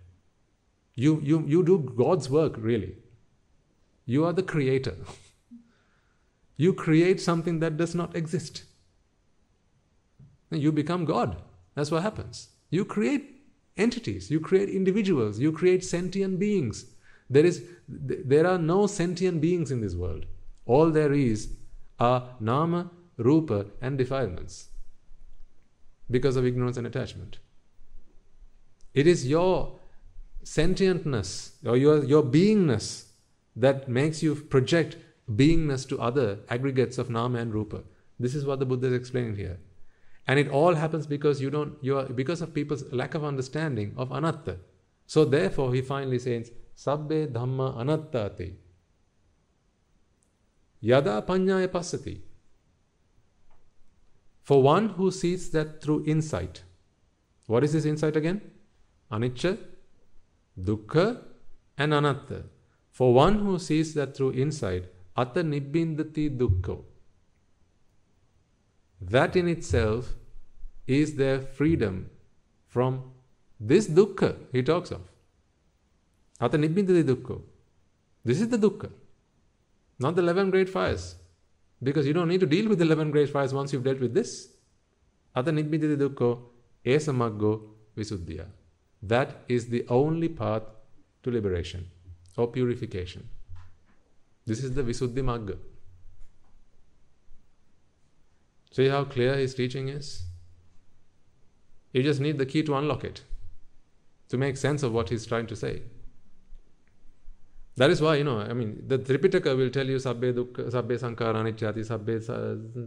You, 0.94 1.20
you, 1.24 1.44
you 1.46 1.64
do 1.64 1.92
God's 1.96 2.30
work, 2.30 2.54
really. 2.56 2.96
You 4.06 4.24
are 4.26 4.32
the 4.32 4.44
creator. 4.44 4.96
you 6.56 6.72
create 6.72 7.20
something 7.20 7.60
that 7.60 7.76
does 7.76 7.94
not 7.94 8.14
exist. 8.14 8.64
You 10.50 10.72
become 10.72 11.04
God. 11.04 11.42
That's 11.74 11.90
what 11.90 12.02
happens. 12.02 12.48
You 12.70 12.84
create 12.84 13.42
entities, 13.76 14.30
you 14.30 14.40
create 14.40 14.68
individuals, 14.68 15.38
you 15.38 15.52
create 15.52 15.84
sentient 15.84 16.38
beings. 16.38 16.86
There, 17.30 17.44
is, 17.44 17.64
there 17.88 18.46
are 18.46 18.58
no 18.58 18.86
sentient 18.86 19.40
beings 19.40 19.70
in 19.70 19.80
this 19.80 19.94
world. 19.94 20.26
All 20.66 20.90
there 20.90 21.12
is 21.12 21.54
are 21.98 22.36
nama, 22.40 22.90
rupa, 23.16 23.66
and 23.80 23.96
defilements 23.96 24.68
because 26.10 26.36
of 26.36 26.44
ignorance 26.44 26.76
and 26.76 26.86
attachment. 26.86 27.38
It 28.92 29.06
is 29.06 29.26
your 29.26 29.78
sentientness 30.44 31.52
or 31.64 31.76
your, 31.76 32.04
your 32.04 32.22
beingness 32.22 33.06
that 33.56 33.88
makes 33.88 34.22
you 34.22 34.34
project 34.34 34.96
beingness 35.36 35.88
to 35.88 36.00
other 36.00 36.38
aggregates 36.48 36.98
of 36.98 37.10
nama 37.10 37.38
and 37.38 37.54
rupa. 37.54 37.82
This 38.18 38.34
is 38.34 38.44
what 38.44 38.58
the 38.58 38.66
Buddha 38.66 38.88
is 38.88 38.94
explaining 38.94 39.36
here. 39.36 39.58
And 40.26 40.38
it 40.38 40.48
all 40.48 40.74
happens 40.74 41.06
because 41.06 41.40
you 41.40 41.50
don't 41.50 41.76
you 41.80 41.98
are 41.98 42.04
because 42.04 42.42
of 42.42 42.54
people's 42.54 42.84
lack 42.92 43.14
of 43.14 43.24
understanding 43.24 43.94
of 43.96 44.12
anatta. 44.12 44.58
So 45.06 45.24
therefore 45.24 45.74
he 45.74 45.82
finally 45.82 46.18
says, 46.18 46.50
Sabbe 46.76 47.26
Dhamma 47.30 47.76
Anattati. 47.76 48.54
Yada 50.80 51.22
Panyaya 51.26 51.68
Pasati. 51.68 52.20
For 54.42 54.62
one 54.62 54.90
who 54.90 55.10
sees 55.10 55.50
that 55.50 55.82
through 55.82 56.04
insight. 56.06 56.62
What 57.46 57.62
is 57.62 57.72
this 57.72 57.84
insight 57.84 58.16
again? 58.16 58.40
Anicca, 59.10 59.58
Dukkha, 60.58 61.22
and 61.78 61.92
Anatta. 61.92 62.44
For 62.90 63.14
one 63.14 63.38
who 63.38 63.58
sees 63.58 63.94
that 63.94 64.16
through 64.16 64.32
insight, 64.32 64.86
Atta 65.16 65.42
Nibbindati. 65.42 66.28
That 69.00 69.36
in 69.36 69.48
itself 69.48 70.14
is 70.86 71.16
their 71.16 71.40
freedom 71.40 72.10
from 72.66 73.12
this 73.58 73.88
dukkha 73.88 74.36
he 74.52 74.62
talks 74.62 74.90
of. 74.90 75.00
Ata 76.40 76.58
nibbindati. 76.58 77.42
This 78.24 78.40
is 78.40 78.48
the 78.48 78.56
dukkha, 78.56 78.90
not 79.98 80.16
the 80.16 80.22
11 80.22 80.50
great 80.50 80.68
fires. 80.68 81.16
Because 81.82 82.06
you 82.06 82.12
don't 82.12 82.28
need 82.28 82.40
to 82.40 82.46
deal 82.46 82.68
with 82.68 82.78
the 82.78 82.84
11 82.84 83.10
great 83.10 83.28
fires 83.28 83.52
once 83.52 83.72
you've 83.72 83.82
dealt 83.82 84.00
with 84.00 84.14
this. 84.14 84.48
Ata 85.34 85.50
nibbindati 85.50 85.96
dukkha 85.96 86.38
esamaggo 86.84 87.62
visuddhya. 87.96 88.46
That 89.02 89.42
is 89.48 89.68
the 89.68 89.84
only 89.88 90.28
path 90.28 90.62
to 91.24 91.30
liberation 91.30 91.90
or 92.36 92.46
purification. 92.48 93.28
This 94.52 94.64
is 94.64 94.74
the 94.74 94.82
Visuddhi 94.82 95.22
Magga. 95.28 95.56
See 98.70 98.88
how 98.88 99.04
clear 99.04 99.34
his 99.34 99.54
teaching 99.54 99.88
is? 99.88 100.24
You 101.92 102.02
just 102.02 102.20
need 102.20 102.36
the 102.36 102.44
key 102.44 102.62
to 102.64 102.74
unlock 102.74 103.02
it, 103.02 103.22
to 104.28 104.36
make 104.36 104.58
sense 104.58 104.82
of 104.82 104.92
what 104.92 105.08
he's 105.08 105.24
trying 105.24 105.46
to 105.46 105.56
say. 105.56 105.80
That 107.76 107.88
is 107.88 108.02
why, 108.02 108.16
you 108.16 108.24
know, 108.24 108.40
I 108.40 108.52
mean, 108.52 108.84
the 108.86 108.98
Tripitaka 108.98 109.56
will 109.56 109.70
tell 109.70 109.86
you 109.86 109.96
sabbe 109.96 110.34
dukkha, 110.34 110.70
sabbe 110.70 110.98
sankhara 111.04 111.36
aniccati, 111.36 111.82
sabbe 111.90 112.20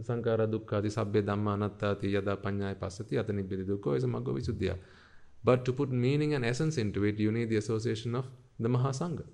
sankhara 0.04 0.46
dukkhati, 0.46 0.92
sabbe 0.98 1.20
dhamma 1.20 1.56
anattati, 1.56 2.12
yada 2.12 2.36
panyaya 2.36 2.76
pasati, 2.76 3.14
yata 3.14 3.32
nibbidi 3.32 3.66
dukkho 3.66 3.96
is 3.96 4.04
a 4.04 4.06
maggo 4.06 4.38
visuddhya. 4.38 4.78
But 5.42 5.64
to 5.64 5.72
put 5.72 5.90
meaning 5.90 6.34
and 6.34 6.44
essence 6.44 6.78
into 6.78 7.02
it, 7.02 7.18
you 7.18 7.32
need 7.32 7.50
the 7.50 7.56
association 7.56 8.14
of 8.14 8.26
the 8.60 8.68
Mahasangha. 8.68 9.24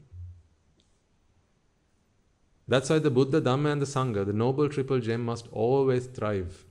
That's 2.69 2.91
why 2.91 2.99
the 2.99 3.11
Buddha, 3.11 3.41
Dhamma, 3.41 3.73
and 3.73 3.83
the 3.83 3.87
Sangha, 3.87 4.25
the 4.25 4.33
noble 4.33 4.69
triple 4.69 5.01
gem, 5.01 5.25
must 5.25 5.49
always 5.53 6.07
thrive. 6.07 6.65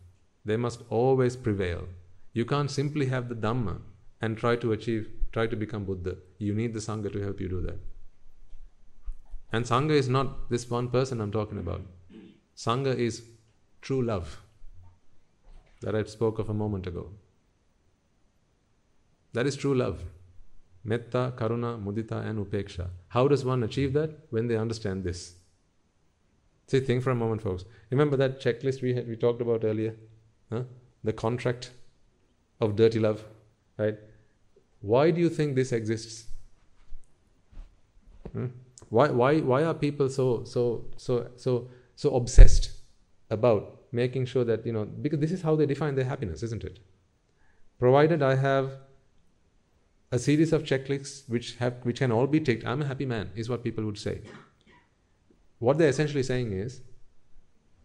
They 0.46 0.58
must 0.58 0.82
always 0.90 1.36
prevail. 1.36 1.88
You 2.34 2.46
can't 2.46 2.72
simply 2.72 3.08
have 3.08 3.30
the 3.30 3.36
Dhamma 3.36 3.82
and 4.22 4.38
try 4.38 4.56
to 4.56 4.72
achieve, 4.72 5.10
try 5.32 5.48
to 5.48 5.56
become 5.56 5.86
Buddha. 5.86 6.16
You 6.38 6.54
need 6.54 6.74
the 6.74 6.80
Sangha 6.80 7.12
to 7.12 7.22
help 7.22 7.42
you 7.42 7.50
do 7.50 7.62
that. 7.62 7.80
And 9.52 9.66
Sangha 9.66 9.92
is 9.92 10.08
not 10.08 10.50
this 10.50 10.70
one 10.70 10.88
person 10.88 11.20
I'm 11.20 11.32
talking 11.32 11.60
about. 11.60 11.82
Sangha 12.56 12.96
is 12.96 13.24
true 13.82 14.02
love 14.02 14.40
that 15.82 15.96
I 15.96 16.04
spoke 16.04 16.40
of 16.40 16.50
a 16.50 16.54
moment 16.54 16.88
ago. 16.88 17.10
That 19.34 19.46
is 19.48 19.56
true 19.56 19.76
love. 19.76 20.04
Metta, 20.84 21.34
Karuna, 21.36 21.84
Mudita, 21.84 22.26
and 22.26 22.44
Upeksha. 22.46 22.90
How 23.10 23.28
does 23.28 23.46
one 23.46 23.64
achieve 23.64 23.94
that? 23.94 24.12
When 24.30 24.48
they 24.48 24.58
understand 24.58 25.04
this. 25.04 25.36
See, 26.72 26.80
think 26.80 27.04
for 27.04 27.12
a 27.12 27.16
moment, 27.16 27.42
folks. 27.42 27.66
Remember 27.90 28.16
that 28.16 28.40
checklist 28.40 28.82
we 28.82 28.94
had, 28.94 29.06
we 29.06 29.18
talked 29.18 29.42
about 29.42 29.66
earlier? 29.66 29.94
Huh? 30.50 30.64
The 31.04 31.12
contract 31.12 31.72
of 32.62 32.78
dirty 32.78 32.98
love, 32.98 33.26
right? 33.78 33.98
Why 34.80 35.12
do 35.12 35.20
you 35.20 35.28
think 35.28 35.56
this 35.56 35.74
exists? 35.74 36.28
Hmm? 38.32 38.46
Why, 38.88 39.10
why, 39.10 39.40
why 39.42 39.66
are 39.66 39.74
people 39.74 40.08
so, 40.08 40.46
so, 40.46 40.86
so, 40.96 41.28
so, 41.36 41.68
so 41.98 42.16
obsessed 42.16 42.72
about 43.30 43.82
making 43.92 44.28
sure 44.28 44.46
that, 44.46 44.66
you 44.66 44.72
know, 44.72 44.86
because 44.86 45.20
this 45.20 45.34
is 45.34 45.42
how 45.42 45.58
they 45.58 45.66
define 45.66 45.96
their 45.96 46.06
happiness, 46.06 46.42
isn't 46.42 46.64
it? 46.64 46.80
Provided 47.80 48.24
I 48.24 48.36
have 48.36 48.78
a 50.10 50.18
series 50.18 50.54
of 50.54 50.64
checklists 50.64 51.28
which 51.28 51.56
have 51.56 51.74
which 51.84 52.00
can 52.00 52.14
all 52.14 52.28
be 52.28 52.40
ticked, 52.40 52.66
I'm 52.66 52.82
a 52.82 52.86
happy 52.86 53.06
man, 53.06 53.32
is 53.36 53.50
what 53.50 53.62
people 53.62 53.84
would 53.84 53.98
say. 53.98 54.22
What 55.62 55.78
they're 55.78 55.90
essentially 55.90 56.24
saying 56.24 56.54
is, 56.54 56.82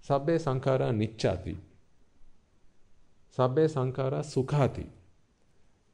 Sabbe 0.02 0.38
Sankhara 0.38 0.90
Nichati. 0.96 1.54
Sabbe 3.36 3.68
Sankhara 3.68 4.20
Sukhati. 4.24 4.86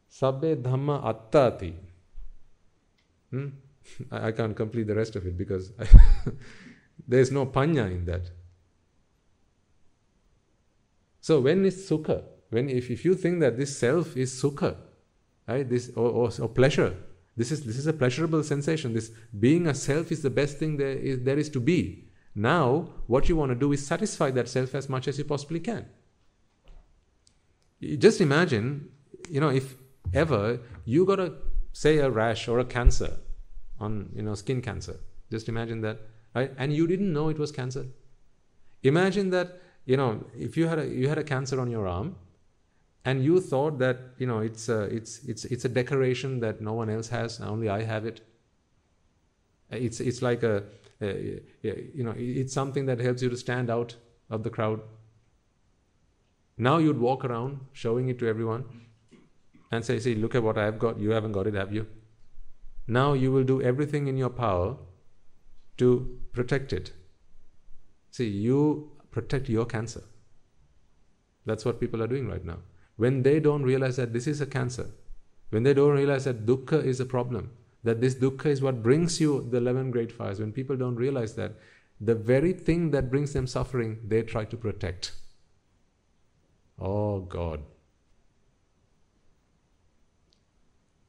Sabbe 0.09 0.55
Dhamma 0.63 1.03
Attati. 1.03 1.75
Hmm? 3.31 3.49
I, 4.13 4.29
I 4.29 4.33
can't 4.33 4.55
complete 4.55 4.87
the 4.87 4.95
rest 4.95 5.17
of 5.17 5.27
it 5.27 5.37
because 5.37 5.73
there 7.09 7.19
is 7.19 7.33
no 7.33 7.47
panya 7.47 7.91
in 7.91 8.05
that. 8.05 8.31
So 11.21 11.41
when 11.41 11.65
is 11.65 11.91
sukha? 11.91 12.23
When 12.51 12.69
if, 12.69 12.93
if 12.93 13.05
you 13.05 13.17
think 13.17 13.41
that 13.41 13.57
this 13.57 13.77
self 13.77 14.17
is 14.17 14.41
sukha, 14.41 14.77
right? 15.49 15.69
This 15.69 15.91
or, 15.97 16.11
or, 16.11 16.31
or 16.41 16.49
pleasure, 16.49 16.95
this 17.37 17.51
is 17.51 17.65
this 17.65 17.79
is 17.79 17.87
a 17.87 17.93
pleasurable 17.93 18.43
sensation. 18.43 18.95
This 18.95 19.11
being 19.39 19.67
a 19.67 19.75
self 19.75 20.13
is 20.13 20.23
the 20.23 20.31
best 20.31 20.59
thing 20.59 20.77
there 20.77 20.97
is 20.97 21.21
there 21.23 21.39
is 21.39 21.49
to 21.51 21.61
be. 21.61 22.09
Now, 22.35 22.89
what 23.07 23.29
you 23.29 23.37
want 23.37 23.51
to 23.51 23.55
do 23.55 23.73
is 23.73 23.87
satisfy 23.87 24.31
that 24.33 24.49
self 24.49 24.75
as 24.75 24.89
much 24.89 25.09
as 25.09 25.19
you 25.19 25.25
possibly 25.25 25.61
can. 25.61 25.87
Just 27.99 28.21
imagine, 28.21 28.91
you 29.29 29.41
know, 29.41 29.49
if 29.49 29.75
ever 30.15 30.61
you 30.85 31.05
got 31.05 31.21
a 31.21 31.35
say 31.73 31.99
a 31.99 32.11
rash 32.11 32.49
or 32.49 32.59
a 32.59 32.65
cancer 32.65 33.17
on 33.81 34.11
you 34.15 34.23
know 34.23 34.35
skin 34.35 34.61
cancer. 34.63 35.01
Just 35.31 35.49
imagine 35.49 35.81
that, 35.81 36.01
right? 36.35 36.53
And 36.59 36.75
you 36.75 36.87
didn't 36.87 37.13
know 37.13 37.29
it 37.29 37.39
was 37.39 37.51
cancer. 37.51 37.87
Imagine 38.83 39.31
that 39.31 39.61
you 39.85 39.97
know, 39.97 40.25
if 40.39 40.57
you 40.57 40.69
had 40.69 40.79
a, 40.79 40.87
you 40.87 41.09
had 41.09 41.19
a 41.19 41.25
cancer 41.25 41.61
on 41.61 41.71
your 41.71 41.89
arm, 41.89 42.17
and 43.05 43.25
you 43.25 43.41
thought 43.41 43.79
that 43.79 43.99
you 44.19 44.27
know 44.27 44.39
it's 44.39 44.69
a, 44.69 44.83
it's 44.83 45.25
it's 45.25 45.45
it's 45.47 45.65
a 45.65 45.69
decoration 45.69 46.41
that 46.41 46.61
no 46.61 46.73
one 46.73 46.89
else 46.89 47.09
has, 47.09 47.41
only 47.41 47.69
I 47.69 47.83
have 47.83 48.07
it. 48.07 48.21
It's 49.71 50.01
it's 50.01 50.23
like 50.23 50.43
a, 50.43 50.65
a 51.01 51.43
you 51.63 52.05
know 52.05 52.15
it's 52.17 52.53
something 52.53 52.87
that 52.87 53.01
helps 53.01 53.23
you 53.23 53.31
to 53.31 53.37
stand 53.37 53.71
out 53.71 53.97
of 54.31 54.43
the 54.45 54.51
crowd. 54.51 54.81
Now 56.57 56.79
you'd 56.79 57.01
walk 57.01 57.25
around 57.25 57.61
showing 57.73 58.09
it 58.09 58.19
to 58.21 58.29
everyone 58.29 58.65
and 59.73 59.85
say, 59.85 59.99
"See, 59.99 60.15
look 60.15 60.35
at 60.35 60.43
what 60.43 60.59
I've 60.59 60.79
got. 60.79 61.01
You 61.01 61.11
haven't 61.11 61.33
got 61.33 61.47
it, 61.47 61.55
have 61.55 61.73
you?" 61.73 61.87
Now 62.87 63.15
you 63.15 63.33
will 63.33 63.45
do 63.45 63.61
everything 63.63 64.07
in 64.07 64.17
your 64.17 64.31
power 64.31 64.77
to 65.79 66.19
protect 66.33 66.73
it. 66.73 66.93
See, 68.11 68.29
you 68.29 68.93
protect 69.11 69.49
your 69.49 69.65
cancer. 69.65 70.03
That's 71.47 71.65
what 71.65 71.81
people 71.81 72.03
are 72.03 72.07
doing 72.07 72.29
right 72.29 72.45
now. 72.45 72.59
When 72.97 73.23
they 73.23 73.41
don't 73.41 73.63
realize 73.63 73.97
that 73.97 74.13
this 74.13 74.27
is 74.27 74.41
a 74.41 74.47
cancer, 74.47 74.91
when 75.51 75.63
they 75.63 75.75
don't 75.75 75.93
realize 75.93 76.25
that 76.25 76.47
dukkha 76.47 76.85
is 76.85 77.01
a 77.01 77.07
problem, 77.07 77.51
that 77.85 78.01
this 78.01 78.15
dukkha 78.15 78.47
is 78.47 78.63
what 78.63 78.83
brings 78.83 79.21
you 79.21 79.49
the 79.51 79.59
11 79.59 79.91
great 79.91 80.13
fires, 80.13 80.41
when 80.41 80.53
people 80.53 80.77
don't 80.77 80.97
realize 80.97 81.35
that, 81.35 81.55
the 82.01 82.15
very 82.15 82.53
thing 82.53 82.91
that 82.91 83.11
brings 83.11 83.33
them 83.33 83.47
suffering, 83.47 83.99
they 84.07 84.23
try 84.23 84.45
to 84.45 84.57
protect. 84.57 85.13
Oh 86.81 87.21
God. 87.21 87.63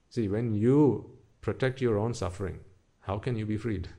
See, 0.10 0.27
when 0.27 0.53
you 0.53 1.10
protect 1.41 1.81
your 1.81 1.97
own 1.97 2.14
suffering, 2.14 2.60
how 2.99 3.18
can 3.18 3.35
you 3.35 3.45
be 3.45 3.57
freed? 3.57 3.89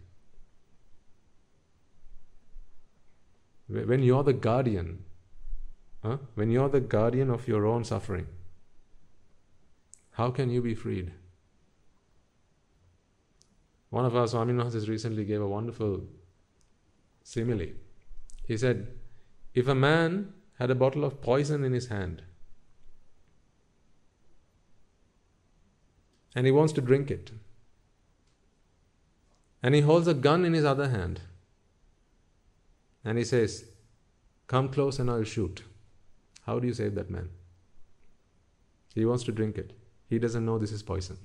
When 3.66 4.02
you're 4.02 4.22
the 4.22 4.32
guardian, 4.32 5.04
huh? 6.04 6.18
when 6.34 6.50
you're 6.50 6.68
the 6.68 6.80
guardian 6.80 7.30
of 7.30 7.48
your 7.48 7.66
own 7.66 7.84
suffering, 7.84 8.26
how 10.12 10.30
can 10.30 10.50
you 10.50 10.62
be 10.62 10.74
freed? 10.74 11.12
One 13.90 14.04
of 14.04 14.16
our 14.16 14.26
Swaminathasis 14.26 14.88
recently 14.88 15.24
gave 15.24 15.40
a 15.40 15.48
wonderful 15.48 16.02
simile. 17.22 17.68
He 18.46 18.56
said, 18.56 18.88
If 19.54 19.68
a 19.68 19.74
man 19.74 20.32
had 20.58 20.70
a 20.70 20.74
bottle 20.74 21.04
of 21.04 21.20
poison 21.20 21.64
in 21.64 21.72
his 21.72 21.88
hand 21.88 22.22
and 26.34 26.46
he 26.46 26.52
wants 26.52 26.72
to 26.74 26.80
drink 26.80 27.10
it, 27.10 27.30
and 29.62 29.74
he 29.74 29.80
holds 29.80 30.06
a 30.06 30.14
gun 30.14 30.44
in 30.44 30.52
his 30.52 30.64
other 30.64 30.88
hand, 30.88 31.20
and 33.04 33.16
he 33.16 33.24
says, 33.24 33.64
Come 34.46 34.68
close 34.68 34.98
and 34.98 35.10
I'll 35.10 35.24
shoot. 35.24 35.62
How 36.46 36.58
do 36.58 36.66
you 36.66 36.74
save 36.74 36.94
that 36.94 37.10
man? 37.10 37.30
He 38.94 39.04
wants 39.04 39.24
to 39.24 39.32
drink 39.32 39.58
it. 39.58 39.72
He 40.08 40.18
doesn't 40.18 40.44
know 40.44 40.58
this 40.58 40.72
is 40.72 40.82
poison. 40.82 41.18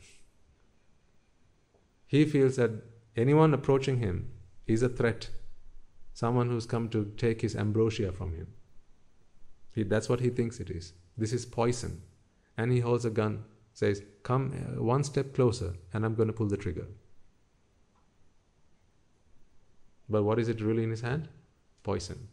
He 2.07 2.25
feels 2.25 2.55
that 2.55 2.71
anyone 3.15 3.53
approaching 3.53 3.99
him 3.99 4.31
is 4.65 4.81
a 4.81 4.89
threat, 4.89 5.29
someone 6.13 6.49
who's 6.49 6.65
come 6.65 6.89
to 6.89 7.11
take 7.17 7.41
his 7.41 7.55
ambrosia 7.55 8.11
from 8.11 8.33
him. 8.33 8.47
He, 9.71 9.83
that's 9.83 10.09
what 10.09 10.21
he 10.21 10.29
thinks 10.29 10.59
it 10.59 10.69
is. 10.69 10.93
This 11.17 11.33
is 11.33 11.45
poison. 11.45 12.01
And 12.57 12.71
he 12.71 12.79
holds 12.79 13.05
a 13.05 13.09
gun, 13.09 13.43
says, 13.73 14.01
Come 14.23 14.53
uh, 14.53 14.81
one 14.81 15.03
step 15.03 15.33
closer, 15.33 15.75
and 15.93 16.03
I'm 16.03 16.15
going 16.15 16.27
to 16.27 16.33
pull 16.33 16.47
the 16.47 16.57
trigger. 16.57 16.87
But 20.09 20.23
what 20.23 20.39
is 20.39 20.49
it 20.49 20.61
really 20.61 20.83
in 20.83 20.89
his 20.89 21.01
hand? 21.01 21.29
poison. 21.83 22.27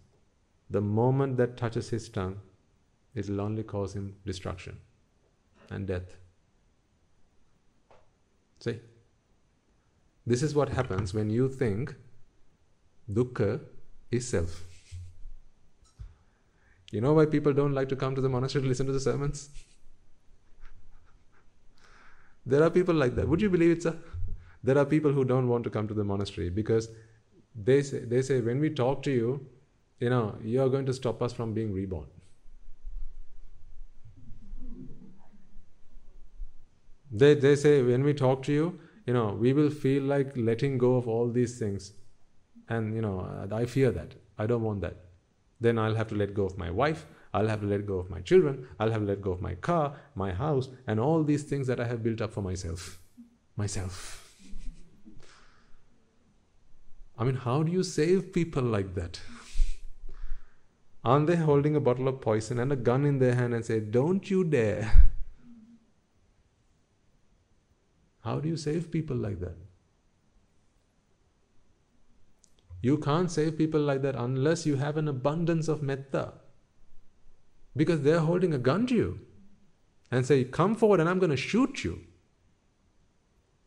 The 0.68 0.80
moment 0.80 1.36
that 1.36 1.56
touches 1.56 1.90
his 1.90 2.08
tongue, 2.08 2.40
it 3.16 3.28
will 3.28 3.40
only 3.40 3.64
cause 3.64 3.94
him 3.94 4.14
destruction 4.24 4.78
and 5.70 5.86
death. 5.86 6.16
See? 8.60 8.78
This 10.26 10.42
is 10.42 10.54
what 10.54 10.68
happens 10.68 11.14
when 11.14 11.30
you 11.30 11.48
think 11.48 11.94
dukkha 13.12 13.60
is 14.10 14.28
self. 14.28 14.64
You 16.92 17.00
know 17.00 17.14
why 17.14 17.26
people 17.26 17.52
don't 17.52 17.74
like 17.74 17.88
to 17.88 17.96
come 17.96 18.14
to 18.14 18.20
the 18.20 18.28
monastery 18.28 18.62
to 18.62 18.68
listen 18.68 18.86
to 18.86 18.92
the 18.92 19.00
sermons? 19.00 19.48
there 22.46 22.62
are 22.62 22.70
people 22.70 22.94
like 22.94 23.16
that. 23.16 23.28
Would 23.28 23.42
you 23.42 23.50
believe 23.50 23.72
it, 23.72 23.82
sir? 23.82 23.96
There 24.62 24.78
are 24.78 24.84
people 24.84 25.12
who 25.12 25.24
don't 25.24 25.48
want 25.48 25.64
to 25.64 25.70
come 25.70 25.88
to 25.88 25.94
the 25.94 26.04
monastery 26.04 26.48
because 26.48 26.88
they 27.54 27.82
say, 27.82 27.98
they 28.00 28.22
say 28.22 28.40
when 28.40 28.60
we 28.60 28.70
talk 28.70 29.02
to 29.02 29.10
you, 29.10 29.46
you 29.98 30.10
know, 30.10 30.36
you 30.42 30.62
are 30.62 30.68
going 30.68 30.86
to 30.86 30.94
stop 30.94 31.22
us 31.22 31.32
from 31.32 31.54
being 31.54 31.72
reborn. 31.72 32.06
They, 37.10 37.34
they 37.34 37.56
say 37.56 37.82
when 37.82 38.02
we 38.02 38.14
talk 38.14 38.42
to 38.44 38.52
you, 38.52 38.78
you 39.06 39.14
know, 39.14 39.36
we 39.38 39.52
will 39.52 39.70
feel 39.70 40.02
like 40.02 40.36
letting 40.36 40.78
go 40.78 40.96
of 40.96 41.06
all 41.06 41.30
these 41.30 41.58
things. 41.58 41.92
And, 42.68 42.94
you 42.94 43.00
know, 43.00 43.20
uh, 43.20 43.54
I 43.54 43.66
fear 43.66 43.90
that. 43.92 44.14
I 44.38 44.46
don't 44.46 44.62
want 44.62 44.80
that. 44.80 44.96
Then 45.60 45.78
I'll 45.78 45.94
have 45.94 46.08
to 46.08 46.14
let 46.14 46.34
go 46.34 46.44
of 46.44 46.58
my 46.58 46.70
wife. 46.70 47.06
I'll 47.32 47.48
have 47.48 47.60
to 47.60 47.66
let 47.66 47.86
go 47.86 47.98
of 47.98 48.10
my 48.10 48.20
children. 48.20 48.66
I'll 48.80 48.90
have 48.90 49.02
to 49.02 49.06
let 49.06 49.22
go 49.22 49.30
of 49.30 49.40
my 49.40 49.54
car, 49.54 49.94
my 50.14 50.32
house, 50.32 50.68
and 50.86 50.98
all 50.98 51.22
these 51.22 51.44
things 51.44 51.66
that 51.68 51.80
I 51.80 51.86
have 51.86 52.02
built 52.02 52.20
up 52.20 52.32
for 52.32 52.42
myself. 52.42 52.98
Myself. 53.56 54.22
I 57.18 57.24
mean, 57.24 57.36
how 57.36 57.62
do 57.62 57.72
you 57.72 57.82
save 57.82 58.32
people 58.32 58.62
like 58.62 58.94
that? 58.94 59.20
Aren't 61.04 61.28
they 61.28 61.36
holding 61.36 61.76
a 61.76 61.80
bottle 61.80 62.08
of 62.08 62.20
poison 62.20 62.58
and 62.58 62.72
a 62.72 62.76
gun 62.76 63.06
in 63.06 63.18
their 63.18 63.34
hand 63.34 63.54
and 63.54 63.64
say, 63.64 63.80
Don't 63.80 64.28
you 64.28 64.42
dare? 64.44 64.90
How 68.26 68.40
do 68.40 68.48
you 68.48 68.56
save 68.56 68.90
people 68.90 69.16
like 69.16 69.38
that? 69.40 69.56
You 72.82 72.98
can't 72.98 73.30
save 73.30 73.56
people 73.56 73.80
like 73.80 74.02
that 74.02 74.16
unless 74.16 74.66
you 74.66 74.76
have 74.76 74.96
an 74.96 75.06
abundance 75.06 75.68
of 75.68 75.82
metta. 75.82 76.34
Because 77.76 78.02
they're 78.02 78.26
holding 78.30 78.52
a 78.52 78.58
gun 78.58 78.86
to 78.88 78.94
you 78.94 79.20
and 80.10 80.26
say, 80.26 80.42
Come 80.42 80.74
forward 80.74 80.98
and 80.98 81.08
I'm 81.08 81.20
going 81.20 81.30
to 81.30 81.36
shoot 81.36 81.84
you. 81.84 82.00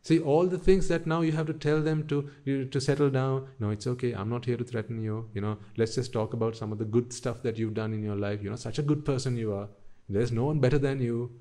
See, 0.02 0.18
all 0.18 0.46
the 0.46 0.58
things 0.58 0.88
that 0.88 1.06
now 1.06 1.20
you 1.22 1.32
have 1.32 1.46
to 1.46 1.52
tell 1.54 1.80
them 1.80 2.06
to 2.08 2.30
you, 2.44 2.64
to 2.66 2.80
settle 2.80 3.10
down. 3.10 3.48
No, 3.58 3.70
it's 3.70 3.86
okay. 3.86 4.12
I'm 4.12 4.30
not 4.30 4.44
here 4.44 4.56
to 4.56 4.64
threaten 4.64 5.02
you. 5.02 5.28
You 5.34 5.40
know, 5.42 5.58
let's 5.76 5.94
just 5.94 6.12
talk 6.12 6.34
about 6.34 6.56
some 6.56 6.72
of 6.72 6.78
the 6.78 6.86
good 6.86 7.12
stuff 7.12 7.42
that 7.42 7.58
you've 7.58 7.74
done 7.74 7.94
in 7.94 8.02
your 8.02 8.16
life. 8.16 8.42
You 8.42 8.50
know, 8.50 8.56
such 8.56 8.78
a 8.78 8.82
good 8.82 9.04
person 9.04 9.36
you 9.36 9.54
are. 9.54 9.68
There's 10.08 10.32
no 10.32 10.44
one 10.46 10.60
better 10.60 10.78
than 10.78 11.00
you. 11.00 11.38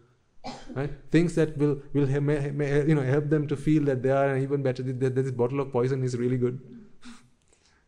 Right? 0.74 0.92
Things 1.12 1.36
that 1.36 1.58
will 1.58 1.82
will 1.94 2.08
may, 2.22 2.52
may, 2.52 2.88
you 2.88 2.96
know 2.96 3.02
help 3.02 3.30
them 3.30 3.48
to 3.48 3.58
feel 3.58 3.84
that 3.86 4.04
they 4.04 4.12
are 4.12 4.38
even 4.38 4.64
better. 4.64 4.84
That 4.84 5.16
this 5.16 5.32
bottle 5.32 5.60
of 5.60 5.72
poison 5.72 6.04
is 6.04 6.18
really 6.18 6.38
good. 6.38 6.60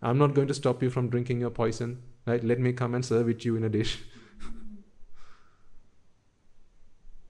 I'm 0.01 0.17
not 0.17 0.33
going 0.33 0.47
to 0.47 0.53
stop 0.53 0.81
you 0.81 0.89
from 0.89 1.09
drinking 1.09 1.41
your 1.41 1.51
poison. 1.51 2.01
Right? 2.25 2.43
Let 2.43 2.59
me 2.59 2.73
come 2.73 2.95
and 2.95 3.05
serve 3.05 3.29
it 3.29 3.41
to 3.41 3.45
you 3.45 3.55
in 3.55 3.63
a 3.63 3.69
dish. 3.69 3.99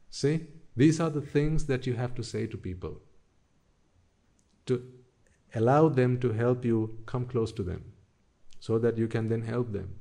See, 0.09 0.47
these 0.75 0.99
are 0.99 1.09
the 1.09 1.21
things 1.21 1.65
that 1.67 1.85
you 1.85 1.95
have 1.95 2.15
to 2.15 2.23
say 2.23 2.47
to 2.47 2.57
people 2.57 3.01
to 4.65 4.83
allow 5.55 5.89
them 5.89 6.19
to 6.19 6.31
help 6.31 6.65
you 6.65 6.99
come 7.05 7.25
close 7.25 7.51
to 7.53 7.63
them 7.63 7.93
so 8.59 8.77
that 8.79 8.97
you 8.97 9.07
can 9.07 9.27
then 9.27 9.41
help 9.41 9.73
them. 9.73 9.95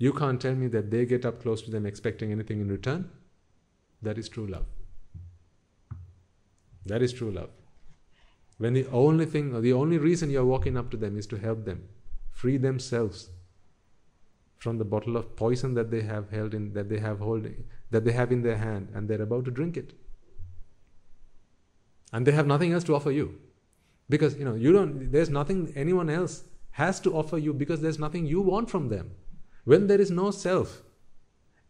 You 0.00 0.12
can't 0.12 0.40
tell 0.40 0.56
me 0.56 0.66
that 0.68 0.90
they 0.90 1.04
get 1.06 1.24
up 1.24 1.40
close 1.42 1.62
to 1.62 1.70
them 1.70 1.86
expecting 1.86 2.32
anything 2.32 2.60
in 2.60 2.68
return. 2.68 3.08
That 4.02 4.18
is 4.18 4.28
true 4.28 4.48
love. 4.48 4.66
That 6.86 7.02
is 7.02 7.12
true 7.12 7.30
love. 7.30 7.50
When 8.58 8.72
the 8.72 8.86
only 8.86 9.26
thing, 9.26 9.54
or 9.54 9.60
the 9.60 9.74
only 9.74 9.98
reason 9.98 10.30
you're 10.30 10.44
walking 10.44 10.76
up 10.76 10.90
to 10.90 10.96
them 10.96 11.16
is 11.16 11.26
to 11.28 11.36
help 11.36 11.64
them 11.64 11.84
free 12.32 12.56
themselves 12.56 13.28
from 14.58 14.78
the 14.78 14.84
bottle 14.84 15.16
of 15.16 15.36
poison 15.36 15.74
that 15.74 15.92
they 15.92 16.02
have 16.02 16.30
held 16.30 16.54
in, 16.54 16.72
that 16.72 16.88
they 16.88 16.98
have 16.98 17.20
holding, 17.20 17.64
that 17.92 18.04
they 18.04 18.12
have 18.12 18.32
in 18.32 18.42
their 18.42 18.58
hand, 18.58 18.88
and 18.94 19.08
they're 19.08 19.22
about 19.22 19.44
to 19.44 19.50
drink 19.50 19.76
it 19.76 19.94
and 22.12 22.26
they 22.26 22.32
have 22.32 22.46
nothing 22.46 22.72
else 22.72 22.84
to 22.84 22.94
offer 22.94 23.10
you 23.10 23.38
because 24.08 24.36
you 24.36 24.44
know 24.44 24.54
you 24.54 24.72
don't 24.72 25.12
there's 25.12 25.30
nothing 25.30 25.72
anyone 25.76 26.10
else 26.10 26.44
has 26.72 27.00
to 27.00 27.14
offer 27.14 27.38
you 27.38 27.52
because 27.52 27.80
there's 27.80 27.98
nothing 27.98 28.26
you 28.26 28.40
want 28.40 28.70
from 28.70 28.88
them 28.88 29.10
when 29.64 29.86
there 29.86 30.00
is 30.00 30.10
no 30.10 30.30
self. 30.30 30.82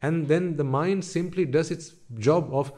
And 0.02 0.28
then 0.28 0.56
the 0.56 0.64
mind 0.64 1.04
simply 1.04 1.44
does 1.44 1.70
its 1.70 1.94
job 2.14 2.48
of 2.52 2.72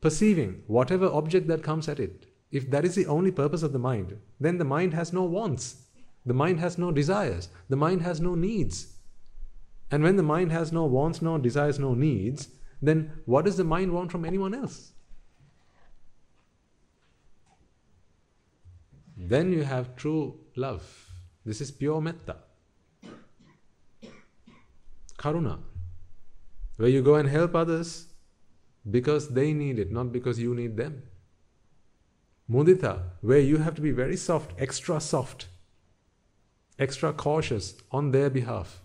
perceiving 0.00 0.62
whatever 0.66 1.06
object 1.06 1.48
that 1.48 1.62
comes 1.62 1.88
at 1.88 1.98
it. 1.98 2.26
If 2.50 2.70
that 2.70 2.84
is 2.84 2.94
the 2.94 3.06
only 3.06 3.32
purpose 3.32 3.62
of 3.62 3.72
the 3.72 3.78
mind 3.78 4.16
then 4.38 4.58
the 4.58 4.64
mind 4.64 4.94
has 4.94 5.12
no 5.12 5.24
wants. 5.24 5.82
The 6.24 6.34
mind 6.34 6.60
has 6.60 6.78
no 6.78 6.92
desires. 6.92 7.48
The 7.68 7.76
mind 7.76 8.02
has 8.02 8.20
no 8.20 8.34
needs. 8.34 8.94
And 9.90 10.02
when 10.02 10.16
the 10.16 10.22
mind 10.22 10.52
has 10.52 10.72
no 10.72 10.84
wants 10.84 11.22
no 11.22 11.38
desires 11.38 11.78
no 11.78 11.94
needs 11.94 12.48
then 12.82 13.10
what 13.24 13.44
does 13.44 13.56
the 13.56 13.64
mind 13.64 13.92
want 13.92 14.12
from 14.12 14.24
anyone 14.24 14.54
else? 14.54 14.92
Then 19.16 19.52
you 19.52 19.62
have 19.62 19.96
true 19.96 20.38
love. 20.56 21.10
This 21.44 21.60
is 21.60 21.70
pure 21.70 22.00
metta. 22.00 22.36
Karuna, 25.18 25.58
where 26.76 26.88
you 26.88 27.02
go 27.02 27.14
and 27.14 27.28
help 27.28 27.54
others 27.54 28.06
because 28.90 29.30
they 29.30 29.52
need 29.52 29.78
it, 29.78 29.90
not 29.90 30.12
because 30.12 30.38
you 30.38 30.54
need 30.54 30.76
them. 30.76 31.02
Mudita, 32.50 33.02
where 33.20 33.40
you 33.40 33.58
have 33.58 33.74
to 33.74 33.80
be 33.80 33.90
very 33.90 34.16
soft, 34.16 34.52
extra 34.58 35.00
soft, 35.00 35.48
extra 36.78 37.12
cautious 37.12 37.74
on 37.90 38.12
their 38.12 38.30
behalf. 38.30 38.80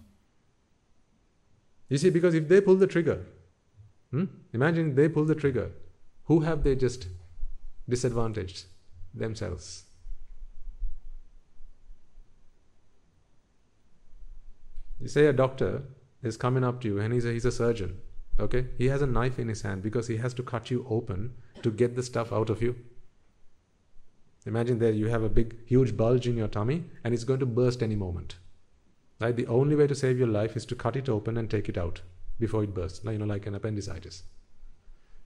You 1.89 1.97
see, 1.97 2.09
because 2.09 2.33
if 2.33 2.47
they 2.47 2.61
pull 2.61 2.75
the 2.75 2.87
trigger, 2.87 3.25
hmm? 4.09 4.25
imagine 4.53 4.95
they 4.95 5.09
pull 5.09 5.25
the 5.25 5.35
trigger, 5.35 5.71
who 6.23 6.39
have 6.39 6.63
they 6.63 6.75
just 6.75 7.07
disadvantaged? 7.87 8.65
Themselves. 9.13 9.83
You 15.01 15.09
say 15.09 15.25
a 15.25 15.33
doctor 15.33 15.83
is 16.23 16.37
coming 16.37 16.63
up 16.63 16.81
to 16.81 16.87
you 16.87 16.99
and 16.99 17.13
he's 17.13 17.25
a, 17.25 17.31
he's 17.31 17.45
a 17.45 17.51
surgeon, 17.51 17.97
okay? 18.39 18.67
He 18.77 18.87
has 18.87 19.01
a 19.01 19.07
knife 19.07 19.39
in 19.39 19.47
his 19.47 19.61
hand 19.61 19.81
because 19.81 20.07
he 20.07 20.17
has 20.17 20.33
to 20.35 20.43
cut 20.43 20.69
you 20.69 20.85
open 20.89 21.33
to 21.63 21.71
get 21.71 21.95
the 21.95 22.03
stuff 22.03 22.31
out 22.31 22.49
of 22.49 22.61
you. 22.61 22.75
Imagine 24.45 24.79
that 24.79 24.95
you 24.95 25.07
have 25.07 25.23
a 25.23 25.29
big, 25.29 25.55
huge 25.65 25.95
bulge 25.95 26.27
in 26.27 26.37
your 26.37 26.47
tummy 26.47 26.85
and 27.03 27.13
it's 27.13 27.23
going 27.23 27.39
to 27.39 27.45
burst 27.45 27.83
any 27.83 27.95
moment. 27.95 28.37
Right? 29.19 29.35
The 29.35 29.47
only 29.47 29.75
way 29.75 29.85
to 29.85 29.93
save 29.93 30.17
your 30.17 30.27
life 30.27 30.55
is 30.55 30.65
to 30.65 30.75
cut 30.75 30.95
it 30.95 31.07
open 31.07 31.37
and 31.37 31.49
take 31.49 31.69
it 31.69 31.77
out 31.77 32.01
before 32.39 32.63
it 32.63 32.73
bursts. 32.73 33.03
You 33.03 33.19
know, 33.19 33.25
like 33.25 33.45
an 33.45 33.53
appendicitis. 33.53 34.23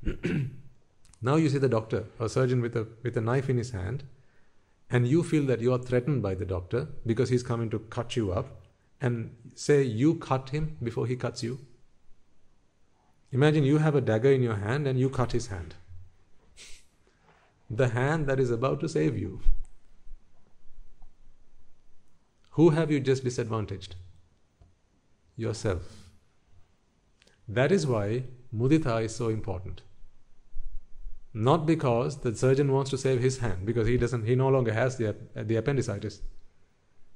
now 1.21 1.37
you 1.37 1.47
see 1.47 1.57
the 1.57 1.69
doctor, 1.69 2.05
a 2.19 2.27
surgeon 2.27 2.61
with 2.61 2.75
a 2.75 2.87
with 3.03 3.15
a 3.15 3.21
knife 3.21 3.49
in 3.49 3.57
his 3.57 3.71
hand, 3.71 4.03
and 4.89 5.07
you 5.07 5.23
feel 5.23 5.45
that 5.45 5.61
you 5.61 5.73
are 5.73 5.79
threatened 5.79 6.21
by 6.21 6.35
the 6.35 6.45
doctor 6.45 6.89
because 7.05 7.29
he's 7.29 7.41
coming 7.41 7.69
to 7.69 7.79
cut 7.79 8.17
you 8.17 8.33
up, 8.33 8.64
and 9.05 9.35
say 9.53 9.81
you 9.83 10.15
cut 10.15 10.49
him 10.49 10.77
before 10.83 11.07
he 11.07 11.15
cuts 11.15 11.43
you. 11.43 11.59
Imagine 13.31 13.63
you 13.63 13.77
have 13.77 13.95
a 13.95 14.01
dagger 14.01 14.31
in 14.31 14.43
your 14.43 14.55
hand 14.67 14.87
and 14.87 14.99
you 14.99 15.09
cut 15.09 15.31
his 15.31 15.47
hand 15.47 15.75
the 17.69 17.89
hand 17.89 18.27
that 18.27 18.39
is 18.39 18.51
about 18.51 18.79
to 18.79 18.89
save 18.89 19.17
you. 19.17 19.41
Who 22.51 22.69
have 22.69 22.91
you 22.91 22.99
just 22.99 23.23
disadvantaged? 23.23 23.95
Yourself. 25.35 26.09
That 27.47 27.71
is 27.71 27.85
why 27.85 28.23
mudita 28.55 29.03
is 29.03 29.15
so 29.15 29.29
important. 29.29 29.81
Not 31.33 31.65
because 31.65 32.17
the 32.21 32.33
surgeon 32.33 32.71
wants 32.71 32.91
to 32.91 32.97
save 32.97 33.19
his 33.19 33.39
hand, 33.39 33.65
because 33.65 33.87
he 33.87 33.97
doesn't, 33.97 34.25
he 34.25 34.35
no 34.35 34.47
longer 34.47 34.71
has 34.71 34.95
the, 34.97 35.15
the 35.35 35.57
appendicitis. 35.57 36.21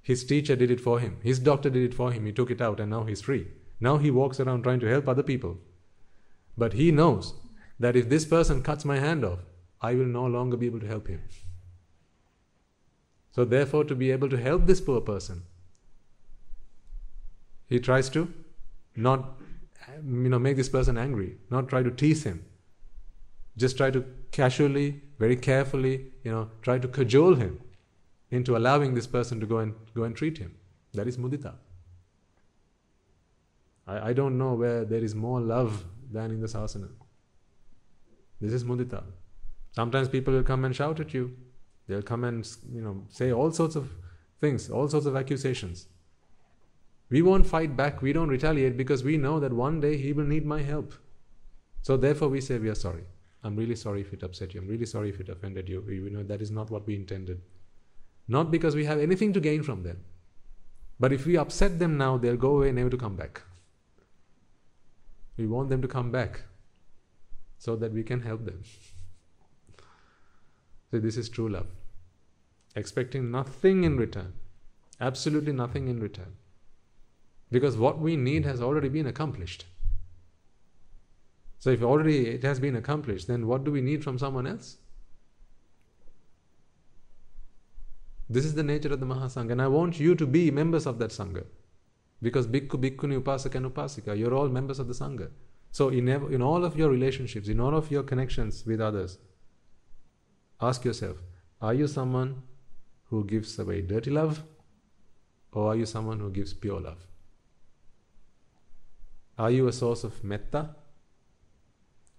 His 0.01 0.23
teacher 0.23 0.55
did 0.55 0.71
it 0.71 0.81
for 0.81 0.99
him. 0.99 1.17
His 1.23 1.39
doctor 1.39 1.69
did 1.69 1.83
it 1.83 1.93
for 1.93 2.11
him. 2.11 2.25
He 2.25 2.31
took 2.31 2.51
it 2.51 2.61
out 2.61 2.79
and 2.79 2.89
now 2.89 3.03
he's 3.03 3.21
free. 3.21 3.47
Now 3.79 3.97
he 3.97 4.11
walks 4.11 4.39
around 4.39 4.63
trying 4.63 4.79
to 4.81 4.87
help 4.87 5.07
other 5.07 5.23
people. 5.23 5.57
But 6.57 6.73
he 6.73 6.91
knows 6.91 7.33
that 7.79 7.95
if 7.95 8.09
this 8.09 8.25
person 8.25 8.61
cuts 8.61 8.85
my 8.85 8.99
hand 8.99 9.23
off, 9.23 9.39
I 9.81 9.95
will 9.95 10.05
no 10.05 10.25
longer 10.25 10.57
be 10.57 10.65
able 10.65 10.79
to 10.81 10.87
help 10.87 11.07
him. 11.07 11.21
So, 13.31 13.45
therefore, 13.45 13.85
to 13.85 13.95
be 13.95 14.11
able 14.11 14.27
to 14.29 14.37
help 14.37 14.65
this 14.65 14.81
poor 14.81 14.99
person, 14.99 15.43
he 17.67 17.79
tries 17.79 18.09
to 18.09 18.33
not 18.95 19.39
you 19.97 20.29
know, 20.29 20.39
make 20.39 20.57
this 20.57 20.69
person 20.69 20.97
angry, 20.97 21.37
not 21.49 21.69
try 21.69 21.83
to 21.83 21.91
tease 21.91 22.23
him. 22.23 22.43
Just 23.55 23.77
try 23.77 23.91
to 23.91 24.05
casually, 24.31 25.01
very 25.19 25.35
carefully, 25.35 26.11
you 26.23 26.31
know, 26.31 26.49
try 26.61 26.79
to 26.79 26.87
cajole 26.87 27.35
him 27.35 27.61
into 28.31 28.55
allowing 28.55 28.93
this 28.93 29.07
person 29.07 29.39
to 29.39 29.45
go 29.45 29.57
and 29.57 29.73
go 29.95 30.03
and 30.03 30.15
treat 30.15 30.37
him. 30.37 30.55
That 30.93 31.07
is 31.07 31.17
mudita. 31.17 31.53
I, 33.87 34.09
I 34.09 34.13
don't 34.13 34.37
know 34.37 34.53
where 34.53 34.85
there 34.85 35.03
is 35.03 35.15
more 35.15 35.39
love 35.39 35.85
than 36.11 36.31
in 36.31 36.41
the 36.41 36.47
sasana. 36.47 36.89
This 38.39 38.53
is 38.53 38.63
mudita. 38.63 39.03
Sometimes 39.71 40.09
people 40.09 40.33
will 40.33 40.43
come 40.43 40.65
and 40.65 40.75
shout 40.75 40.99
at 40.99 41.13
you. 41.13 41.35
They'll 41.87 42.01
come 42.01 42.23
and 42.23 42.47
you 42.71 42.81
know 42.81 43.03
say 43.09 43.31
all 43.31 43.51
sorts 43.51 43.75
of 43.75 43.89
things, 44.39 44.69
all 44.69 44.87
sorts 44.87 45.05
of 45.05 45.15
accusations. 45.15 45.87
We 47.09 47.23
won't 47.23 47.47
fight 47.47 47.75
back, 47.75 48.03
we 48.03 48.13
don't 48.13 48.29
retaliate 48.29 48.77
because 48.77 49.03
we 49.03 49.17
know 49.17 49.39
that 49.39 49.51
one 49.51 49.79
day 49.79 49.97
he 49.97 50.13
will 50.13 50.25
need 50.25 50.45
my 50.45 50.61
help. 50.61 50.93
So 51.81 51.97
therefore 51.97 52.29
we 52.29 52.41
say 52.41 52.59
we 52.59 52.69
are 52.69 52.75
sorry. 52.75 53.03
I'm 53.43 53.55
really 53.55 53.75
sorry 53.75 54.01
if 54.01 54.13
it 54.13 54.21
upset 54.21 54.53
you. 54.53 54.61
I'm 54.61 54.67
really 54.67 54.85
sorry 54.85 55.09
if 55.09 55.19
it 55.19 55.29
offended 55.29 55.67
you. 55.67 55.83
We 55.87 55.99
know 56.09 56.23
that 56.23 56.41
is 56.41 56.51
not 56.51 56.69
what 56.69 56.85
we 56.85 56.95
intended. 56.95 57.41
Not 58.29 58.51
because 58.51 58.75
we 58.75 58.85
have 58.85 58.99
anything 58.99 59.33
to 59.33 59.39
gain 59.39 59.63
from 59.63 59.81
them. 59.81 60.05
But 60.99 61.11
if 61.11 61.25
we 61.25 61.35
upset 61.35 61.79
them 61.79 61.97
now, 61.97 62.17
they'll 62.17 62.37
go 62.37 62.57
away 62.57 62.71
never 62.71 62.91
to 62.91 62.97
come 62.97 63.15
back. 63.15 63.41
We 65.35 65.47
want 65.47 65.69
them 65.69 65.81
to 65.81 65.87
come 65.87 66.11
back 66.11 66.43
so 67.57 67.75
that 67.77 67.91
we 67.91 68.03
can 68.03 68.21
help 68.21 68.45
them. 68.45 68.63
So 70.91 70.97
this 70.97 71.17
is 71.17 71.29
true 71.29 71.47
love. 71.47 71.67
Expecting 72.75 73.29
nothing 73.29 73.83
in 73.83 73.97
return. 73.97 74.33
Absolutely 74.99 75.53
nothing 75.53 75.87
in 75.87 75.99
return. 75.99 76.33
Because 77.51 77.77
what 77.77 77.99
we 77.99 78.15
need 78.15 78.43
has 78.45 78.59
already 78.59 78.89
been 78.89 79.05
accomplished. 79.05 79.65
So 81.59 81.69
if 81.69 81.83
already 81.83 82.27
it 82.29 82.41
has 82.41 82.59
been 82.59 82.75
accomplished, 82.75 83.27
then 83.27 83.45
what 83.45 83.63
do 83.63 83.71
we 83.71 83.81
need 83.81 84.03
from 84.03 84.17
someone 84.17 84.47
else? 84.47 84.77
This 88.29 88.45
is 88.45 88.53
the 88.53 88.63
nature 88.63 88.93
of 88.93 88.99
the 88.99 89.05
Mahasangha, 89.05 89.51
and 89.51 89.61
I 89.61 89.67
want 89.67 89.99
you 89.99 90.15
to 90.15 90.27
be 90.27 90.51
members 90.51 90.85
of 90.85 90.99
that 90.99 91.09
Sangha. 91.09 91.45
Because 92.21 92.47
Bhikkhu, 92.47 92.71
Bhikkhuni, 92.71 93.19
Upasaka, 93.21 93.55
and 93.55 93.73
Upasika, 93.73 94.17
you're 94.17 94.33
all 94.35 94.49
members 94.49 94.77
of 94.79 94.87
the 94.87 94.93
Sangha. 94.93 95.29
So 95.71 95.89
in, 95.89 96.07
in 96.07 96.41
all 96.41 96.65
of 96.65 96.77
your 96.77 96.89
relationships, 96.89 97.47
in 97.47 97.59
all 97.59 97.75
of 97.75 97.89
your 97.89 98.03
connections 98.03 98.65
with 98.65 98.81
others, 98.81 99.17
Ask 100.61 100.83
yourself 100.83 101.17
are 101.61 101.73
you 101.73 101.87
someone 101.87 102.43
who 103.05 103.25
gives 103.25 103.57
away 103.59 103.81
dirty 103.81 104.11
love 104.11 104.43
or 105.51 105.71
are 105.71 105.75
you 105.75 105.85
someone 105.85 106.19
who 106.19 106.29
gives 106.29 106.53
pure 106.53 106.79
love? 106.79 107.05
Are 109.37 109.51
you 109.51 109.67
a 109.67 109.73
source 109.73 110.03
of 110.03 110.21
metta? 110.23 110.75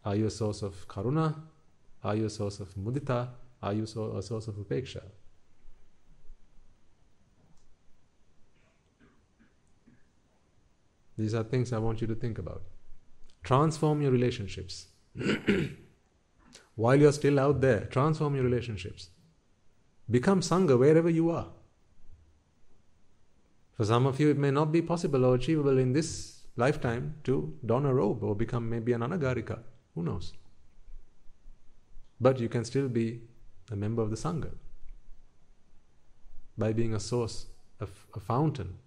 Are 0.04 0.16
you 0.16 0.26
a 0.26 0.30
source 0.30 0.62
of 0.62 0.88
karuna? 0.88 1.34
Are 2.02 2.16
you 2.16 2.26
a 2.26 2.30
source 2.30 2.60
of 2.60 2.74
mudita? 2.74 3.28
Are 3.62 3.74
you 3.74 3.82
a 3.82 4.22
source 4.22 4.48
of 4.48 4.54
upeksha? 4.54 5.02
These 11.20 11.34
are 11.34 11.44
things 11.44 11.70
I 11.74 11.78
want 11.78 12.00
you 12.00 12.06
to 12.06 12.14
think 12.14 12.38
about. 12.38 12.62
Transform 13.42 14.00
your 14.00 14.10
relationships. 14.10 14.86
while 16.76 16.96
you're 16.96 17.12
still 17.12 17.38
out 17.38 17.60
there, 17.60 17.80
transform 17.96 18.34
your 18.36 18.44
relationships. 18.44 19.10
Become 20.10 20.40
Sangha 20.40 20.78
wherever 20.78 21.10
you 21.10 21.30
are. 21.30 21.48
For 23.76 23.84
some 23.84 24.06
of 24.06 24.18
you, 24.18 24.30
it 24.30 24.38
may 24.38 24.50
not 24.50 24.72
be 24.72 24.80
possible 24.80 25.26
or 25.26 25.34
achievable 25.34 25.76
in 25.76 25.92
this 25.92 26.40
lifetime 26.56 27.14
to 27.24 27.54
don 27.66 27.84
a 27.84 27.94
robe 27.94 28.22
or 28.22 28.34
become 28.34 28.70
maybe 28.70 28.94
an 28.94 29.02
anagarika. 29.02 29.58
Who 29.94 30.02
knows? 30.02 30.32
But 32.18 32.40
you 32.40 32.48
can 32.48 32.64
still 32.64 32.88
be 32.88 33.20
a 33.70 33.76
member 33.76 34.00
of 34.00 34.08
the 34.08 34.16
Sangha 34.16 34.52
by 36.56 36.72
being 36.72 36.94
a 36.94 37.00
source, 37.00 37.46
a, 37.78 37.86
a 38.14 38.20
fountain 38.20 38.78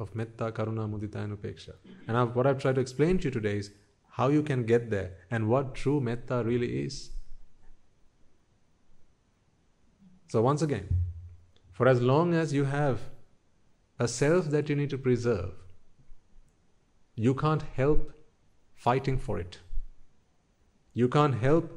of 0.00 0.14
metta, 0.14 0.50
karuna, 0.50 0.88
mudita, 0.88 1.16
and 1.16 1.36
upeksha. 1.36 1.74
And 2.08 2.16
I've, 2.16 2.34
what 2.34 2.46
I've 2.46 2.58
tried 2.58 2.76
to 2.76 2.80
explain 2.80 3.18
to 3.18 3.24
you 3.24 3.30
today 3.30 3.58
is 3.58 3.70
how 4.10 4.28
you 4.28 4.42
can 4.42 4.64
get 4.64 4.90
there 4.90 5.12
and 5.30 5.48
what 5.48 5.74
true 5.74 6.00
metta 6.00 6.42
really 6.44 6.84
is. 6.84 7.10
So, 10.28 10.42
once 10.42 10.62
again, 10.62 10.88
for 11.72 11.88
as 11.88 12.00
long 12.00 12.34
as 12.34 12.52
you 12.52 12.64
have 12.64 13.00
a 13.98 14.08
self 14.08 14.46
that 14.46 14.68
you 14.68 14.76
need 14.76 14.90
to 14.90 14.98
preserve, 14.98 15.52
you 17.14 17.34
can't 17.34 17.62
help 17.74 18.12
fighting 18.74 19.18
for 19.18 19.38
it. 19.38 19.58
You 20.94 21.08
can't 21.08 21.34
help 21.34 21.70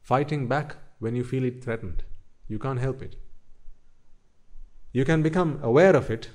fighting 0.00 0.48
back 0.48 0.76
when 0.98 1.14
you 1.14 1.24
feel 1.24 1.44
it 1.44 1.62
threatened. 1.62 2.04
You 2.48 2.58
can't 2.58 2.80
help 2.80 3.02
it. 3.02 3.16
You 4.92 5.04
can 5.04 5.22
become 5.22 5.58
aware 5.62 5.96
of 5.96 6.10
it 6.10 6.28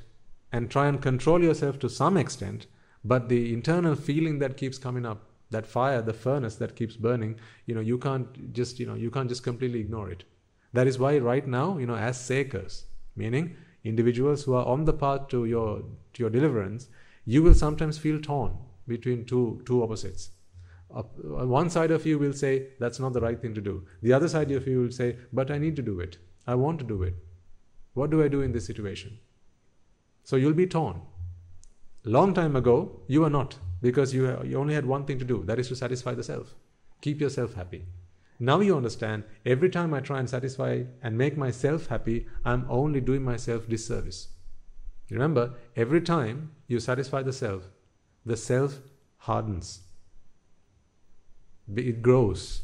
and 0.51 0.69
try 0.69 0.87
and 0.87 1.01
control 1.01 1.41
yourself 1.43 1.79
to 1.79 1.89
some 1.89 2.17
extent, 2.17 2.67
but 3.03 3.29
the 3.29 3.53
internal 3.53 3.95
feeling 3.95 4.39
that 4.39 4.57
keeps 4.57 4.77
coming 4.77 5.05
up, 5.05 5.29
that 5.49 5.65
fire, 5.65 6.01
the 6.01 6.13
furnace 6.13 6.55
that 6.55 6.75
keeps 6.75 6.95
burning, 6.95 7.39
you 7.65 7.75
know, 7.75 7.81
you 7.81 7.97
can't 7.97 8.53
just, 8.53 8.79
you 8.79 8.85
know, 8.85 8.95
you 8.95 9.11
can't 9.11 9.29
just 9.29 9.43
completely 9.43 9.79
ignore 9.79 10.09
it. 10.09 10.23
That 10.73 10.87
is 10.87 10.99
why 10.99 11.17
right 11.17 11.47
now, 11.47 11.77
you 11.77 11.85
know, 11.85 11.95
as 11.95 12.19
seekers, 12.19 12.85
meaning 13.15 13.55
individuals 13.83 14.43
who 14.43 14.53
are 14.53 14.65
on 14.65 14.85
the 14.85 14.93
path 14.93 15.27
to 15.29 15.45
your 15.45 15.83
to 16.13 16.23
your 16.23 16.29
deliverance, 16.29 16.87
you 17.25 17.43
will 17.43 17.53
sometimes 17.53 17.97
feel 17.97 18.19
torn 18.19 18.57
between 18.87 19.25
two 19.25 19.61
two 19.65 19.83
opposites. 19.83 20.31
Uh, 20.93 21.03
one 21.59 21.69
side 21.69 21.91
of 21.91 22.05
you 22.05 22.17
will 22.17 22.33
say 22.33 22.67
that's 22.79 22.99
not 22.99 23.13
the 23.13 23.21
right 23.21 23.41
thing 23.41 23.53
to 23.53 23.61
do. 23.61 23.85
The 24.01 24.13
other 24.13 24.27
side 24.27 24.51
of 24.51 24.67
you 24.67 24.81
will 24.81 24.91
say, 24.91 25.17
but 25.33 25.51
I 25.51 25.57
need 25.57 25.75
to 25.75 25.81
do 25.81 25.99
it. 25.99 26.17
I 26.45 26.55
want 26.55 26.79
to 26.79 26.85
do 26.85 27.03
it. 27.03 27.15
What 27.93 28.09
do 28.09 28.23
I 28.23 28.27
do 28.27 28.41
in 28.41 28.53
this 28.53 28.65
situation? 28.65 29.19
So 30.27 30.35
you'll 30.35 30.51
be 30.51 30.67
torn. 30.67 31.03
Long 32.03 32.33
time 32.33 32.57
ago, 32.57 32.99
you 33.07 33.21
were 33.21 33.29
not 33.29 33.59
because 33.81 34.13
you, 34.13 34.25
you 34.43 34.57
only 34.57 34.73
had 34.73 34.85
one 34.85 35.05
thing 35.05 35.17
to 35.19 35.23
do 35.23 35.45
that 35.45 35.57
is 35.57 35.69
to 35.69 35.75
satisfy 35.77 36.15
the 36.15 36.23
self. 36.23 36.53
Keep 36.99 37.21
yourself 37.21 37.53
happy. 37.53 37.85
Now 38.37 38.59
you 38.59 38.75
understand 38.75 39.23
every 39.45 39.69
time 39.69 39.93
I 39.93 40.01
try 40.01 40.19
and 40.19 40.29
satisfy 40.29 40.83
and 41.01 41.17
make 41.17 41.37
myself 41.37 41.87
happy, 41.87 42.27
I'm 42.43 42.65
only 42.69 42.99
doing 42.99 43.23
myself 43.23 43.69
disservice. 43.69 44.27
Remember, 45.09 45.53
every 45.77 46.01
time 46.01 46.51
you 46.67 46.81
satisfy 46.81 47.21
the 47.21 47.31
self, 47.31 47.69
the 48.25 48.35
self 48.35 48.79
hardens, 49.19 49.83
it 51.73 52.01
grows. 52.01 52.63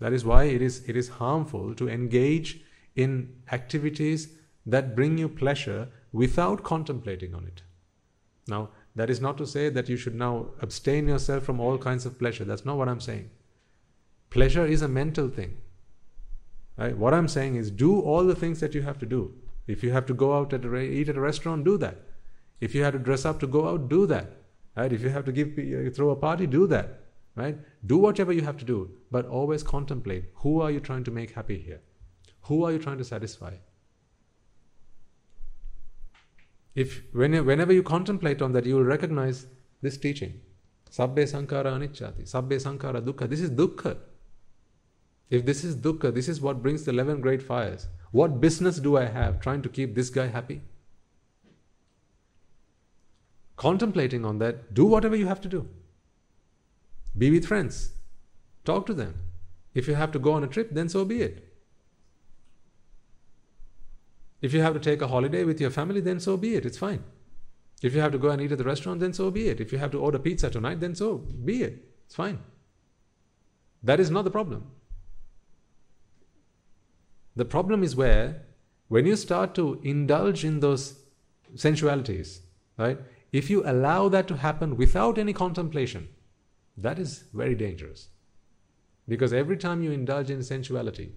That 0.00 0.12
is 0.12 0.24
why 0.24 0.44
it 0.44 0.62
is, 0.62 0.82
it 0.88 0.96
is 0.96 1.10
harmful 1.10 1.76
to 1.76 1.88
engage 1.88 2.60
in 2.96 3.36
activities 3.52 4.34
that 4.66 4.96
bring 4.96 5.16
you 5.16 5.28
pleasure 5.28 5.90
without 6.12 6.62
contemplating 6.62 7.34
on 7.34 7.46
it. 7.46 7.62
Now, 8.48 8.70
that 8.96 9.10
is 9.10 9.20
not 9.20 9.38
to 9.38 9.46
say 9.46 9.68
that 9.68 9.88
you 9.88 9.96
should 9.96 10.14
now 10.14 10.48
abstain 10.60 11.06
yourself 11.06 11.44
from 11.44 11.60
all 11.60 11.78
kinds 11.78 12.04
of 12.06 12.18
pleasure. 12.18 12.44
That's 12.44 12.64
not 12.64 12.76
what 12.76 12.88
I'm 12.88 13.00
saying. 13.00 13.30
Pleasure 14.30 14.66
is 14.66 14.82
a 14.82 14.88
mental 14.88 15.28
thing. 15.28 15.58
Right? 16.76 16.96
What 16.96 17.14
I'm 17.14 17.28
saying 17.28 17.56
is 17.56 17.70
do 17.70 18.00
all 18.00 18.24
the 18.24 18.34
things 18.34 18.60
that 18.60 18.74
you 18.74 18.82
have 18.82 18.98
to 18.98 19.06
do. 19.06 19.34
If 19.66 19.82
you 19.84 19.92
have 19.92 20.06
to 20.06 20.14
go 20.14 20.36
out 20.36 20.52
at 20.52 20.64
a, 20.64 20.76
eat 20.76 21.08
at 21.08 21.16
a 21.16 21.20
restaurant, 21.20 21.64
do 21.64 21.76
that. 21.78 21.98
If 22.60 22.74
you 22.74 22.82
have 22.82 22.94
to 22.94 22.98
dress 22.98 23.24
up 23.24 23.38
to 23.40 23.46
go 23.46 23.68
out, 23.68 23.88
do 23.88 24.06
that. 24.06 24.32
Right? 24.76 24.92
If 24.92 25.02
you 25.02 25.10
have 25.10 25.24
to 25.26 25.32
give 25.32 25.58
uh, 25.58 25.90
throw 25.90 26.10
a 26.10 26.16
party, 26.16 26.46
do 26.46 26.66
that. 26.68 27.00
Right? 27.36 27.58
Do 27.86 27.98
whatever 27.98 28.32
you 28.32 28.42
have 28.42 28.56
to 28.58 28.64
do, 28.64 28.90
but 29.10 29.26
always 29.26 29.62
contemplate 29.62 30.24
who 30.34 30.60
are 30.60 30.70
you 30.70 30.80
trying 30.80 31.04
to 31.04 31.10
make 31.10 31.30
happy 31.32 31.58
here? 31.58 31.80
Who 32.42 32.64
are 32.64 32.72
you 32.72 32.78
trying 32.78 32.98
to 32.98 33.04
satisfy? 33.04 33.54
If 36.74 37.02
when, 37.12 37.44
whenever 37.44 37.72
you 37.72 37.82
contemplate 37.82 38.42
on 38.42 38.52
that, 38.52 38.66
you 38.66 38.76
will 38.76 38.84
recognize 38.84 39.46
this 39.82 39.96
teaching. 39.96 40.40
Sabbe 40.90 41.24
sankhara 41.24 41.72
aniccati. 41.72 42.22
Sabbe 42.22 42.60
sankhara 42.60 43.00
dukkha. 43.00 43.28
This 43.28 43.40
is 43.40 43.50
dukkha. 43.50 43.96
If 45.30 45.46
this 45.46 45.64
is 45.64 45.76
dukkha, 45.76 46.12
this 46.12 46.28
is 46.28 46.40
what 46.40 46.62
brings 46.62 46.84
the 46.84 46.90
11 46.90 47.20
great 47.20 47.42
fires. 47.42 47.88
What 48.10 48.40
business 48.40 48.78
do 48.78 48.96
I 48.96 49.04
have 49.04 49.40
trying 49.40 49.62
to 49.62 49.68
keep 49.68 49.94
this 49.94 50.10
guy 50.10 50.26
happy? 50.26 50.62
Contemplating 53.56 54.24
on 54.24 54.38
that, 54.38 54.74
do 54.74 54.84
whatever 54.84 55.14
you 55.14 55.26
have 55.26 55.40
to 55.42 55.48
do. 55.48 55.68
Be 57.16 57.30
with 57.30 57.46
friends. 57.46 57.92
Talk 58.64 58.86
to 58.86 58.94
them. 58.94 59.14
If 59.74 59.86
you 59.86 59.94
have 59.94 60.10
to 60.12 60.18
go 60.18 60.32
on 60.32 60.42
a 60.42 60.48
trip, 60.48 60.70
then 60.72 60.88
so 60.88 61.04
be 61.04 61.22
it. 61.22 61.49
If 64.40 64.52
you 64.54 64.60
have 64.60 64.74
to 64.74 64.80
take 64.80 65.02
a 65.02 65.08
holiday 65.08 65.44
with 65.44 65.60
your 65.60 65.70
family, 65.70 66.00
then 66.00 66.20
so 66.20 66.36
be 66.36 66.54
it. 66.54 66.64
It's 66.64 66.78
fine. 66.78 67.04
If 67.82 67.94
you 67.94 68.00
have 68.00 68.12
to 68.12 68.18
go 68.18 68.30
and 68.30 68.40
eat 68.42 68.52
at 68.52 68.58
the 68.58 68.64
restaurant, 68.64 69.00
then 69.00 69.12
so 69.12 69.30
be 69.30 69.48
it. 69.48 69.60
If 69.60 69.72
you 69.72 69.78
have 69.78 69.90
to 69.92 70.00
order 70.00 70.18
pizza 70.18 70.50
tonight, 70.50 70.80
then 70.80 70.94
so 70.94 71.18
be 71.18 71.62
it. 71.62 71.84
It's 72.06 72.14
fine. 72.14 72.38
That 73.82 74.00
is 74.00 74.10
not 74.10 74.24
the 74.24 74.30
problem. 74.30 74.70
The 77.36 77.44
problem 77.44 77.82
is 77.82 77.96
where, 77.96 78.42
when 78.88 79.06
you 79.06 79.16
start 79.16 79.54
to 79.54 79.80
indulge 79.82 80.44
in 80.44 80.60
those 80.60 81.00
sensualities, 81.54 82.42
right? 82.76 82.98
If 83.32 83.48
you 83.48 83.62
allow 83.64 84.08
that 84.08 84.26
to 84.28 84.36
happen 84.36 84.76
without 84.76 85.16
any 85.16 85.32
contemplation, 85.32 86.08
that 86.76 86.98
is 86.98 87.24
very 87.32 87.54
dangerous. 87.54 88.08
Because 89.06 89.32
every 89.32 89.56
time 89.56 89.82
you 89.82 89.92
indulge 89.92 90.30
in 90.30 90.42
sensuality, 90.42 91.12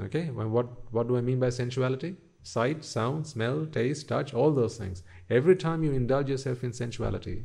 Okay, 0.00 0.30
well, 0.30 0.48
what, 0.48 0.92
what 0.92 1.08
do 1.08 1.16
I 1.16 1.20
mean 1.20 1.38
by 1.38 1.50
sensuality? 1.50 2.16
Sight, 2.42 2.84
sound, 2.84 3.26
smell, 3.26 3.66
taste, 3.66 4.08
touch, 4.08 4.34
all 4.34 4.52
those 4.52 4.76
things. 4.76 5.02
Every 5.30 5.56
time 5.56 5.82
you 5.82 5.92
indulge 5.92 6.28
yourself 6.28 6.64
in 6.64 6.72
sensuality, 6.72 7.44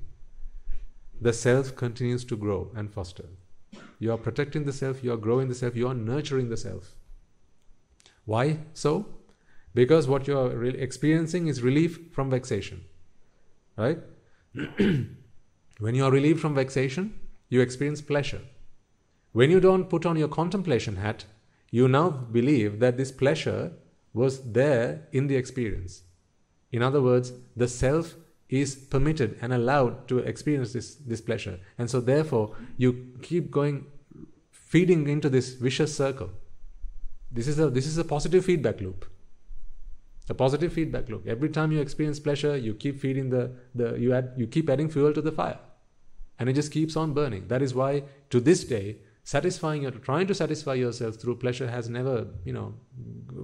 the 1.21 1.31
self 1.31 1.75
continues 1.75 2.25
to 2.25 2.35
grow 2.35 2.71
and 2.75 2.91
foster. 2.91 3.25
You 3.99 4.11
are 4.11 4.17
protecting 4.17 4.65
the 4.65 4.73
self, 4.73 5.03
you 5.03 5.13
are 5.13 5.17
growing 5.17 5.47
the 5.47 5.55
self, 5.55 5.75
you 5.75 5.87
are 5.87 5.93
nurturing 5.93 6.49
the 6.49 6.57
self. 6.57 6.95
Why 8.25 8.59
so? 8.73 9.05
Because 9.73 10.07
what 10.07 10.27
you 10.27 10.37
are 10.37 10.49
re- 10.49 10.69
experiencing 10.69 11.47
is 11.47 11.61
relief 11.61 11.99
from 12.11 12.29
vexation. 12.29 12.85
Right? 13.77 13.99
when 15.79 15.95
you 15.95 16.03
are 16.03 16.11
relieved 16.11 16.39
from 16.39 16.55
vexation, 16.55 17.19
you 17.49 17.61
experience 17.61 18.01
pleasure. 18.01 18.41
When 19.31 19.51
you 19.51 19.59
don't 19.59 19.89
put 19.89 20.05
on 20.05 20.17
your 20.17 20.27
contemplation 20.27 20.95
hat, 20.95 21.25
you 21.71 21.87
now 21.87 22.09
believe 22.09 22.79
that 22.79 22.97
this 22.97 23.11
pleasure 23.11 23.71
was 24.13 24.51
there 24.51 25.07
in 25.11 25.27
the 25.27 25.35
experience. 25.35 26.03
In 26.71 26.81
other 26.81 27.01
words, 27.01 27.33
the 27.55 27.67
self 27.67 28.15
is 28.49 28.75
permitted 28.75 29.37
and 29.41 29.53
allowed 29.53 30.07
to 30.07 30.19
experience 30.19 30.73
this, 30.73 30.95
this 30.95 31.21
pleasure. 31.21 31.59
And 31.77 31.89
so, 31.89 32.01
therefore, 32.01 32.55
you 32.77 33.13
keep 33.21 33.51
going, 33.51 33.85
feeding 34.51 35.07
into 35.07 35.29
this 35.29 35.53
vicious 35.53 35.95
circle. 35.95 36.31
This 37.31 37.47
is 37.47 37.59
a, 37.59 37.69
this 37.69 37.85
is 37.85 37.97
a 37.97 38.03
positive 38.03 38.45
feedback 38.45 38.81
loop. 38.81 39.05
A 40.29 40.33
positive 40.33 40.73
feedback 40.73 41.09
loop. 41.09 41.27
Every 41.27 41.49
time 41.49 41.71
you 41.71 41.79
experience 41.79 42.19
pleasure, 42.19 42.55
you 42.57 42.73
keep 42.73 42.99
feeding 42.99 43.29
the, 43.29 43.51
the 43.73 43.95
you, 43.95 44.13
add, 44.13 44.33
you 44.35 44.47
keep 44.47 44.69
adding 44.69 44.89
fuel 44.89 45.13
to 45.13 45.21
the 45.21 45.31
fire. 45.31 45.59
And 46.39 46.49
it 46.49 46.53
just 46.53 46.71
keeps 46.71 46.95
on 46.95 47.13
burning. 47.13 47.47
That 47.47 47.61
is 47.61 47.73
why, 47.73 48.03
to 48.29 48.39
this 48.39 48.63
day, 48.63 48.97
satisfying 49.29 49.85
or 49.85 49.91
trying 49.91 50.25
to 50.25 50.33
satisfy 50.33 50.73
yourself 50.73 51.15
through 51.15 51.35
pleasure 51.35 51.69
has 51.69 51.87
never, 51.87 52.27
you 52.43 52.53
know, 52.53 52.73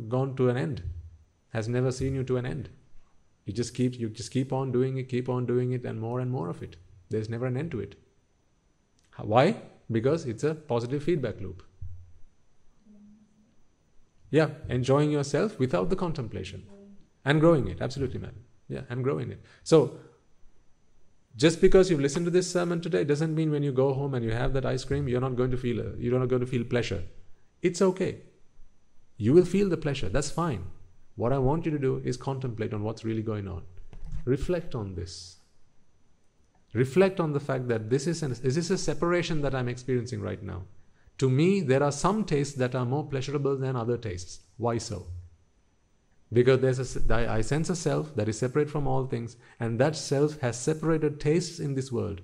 gone 0.08 0.36
to 0.36 0.50
an 0.50 0.58
end, 0.58 0.82
has 1.54 1.70
never 1.70 1.92
seen 1.92 2.16
you 2.16 2.24
to 2.24 2.38
an 2.38 2.46
end. 2.46 2.70
You 3.46 3.54
just 3.54 3.76
keep 3.76 4.00
you 4.00 4.10
just 4.10 4.32
keep 4.32 4.52
on 4.60 4.72
doing 4.72 4.98
it, 4.98 5.10
keep 5.10 5.30
on 5.30 5.46
doing 5.46 5.74
it, 5.74 5.86
and 5.86 6.02
more 6.02 6.20
and 6.20 6.32
more 6.32 6.50
of 6.50 6.64
it. 6.64 6.78
There's 7.10 7.30
never 7.30 7.46
an 7.46 7.58
end 7.64 7.70
to 7.72 7.82
it. 7.82 7.96
Why? 9.34 9.46
Because 9.98 10.26
it's 10.26 10.44
a 10.44 10.56
positive 10.56 11.04
feedback 11.04 11.40
loop. 11.40 11.62
Yeah, 14.32 14.50
enjoying 14.80 15.12
yourself 15.12 15.60
without 15.60 15.92
the 15.92 15.96
contemplation 15.96 16.66
and 17.24 17.40
growing 17.40 17.68
it. 17.68 17.82
Absolutely, 17.90 18.20
man. 18.20 18.36
Yeah, 18.68 18.82
and 18.90 19.04
growing 19.04 19.32
it. 19.32 19.46
So 19.64 20.00
just 21.36 21.60
because 21.60 21.90
you've 21.90 22.00
listened 22.00 22.26
to 22.26 22.32
this 22.32 22.50
sermon 22.50 22.80
today 22.82 23.04
doesn't 23.04 23.36
mean 23.36 23.52
when 23.52 23.64
you 23.64 23.72
go 23.72 23.94
home 23.94 24.14
and 24.14 24.24
you 24.24 24.32
have 24.32 24.54
that 24.54 24.66
ice 24.66 24.86
cream, 24.86 25.08
you're 25.08 25.22
not 25.22 25.36
going 25.36 25.52
to 25.52 25.58
feel 25.58 25.96
you're 25.98 26.20
not 26.20 26.30
going 26.30 26.42
to 26.42 26.48
feel 26.48 26.64
pleasure. 26.64 27.04
It's 27.62 27.82
okay. 27.82 28.22
You 29.18 29.34
will 29.34 29.46
feel 29.46 29.70
the 29.70 29.78
pleasure. 29.78 30.10
That's 30.10 30.30
fine. 30.30 30.66
What 31.16 31.34
I 31.34 31.38
want 31.38 31.66
you 31.66 31.72
to 31.72 31.80
do 31.80 32.02
is 32.04 32.18
contemplate 32.18 32.74
on 32.74 32.84
what's 32.84 33.06
really 33.06 33.22
going 33.22 33.48
on. 33.48 33.64
Reflect 34.26 34.76
on 34.76 34.96
this. 34.96 35.38
Reflect 36.74 37.22
on 37.22 37.32
the 37.32 37.40
fact 37.40 37.70
that 37.70 37.90
this 37.90 38.06
is, 38.06 38.22
an, 38.22 38.32
is 38.44 38.56
this 38.56 38.70
a 38.70 38.78
separation 38.78 39.42
that 39.42 39.56
I'm 39.56 39.70
experiencing 39.70 40.20
right 40.20 40.44
now? 40.44 40.64
To 41.20 41.30
me, 41.30 41.62
there 41.62 41.82
are 41.82 41.92
some 41.92 42.26
tastes 42.26 42.56
that 42.56 42.76
are 42.76 42.86
more 42.86 43.08
pleasurable 43.08 43.56
than 43.56 43.78
other 43.78 43.98
tastes. 43.98 44.42
Why 44.58 44.78
so? 44.78 45.08
Because 46.34 46.60
there's 46.60 46.98
a, 46.98 47.30
I 47.30 47.42
sense 47.42 47.70
a 47.70 47.76
self 47.76 48.16
that 48.16 48.28
is 48.28 48.38
separate 48.38 48.70
from 48.70 48.88
all 48.88 49.06
things, 49.06 49.38
and 49.60 49.80
that 49.80 49.96
self 49.96 50.40
has 50.40 50.60
separated 50.60 51.20
tastes 51.20 51.60
in 51.60 51.76
this 51.76 51.92
world. 51.92 52.22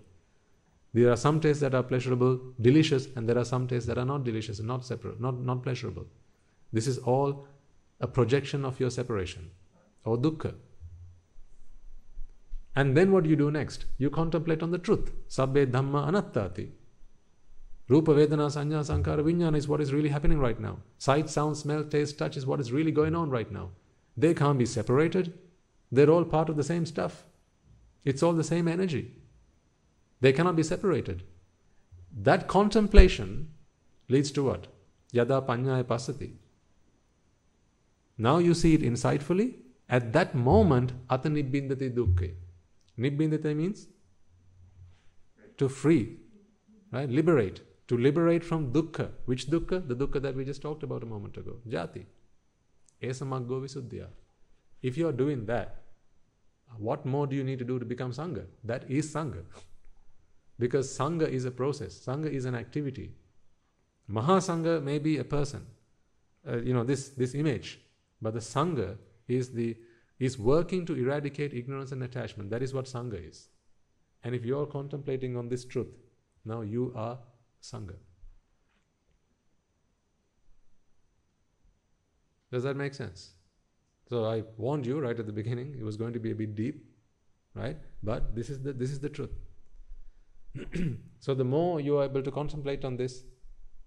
There 0.94 1.12
are 1.12 1.18
some 1.18 1.40
tastes 1.40 1.62
that 1.62 1.74
are 1.74 1.84
pleasurable, 1.84 2.40
delicious, 2.60 3.08
and 3.16 3.30
there 3.30 3.38
are 3.38 3.46
some 3.46 3.68
tastes 3.68 3.88
that 3.88 3.98
are 3.98 4.06
not 4.06 4.24
delicious 4.24 4.60
not 4.60 4.86
separate, 4.86 5.22
not, 5.22 5.40
not 5.40 5.64
pleasurable. 5.64 6.08
This 6.74 6.88
is 6.88 6.98
all 6.98 7.48
a 8.00 8.08
projection 8.08 8.66
of 8.66 8.80
your 8.80 8.90
separation 8.90 9.52
or 10.04 10.18
dukkha. 10.18 10.56
And 12.76 12.96
then 12.96 13.12
what 13.12 13.24
do 13.24 13.30
you 13.30 13.36
do 13.36 13.52
next? 13.52 13.86
You 13.98 14.10
contemplate 14.10 14.64
on 14.64 14.72
the 14.72 14.78
truth. 14.78 15.12
Sabbe 15.30 15.66
dhamma 15.66 16.10
anattati. 16.10 16.72
Rupa, 17.88 18.14
Vedana, 18.14 18.50
Sanya, 18.50 18.80
Sankhara, 18.80 19.22
Vijnana 19.22 19.58
is 19.58 19.68
what 19.68 19.82
is 19.82 19.92
really 19.92 20.08
happening 20.08 20.40
right 20.40 20.58
now. 20.58 20.78
Sight, 20.98 21.30
sound, 21.30 21.58
smell, 21.58 21.84
taste, 21.84 22.18
touch 22.18 22.38
is 22.38 22.46
what 22.46 22.62
is 22.62 22.72
really 22.72 22.92
going 22.92 23.16
on 23.16 23.30
right 23.30 23.52
now. 23.52 23.70
They 24.18 24.34
can't 24.34 24.58
be 24.58 24.66
separated. 24.66 25.34
They're 25.92 26.10
all 26.10 26.26
part 26.26 26.50
of 26.50 26.58
the 26.58 26.64
same 26.64 26.86
stuff. 26.86 27.24
It's 28.04 28.24
all 28.24 28.34
the 28.34 28.44
same 28.44 28.68
energy. 28.68 29.14
They 30.22 30.34
cannot 30.34 30.56
be 30.56 30.64
separated. 30.64 31.24
That 32.16 32.48
contemplation 32.48 33.50
leads 34.10 34.32
to 34.32 34.44
what? 34.44 34.68
Yada 35.12 35.42
panyaya 35.42 35.84
pasati. 35.84 36.34
Now 38.18 38.38
you 38.38 38.54
see 38.54 38.74
it 38.74 38.82
insightfully. 38.82 39.56
At 39.90 40.14
that 40.14 40.36
moment, 40.36 40.94
ata 41.10 41.30
nibbindati 41.30 41.94
dukkhe. 41.94 42.34
Nibbindate 42.98 43.56
means 43.56 43.88
to 45.58 45.68
free, 45.68 46.18
right? 46.92 47.10
Liberate. 47.10 47.62
To 47.88 47.98
liberate 47.98 48.44
from 48.44 48.72
dukkha. 48.72 49.10
Which 49.26 49.50
dukkha? 49.50 49.86
The 49.88 49.96
dukkha 49.96 50.22
that 50.22 50.36
we 50.36 50.46
just 50.46 50.62
talked 50.62 50.84
about 50.84 51.04
a 51.04 51.06
moment 51.06 51.36
ago. 51.38 51.58
Jati. 51.68 52.06
Esamaggo 53.02 53.62
visuddhya. 53.62 54.08
If 54.82 54.98
you 54.98 55.08
are 55.08 55.14
doing 55.14 55.46
that, 55.46 55.82
what 56.78 57.06
more 57.06 57.28
do 57.28 57.36
you 57.36 57.44
need 57.44 57.60
to 57.60 57.66
do 57.66 57.80
to 57.80 57.86
become 57.86 58.12
Sangha? 58.12 58.46
That 58.64 58.90
is 58.90 59.14
Sangha. 59.14 59.44
because 60.62 60.96
Sangha 60.96 61.28
is 61.28 61.46
a 61.46 61.52
process, 61.52 62.00
Sangha 62.08 62.32
is 62.32 62.46
an 62.46 62.54
activity. 62.54 63.12
Mahasangha 64.10 64.82
may 64.84 65.00
be 65.00 65.18
a 65.18 65.24
person, 65.24 65.66
uh, 66.48 66.58
you 66.58 66.74
know, 66.74 66.84
this, 66.84 67.10
this 67.10 67.34
image, 67.34 67.80
but 68.22 68.36
the 68.36 68.40
Sangha 68.40 68.96
is 69.28 69.50
the, 69.54 69.76
is 70.20 70.38
working 70.38 70.86
to 70.86 70.94
eradicate 70.94 71.56
ignorance 71.56 71.92
and 71.92 72.04
attachment. 72.04 72.52
That 72.52 72.62
is 72.62 72.76
what 72.76 72.86
Sangha 72.86 73.28
is. 73.28 73.48
And 74.24 74.36
if 74.36 74.46
you 74.46 74.60
are 74.60 74.68
contemplating 74.68 75.36
on 75.36 75.50
this 75.50 75.66
truth, 75.66 75.96
now 76.46 76.62
you 76.62 76.94
are 76.96 77.18
Sangha. 77.64 77.96
Does 82.52 82.64
that 82.64 82.76
make 82.76 82.94
sense? 82.94 83.32
So 84.10 84.26
I 84.26 84.44
warned 84.58 84.86
you 84.86 85.00
right 85.00 85.18
at 85.18 85.26
the 85.26 85.32
beginning, 85.32 85.76
it 85.80 85.84
was 85.84 85.96
going 85.96 86.14
to 86.14 86.20
be 86.20 86.32
a 86.32 86.36
bit 86.36 86.54
deep, 86.54 86.84
right? 87.56 87.78
But 88.04 88.36
this 88.36 88.50
is 88.50 88.62
the 88.62 88.74
this 88.74 88.92
is 88.92 89.00
the 89.00 89.10
truth. 89.10 89.32
so 91.20 91.34
the 91.34 91.46
more 91.46 91.80
you 91.80 91.98
are 91.98 92.06
able 92.06 92.22
to 92.22 92.32
contemplate 92.32 92.84
on 92.84 92.98
this, 92.98 93.24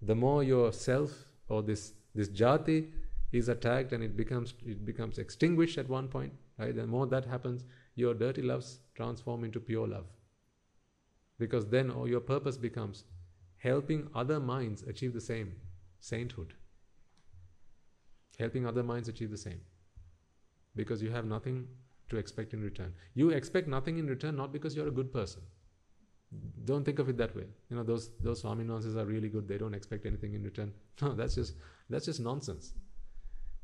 the 0.01 0.15
more 0.15 0.43
your 0.43 0.71
self 0.73 1.11
or 1.47 1.61
this 1.61 1.93
this 2.15 2.29
jati 2.29 2.91
is 3.31 3.49
attacked 3.49 3.91
and 3.91 4.03
it 4.03 4.17
becomes 4.17 4.55
it 4.65 4.83
becomes 4.85 5.19
extinguished 5.19 5.77
at 5.77 5.87
one 5.87 6.07
point, 6.07 6.33
right? 6.57 6.75
The 6.75 6.87
more 6.87 7.05
that 7.07 7.25
happens, 7.25 7.65
your 7.95 8.13
dirty 8.13 8.41
loves 8.41 8.79
transform 8.95 9.43
into 9.43 9.59
pure 9.59 9.87
love. 9.87 10.05
Because 11.37 11.67
then 11.67 11.91
all 11.91 12.07
your 12.07 12.21
purpose 12.21 12.57
becomes 12.57 13.03
helping 13.57 14.07
other 14.15 14.39
minds 14.39 14.83
achieve 14.83 15.13
the 15.13 15.21
same 15.21 15.55
sainthood. 15.99 16.53
Helping 18.39 18.65
other 18.65 18.83
minds 18.83 19.07
achieve 19.07 19.31
the 19.31 19.37
same 19.37 19.61
because 20.75 21.01
you 21.01 21.09
have 21.09 21.25
nothing 21.25 21.67
to 22.09 22.17
expect 22.17 22.53
in 22.53 22.61
return. 22.61 22.93
You 23.13 23.29
expect 23.29 23.67
nothing 23.67 23.97
in 23.97 24.07
return 24.07 24.35
not 24.35 24.51
because 24.53 24.75
you're 24.75 24.87
a 24.87 24.91
good 24.91 25.11
person. 25.13 25.41
Don't 26.65 26.83
think 26.83 26.99
of 26.99 27.07
it 27.07 27.17
that 27.17 27.35
way. 27.35 27.45
You 27.69 27.77
know, 27.77 27.83
those 27.83 28.09
those 28.19 28.43
Swaminanses 28.43 28.95
are 28.97 29.05
really 29.05 29.29
good. 29.29 29.47
They 29.47 29.57
don't 29.57 29.73
expect 29.73 30.05
anything 30.05 30.33
in 30.33 30.43
return. 30.43 30.73
No, 31.01 31.13
that's 31.13 31.35
just 31.35 31.55
that's 31.89 32.05
just 32.05 32.19
nonsense. 32.19 32.73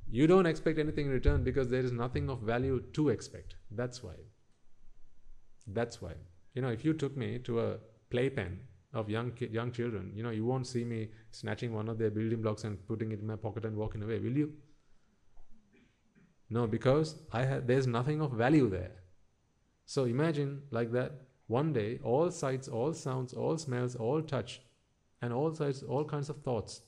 You 0.10 0.27
don't 0.27 0.45
expect 0.45 0.80
anything 0.80 1.06
in 1.06 1.11
return 1.11 1.43
because 1.43 1.69
there 1.69 1.81
is 1.81 1.91
nothing 1.91 2.30
of 2.30 2.41
value 2.41 2.81
to 2.93 3.10
expect. 3.10 3.56
That's 3.72 4.03
why. 4.03 4.15
That's 5.68 6.02
why. 6.02 6.14
You 6.53 6.61
know, 6.61 6.69
if 6.69 6.84
you 6.84 6.93
took 6.93 7.15
me 7.15 7.39
to 7.39 7.61
a 7.61 7.77
playpen 8.10 8.60
of 8.93 9.09
young 9.09 9.31
young 9.39 9.72
children, 9.72 10.11
you 10.15 10.23
know, 10.23 10.31
you 10.31 10.45
won't 10.45 10.68
see 10.68 10.84
me 10.84 11.09
snatching 11.31 11.73
one 11.73 11.88
of 11.88 11.97
their 11.97 12.09
building 12.09 12.41
blocks 12.41 12.63
and 12.63 12.85
putting 12.88 13.11
it 13.11 13.19
in 13.19 13.27
my 13.27 13.35
pocket 13.35 13.65
and 13.65 13.76
walking 13.76 14.03
away, 14.03 14.19
will 14.19 14.38
you? 14.38 14.53
No, 16.49 16.68
because 16.68 17.15
I 17.31 17.45
have, 17.45 17.68
there's 17.68 17.88
nothing 17.88 18.22
of 18.22 18.34
value 18.34 18.69
there. 18.69 18.91
So 19.85 20.03
imagine 20.03 20.63
like 20.72 20.91
that. 20.91 21.13
One 21.47 21.73
day, 21.73 21.99
all 22.03 22.31
sights, 22.31 22.68
all 22.68 22.93
sounds, 22.93 23.34
all 23.34 23.57
smells, 23.57 23.95
all 23.95 24.22
touch, 24.22 24.61
and 25.22 25.34
all 25.34 25.53
sights, 25.53 25.84
all 25.84 26.05
kinds 26.05 26.30
of 26.30 26.41
thoughts. 26.43 26.81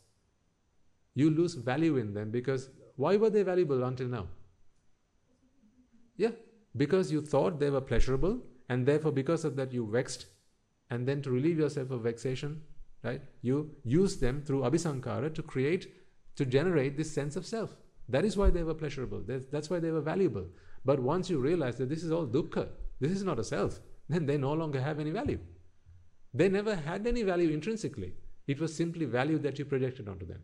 You 1.14 1.30
lose 1.30 1.54
value 1.54 1.98
in 1.98 2.14
them 2.14 2.32
because 2.32 2.70
why 2.96 3.18
were 3.18 3.30
they 3.30 3.44
valuable 3.44 3.84
until 3.84 4.08
now? 4.08 4.28
Yeah, 6.16 6.32
because 6.76 7.12
you 7.12 7.22
thought 7.22 7.60
they 7.60 7.70
were 7.70 7.82
pleasurable, 7.82 8.40
and 8.70 8.86
therefore, 8.86 9.12
because 9.12 9.46
of 9.46 9.56
that, 9.56 9.74
you 9.74 9.90
vexed, 9.90 10.28
and 10.94 11.08
then 11.08 11.22
to 11.24 11.32
relieve 11.32 11.58
yourself 11.58 11.90
of 11.90 12.02
vexation, 12.02 12.62
right? 13.04 13.22
You 13.42 13.72
use 13.84 14.18
them 14.18 14.44
through 14.46 14.62
abhisankhara 14.62 15.34
to 15.34 15.42
create, 15.42 15.88
to 16.36 16.46
generate 16.46 16.98
this 16.98 17.12
sense 17.12 17.36
of 17.36 17.48
self. 17.48 17.76
That 18.10 18.26
is 18.26 18.38
why 18.38 18.52
they 18.52 18.62
were 18.62 18.76
pleasurable. 18.76 19.24
That's 19.26 19.70
why 19.72 19.80
they 19.80 19.90
were 19.90 20.02
valuable. 20.02 20.46
But 20.86 21.00
once 21.00 21.32
you 21.32 21.40
realize 21.40 21.78
that 21.78 21.90
this 21.90 22.04
is 22.04 22.12
all 22.12 22.28
dukkha, 22.28 22.68
this 23.00 23.12
is 23.12 23.24
not 23.24 23.40
a 23.40 23.44
self, 23.44 23.80
then 24.08 24.28
they 24.28 24.38
no 24.38 24.54
longer 24.54 24.80
have 24.82 25.00
any 25.00 25.10
value. 25.10 25.40
They 26.32 26.48
never 26.48 26.76
had 26.76 27.08
any 27.08 27.24
value 27.24 27.50
intrinsically. 27.50 28.14
It 28.46 28.60
was 28.60 28.76
simply 28.76 29.06
value 29.06 29.40
that 29.40 29.58
you 29.58 29.66
projected 29.66 30.08
onto 30.08 30.28
them. 30.28 30.44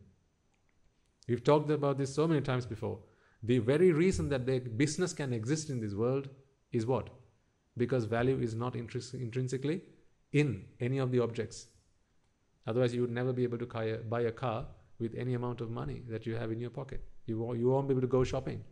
We've 1.27 1.43
talked 1.43 1.69
about 1.69 1.99
this 1.99 2.15
so 2.15 2.27
many 2.27 2.41
times 2.41 2.65
before. 2.65 2.97
The 3.43 3.59
very 3.59 3.91
reason 3.91 4.29
that 4.29 4.47
their 4.47 4.61
business 4.61 5.13
can 5.13 5.31
exist 5.31 5.69
in 5.69 5.79
this 5.79 5.93
world 5.93 6.29
is 6.71 6.87
what? 6.87 7.09
Because 7.77 8.05
value 8.05 8.39
is 8.39 8.55
not 8.55 8.75
intrinsically 8.75 9.81
in 10.31 10.65
any 10.79 10.97
of 10.99 11.11
the 11.11 11.19
objects. 11.19 11.67
Otherwise, 12.67 12.93
you 12.93 13.01
would 13.01 13.11
never 13.11 13.33
be 13.33 13.43
able 13.43 13.57
to 13.57 13.99
buy 14.09 14.21
a 14.21 14.31
car 14.31 14.67
with 14.99 15.15
any 15.15 15.33
amount 15.33 15.61
of 15.61 15.71
money 15.71 16.01
that 16.07 16.25
you 16.25 16.35
have 16.35 16.51
in 16.51 16.59
your 16.59 16.69
pocket. 16.69 17.01
You, 17.25 17.53
you 17.55 17.69
won't 17.69 17.87
be 17.87 17.93
able 17.93 18.01
to 18.01 18.07
go 18.07 18.23
shopping. 18.23 18.63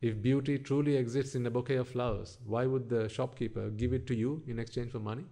If 0.00 0.20
beauty 0.20 0.58
truly 0.58 0.96
exists 0.96 1.36
in 1.36 1.46
a 1.46 1.50
bouquet 1.50 1.76
of 1.76 1.88
flowers, 1.88 2.38
why 2.44 2.66
would 2.66 2.88
the 2.88 3.08
shopkeeper 3.08 3.70
give 3.70 3.92
it 3.92 4.06
to 4.08 4.14
you 4.14 4.42
in 4.48 4.58
exchange 4.58 4.90
for 4.90 4.98
money? 4.98 5.24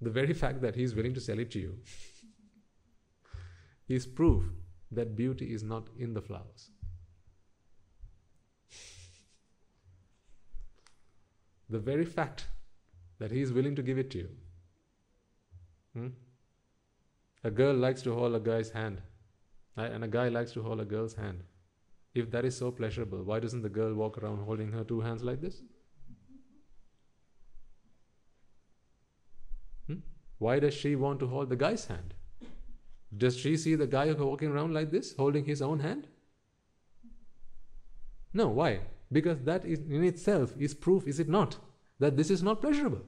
The 0.00 0.10
very 0.10 0.34
fact 0.34 0.60
that 0.62 0.74
he 0.74 0.82
is 0.82 0.94
willing 0.94 1.14
to 1.14 1.20
sell 1.20 1.38
it 1.38 1.52
to 1.52 1.60
you 1.60 1.78
is 3.88 4.06
proof 4.06 4.44
that 4.90 5.14
beauty 5.16 5.54
is 5.54 5.62
not 5.62 5.88
in 5.96 6.14
the 6.14 6.20
flowers. 6.20 6.70
The 11.74 11.80
very 11.80 12.04
fact 12.04 12.46
that 13.18 13.32
he 13.32 13.40
is 13.44 13.52
willing 13.52 13.74
to 13.78 13.82
give 13.82 13.98
it 13.98 14.10
to 14.12 14.18
you. 14.18 14.28
Hmm? 15.94 16.08
A 17.42 17.50
girl 17.50 17.74
likes 17.74 18.02
to 18.02 18.14
hold 18.14 18.36
a 18.36 18.40
guy's 18.48 18.70
hand, 18.70 19.02
and 19.76 20.04
a 20.04 20.08
guy 20.16 20.28
likes 20.28 20.52
to 20.52 20.62
hold 20.62 20.80
a 20.84 20.84
girl's 20.84 21.16
hand. 21.22 21.42
If 22.14 22.30
that 22.30 22.44
is 22.44 22.56
so 22.56 22.70
pleasurable, 22.70 23.24
why 23.24 23.40
doesn't 23.40 23.62
the 23.62 23.74
girl 23.80 23.92
walk 23.92 24.18
around 24.18 24.44
holding 24.44 24.70
her 24.70 24.84
two 24.84 25.00
hands 25.00 25.24
like 25.24 25.40
this? 25.40 25.62
Hmm? 29.88 30.00
Why 30.38 30.60
does 30.60 30.74
she 30.74 30.94
want 30.94 31.18
to 31.26 31.26
hold 31.26 31.48
the 31.48 31.62
guy's 31.66 31.86
hand? 31.86 32.14
Does 33.26 33.36
she 33.36 33.56
see 33.56 33.74
the 33.74 33.92
guy 33.98 34.12
walking 34.12 34.52
around 34.52 34.74
like 34.74 34.92
this, 34.92 35.14
holding 35.16 35.44
his 35.44 35.60
own 35.60 35.80
hand? 35.80 36.06
No, 38.32 38.48
why? 38.48 38.80
Because 39.10 39.40
that 39.40 39.64
is 39.64 39.80
in 39.80 40.04
itself 40.04 40.54
is 40.58 40.74
proof, 40.74 41.06
is 41.06 41.20
it 41.20 41.28
not, 41.28 41.56
that 41.98 42.16
this 42.16 42.30
is 42.30 42.42
not 42.42 42.60
pleasurable. 42.60 43.02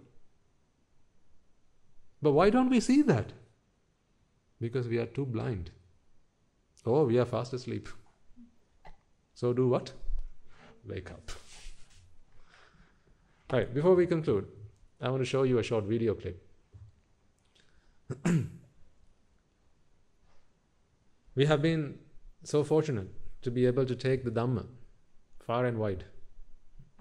But 2.22 2.32
why 2.32 2.50
don't 2.50 2.70
we 2.70 2.80
see 2.80 3.02
that? 3.02 3.32
Because 4.60 4.88
we 4.88 4.98
are 4.98 5.06
too 5.06 5.26
blind. 5.26 5.70
Or 6.84 7.04
we 7.04 7.18
are 7.18 7.24
fast 7.24 7.52
asleep. 7.52 7.88
So 9.34 9.52
do 9.52 9.68
what? 9.68 9.92
Wake 10.86 11.10
up. 11.10 11.30
All 13.50 13.58
right, 13.58 13.72
before 13.72 13.94
we 13.94 14.06
conclude, 14.06 14.46
I 15.00 15.08
want 15.10 15.20
to 15.20 15.26
show 15.26 15.42
you 15.42 15.58
a 15.58 15.62
short 15.62 15.84
video 15.84 16.14
clip. 16.14 16.42
we 21.34 21.46
have 21.46 21.60
been 21.60 21.98
so 22.44 22.64
fortunate 22.64 23.08
to 23.42 23.50
be 23.50 23.66
able 23.66 23.84
to 23.84 23.94
take 23.94 24.24
the 24.24 24.30
Dhamma 24.30 24.66
far 25.46 25.64
and 25.66 25.78
wide. 25.78 26.04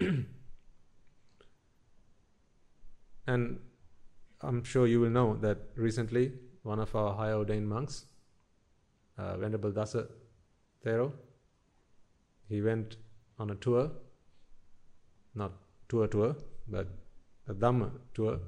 and 3.26 3.58
I'm 4.40 4.62
sure 4.62 4.86
you 4.86 5.00
will 5.00 5.10
know 5.10 5.36
that 5.36 5.58
recently 5.74 6.32
one 6.62 6.78
of 6.78 6.94
our 6.94 7.14
high 7.14 7.32
ordained 7.32 7.68
monks, 7.68 8.04
uh, 9.18 9.36
Venerable 9.36 9.72
Dasa 9.72 10.06
Thero, 10.82 11.12
he 12.48 12.62
went 12.62 12.96
on 13.38 13.50
a 13.50 13.54
tour, 13.56 13.90
not 15.34 15.52
tour 15.88 16.06
tour, 16.06 16.36
but 16.68 16.88
a 17.48 17.54
Dhamma 17.54 17.90
tour, 18.14 18.38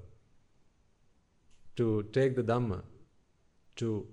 to 1.76 2.04
take 2.12 2.36
the 2.36 2.42
Dhamma 2.42 2.82
to 3.76 4.06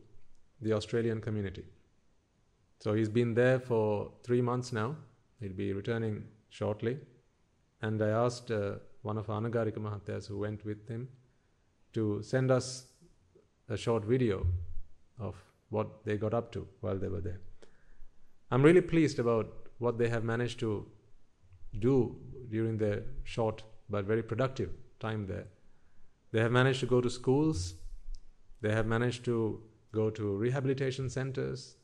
the 0.62 0.74
Australian 0.74 1.22
community. 1.22 1.66
So 2.80 2.94
he's 2.94 3.10
been 3.10 3.34
there 3.34 3.60
for 3.60 4.12
three 4.24 4.42
months 4.42 4.72
now. 4.72 4.96
He'll 5.46 5.54
be 5.54 5.74
returning 5.74 6.24
shortly. 6.50 6.98
And 7.84 8.02
I 8.02 8.10
asked 8.10 8.50
uh, 8.50 8.78
one 9.04 9.20
of 9.20 9.28
Anagarika 9.28 9.78
Mahatyas 9.78 10.26
who 10.26 10.40
went 10.40 10.66
with 10.66 10.88
him 10.88 11.08
to 11.94 12.24
send 12.24 12.50
us 12.50 12.86
a 13.70 13.78
short 13.78 14.04
video 14.06 14.48
of 15.20 15.36
what 15.70 16.04
they 16.04 16.18
got 16.18 16.34
up 16.34 16.52
to 16.54 16.68
while 16.82 16.98
they 16.98 17.10
were 17.10 17.22
there. 17.22 17.40
I'm 18.50 18.64
really 18.64 18.82
pleased 18.82 19.20
about 19.20 19.70
what 19.78 20.00
they 20.00 20.10
have 20.10 20.24
managed 20.24 20.60
to 20.62 20.88
do 21.78 22.16
during 22.50 22.80
their 22.80 23.04
short 23.24 23.62
but 23.88 24.06
very 24.06 24.24
productive 24.24 24.72
time 25.00 25.28
there. 25.28 25.46
They 26.32 26.40
have 26.40 26.52
managed 26.52 26.80
to 26.80 26.88
go 26.88 27.02
to 27.02 27.10
schools, 27.10 27.76
they 28.62 28.72
have 28.72 28.88
managed 28.88 29.26
to 29.26 29.62
go 29.92 30.10
to 30.10 30.38
rehabilitation 30.38 31.08
centers, 31.08 31.76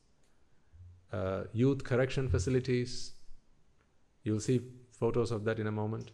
uh, 1.14 1.44
youth 1.54 1.84
correction 1.84 2.28
facilities. 2.28 3.12
You'll 4.24 4.40
see 4.40 4.62
photos 4.92 5.32
of 5.32 5.44
that 5.46 5.60
in 5.60 5.68
a 5.68 5.72
moment. 5.72 6.12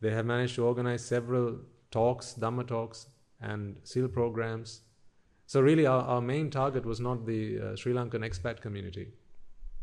They 0.00 0.10
have 0.10 0.26
managed 0.26 0.56
to 0.56 0.64
organize 0.64 1.04
several 1.04 1.58
talks, 1.90 2.34
Dhamma 2.38 2.66
talks, 2.66 3.06
and 3.40 3.76
SIL 3.84 4.08
programs 4.08 4.82
so 5.52 5.60
really, 5.60 5.84
our, 5.84 6.00
our 6.02 6.22
main 6.22 6.50
target 6.50 6.86
was 6.86 6.98
not 6.98 7.26
the 7.26 7.60
uh, 7.60 7.76
Sri 7.76 7.92
Lankan 7.92 8.24
expat 8.26 8.62
community, 8.62 9.08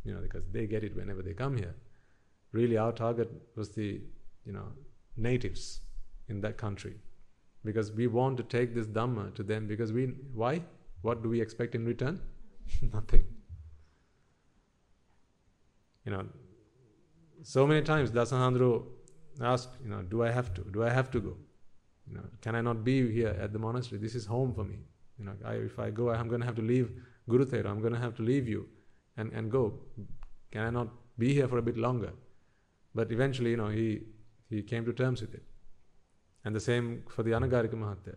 you 0.04 0.16
know, 0.16 0.20
because 0.20 0.44
they 0.52 0.66
get 0.66 0.84
it 0.84 0.96
whenever 0.96 1.22
they 1.22 1.34
come 1.34 1.58
here. 1.58 1.76
Really, 2.52 2.76
our 2.76 2.92
target 2.92 3.30
was 3.56 3.70
the, 3.70 4.02
you 4.46 4.52
know, 4.52 4.66
natives 5.16 5.82
in 6.28 6.42
that 6.42 6.58
country, 6.58 6.96
because 7.64 7.92
we 7.92 8.08
want 8.08 8.38
to 8.38 8.44
take 8.44 8.74
this 8.74 8.88
dhamma 8.88 9.36
to 9.36 9.44
them. 9.44 9.68
Because 9.68 9.94
we, 9.94 10.06
why? 10.34 10.64
What 11.04 11.22
do 11.22 11.30
we 11.30 11.40
expect 11.40 11.76
in 11.76 11.86
return? 11.86 12.20
Nothing. 12.82 13.26
you 16.04 16.12
know, 16.12 16.26
so 17.44 17.66
many 17.66 17.82
times 17.82 18.12
Dasahandro 18.12 18.84
asked, 19.42 19.70
you 19.84 19.90
know, 19.90 20.02
do 20.02 20.24
I 20.24 20.32
have 20.32 20.54
to? 20.56 20.62
Do 20.62 20.84
I 20.84 20.90
have 20.90 21.10
to 21.12 21.20
go? 21.20 21.38
You 22.08 22.16
know, 22.16 22.24
can 22.42 22.56
I 22.56 22.62
not 22.62 22.84
be 22.84 23.12
here 23.12 23.36
at 23.40 23.54
the 23.54 23.60
monastery? 23.60 24.00
This 24.00 24.16
is 24.16 24.26
home 24.26 24.54
for 24.54 24.64
me. 24.64 24.80
You 25.18 25.26
know, 25.26 25.34
I, 25.46 25.54
if 25.54 25.78
I 25.80 25.90
go, 25.90 26.10
I'm 26.10 26.28
going 26.28 26.42
to 26.42 26.46
have 26.46 26.56
to 26.56 26.62
leave 26.62 26.92
Guru 27.28 27.46
Thera. 27.46 27.68
I'm 27.68 27.82
going 27.82 27.94
to 27.94 28.00
have 28.00 28.16
to 28.16 28.24
leave 28.24 28.48
you 28.48 28.68
and, 29.18 29.32
and 29.34 29.52
go. 29.52 29.80
Can 30.52 30.66
I 30.66 30.70
not 30.70 30.88
be 31.18 31.34
here 31.34 31.48
for 31.48 31.58
a 31.58 31.62
bit 31.62 31.78
longer? 31.78 32.12
But 32.96 33.12
eventually, 33.12 33.52
you 33.52 33.58
know, 33.58 33.68
he, 33.68 34.02
he 34.50 34.64
came 34.64 34.86
to 34.86 34.94
terms 34.94 35.22
with 35.22 35.36
it. 35.36 35.44
And 36.46 36.56
the 36.56 36.60
same 36.60 37.04
for 37.10 37.22
the 37.24 37.32
Anagarika 37.32 37.74
Mahatya. 37.74 38.16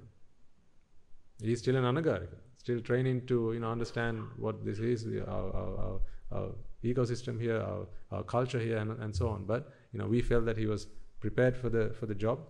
He's 1.40 1.59
still 1.59 1.77
an 1.77 1.85
Anagarika, 1.85 2.39
still 2.57 2.81
training 2.81 3.27
to, 3.27 3.53
you 3.53 3.61
know, 3.61 3.70
understand 3.70 4.23
what 4.36 4.65
this 4.65 4.78
is, 4.78 5.05
our, 5.27 5.28
our, 5.28 5.78
our, 5.78 6.01
our 6.32 6.49
ecosystem 6.85 7.41
here, 7.41 7.61
our, 7.61 7.87
our 8.11 8.23
culture 8.23 8.59
here, 8.59 8.79
and, 8.79 9.01
and 9.03 9.15
so 9.15 9.29
on. 9.29 9.45
But, 9.45 9.73
you 9.93 9.99
know, 9.99 10.07
we 10.07 10.21
felt 10.21 10.45
that 10.47 10.57
he 10.57 10.67
was 10.67 10.87
prepared 11.21 11.57
for 11.57 11.69
the, 11.69 11.91
for 11.99 12.07
the 12.07 12.15
job. 12.15 12.41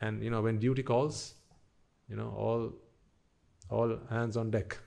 And, 0.00 0.22
you 0.22 0.30
know, 0.30 0.42
when 0.42 0.58
duty 0.58 0.82
calls, 0.82 1.34
you 2.08 2.16
know, 2.16 2.34
all, 2.36 2.72
all 3.70 3.98
hands 4.10 4.36
on 4.36 4.50
deck. 4.50 4.78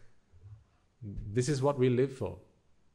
This 1.32 1.50
is 1.50 1.62
what 1.62 1.80
we 1.80 1.90
live 1.90 2.12
for 2.12 2.38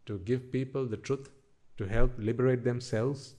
to 0.06 0.18
give 0.18 0.52
people 0.52 0.86
the 0.86 0.96
truth, 0.96 1.30
to 1.78 1.84
help 1.84 2.12
liberate 2.18 2.62
themselves, 2.62 3.34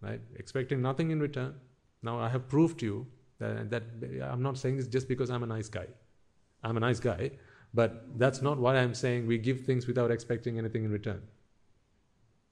right? 0.00 0.20
Expecting 0.36 0.82
nothing 0.82 1.10
in 1.10 1.20
return. 1.20 1.54
Now, 2.02 2.18
I 2.18 2.28
have 2.28 2.48
proved 2.48 2.80
to 2.80 2.86
you 2.86 3.06
that, 3.38 3.70
that 3.70 3.82
I'm 4.22 4.42
not 4.42 4.58
saying 4.58 4.76
this 4.76 4.88
just 4.88 5.08
because 5.08 5.30
I'm 5.30 5.42
a 5.42 5.46
nice 5.46 5.68
guy. 5.68 5.86
I'm 6.64 6.76
a 6.76 6.80
nice 6.80 6.98
guy, 6.98 7.30
but 7.72 8.18
that's 8.18 8.42
not 8.42 8.58
what 8.58 8.76
I'm 8.76 8.94
saying. 8.94 9.26
We 9.26 9.38
give 9.38 9.60
things 9.60 9.86
without 9.86 10.10
expecting 10.10 10.58
anything 10.58 10.84
in 10.84 10.90
return. 10.90 11.22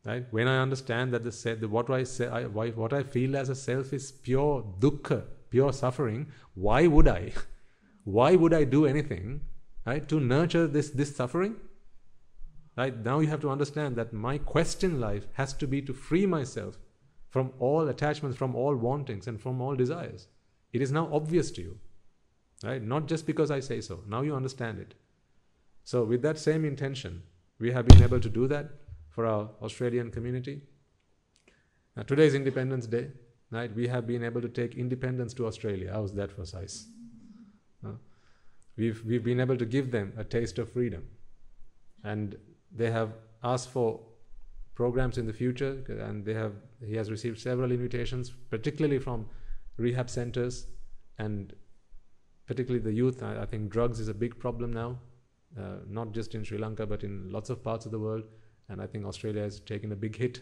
Right? 0.06 0.24
When 0.30 0.46
I 0.46 0.62
understand 0.62 1.12
that 1.12 1.24
the, 1.24 1.56
the 1.56 1.68
what 1.68 1.90
I 1.90 2.04
say, 2.04 2.28
I, 2.28 2.44
what 2.44 2.92
I 2.92 3.02
feel 3.02 3.36
as 3.36 3.48
a 3.48 3.56
self 3.56 3.92
is 3.92 4.12
pure 4.12 4.64
dukkha, 4.78 5.24
pure 5.50 5.72
suffering, 5.72 6.28
why 6.54 6.86
would 6.86 7.08
I? 7.08 7.32
Why 8.04 8.36
would 8.36 8.54
I 8.54 8.62
do 8.62 8.86
anything, 8.86 9.40
right, 9.84 10.08
to 10.10 10.20
nurture 10.20 10.68
this 10.68 10.90
this 10.90 11.16
suffering? 11.16 11.56
Right 12.76 12.96
now, 12.96 13.18
you 13.18 13.26
have 13.26 13.40
to 13.40 13.50
understand 13.50 13.96
that 13.96 14.12
my 14.12 14.38
quest 14.38 14.84
in 14.84 15.00
life 15.00 15.26
has 15.32 15.52
to 15.54 15.66
be 15.66 15.82
to 15.82 15.92
free 15.92 16.24
myself 16.24 16.78
from 17.28 17.52
all 17.58 17.88
attachments, 17.88 18.38
from 18.38 18.54
all 18.54 18.76
wantings, 18.76 19.26
and 19.26 19.40
from 19.40 19.60
all 19.60 19.74
desires. 19.74 20.28
It 20.72 20.82
is 20.82 20.92
now 20.92 21.08
obvious 21.12 21.50
to 21.52 21.62
you. 21.62 21.78
Right? 22.62 22.80
Not 22.80 23.08
just 23.08 23.26
because 23.26 23.50
I 23.50 23.58
say 23.58 23.80
so. 23.80 24.04
Now 24.06 24.22
you 24.22 24.36
understand 24.36 24.78
it. 24.78 24.94
So, 25.82 26.04
with 26.04 26.22
that 26.22 26.38
same 26.38 26.64
intention, 26.64 27.24
we 27.58 27.72
have 27.72 27.88
been 27.88 28.04
able 28.04 28.20
to 28.20 28.28
do 28.28 28.46
that 28.46 28.70
for 29.16 29.26
our 29.26 29.50
Australian 29.62 30.10
community. 30.12 30.60
Now, 31.96 32.02
today 32.02 32.26
is 32.26 32.34
Independence 32.34 32.86
Day. 32.86 33.08
Right? 33.50 33.74
We 33.74 33.86
have 33.88 34.06
been 34.06 34.22
able 34.22 34.42
to 34.42 34.48
take 34.48 34.74
independence 34.74 35.32
to 35.34 35.46
Australia. 35.46 35.90
How's 35.92 36.12
that 36.14 36.30
for 36.32 36.44
size? 36.44 36.86
We've, 38.76 39.02
we've 39.06 39.24
been 39.24 39.40
able 39.40 39.56
to 39.56 39.64
give 39.64 39.90
them 39.90 40.12
a 40.18 40.24
taste 40.24 40.58
of 40.58 40.70
freedom. 40.70 41.04
And 42.04 42.36
they 42.70 42.90
have 42.90 43.14
asked 43.42 43.70
for 43.70 44.00
programs 44.74 45.16
in 45.16 45.26
the 45.26 45.32
future, 45.32 45.82
and 45.88 46.24
they 46.26 46.34
have, 46.34 46.52
he 46.84 46.94
has 46.96 47.10
received 47.10 47.40
several 47.40 47.72
invitations, 47.72 48.34
particularly 48.50 48.98
from 48.98 49.26
rehab 49.78 50.10
centers 50.10 50.66
and 51.18 51.54
particularly 52.46 52.84
the 52.84 52.92
youth. 52.92 53.22
I, 53.22 53.42
I 53.42 53.46
think 53.46 53.70
drugs 53.70 53.98
is 53.98 54.08
a 54.08 54.14
big 54.14 54.38
problem 54.38 54.74
now, 54.74 54.98
uh, 55.58 55.76
not 55.88 56.12
just 56.12 56.34
in 56.34 56.44
Sri 56.44 56.58
Lanka, 56.58 56.84
but 56.84 57.02
in 57.02 57.30
lots 57.32 57.48
of 57.48 57.64
parts 57.64 57.86
of 57.86 57.92
the 57.92 57.98
world. 57.98 58.24
And 58.68 58.80
I 58.80 58.86
think 58.86 59.04
Australia 59.04 59.42
has 59.42 59.60
taken 59.60 59.92
a 59.92 59.96
big 59.96 60.16
hit. 60.16 60.40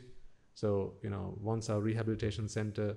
So, 0.55 0.95
you 1.03 1.11
know, 1.11 1.37
once 1.41 1.69
our 1.69 1.81
rehabilitation 1.81 2.49
center 2.49 2.97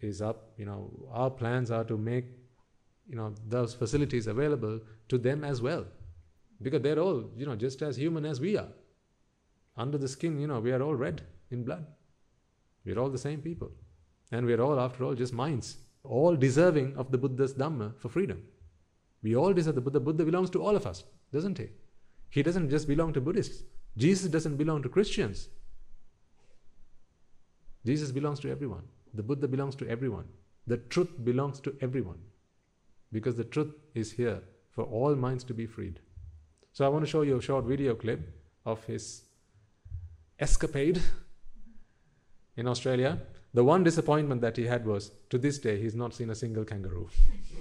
is 0.00 0.20
up, 0.20 0.52
you 0.56 0.66
know, 0.66 0.90
our 1.12 1.30
plans 1.30 1.70
are 1.70 1.84
to 1.84 1.96
make, 1.96 2.26
you 3.08 3.16
know, 3.16 3.34
those 3.46 3.74
facilities 3.74 4.26
available 4.26 4.80
to 5.08 5.18
them 5.18 5.44
as 5.44 5.62
well. 5.62 5.86
Because 6.60 6.82
they're 6.82 6.98
all, 6.98 7.30
you 7.36 7.46
know, 7.46 7.56
just 7.56 7.82
as 7.82 7.96
human 7.96 8.24
as 8.24 8.40
we 8.40 8.56
are. 8.56 8.68
Under 9.76 9.96
the 9.96 10.08
skin, 10.08 10.40
you 10.40 10.48
know, 10.48 10.60
we 10.60 10.72
are 10.72 10.82
all 10.82 10.94
red 10.94 11.22
in 11.50 11.64
blood. 11.64 11.86
We're 12.84 12.98
all 12.98 13.10
the 13.10 13.18
same 13.18 13.40
people. 13.40 13.70
And 14.32 14.44
we're 14.44 14.60
all, 14.60 14.78
after 14.78 15.04
all, 15.04 15.14
just 15.14 15.32
minds 15.32 15.78
all 16.04 16.36
deserving 16.36 16.96
of 16.96 17.10
the 17.10 17.18
Buddha's 17.18 17.54
Dhamma 17.54 17.96
for 17.98 18.08
freedom. 18.08 18.42
We 19.22 19.36
all 19.36 19.52
deserve 19.52 19.74
the 19.74 19.80
Buddha. 19.80 20.00
Buddha 20.00 20.24
belongs 20.24 20.50
to 20.50 20.62
all 20.62 20.76
of 20.76 20.86
us, 20.86 21.04
doesn't 21.32 21.58
he? 21.58 21.68
He 22.30 22.42
doesn't 22.42 22.70
just 22.70 22.86
belong 22.88 23.12
to 23.14 23.20
Buddhists. 23.20 23.62
Jesus 23.98 24.30
doesn't 24.30 24.56
belong 24.56 24.82
to 24.82 24.88
Christians. 24.88 25.48
Jesus 27.84 28.12
belongs 28.12 28.40
to 28.40 28.50
everyone. 28.50 28.84
The 29.12 29.22
Buddha 29.22 29.48
belongs 29.48 29.74
to 29.76 29.88
everyone. 29.88 30.26
The 30.66 30.76
truth 30.76 31.10
belongs 31.24 31.60
to 31.60 31.74
everyone. 31.80 32.18
Because 33.12 33.36
the 33.36 33.44
truth 33.44 33.74
is 33.94 34.12
here 34.12 34.40
for 34.70 34.84
all 34.84 35.14
minds 35.16 35.42
to 35.44 35.54
be 35.54 35.66
freed. 35.66 35.98
So 36.72 36.84
I 36.84 36.88
want 36.88 37.04
to 37.04 37.10
show 37.10 37.22
you 37.22 37.38
a 37.38 37.42
short 37.42 37.64
video 37.64 37.94
clip 37.94 38.20
of 38.64 38.84
his 38.84 39.22
escapade 40.38 41.02
in 42.56 42.68
Australia. 42.68 43.18
The 43.54 43.64
one 43.64 43.82
disappointment 43.82 44.42
that 44.42 44.56
he 44.56 44.66
had 44.66 44.86
was 44.86 45.10
to 45.30 45.38
this 45.38 45.58
day, 45.58 45.80
he's 45.80 45.96
not 45.96 46.14
seen 46.14 46.30
a 46.30 46.34
single 46.34 46.64
kangaroo. 46.64 47.08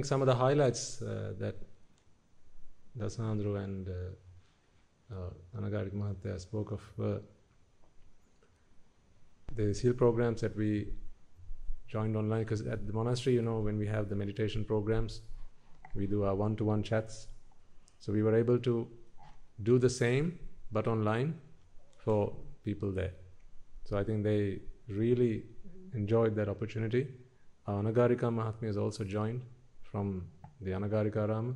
think 0.00 0.06
some 0.06 0.22
of 0.22 0.26
the 0.26 0.34
highlights 0.34 1.02
uh, 1.02 1.34
that 1.38 1.56
Dasandru 2.98 3.62
and 3.62 3.86
uh, 3.88 5.14
uh, 5.14 5.60
Anagarik 5.60 5.92
Mahatya 5.92 6.40
spoke 6.40 6.72
of 6.72 6.80
were 6.96 7.20
the 9.54 9.74
seal 9.74 9.92
programs 9.92 10.40
that 10.40 10.56
we 10.56 10.88
joined 11.86 12.16
online. 12.16 12.44
Because 12.44 12.62
at 12.62 12.86
the 12.86 12.94
monastery, 12.94 13.34
you 13.34 13.42
know, 13.42 13.58
when 13.60 13.76
we 13.76 13.86
have 13.86 14.08
the 14.08 14.14
meditation 14.14 14.64
programs, 14.64 15.20
we 15.94 16.06
do 16.06 16.24
our 16.24 16.34
one 16.34 16.56
to 16.56 16.64
one 16.64 16.82
chats. 16.82 17.26
So 17.98 18.10
we 18.10 18.22
were 18.22 18.34
able 18.34 18.58
to 18.60 18.88
do 19.62 19.78
the 19.78 19.90
same 19.90 20.38
but 20.72 20.86
online 20.86 21.34
for 21.98 22.34
people 22.64 22.90
there. 22.90 23.12
So 23.84 23.98
I 23.98 24.04
think 24.04 24.24
they 24.24 24.60
really 24.88 25.44
enjoyed 25.92 26.34
that 26.36 26.48
opportunity. 26.48 27.06
Our 27.66 27.82
Anagarika 27.82 28.32
Mahatma 28.32 28.68
has 28.68 28.78
also 28.78 29.04
joined 29.04 29.42
from 29.90 30.26
the 30.60 30.70
Anagarika 30.70 31.54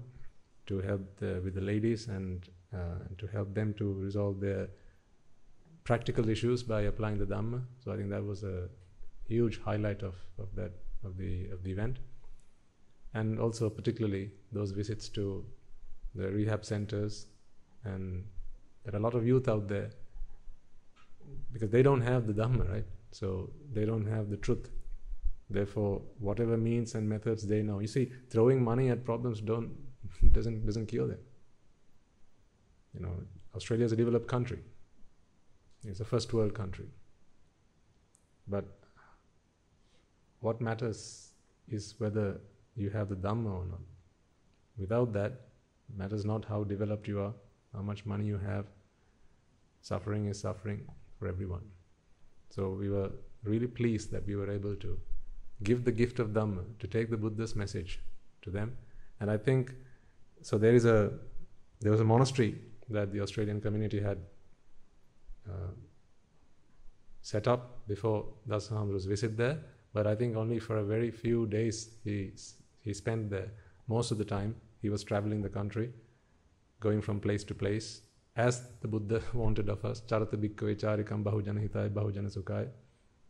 to 0.66 0.80
help 0.80 1.02
the, 1.18 1.40
with 1.44 1.54
the 1.54 1.60
ladies 1.60 2.08
and 2.08 2.48
uh, 2.74 2.98
to 3.18 3.26
help 3.26 3.54
them 3.54 3.74
to 3.74 3.92
resolve 3.94 4.40
their 4.40 4.68
practical 5.84 6.28
issues 6.28 6.62
by 6.62 6.82
applying 6.82 7.18
the 7.18 7.26
Dhamma. 7.26 7.62
So 7.84 7.92
I 7.92 7.96
think 7.96 8.10
that 8.10 8.24
was 8.24 8.42
a 8.42 8.68
huge 9.28 9.60
highlight 9.60 10.02
of, 10.02 10.14
of 10.38 10.54
that 10.56 10.72
of 11.04 11.18
the 11.18 11.48
of 11.50 11.62
the 11.62 11.70
event. 11.70 11.98
And 13.12 13.38
also 13.38 13.70
particularly 13.70 14.30
those 14.52 14.72
visits 14.72 15.08
to 15.10 15.44
the 16.14 16.30
rehab 16.30 16.64
centers 16.64 17.26
and 17.84 18.24
there 18.84 18.94
are 18.94 18.98
a 18.98 19.00
lot 19.02 19.14
of 19.14 19.26
youth 19.26 19.48
out 19.48 19.68
there 19.68 19.90
because 21.52 21.70
they 21.70 21.82
don't 21.82 22.00
have 22.00 22.26
the 22.26 22.32
Dhamma, 22.32 22.70
right? 22.70 22.84
So 23.12 23.50
they 23.72 23.84
don't 23.84 24.06
have 24.06 24.30
the 24.30 24.36
truth. 24.36 24.68
Therefore, 25.50 26.02
whatever 26.18 26.56
means 26.56 26.94
and 26.94 27.08
methods 27.08 27.46
they 27.46 27.62
know. 27.62 27.80
You 27.80 27.86
see, 27.86 28.10
throwing 28.30 28.62
money 28.62 28.88
at 28.90 29.04
problems 29.04 29.40
don't 29.40 29.70
doesn't 30.32 30.64
doesn't 30.64 30.86
cure 30.86 31.06
them. 31.06 31.18
You 32.94 33.00
know, 33.00 33.12
Australia 33.54 33.84
is 33.84 33.92
a 33.92 33.96
developed 33.96 34.28
country. 34.28 34.60
It's 35.84 36.00
a 36.00 36.04
first 36.04 36.32
world 36.32 36.54
country. 36.54 36.86
But 38.48 38.64
what 40.40 40.60
matters 40.60 41.30
is 41.68 41.94
whether 41.98 42.40
you 42.76 42.90
have 42.90 43.08
the 43.08 43.16
Dhamma 43.16 43.52
or 43.52 43.66
not. 43.66 43.80
Without 44.78 45.12
that, 45.12 45.40
matters 45.96 46.24
not 46.24 46.44
how 46.44 46.64
developed 46.64 47.06
you 47.08 47.20
are, 47.20 47.32
how 47.74 47.82
much 47.82 48.04
money 48.06 48.24
you 48.24 48.38
have. 48.38 48.66
Suffering 49.82 50.26
is 50.26 50.40
suffering 50.40 50.84
for 51.18 51.28
everyone. 51.28 51.64
So 52.50 52.70
we 52.70 52.88
were 52.88 53.10
really 53.42 53.66
pleased 53.66 54.10
that 54.12 54.26
we 54.26 54.36
were 54.36 54.50
able 54.50 54.74
to 54.76 54.98
give 55.64 55.84
the 55.84 55.92
gift 55.92 56.18
of 56.18 56.28
Dhamma, 56.28 56.64
to 56.78 56.86
take 56.86 57.10
the 57.10 57.16
Buddha's 57.16 57.56
message 57.56 58.00
to 58.42 58.50
them. 58.50 58.76
And 59.20 59.30
I 59.30 59.36
think 59.36 59.72
so 60.42 60.58
there 60.58 60.74
is 60.74 60.84
a 60.84 61.12
there 61.80 61.90
was 61.90 62.00
a 62.00 62.04
monastery 62.04 62.54
that 62.90 63.12
the 63.12 63.20
Australian 63.20 63.60
community 63.60 64.00
had 64.00 64.18
uh, 65.48 65.72
set 67.22 67.48
up 67.48 67.86
before 67.88 68.26
Dasahamru's 68.48 69.06
visit 69.06 69.36
there, 69.36 69.58
but 69.92 70.06
I 70.06 70.14
think 70.14 70.36
only 70.36 70.58
for 70.58 70.76
a 70.78 70.84
very 70.84 71.10
few 71.10 71.46
days 71.46 71.90
he 72.04 72.32
he 72.80 72.92
spent 72.92 73.30
there. 73.30 73.50
Most 73.88 74.10
of 74.10 74.18
the 74.18 74.24
time 74.24 74.56
he 74.82 74.90
was 74.90 75.04
traveling 75.04 75.42
the 75.42 75.48
country, 75.48 75.90
going 76.80 77.00
from 77.00 77.20
place 77.20 77.44
to 77.44 77.54
place, 77.54 78.02
as 78.36 78.62
the 78.80 78.88
Buddha 78.88 79.22
wanted 79.32 79.68
of 79.68 79.84
us. 79.84 80.02
Charata 80.02 80.36
bhikkhave 80.36 80.76
charikam 80.84 81.24
bahujana 81.24 81.66
hitaya 81.68 81.90
bahujana 81.90 82.36
sukhaya. 82.36 82.68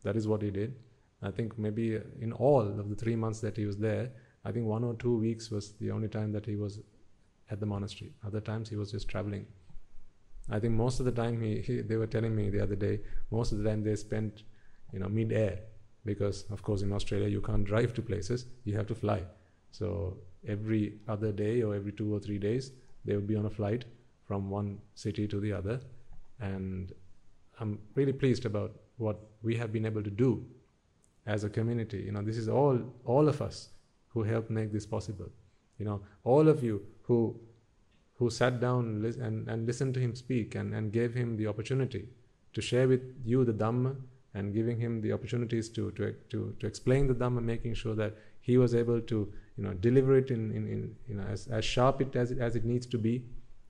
That 0.03 0.15
is 0.15 0.27
what 0.27 0.41
he 0.41 0.51
did. 0.51 0.75
I 1.21 1.31
think 1.31 1.57
maybe 1.57 1.99
in 2.19 2.31
all 2.33 2.61
of 2.61 2.89
the 2.89 2.95
three 2.95 3.15
months 3.15 3.39
that 3.41 3.57
he 3.57 3.65
was 3.65 3.77
there, 3.77 4.11
I 4.43 4.51
think 4.51 4.65
one 4.65 4.83
or 4.83 4.93
two 4.95 5.17
weeks 5.17 5.49
was 5.49 5.73
the 5.79 5.91
only 5.91 6.07
time 6.07 6.31
that 6.33 6.45
he 6.45 6.55
was 6.55 6.79
at 7.49 7.59
the 7.59 7.65
monastery. 7.65 8.13
Other 8.25 8.41
times 8.41 8.69
he 8.69 8.75
was 8.75 8.91
just 8.91 9.07
traveling. 9.07 9.45
I 10.49 10.59
think 10.59 10.73
most 10.73 10.99
of 10.99 11.05
the 11.05 11.11
time 11.11 11.41
he, 11.41 11.61
he, 11.61 11.81
they 11.81 11.95
were 11.95 12.07
telling 12.07 12.35
me 12.35 12.49
the 12.49 12.61
other 12.61 12.75
day, 12.75 12.99
most 13.31 13.51
of 13.51 13.57
the 13.57 13.63
time 13.63 13.83
they 13.83 13.95
spent, 13.95 14.43
you 14.93 14.99
know, 14.99 15.09
mid-air 15.09 15.59
because 16.05 16.43
of 16.51 16.61
course 16.61 16.83
in 16.83 16.93
Australia 16.93 17.27
you 17.27 17.41
can't 17.41 17.65
drive 17.65 17.93
to 17.95 18.01
places, 18.01 18.45
you 18.63 18.75
have 18.75 18.87
to 18.87 18.95
fly. 18.95 19.23
So 19.71 20.17
every 20.47 20.99
other 21.07 21.31
day 21.31 21.63
or 21.63 21.73
every 21.73 21.91
two 21.91 22.13
or 22.13 22.19
three 22.19 22.37
days 22.37 22.71
they 23.03 23.15
would 23.15 23.27
be 23.27 23.35
on 23.35 23.45
a 23.45 23.49
flight 23.49 23.85
from 24.27 24.49
one 24.49 24.79
city 24.93 25.27
to 25.27 25.39
the 25.39 25.51
other. 25.51 25.79
And 26.39 26.91
I'm 27.59 27.79
really 27.95 28.13
pleased 28.13 28.45
about 28.45 28.75
what 28.97 29.19
we 29.41 29.55
have 29.55 29.73
been 29.73 29.85
able 29.85 30.03
to 30.03 30.09
do 30.09 30.45
as 31.25 31.43
a 31.43 31.49
community. 31.49 31.99
You 31.99 32.11
know, 32.11 32.21
this 32.21 32.37
is 32.37 32.47
all 32.49 32.79
all 33.05 33.27
of 33.27 33.41
us 33.41 33.69
who 34.09 34.23
helped 34.23 34.49
make 34.49 34.71
this 34.71 34.85
possible. 34.85 35.29
You 35.77 35.85
know, 35.85 36.01
all 36.23 36.47
of 36.47 36.63
you 36.63 36.81
who 37.03 37.39
who 38.17 38.29
sat 38.29 38.59
down 38.59 39.03
and, 39.19 39.47
and 39.47 39.65
listened 39.65 39.93
to 39.93 39.99
him 39.99 40.15
speak 40.15 40.55
and, 40.55 40.73
and 40.73 40.91
gave 40.91 41.13
him 41.13 41.35
the 41.37 41.47
opportunity 41.47 42.07
to 42.53 42.61
share 42.61 42.87
with 42.87 43.01
you 43.25 43.43
the 43.43 43.53
Dhamma 43.53 43.95
and 44.33 44.53
giving 44.53 44.79
him 44.79 45.01
the 45.01 45.11
opportunities 45.11 45.69
to, 45.69 45.91
to, 45.91 46.13
to, 46.29 46.55
to 46.59 46.65
explain 46.67 47.07
the 47.07 47.13
Dhamma, 47.13 47.43
making 47.43 47.73
sure 47.73 47.95
that 47.95 48.13
he 48.39 48.57
was 48.57 48.73
able 48.73 49.01
to 49.01 49.33
you 49.57 49.63
know, 49.63 49.73
deliver 49.73 50.17
it 50.17 50.31
in, 50.31 50.51
in, 50.51 50.67
in 50.67 50.95
you 51.07 51.15
know, 51.15 51.23
as, 51.23 51.47
as 51.47 51.65
sharp 51.65 52.01
it, 52.01 52.15
as, 52.15 52.31
it, 52.31 52.39
as 52.39 52.55
it 52.55 52.65
needs 52.65 52.85
to 52.85 52.97
be. 52.97 53.23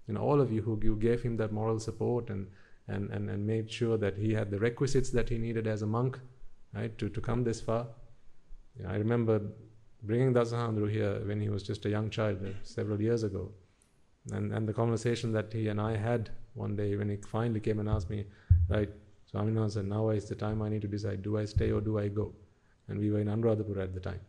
You 0.07 0.13
know, 0.13 0.21
all 0.21 0.39
of 0.39 0.51
you 0.51 0.61
who 0.61 0.79
you 0.83 0.95
gave 0.95 1.23
him 1.23 1.37
that 1.37 1.51
moral 1.51 1.79
support 1.79 2.29
and, 2.29 2.47
and, 2.87 3.09
and, 3.09 3.29
and 3.29 3.45
made 3.45 3.71
sure 3.71 3.97
that 3.97 4.17
he 4.17 4.33
had 4.33 4.51
the 4.51 4.59
requisites 4.59 5.09
that 5.11 5.29
he 5.29 5.37
needed 5.39 5.65
as 5.65 5.81
a 5.81 5.87
monk 5.87 6.19
right, 6.75 6.97
to, 6.97 7.09
to 7.09 7.21
come 7.21 7.43
this 7.43 7.61
far. 7.61 7.87
I 8.87 8.95
remember 8.95 9.41
bringing 10.03 10.33
Dasahandru 10.33 10.91
here 10.91 11.21
when 11.25 11.39
he 11.39 11.49
was 11.49 11.63
just 11.63 11.85
a 11.85 11.89
young 11.89 12.09
child 12.09 12.39
uh, 12.45 12.49
several 12.63 13.01
years 13.01 13.23
ago. 13.23 13.51
And, 14.31 14.51
and 14.51 14.67
the 14.67 14.73
conversation 14.73 15.31
that 15.33 15.53
he 15.53 15.67
and 15.67 15.79
I 15.79 15.95
had 15.95 16.29
one 16.53 16.75
day 16.75 16.95
when 16.95 17.09
he 17.09 17.17
finally 17.17 17.59
came 17.59 17.79
and 17.79 17.87
asked 17.87 18.09
me, 18.09 18.25
right, 18.69 18.89
Swaminathan 19.31 19.71
said, 19.71 19.87
now 19.87 20.09
is 20.09 20.27
the 20.27 20.35
time 20.35 20.61
I 20.61 20.69
need 20.69 20.81
to 20.81 20.87
decide, 20.87 21.21
do 21.21 21.37
I 21.37 21.45
stay 21.45 21.71
or 21.71 21.81
do 21.81 21.99
I 21.99 22.07
go? 22.07 22.33
And 22.87 22.99
we 22.99 23.11
were 23.11 23.19
in 23.19 23.27
Anuradhapura 23.27 23.83
at 23.83 23.93
the 23.93 23.99
time. 23.99 24.19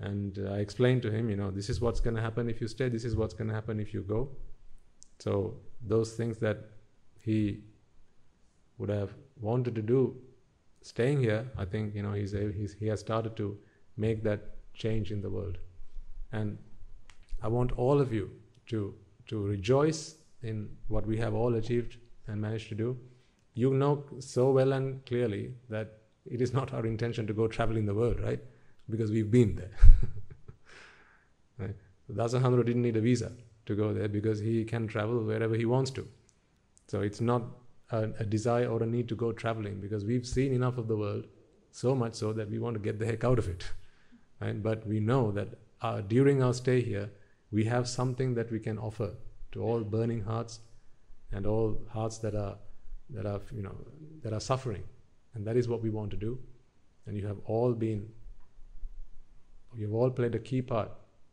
And 0.00 0.38
uh, 0.38 0.52
I 0.52 0.58
explained 0.58 1.02
to 1.02 1.10
him, 1.10 1.30
you 1.30 1.36
know, 1.36 1.50
this 1.50 1.70
is 1.70 1.80
what's 1.80 2.00
going 2.00 2.16
to 2.16 2.22
happen 2.22 2.50
if 2.50 2.60
you 2.60 2.68
stay, 2.68 2.88
this 2.88 3.04
is 3.04 3.16
what's 3.16 3.34
going 3.34 3.48
to 3.48 3.54
happen 3.54 3.80
if 3.80 3.94
you 3.94 4.02
go. 4.02 4.28
So 5.18 5.54
those 5.80 6.12
things 6.12 6.38
that 6.38 6.58
he 7.20 7.60
would 8.78 8.90
have 8.90 9.14
wanted 9.40 9.74
to 9.74 9.82
do 9.82 10.16
staying 10.86 11.20
here, 11.20 11.44
I 11.58 11.64
think, 11.64 11.94
you 11.94 12.02
know, 12.02 12.12
he's, 12.12 12.32
he's, 12.32 12.74
he 12.74 12.86
has 12.86 13.00
started 13.00 13.36
to 13.36 13.58
make 13.96 14.22
that 14.22 14.40
change 14.72 15.10
in 15.10 15.20
the 15.20 15.28
world. 15.28 15.58
And 16.32 16.58
I 17.42 17.48
want 17.48 17.72
all 17.72 18.00
of 18.00 18.12
you 18.12 18.30
to, 18.68 18.94
to 19.28 19.42
rejoice 19.42 20.14
in 20.42 20.68
what 20.86 21.04
we 21.04 21.16
have 21.18 21.34
all 21.34 21.56
achieved 21.56 21.96
and 22.28 22.40
managed 22.40 22.68
to 22.68 22.76
do. 22.76 22.96
You 23.54 23.74
know 23.74 24.04
so 24.20 24.50
well 24.50 24.72
and 24.74 25.04
clearly 25.06 25.54
that 25.70 25.98
it 26.24 26.40
is 26.40 26.52
not 26.52 26.72
our 26.72 26.86
intention 26.86 27.26
to 27.26 27.32
go 27.32 27.48
traveling 27.48 27.86
the 27.86 27.94
world, 27.94 28.20
right? 28.20 28.40
Because 28.88 29.10
we've 29.10 29.30
been 29.30 29.56
there. 29.56 29.70
right? 31.58 31.74
Dasahandru 32.12 32.64
didn't 32.64 32.82
need 32.82 32.96
a 32.96 33.00
visa 33.00 33.32
to 33.64 33.74
go 33.74 33.92
there 33.92 34.08
because 34.08 34.38
he 34.38 34.64
can 34.64 34.86
travel 34.86 35.24
wherever 35.24 35.56
he 35.56 35.64
wants 35.64 35.90
to. 35.92 36.06
So 36.86 37.00
it's 37.00 37.20
not 37.20 37.42
a, 37.90 38.08
a, 38.18 38.24
desire 38.24 38.68
or 38.68 38.82
a 38.82 38.86
need 38.86 39.08
to 39.08 39.14
go 39.14 39.32
traveling 39.32 39.80
because 39.80 40.04
we've 40.04 40.26
seen 40.26 40.52
enough 40.52 40.78
of 40.78 40.88
the 40.88 40.96
world, 40.96 41.26
so 41.70 41.94
much 41.94 42.14
so 42.14 42.32
that 42.32 42.50
we 42.50 42.58
want 42.58 42.74
to 42.74 42.80
get 42.80 42.98
the 42.98 43.06
heck 43.06 43.24
out 43.24 43.38
of 43.38 43.48
it. 43.48 43.64
Right? 44.38 44.62
But 44.62 44.86
we 44.86 45.00
know 45.00 45.32
that 45.32 45.48
uh, 45.80 46.02
during 46.02 46.42
our 46.42 46.52
stay 46.52 46.82
here, 46.82 47.10
we 47.50 47.64
have 47.64 47.88
something 47.88 48.34
that 48.34 48.52
we 48.52 48.60
can 48.60 48.76
offer 48.76 49.14
to 49.52 49.62
all 49.62 49.80
burning 49.80 50.22
hearts 50.22 50.60
and 51.32 51.46
all 51.46 51.80
hearts 51.88 52.18
that 52.18 52.34
are 52.34 52.56
that 53.08 53.24
are 53.24 53.40
you 53.50 53.62
know 53.62 53.74
that 54.22 54.34
are 54.34 54.40
suffering, 54.40 54.82
and 55.34 55.46
that 55.46 55.56
is 55.56 55.68
what 55.68 55.82
we 55.82 55.88
want 55.88 56.10
to 56.10 56.18
do. 56.18 56.38
And 57.06 57.16
you 57.16 57.26
have 57.26 57.38
all 57.46 57.72
been, 57.72 58.08
you've 59.74 59.94
all 59.94 60.10
played 60.10 60.34
a 60.34 60.38
key 60.38 60.60
part 60.60 60.90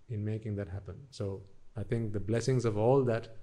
in 0.10 0.24
making 0.24 0.56
that 0.56 0.70
happen. 0.70 0.96
So 1.10 1.42
I 1.76 1.84
think 1.84 2.14
the 2.14 2.22
blessings 2.22 2.64
of 2.64 2.78
all 2.78 3.04
that 3.04 3.36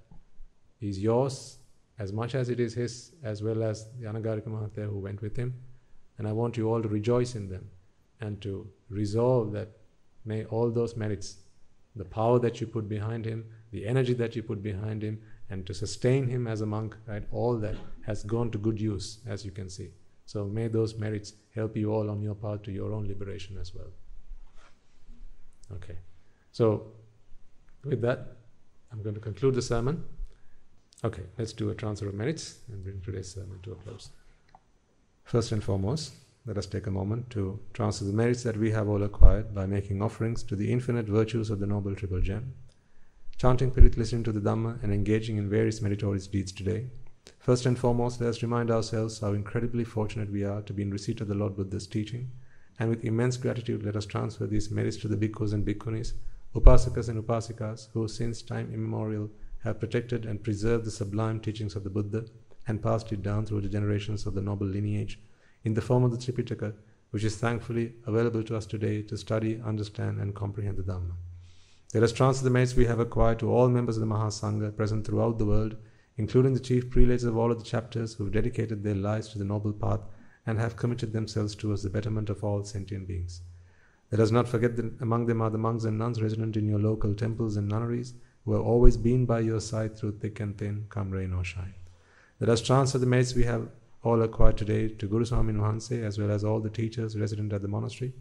is 0.79 0.97
yours 0.97 1.59
as 2.01 2.11
much 2.11 2.33
as 2.33 2.49
it 2.49 2.59
is 2.59 2.73
his, 2.73 2.93
as 3.23 3.43
well 3.43 3.61
as 3.61 3.87
the 3.99 4.07
Anagarika 4.07 4.47
Mahatya 4.47 4.85
who 4.85 4.99
went 5.07 5.21
with 5.21 5.35
him. 5.37 5.53
And 6.17 6.27
I 6.27 6.31
want 6.31 6.57
you 6.57 6.67
all 6.69 6.81
to 6.81 6.89
rejoice 6.89 7.35
in 7.35 7.47
them 7.47 7.69
and 8.19 8.41
to 8.41 8.67
resolve 8.89 9.51
that 9.51 9.69
may 10.25 10.45
all 10.45 10.71
those 10.71 10.95
merits, 10.95 11.37
the 11.95 12.05
power 12.05 12.39
that 12.39 12.59
you 12.59 12.65
put 12.65 12.89
behind 12.89 13.23
him, 13.25 13.45
the 13.71 13.85
energy 13.85 14.15
that 14.15 14.35
you 14.35 14.41
put 14.41 14.63
behind 14.63 15.03
him, 15.03 15.21
and 15.51 15.67
to 15.67 15.75
sustain 15.75 16.27
him 16.27 16.47
as 16.47 16.61
a 16.61 16.65
monk, 16.65 16.95
right, 17.05 17.23
all 17.31 17.57
that 17.57 17.75
has 18.05 18.23
gone 18.23 18.49
to 18.51 18.57
good 18.57 18.81
use, 18.81 19.19
as 19.27 19.45
you 19.45 19.51
can 19.51 19.69
see. 19.69 19.89
So 20.25 20.45
may 20.45 20.69
those 20.69 20.95
merits 20.95 21.33
help 21.53 21.77
you 21.77 21.93
all 21.93 22.09
on 22.09 22.21
your 22.21 22.35
path 22.35 22.63
to 22.63 22.71
your 22.71 22.93
own 22.93 23.07
liberation 23.07 23.57
as 23.59 23.75
well. 23.75 23.91
Okay. 25.75 25.97
So 26.51 26.93
with 27.83 28.01
that, 28.01 28.37
I'm 28.91 29.03
going 29.03 29.15
to 29.15 29.21
conclude 29.21 29.53
the 29.53 29.61
sermon. 29.61 30.03
Okay, 31.03 31.23
let's 31.39 31.51
do 31.51 31.71
a 31.71 31.73
transfer 31.73 32.09
of 32.09 32.13
merits 32.13 32.59
and 32.67 32.83
bring 32.83 33.01
today's 33.01 33.33
sermon 33.33 33.59
to 33.63 33.71
a 33.71 33.75
close. 33.75 34.09
First 35.23 35.51
and 35.51 35.63
foremost, 35.63 36.13
let 36.45 36.59
us 36.59 36.67
take 36.67 36.85
a 36.85 36.91
moment 36.91 37.31
to 37.31 37.59
transfer 37.73 38.05
the 38.05 38.13
merits 38.13 38.43
that 38.43 38.55
we 38.55 38.69
have 38.69 38.87
all 38.87 39.01
acquired 39.01 39.55
by 39.55 39.65
making 39.65 40.03
offerings 40.03 40.43
to 40.43 40.55
the 40.55 40.71
infinite 40.71 41.07
virtues 41.07 41.49
of 41.49 41.59
the 41.59 41.65
Noble 41.65 41.95
Triple 41.95 42.21
Gem, 42.21 42.53
chanting 43.35 43.71
Pirit, 43.71 43.97
listening 43.97 44.23
to 44.25 44.31
the 44.31 44.39
Dhamma, 44.39 44.77
and 44.83 44.93
engaging 44.93 45.37
in 45.37 45.49
various 45.49 45.81
meritorious 45.81 46.27
deeds 46.27 46.51
today. 46.51 46.85
First 47.39 47.65
and 47.65 47.79
foremost, 47.79 48.21
let 48.21 48.29
us 48.29 48.43
remind 48.43 48.69
ourselves 48.69 49.21
how 49.21 49.33
incredibly 49.33 49.83
fortunate 49.83 50.31
we 50.31 50.43
are 50.43 50.61
to 50.61 50.73
be 50.73 50.83
in 50.83 50.91
receipt 50.91 51.19
of 51.19 51.27
the 51.27 51.33
Lord 51.33 51.55
Buddha's 51.55 51.87
teaching, 51.87 52.29
and 52.77 52.91
with 52.91 53.03
immense 53.03 53.37
gratitude, 53.37 53.81
let 53.81 53.95
us 53.95 54.05
transfer 54.05 54.45
these 54.45 54.69
merits 54.69 54.97
to 54.97 55.07
the 55.07 55.17
bhikkhus 55.17 55.53
and 55.53 55.65
bhikkhunis, 55.65 56.13
upasakas 56.53 57.09
and 57.09 57.23
upasikas, 57.23 57.87
who 57.91 58.07
since 58.07 58.43
time 58.43 58.71
immemorial 58.71 59.31
have 59.63 59.79
protected 59.79 60.25
and 60.25 60.43
preserved 60.43 60.85
the 60.85 60.91
sublime 60.91 61.39
teachings 61.39 61.75
of 61.75 61.83
the 61.83 61.89
Buddha 61.89 62.25
and 62.67 62.81
passed 62.81 63.11
it 63.11 63.21
down 63.21 63.45
through 63.45 63.61
the 63.61 63.69
generations 63.69 64.25
of 64.25 64.33
the 64.33 64.41
noble 64.41 64.67
lineage 64.67 65.19
in 65.63 65.73
the 65.73 65.81
form 65.81 66.03
of 66.03 66.11
the 66.11 66.17
Tripitaka, 66.17 66.73
which 67.11 67.23
is 67.23 67.37
thankfully 67.37 67.93
available 68.05 68.43
to 68.43 68.55
us 68.55 68.65
today 68.65 69.01
to 69.03 69.17
study, 69.17 69.61
understand, 69.63 70.19
and 70.19 70.33
comprehend 70.33 70.77
the 70.77 70.83
Dhamma. 70.83 71.13
Let 71.93 72.03
us 72.03 72.13
transfer 72.13 72.43
the 72.43 72.49
merits 72.49 72.75
we 72.75 72.85
have 72.85 72.99
acquired 72.99 73.39
to 73.39 73.51
all 73.51 73.67
members 73.67 73.97
of 73.97 74.01
the 74.01 74.07
Mahasangha 74.07 74.75
present 74.75 75.05
throughout 75.05 75.37
the 75.37 75.45
world, 75.45 75.75
including 76.17 76.53
the 76.53 76.59
chief 76.59 76.89
prelates 76.89 77.23
of 77.23 77.37
all 77.37 77.51
of 77.51 77.59
the 77.59 77.65
chapters 77.65 78.13
who 78.13 78.23
have 78.23 78.33
dedicated 78.33 78.83
their 78.83 78.95
lives 78.95 79.29
to 79.29 79.37
the 79.37 79.43
noble 79.43 79.73
path 79.73 80.01
and 80.45 80.57
have 80.57 80.77
committed 80.77 81.13
themselves 81.13 81.53
towards 81.53 81.83
the 81.83 81.89
betterment 81.89 82.29
of 82.29 82.43
all 82.43 82.63
sentient 82.63 83.07
beings. 83.07 83.41
Let 84.11 84.21
us 84.21 84.31
not 84.31 84.47
forget 84.47 84.75
that 84.77 85.01
among 85.01 85.25
them 85.25 85.41
are 85.41 85.49
the 85.49 85.57
monks 85.57 85.83
and 85.83 85.97
nuns 85.97 86.21
resident 86.21 86.57
in 86.57 86.67
your 86.67 86.79
local 86.79 87.13
temples 87.13 87.57
and 87.57 87.67
nunneries 87.67 88.13
who 88.45 88.53
have 88.53 88.65
always 88.65 88.97
been 88.97 89.25
by 89.25 89.39
your 89.39 89.59
side 89.59 89.97
through 89.97 90.17
thick 90.19 90.39
and 90.39 90.57
thin, 90.57 90.85
come 90.89 91.11
rain 91.11 91.33
or 91.33 91.43
shine. 91.43 91.73
Let 92.39 92.49
us 92.49 92.61
transfer 92.61 92.97
the 92.97 93.05
merits 93.05 93.35
we 93.35 93.43
have 93.43 93.69
all 94.03 94.21
acquired 94.23 94.57
today 94.57 94.87
to 94.87 95.07
Guru 95.07 95.25
Swami 95.25 95.53
Nuhanse 95.53 96.03
as 96.03 96.17
well 96.17 96.31
as 96.31 96.43
all 96.43 96.59
the 96.59 96.69
teachers 96.69 97.17
resident 97.17 97.53
at 97.53 97.61
the 97.61 97.67
monastery, 97.67 98.13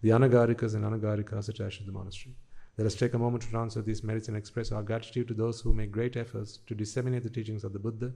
the 0.00 0.10
Anagarikas 0.10 0.74
and 0.74 0.84
Anagarikas 0.84 1.48
attached 1.48 1.78
to 1.78 1.84
the 1.84 1.92
monastery. 1.92 2.36
Let 2.76 2.86
us 2.86 2.94
take 2.94 3.14
a 3.14 3.18
moment 3.18 3.42
to 3.44 3.50
transfer 3.50 3.82
these 3.82 4.04
merits 4.04 4.28
and 4.28 4.36
express 4.36 4.72
our 4.72 4.82
gratitude 4.82 5.28
to 5.28 5.34
those 5.34 5.60
who 5.60 5.72
make 5.72 5.90
great 5.90 6.16
efforts 6.16 6.58
to 6.66 6.74
disseminate 6.74 7.22
the 7.22 7.30
teachings 7.30 7.64
of 7.64 7.72
the 7.72 7.78
Buddha, 7.78 8.12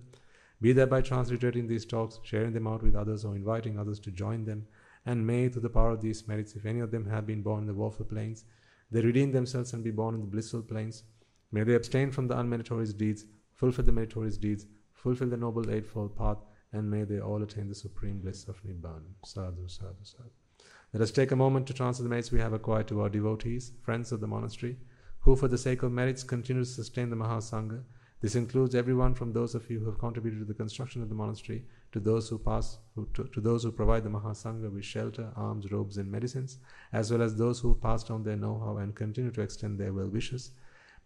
be 0.60 0.72
that 0.72 0.90
by 0.90 1.00
transliterating 1.00 1.68
these 1.68 1.84
talks, 1.84 2.18
sharing 2.24 2.52
them 2.52 2.66
out 2.66 2.82
with 2.82 2.96
others, 2.96 3.24
or 3.24 3.36
inviting 3.36 3.78
others 3.78 4.00
to 4.00 4.10
join 4.10 4.44
them. 4.44 4.66
And 5.06 5.26
may, 5.26 5.48
through 5.48 5.62
the 5.62 5.70
power 5.70 5.92
of 5.92 6.02
these 6.02 6.26
merits, 6.26 6.56
if 6.56 6.66
any 6.66 6.80
of 6.80 6.90
them 6.90 7.08
have 7.08 7.26
been 7.26 7.42
born 7.42 7.60
in 7.60 7.66
the 7.66 7.74
woeful 7.74 8.04
planes, 8.04 8.44
they 8.90 9.00
redeem 9.00 9.30
themselves 9.30 9.72
and 9.72 9.84
be 9.84 9.92
born 9.92 10.16
in 10.16 10.20
the 10.20 10.26
blissful 10.26 10.62
planes. 10.62 11.04
May 11.50 11.64
they 11.64 11.74
abstain 11.74 12.10
from 12.10 12.28
the 12.28 12.34
unmeritorious 12.34 12.96
deeds, 12.96 13.24
fulfill 13.54 13.84
the 13.84 13.92
meritorious 13.92 14.36
deeds, 14.36 14.66
fulfill 14.92 15.28
the 15.28 15.36
noble 15.36 15.70
eightfold 15.70 16.16
path, 16.16 16.38
and 16.72 16.90
may 16.90 17.04
they 17.04 17.20
all 17.20 17.42
attain 17.42 17.68
the 17.68 17.74
supreme 17.74 18.18
bliss 18.18 18.46
of 18.48 18.62
Nibbana. 18.62 19.10
Sadhu, 19.24 19.66
sadhu, 19.66 20.02
sadhu. 20.02 20.30
Let 20.92 21.02
us 21.02 21.10
take 21.10 21.32
a 21.32 21.36
moment 21.36 21.66
to 21.66 21.74
transfer 21.74 22.02
the 22.02 22.08
merits 22.08 22.32
we 22.32 22.40
have 22.40 22.52
acquired 22.52 22.88
to 22.88 23.00
our 23.02 23.08
devotees, 23.08 23.72
friends 23.82 24.12
of 24.12 24.20
the 24.20 24.26
monastery, 24.26 24.76
who, 25.20 25.36
for 25.36 25.48
the 25.48 25.58
sake 25.58 25.82
of 25.82 25.92
merits, 25.92 26.22
continue 26.22 26.64
to 26.64 26.68
sustain 26.68 27.10
the 27.10 27.16
Mahasangha. 27.16 27.82
This 28.20 28.34
includes 28.34 28.74
everyone 28.74 29.14
from 29.14 29.32
those 29.32 29.54
of 29.54 29.70
you 29.70 29.78
who 29.78 29.86
have 29.86 29.98
contributed 29.98 30.40
to 30.40 30.44
the 30.44 30.54
construction 30.54 31.02
of 31.02 31.08
the 31.08 31.14
monastery 31.14 31.64
to 31.92 32.00
those 32.00 32.28
who 32.28 32.38
pass 32.38 32.78
who, 32.94 33.06
to, 33.14 33.24
to, 33.24 33.40
those 33.40 33.62
who 33.62 33.72
provide 33.72 34.02
the 34.02 34.10
Mahasangha 34.10 34.72
with 34.72 34.84
shelter, 34.84 35.32
alms, 35.36 35.70
robes, 35.70 35.98
and 35.98 36.10
medicines, 36.10 36.58
as 36.92 37.10
well 37.10 37.22
as 37.22 37.36
those 37.36 37.60
who 37.60 37.74
passed 37.74 38.10
on 38.10 38.24
their 38.24 38.36
know-how 38.36 38.78
and 38.78 38.94
continue 38.94 39.30
to 39.30 39.40
extend 39.40 39.78
their 39.78 39.92
well 39.92 40.08
wishes. 40.08 40.50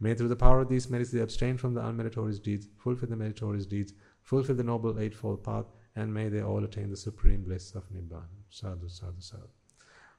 May 0.02 0.14
through 0.14 0.30
the 0.30 0.34
power 0.34 0.60
of 0.60 0.68
these 0.68 0.90
merits 0.90 1.12
they 1.12 1.20
abstain 1.20 1.56
from 1.56 1.74
the 1.74 1.80
unmeritorious 1.80 2.42
deeds, 2.42 2.66
fulfill 2.76 3.08
the 3.08 3.14
meritorious 3.14 3.66
deeds, 3.66 3.92
fulfill 4.20 4.56
the 4.56 4.64
noble 4.64 4.98
eightfold 4.98 5.44
path, 5.44 5.66
and 5.94 6.12
may 6.12 6.28
they 6.28 6.42
all 6.42 6.64
attain 6.64 6.90
the 6.90 6.96
supreme 6.96 7.44
bliss 7.44 7.76
of 7.76 7.88
Nibbana. 7.88 8.26
Sadhu, 8.50 8.88
sadhu, 8.88 9.20
sadhu. 9.20 9.46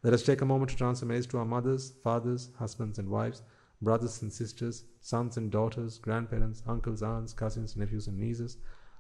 Let 0.02 0.14
us 0.14 0.24
take 0.24 0.40
a 0.40 0.46
moment 0.46 0.72
to 0.72 0.78
transfer 0.78 1.06
merits 1.06 1.28
to 1.28 1.38
our 1.40 1.44
mothers, 1.44 1.96
fathers, 2.02 2.52
husbands, 2.58 2.98
and 2.98 3.10
wives, 3.10 3.42
brothers 3.82 4.22
and 4.22 4.32
sisters, 4.32 4.86
sons 5.02 5.36
and 5.36 5.52
daughters, 5.52 5.98
grandparents, 5.98 6.64
uncles, 6.66 7.04
aunts, 7.04 7.34
cousins, 7.34 7.76
nephews, 7.76 8.08
and 8.08 8.18
nieces, 8.18 8.56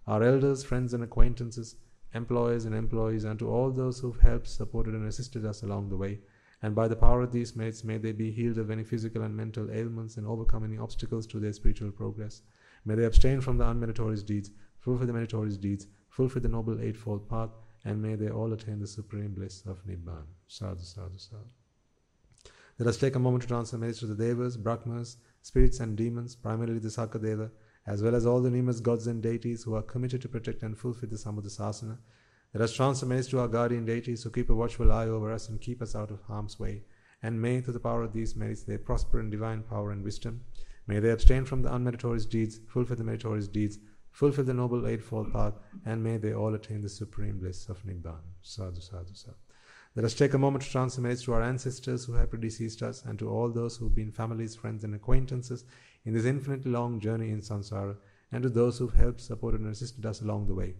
our 0.05 0.21
elders, 0.21 0.65
friends, 0.65 0.93
and 0.93 1.01
acquaintances, 1.01 1.77
employers 2.13 2.65
and 2.65 2.75
employees, 2.75 3.23
and 3.23 3.39
to 3.39 3.49
all 3.49 3.71
those 3.71 4.01
who've 4.01 4.19
helped, 4.19 4.47
supported, 4.47 4.95
and 4.95 5.07
assisted 5.07 5.45
us 5.45 5.63
along 5.63 5.87
the 5.87 5.95
way. 5.95 6.19
And 6.63 6.73
by 6.73 6.87
the 6.87 6.95
power 6.95 7.21
of 7.21 7.33
these 7.33 7.55
merits, 7.57 7.83
may 7.83 7.97
they 7.97 8.13
be 8.13 8.31
healed 8.31 8.57
of 8.57 8.71
any 8.71 8.85
physical 8.85 9.21
and 9.21 9.35
mental 9.35 9.69
ailments 9.69 10.15
and 10.15 10.25
overcome 10.25 10.63
any 10.63 10.77
obstacles 10.77 11.27
to 11.27 11.39
their 11.39 11.51
spiritual 11.51 11.91
progress. 11.91 12.41
May 12.85 12.95
they 12.95 13.03
abstain 13.03 13.41
from 13.41 13.57
the 13.57 13.65
unmeritorious 13.65 14.25
deeds, 14.25 14.49
fulfill 14.79 15.05
the 15.05 15.13
meritorious 15.13 15.57
deeds, 15.57 15.87
fulfill 16.07 16.41
the 16.41 16.47
noble 16.47 16.79
eightfold 16.79 17.29
path, 17.29 17.49
and 17.83 18.01
may 18.01 18.15
they 18.15 18.29
all 18.29 18.53
attain 18.53 18.79
the 18.79 18.87
supreme 18.87 19.33
bliss 19.33 19.63
of 19.65 19.85
Nibbana. 19.85 20.25
Sadhu, 20.47 20.83
sadhu, 20.83 21.17
sadhu. 21.17 21.43
Let 22.79 22.87
us 22.87 22.97
take 22.97 23.15
a 23.15 23.19
moment 23.19 23.43
to 23.43 23.49
transfer 23.49 23.77
merits 23.77 23.99
to 23.99 24.07
the 24.07 24.15
Devas, 24.15 24.55
Brahmas, 24.55 25.17
spirits, 25.41 25.81
and 25.81 25.97
demons, 25.97 26.33
primarily 26.35 26.79
the 26.79 26.87
Sakadeva, 26.87 27.51
as 27.85 28.01
well 28.01 28.15
as 28.15 28.25
all 28.25 28.41
the 28.41 28.49
numerous 28.49 28.79
gods 28.79 29.05
and 29.07 29.21
deities 29.21 29.63
who 29.63 29.75
are 29.75 29.81
committed 29.81 30.21
to 30.21 30.29
protect 30.29 30.63
and 30.63 30.77
fulfill 30.77 31.09
the 31.09 31.17
Sambuddhasasana. 31.17 31.97
Let 32.53 32.61
us 32.61 32.73
transfer 32.73 33.07
merits 33.07 33.29
to 33.29 33.39
our 33.39 33.47
guardian 33.47 33.83
deities 33.83 34.21
who 34.21 34.29
keep 34.29 34.51
a 34.51 34.55
watchful 34.55 34.91
eye 34.91 35.07
over 35.07 35.31
us 35.31 35.49
and 35.49 35.59
keep 35.59 35.81
us 35.81 35.95
out 35.95 36.11
of 36.11 36.21
harm's 36.21 36.59
way. 36.59 36.83
And 37.23 37.41
may, 37.41 37.61
through 37.61 37.73
the 37.73 37.79
power 37.79 38.03
of 38.03 38.13
these 38.13 38.35
merits, 38.35 38.61
they 38.61 38.77
prosper 38.77 39.19
in 39.19 39.31
divine 39.31 39.63
power 39.63 39.89
and 39.91 40.03
wisdom. 40.03 40.41
May 40.85 40.99
they 40.99 41.09
abstain 41.09 41.45
from 41.45 41.63
the 41.63 41.69
unmeritorious 41.69 42.29
deeds, 42.29 42.59
fulfill 42.67 42.97
the 42.97 43.03
meritorious 43.03 43.47
deeds, 43.47 43.79
fulfill 44.11 44.43
the 44.43 44.53
noble 44.53 44.85
eightfold 44.85 45.33
path, 45.33 45.53
and 45.85 46.03
may 46.03 46.17
they 46.17 46.33
all 46.33 46.53
attain 46.53 46.81
the 46.81 46.89
supreme 46.89 47.39
bliss 47.39 47.69
of 47.69 47.83
Nibbana. 47.85 48.19
Sadhu, 48.43 48.81
sadhu, 48.81 49.15
sadhu. 49.15 49.37
Let 49.95 50.05
us 50.05 50.13
take 50.13 50.35
a 50.35 50.37
moment 50.37 50.63
to 50.63 50.69
transfer 50.69 51.01
merits 51.01 51.23
to 51.23 51.33
our 51.33 51.41
ancestors 51.41 52.05
who 52.05 52.13
have 52.13 52.29
predeceased 52.29 52.83
us 52.83 53.03
and 53.03 53.17
to 53.17 53.29
all 53.29 53.49
those 53.49 53.77
who 53.77 53.85
have 53.85 53.95
been 53.95 54.11
families, 54.11 54.55
friends, 54.55 54.83
and 54.83 54.93
acquaintances 54.93 55.65
in 56.05 56.13
this 56.13 56.25
infinitely 56.25 56.71
long 56.71 56.99
journey 56.99 57.31
in 57.31 57.41
samsara, 57.41 57.95
and 58.31 58.43
to 58.43 58.49
those 58.49 58.77
who 58.77 58.87
have 58.87 58.99
helped, 58.99 59.21
supported, 59.21 59.61
and 59.61 59.71
assisted 59.71 60.05
us 60.05 60.21
along 60.21 60.45
the 60.45 60.53
way. 60.53 60.75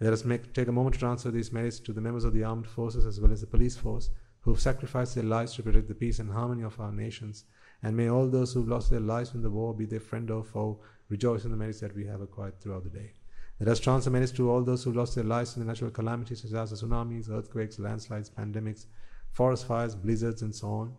Let 0.00 0.12
us 0.14 0.24
make, 0.24 0.54
take 0.54 0.68
a 0.68 0.72
moment 0.72 0.94
to 0.94 1.00
transfer 1.00 1.30
these 1.30 1.52
merits 1.52 1.78
to 1.80 1.92
the 1.92 2.00
members 2.00 2.24
of 2.24 2.32
the 2.32 2.42
armed 2.42 2.66
forces 2.66 3.04
as 3.04 3.20
well 3.20 3.32
as 3.32 3.42
the 3.42 3.46
police 3.46 3.76
force 3.76 4.10
who 4.40 4.52
have 4.52 4.60
sacrificed 4.60 5.14
their 5.14 5.24
lives 5.24 5.54
to 5.54 5.62
protect 5.62 5.88
the 5.88 5.94
peace 5.94 6.18
and 6.18 6.30
harmony 6.30 6.62
of 6.62 6.80
our 6.80 6.92
nations. 6.92 7.44
And 7.82 7.96
may 7.96 8.08
all 8.08 8.26
those 8.26 8.52
who 8.52 8.60
have 8.60 8.68
lost 8.68 8.90
their 8.90 9.00
lives 9.00 9.34
in 9.34 9.42
the 9.42 9.50
war, 9.50 9.74
be 9.74 9.84
they 9.84 9.98
friend 9.98 10.30
or 10.30 10.42
foe, 10.42 10.80
rejoice 11.08 11.44
in 11.44 11.50
the 11.50 11.56
merits 11.56 11.80
that 11.80 11.94
we 11.94 12.06
have 12.06 12.22
acquired 12.22 12.60
throughout 12.60 12.84
the 12.84 12.98
day. 12.98 13.12
Let 13.58 13.68
us 13.68 13.80
transfer 13.80 14.10
merits 14.10 14.32
to 14.32 14.50
all 14.50 14.62
those 14.62 14.84
who 14.84 14.92
lost 14.92 15.14
their 15.14 15.24
lives 15.24 15.54
in 15.54 15.60
the 15.60 15.66
natural 15.66 15.90
calamities 15.90 16.40
such 16.40 16.52
as 16.52 16.70
the 16.70 16.76
tsunamis, 16.76 17.28
earthquakes, 17.30 17.78
landslides, 17.78 18.30
pandemics, 18.30 18.86
forest 19.32 19.66
fires, 19.66 19.94
blizzards, 19.94 20.40
and 20.40 20.54
so 20.54 20.68
on, 20.68 20.94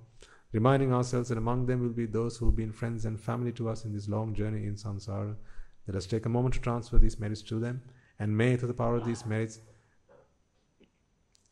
reminding 0.51 0.93
ourselves 0.93 1.29
that 1.29 1.39
among 1.39 1.65
them 1.65 1.81
will 1.81 1.89
be 1.89 2.05
those 2.05 2.37
who 2.37 2.45
have 2.45 2.55
been 2.55 2.71
friends 2.71 3.05
and 3.05 3.19
family 3.19 3.51
to 3.53 3.67
us 3.67 3.83
in 3.83 3.93
this 3.93 4.07
long 4.07 4.35
journey 4.35 4.67
in 4.67 4.75
samsara. 4.75 5.35
Let 5.87 5.97
us 5.97 6.05
take 6.05 6.27
a 6.27 6.29
moment 6.29 6.53
to 6.53 6.61
transfer 6.61 6.99
these 6.99 7.19
merits 7.19 7.41
to 7.43 7.59
them, 7.59 7.81
and 8.21 8.37
may, 8.37 8.55
through 8.55 8.67
the 8.67 8.81
power 8.81 8.95
of 8.97 9.05
these 9.05 9.25
merits, 9.25 9.59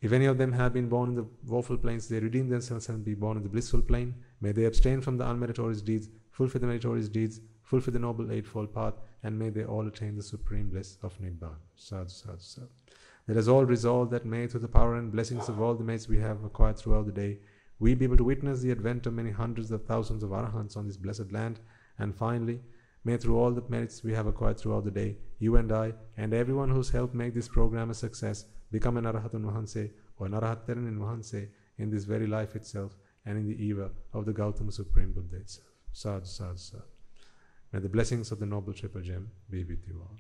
if 0.02 0.12
any 0.12 0.28
of 0.28 0.38
them 0.38 0.52
have 0.54 0.72
been 0.72 0.88
born 0.88 1.10
in 1.10 1.16
the 1.16 1.26
woeful 1.46 1.78
planes, 1.78 2.08
they 2.08 2.20
redeem 2.20 2.48
themselves 2.48 2.88
and 2.90 3.04
be 3.04 3.16
born 3.16 3.38
in 3.38 3.44
the 3.44 3.50
blissful 3.50 3.82
plane. 3.82 4.14
May 4.40 4.52
they 4.52 4.66
abstain 4.66 5.02
from 5.02 5.18
the 5.18 5.26
unmeritorious 5.26 5.84
deeds, 5.84 6.10
fulfill 6.30 6.62
the 6.62 6.68
meritorious 6.68 7.10
deeds, 7.10 7.42
fulfill 7.64 7.94
the 7.94 8.00
noble 8.00 8.32
eightfold 8.32 8.72
path, 8.72 8.94
and 9.24 9.38
may 9.38 9.50
they 9.50 9.66
all 9.66 9.88
attain 9.88 10.16
the 10.16 10.22
supreme 10.22 10.70
bliss 10.70 10.98
of 11.02 11.20
Nibbana. 11.20 11.58
Sadhu, 11.76 12.10
sadhu, 12.10 12.38
sadhu. 12.40 12.68
Let 13.28 13.38
us 13.38 13.48
all 13.48 13.66
resolve 13.66 14.12
that 14.12 14.26
may, 14.26 14.46
through 14.46 14.62
the 14.62 14.68
power 14.68 14.96
and 14.96 15.12
blessings 15.12 15.50
of 15.50 15.60
all 15.60 15.74
the 15.74 15.84
merits 15.84 16.08
we 16.08 16.20
have 16.20 16.44
acquired 16.44 16.78
throughout 16.78 17.08
the 17.08 17.12
day, 17.12 17.40
we 17.80 17.96
be 17.96 18.06
able 18.06 18.18
to 18.18 18.24
witness 18.24 18.62
the 18.62 18.72
advent 18.72 19.08
of 19.08 19.14
many 19.14 19.32
hundreds 19.32 19.72
of 19.72 19.86
thousands 19.86 20.22
of 20.22 20.30
arahants 20.30 20.78
on 20.78 20.86
this 20.86 20.98
blessed 20.98 21.32
land. 21.32 21.60
And 21.98 22.16
finally, 22.16 22.60
may 23.04 23.18
through 23.18 23.38
all 23.38 23.52
the 23.52 23.64
merits 23.70 24.04
we 24.04 24.14
have 24.14 24.28
acquired 24.28 24.60
throughout 24.60 24.84
the 24.84 24.92
day, 24.92 25.18
you 25.40 25.56
and 25.56 25.72
I, 25.72 25.94
and 26.18 26.34
everyone 26.34 26.70
who's 26.70 26.90
helped 26.90 27.16
make 27.16 27.34
this 27.34 27.48
program 27.48 27.90
a 27.90 27.94
success, 27.94 28.46
become 28.72 28.98
an 28.98 29.06
Arahatun 29.06 29.44
Mahanse 29.44 29.92
or 30.18 30.28
an 30.28 30.34
Arahat 30.34 30.70
in 30.70 31.00
Mahanse 31.00 31.48
in 31.78 31.90
this 31.90 32.04
very 32.04 32.28
life 32.28 32.56
itself 32.56 32.98
and 33.26 33.38
in 33.38 33.48
the 33.48 33.64
era 33.66 33.90
of 34.14 34.26
the 34.26 34.34
Gautama 34.34 34.72
Supreme 34.72 35.12
Buddha 35.12 35.38
itself. 35.38 35.68
Sadhu, 35.94 36.26
sadhu, 36.26 36.58
sadhu. 36.58 36.84
May 37.72 37.80
the 37.80 37.90
blessings 37.90 38.32
of 38.32 38.40
the 38.40 38.46
Noble 38.46 38.74
Triple 38.74 39.02
Gem 39.02 39.30
be 39.50 39.64
with 39.64 39.88
you 39.88 40.02
all. 40.02 40.18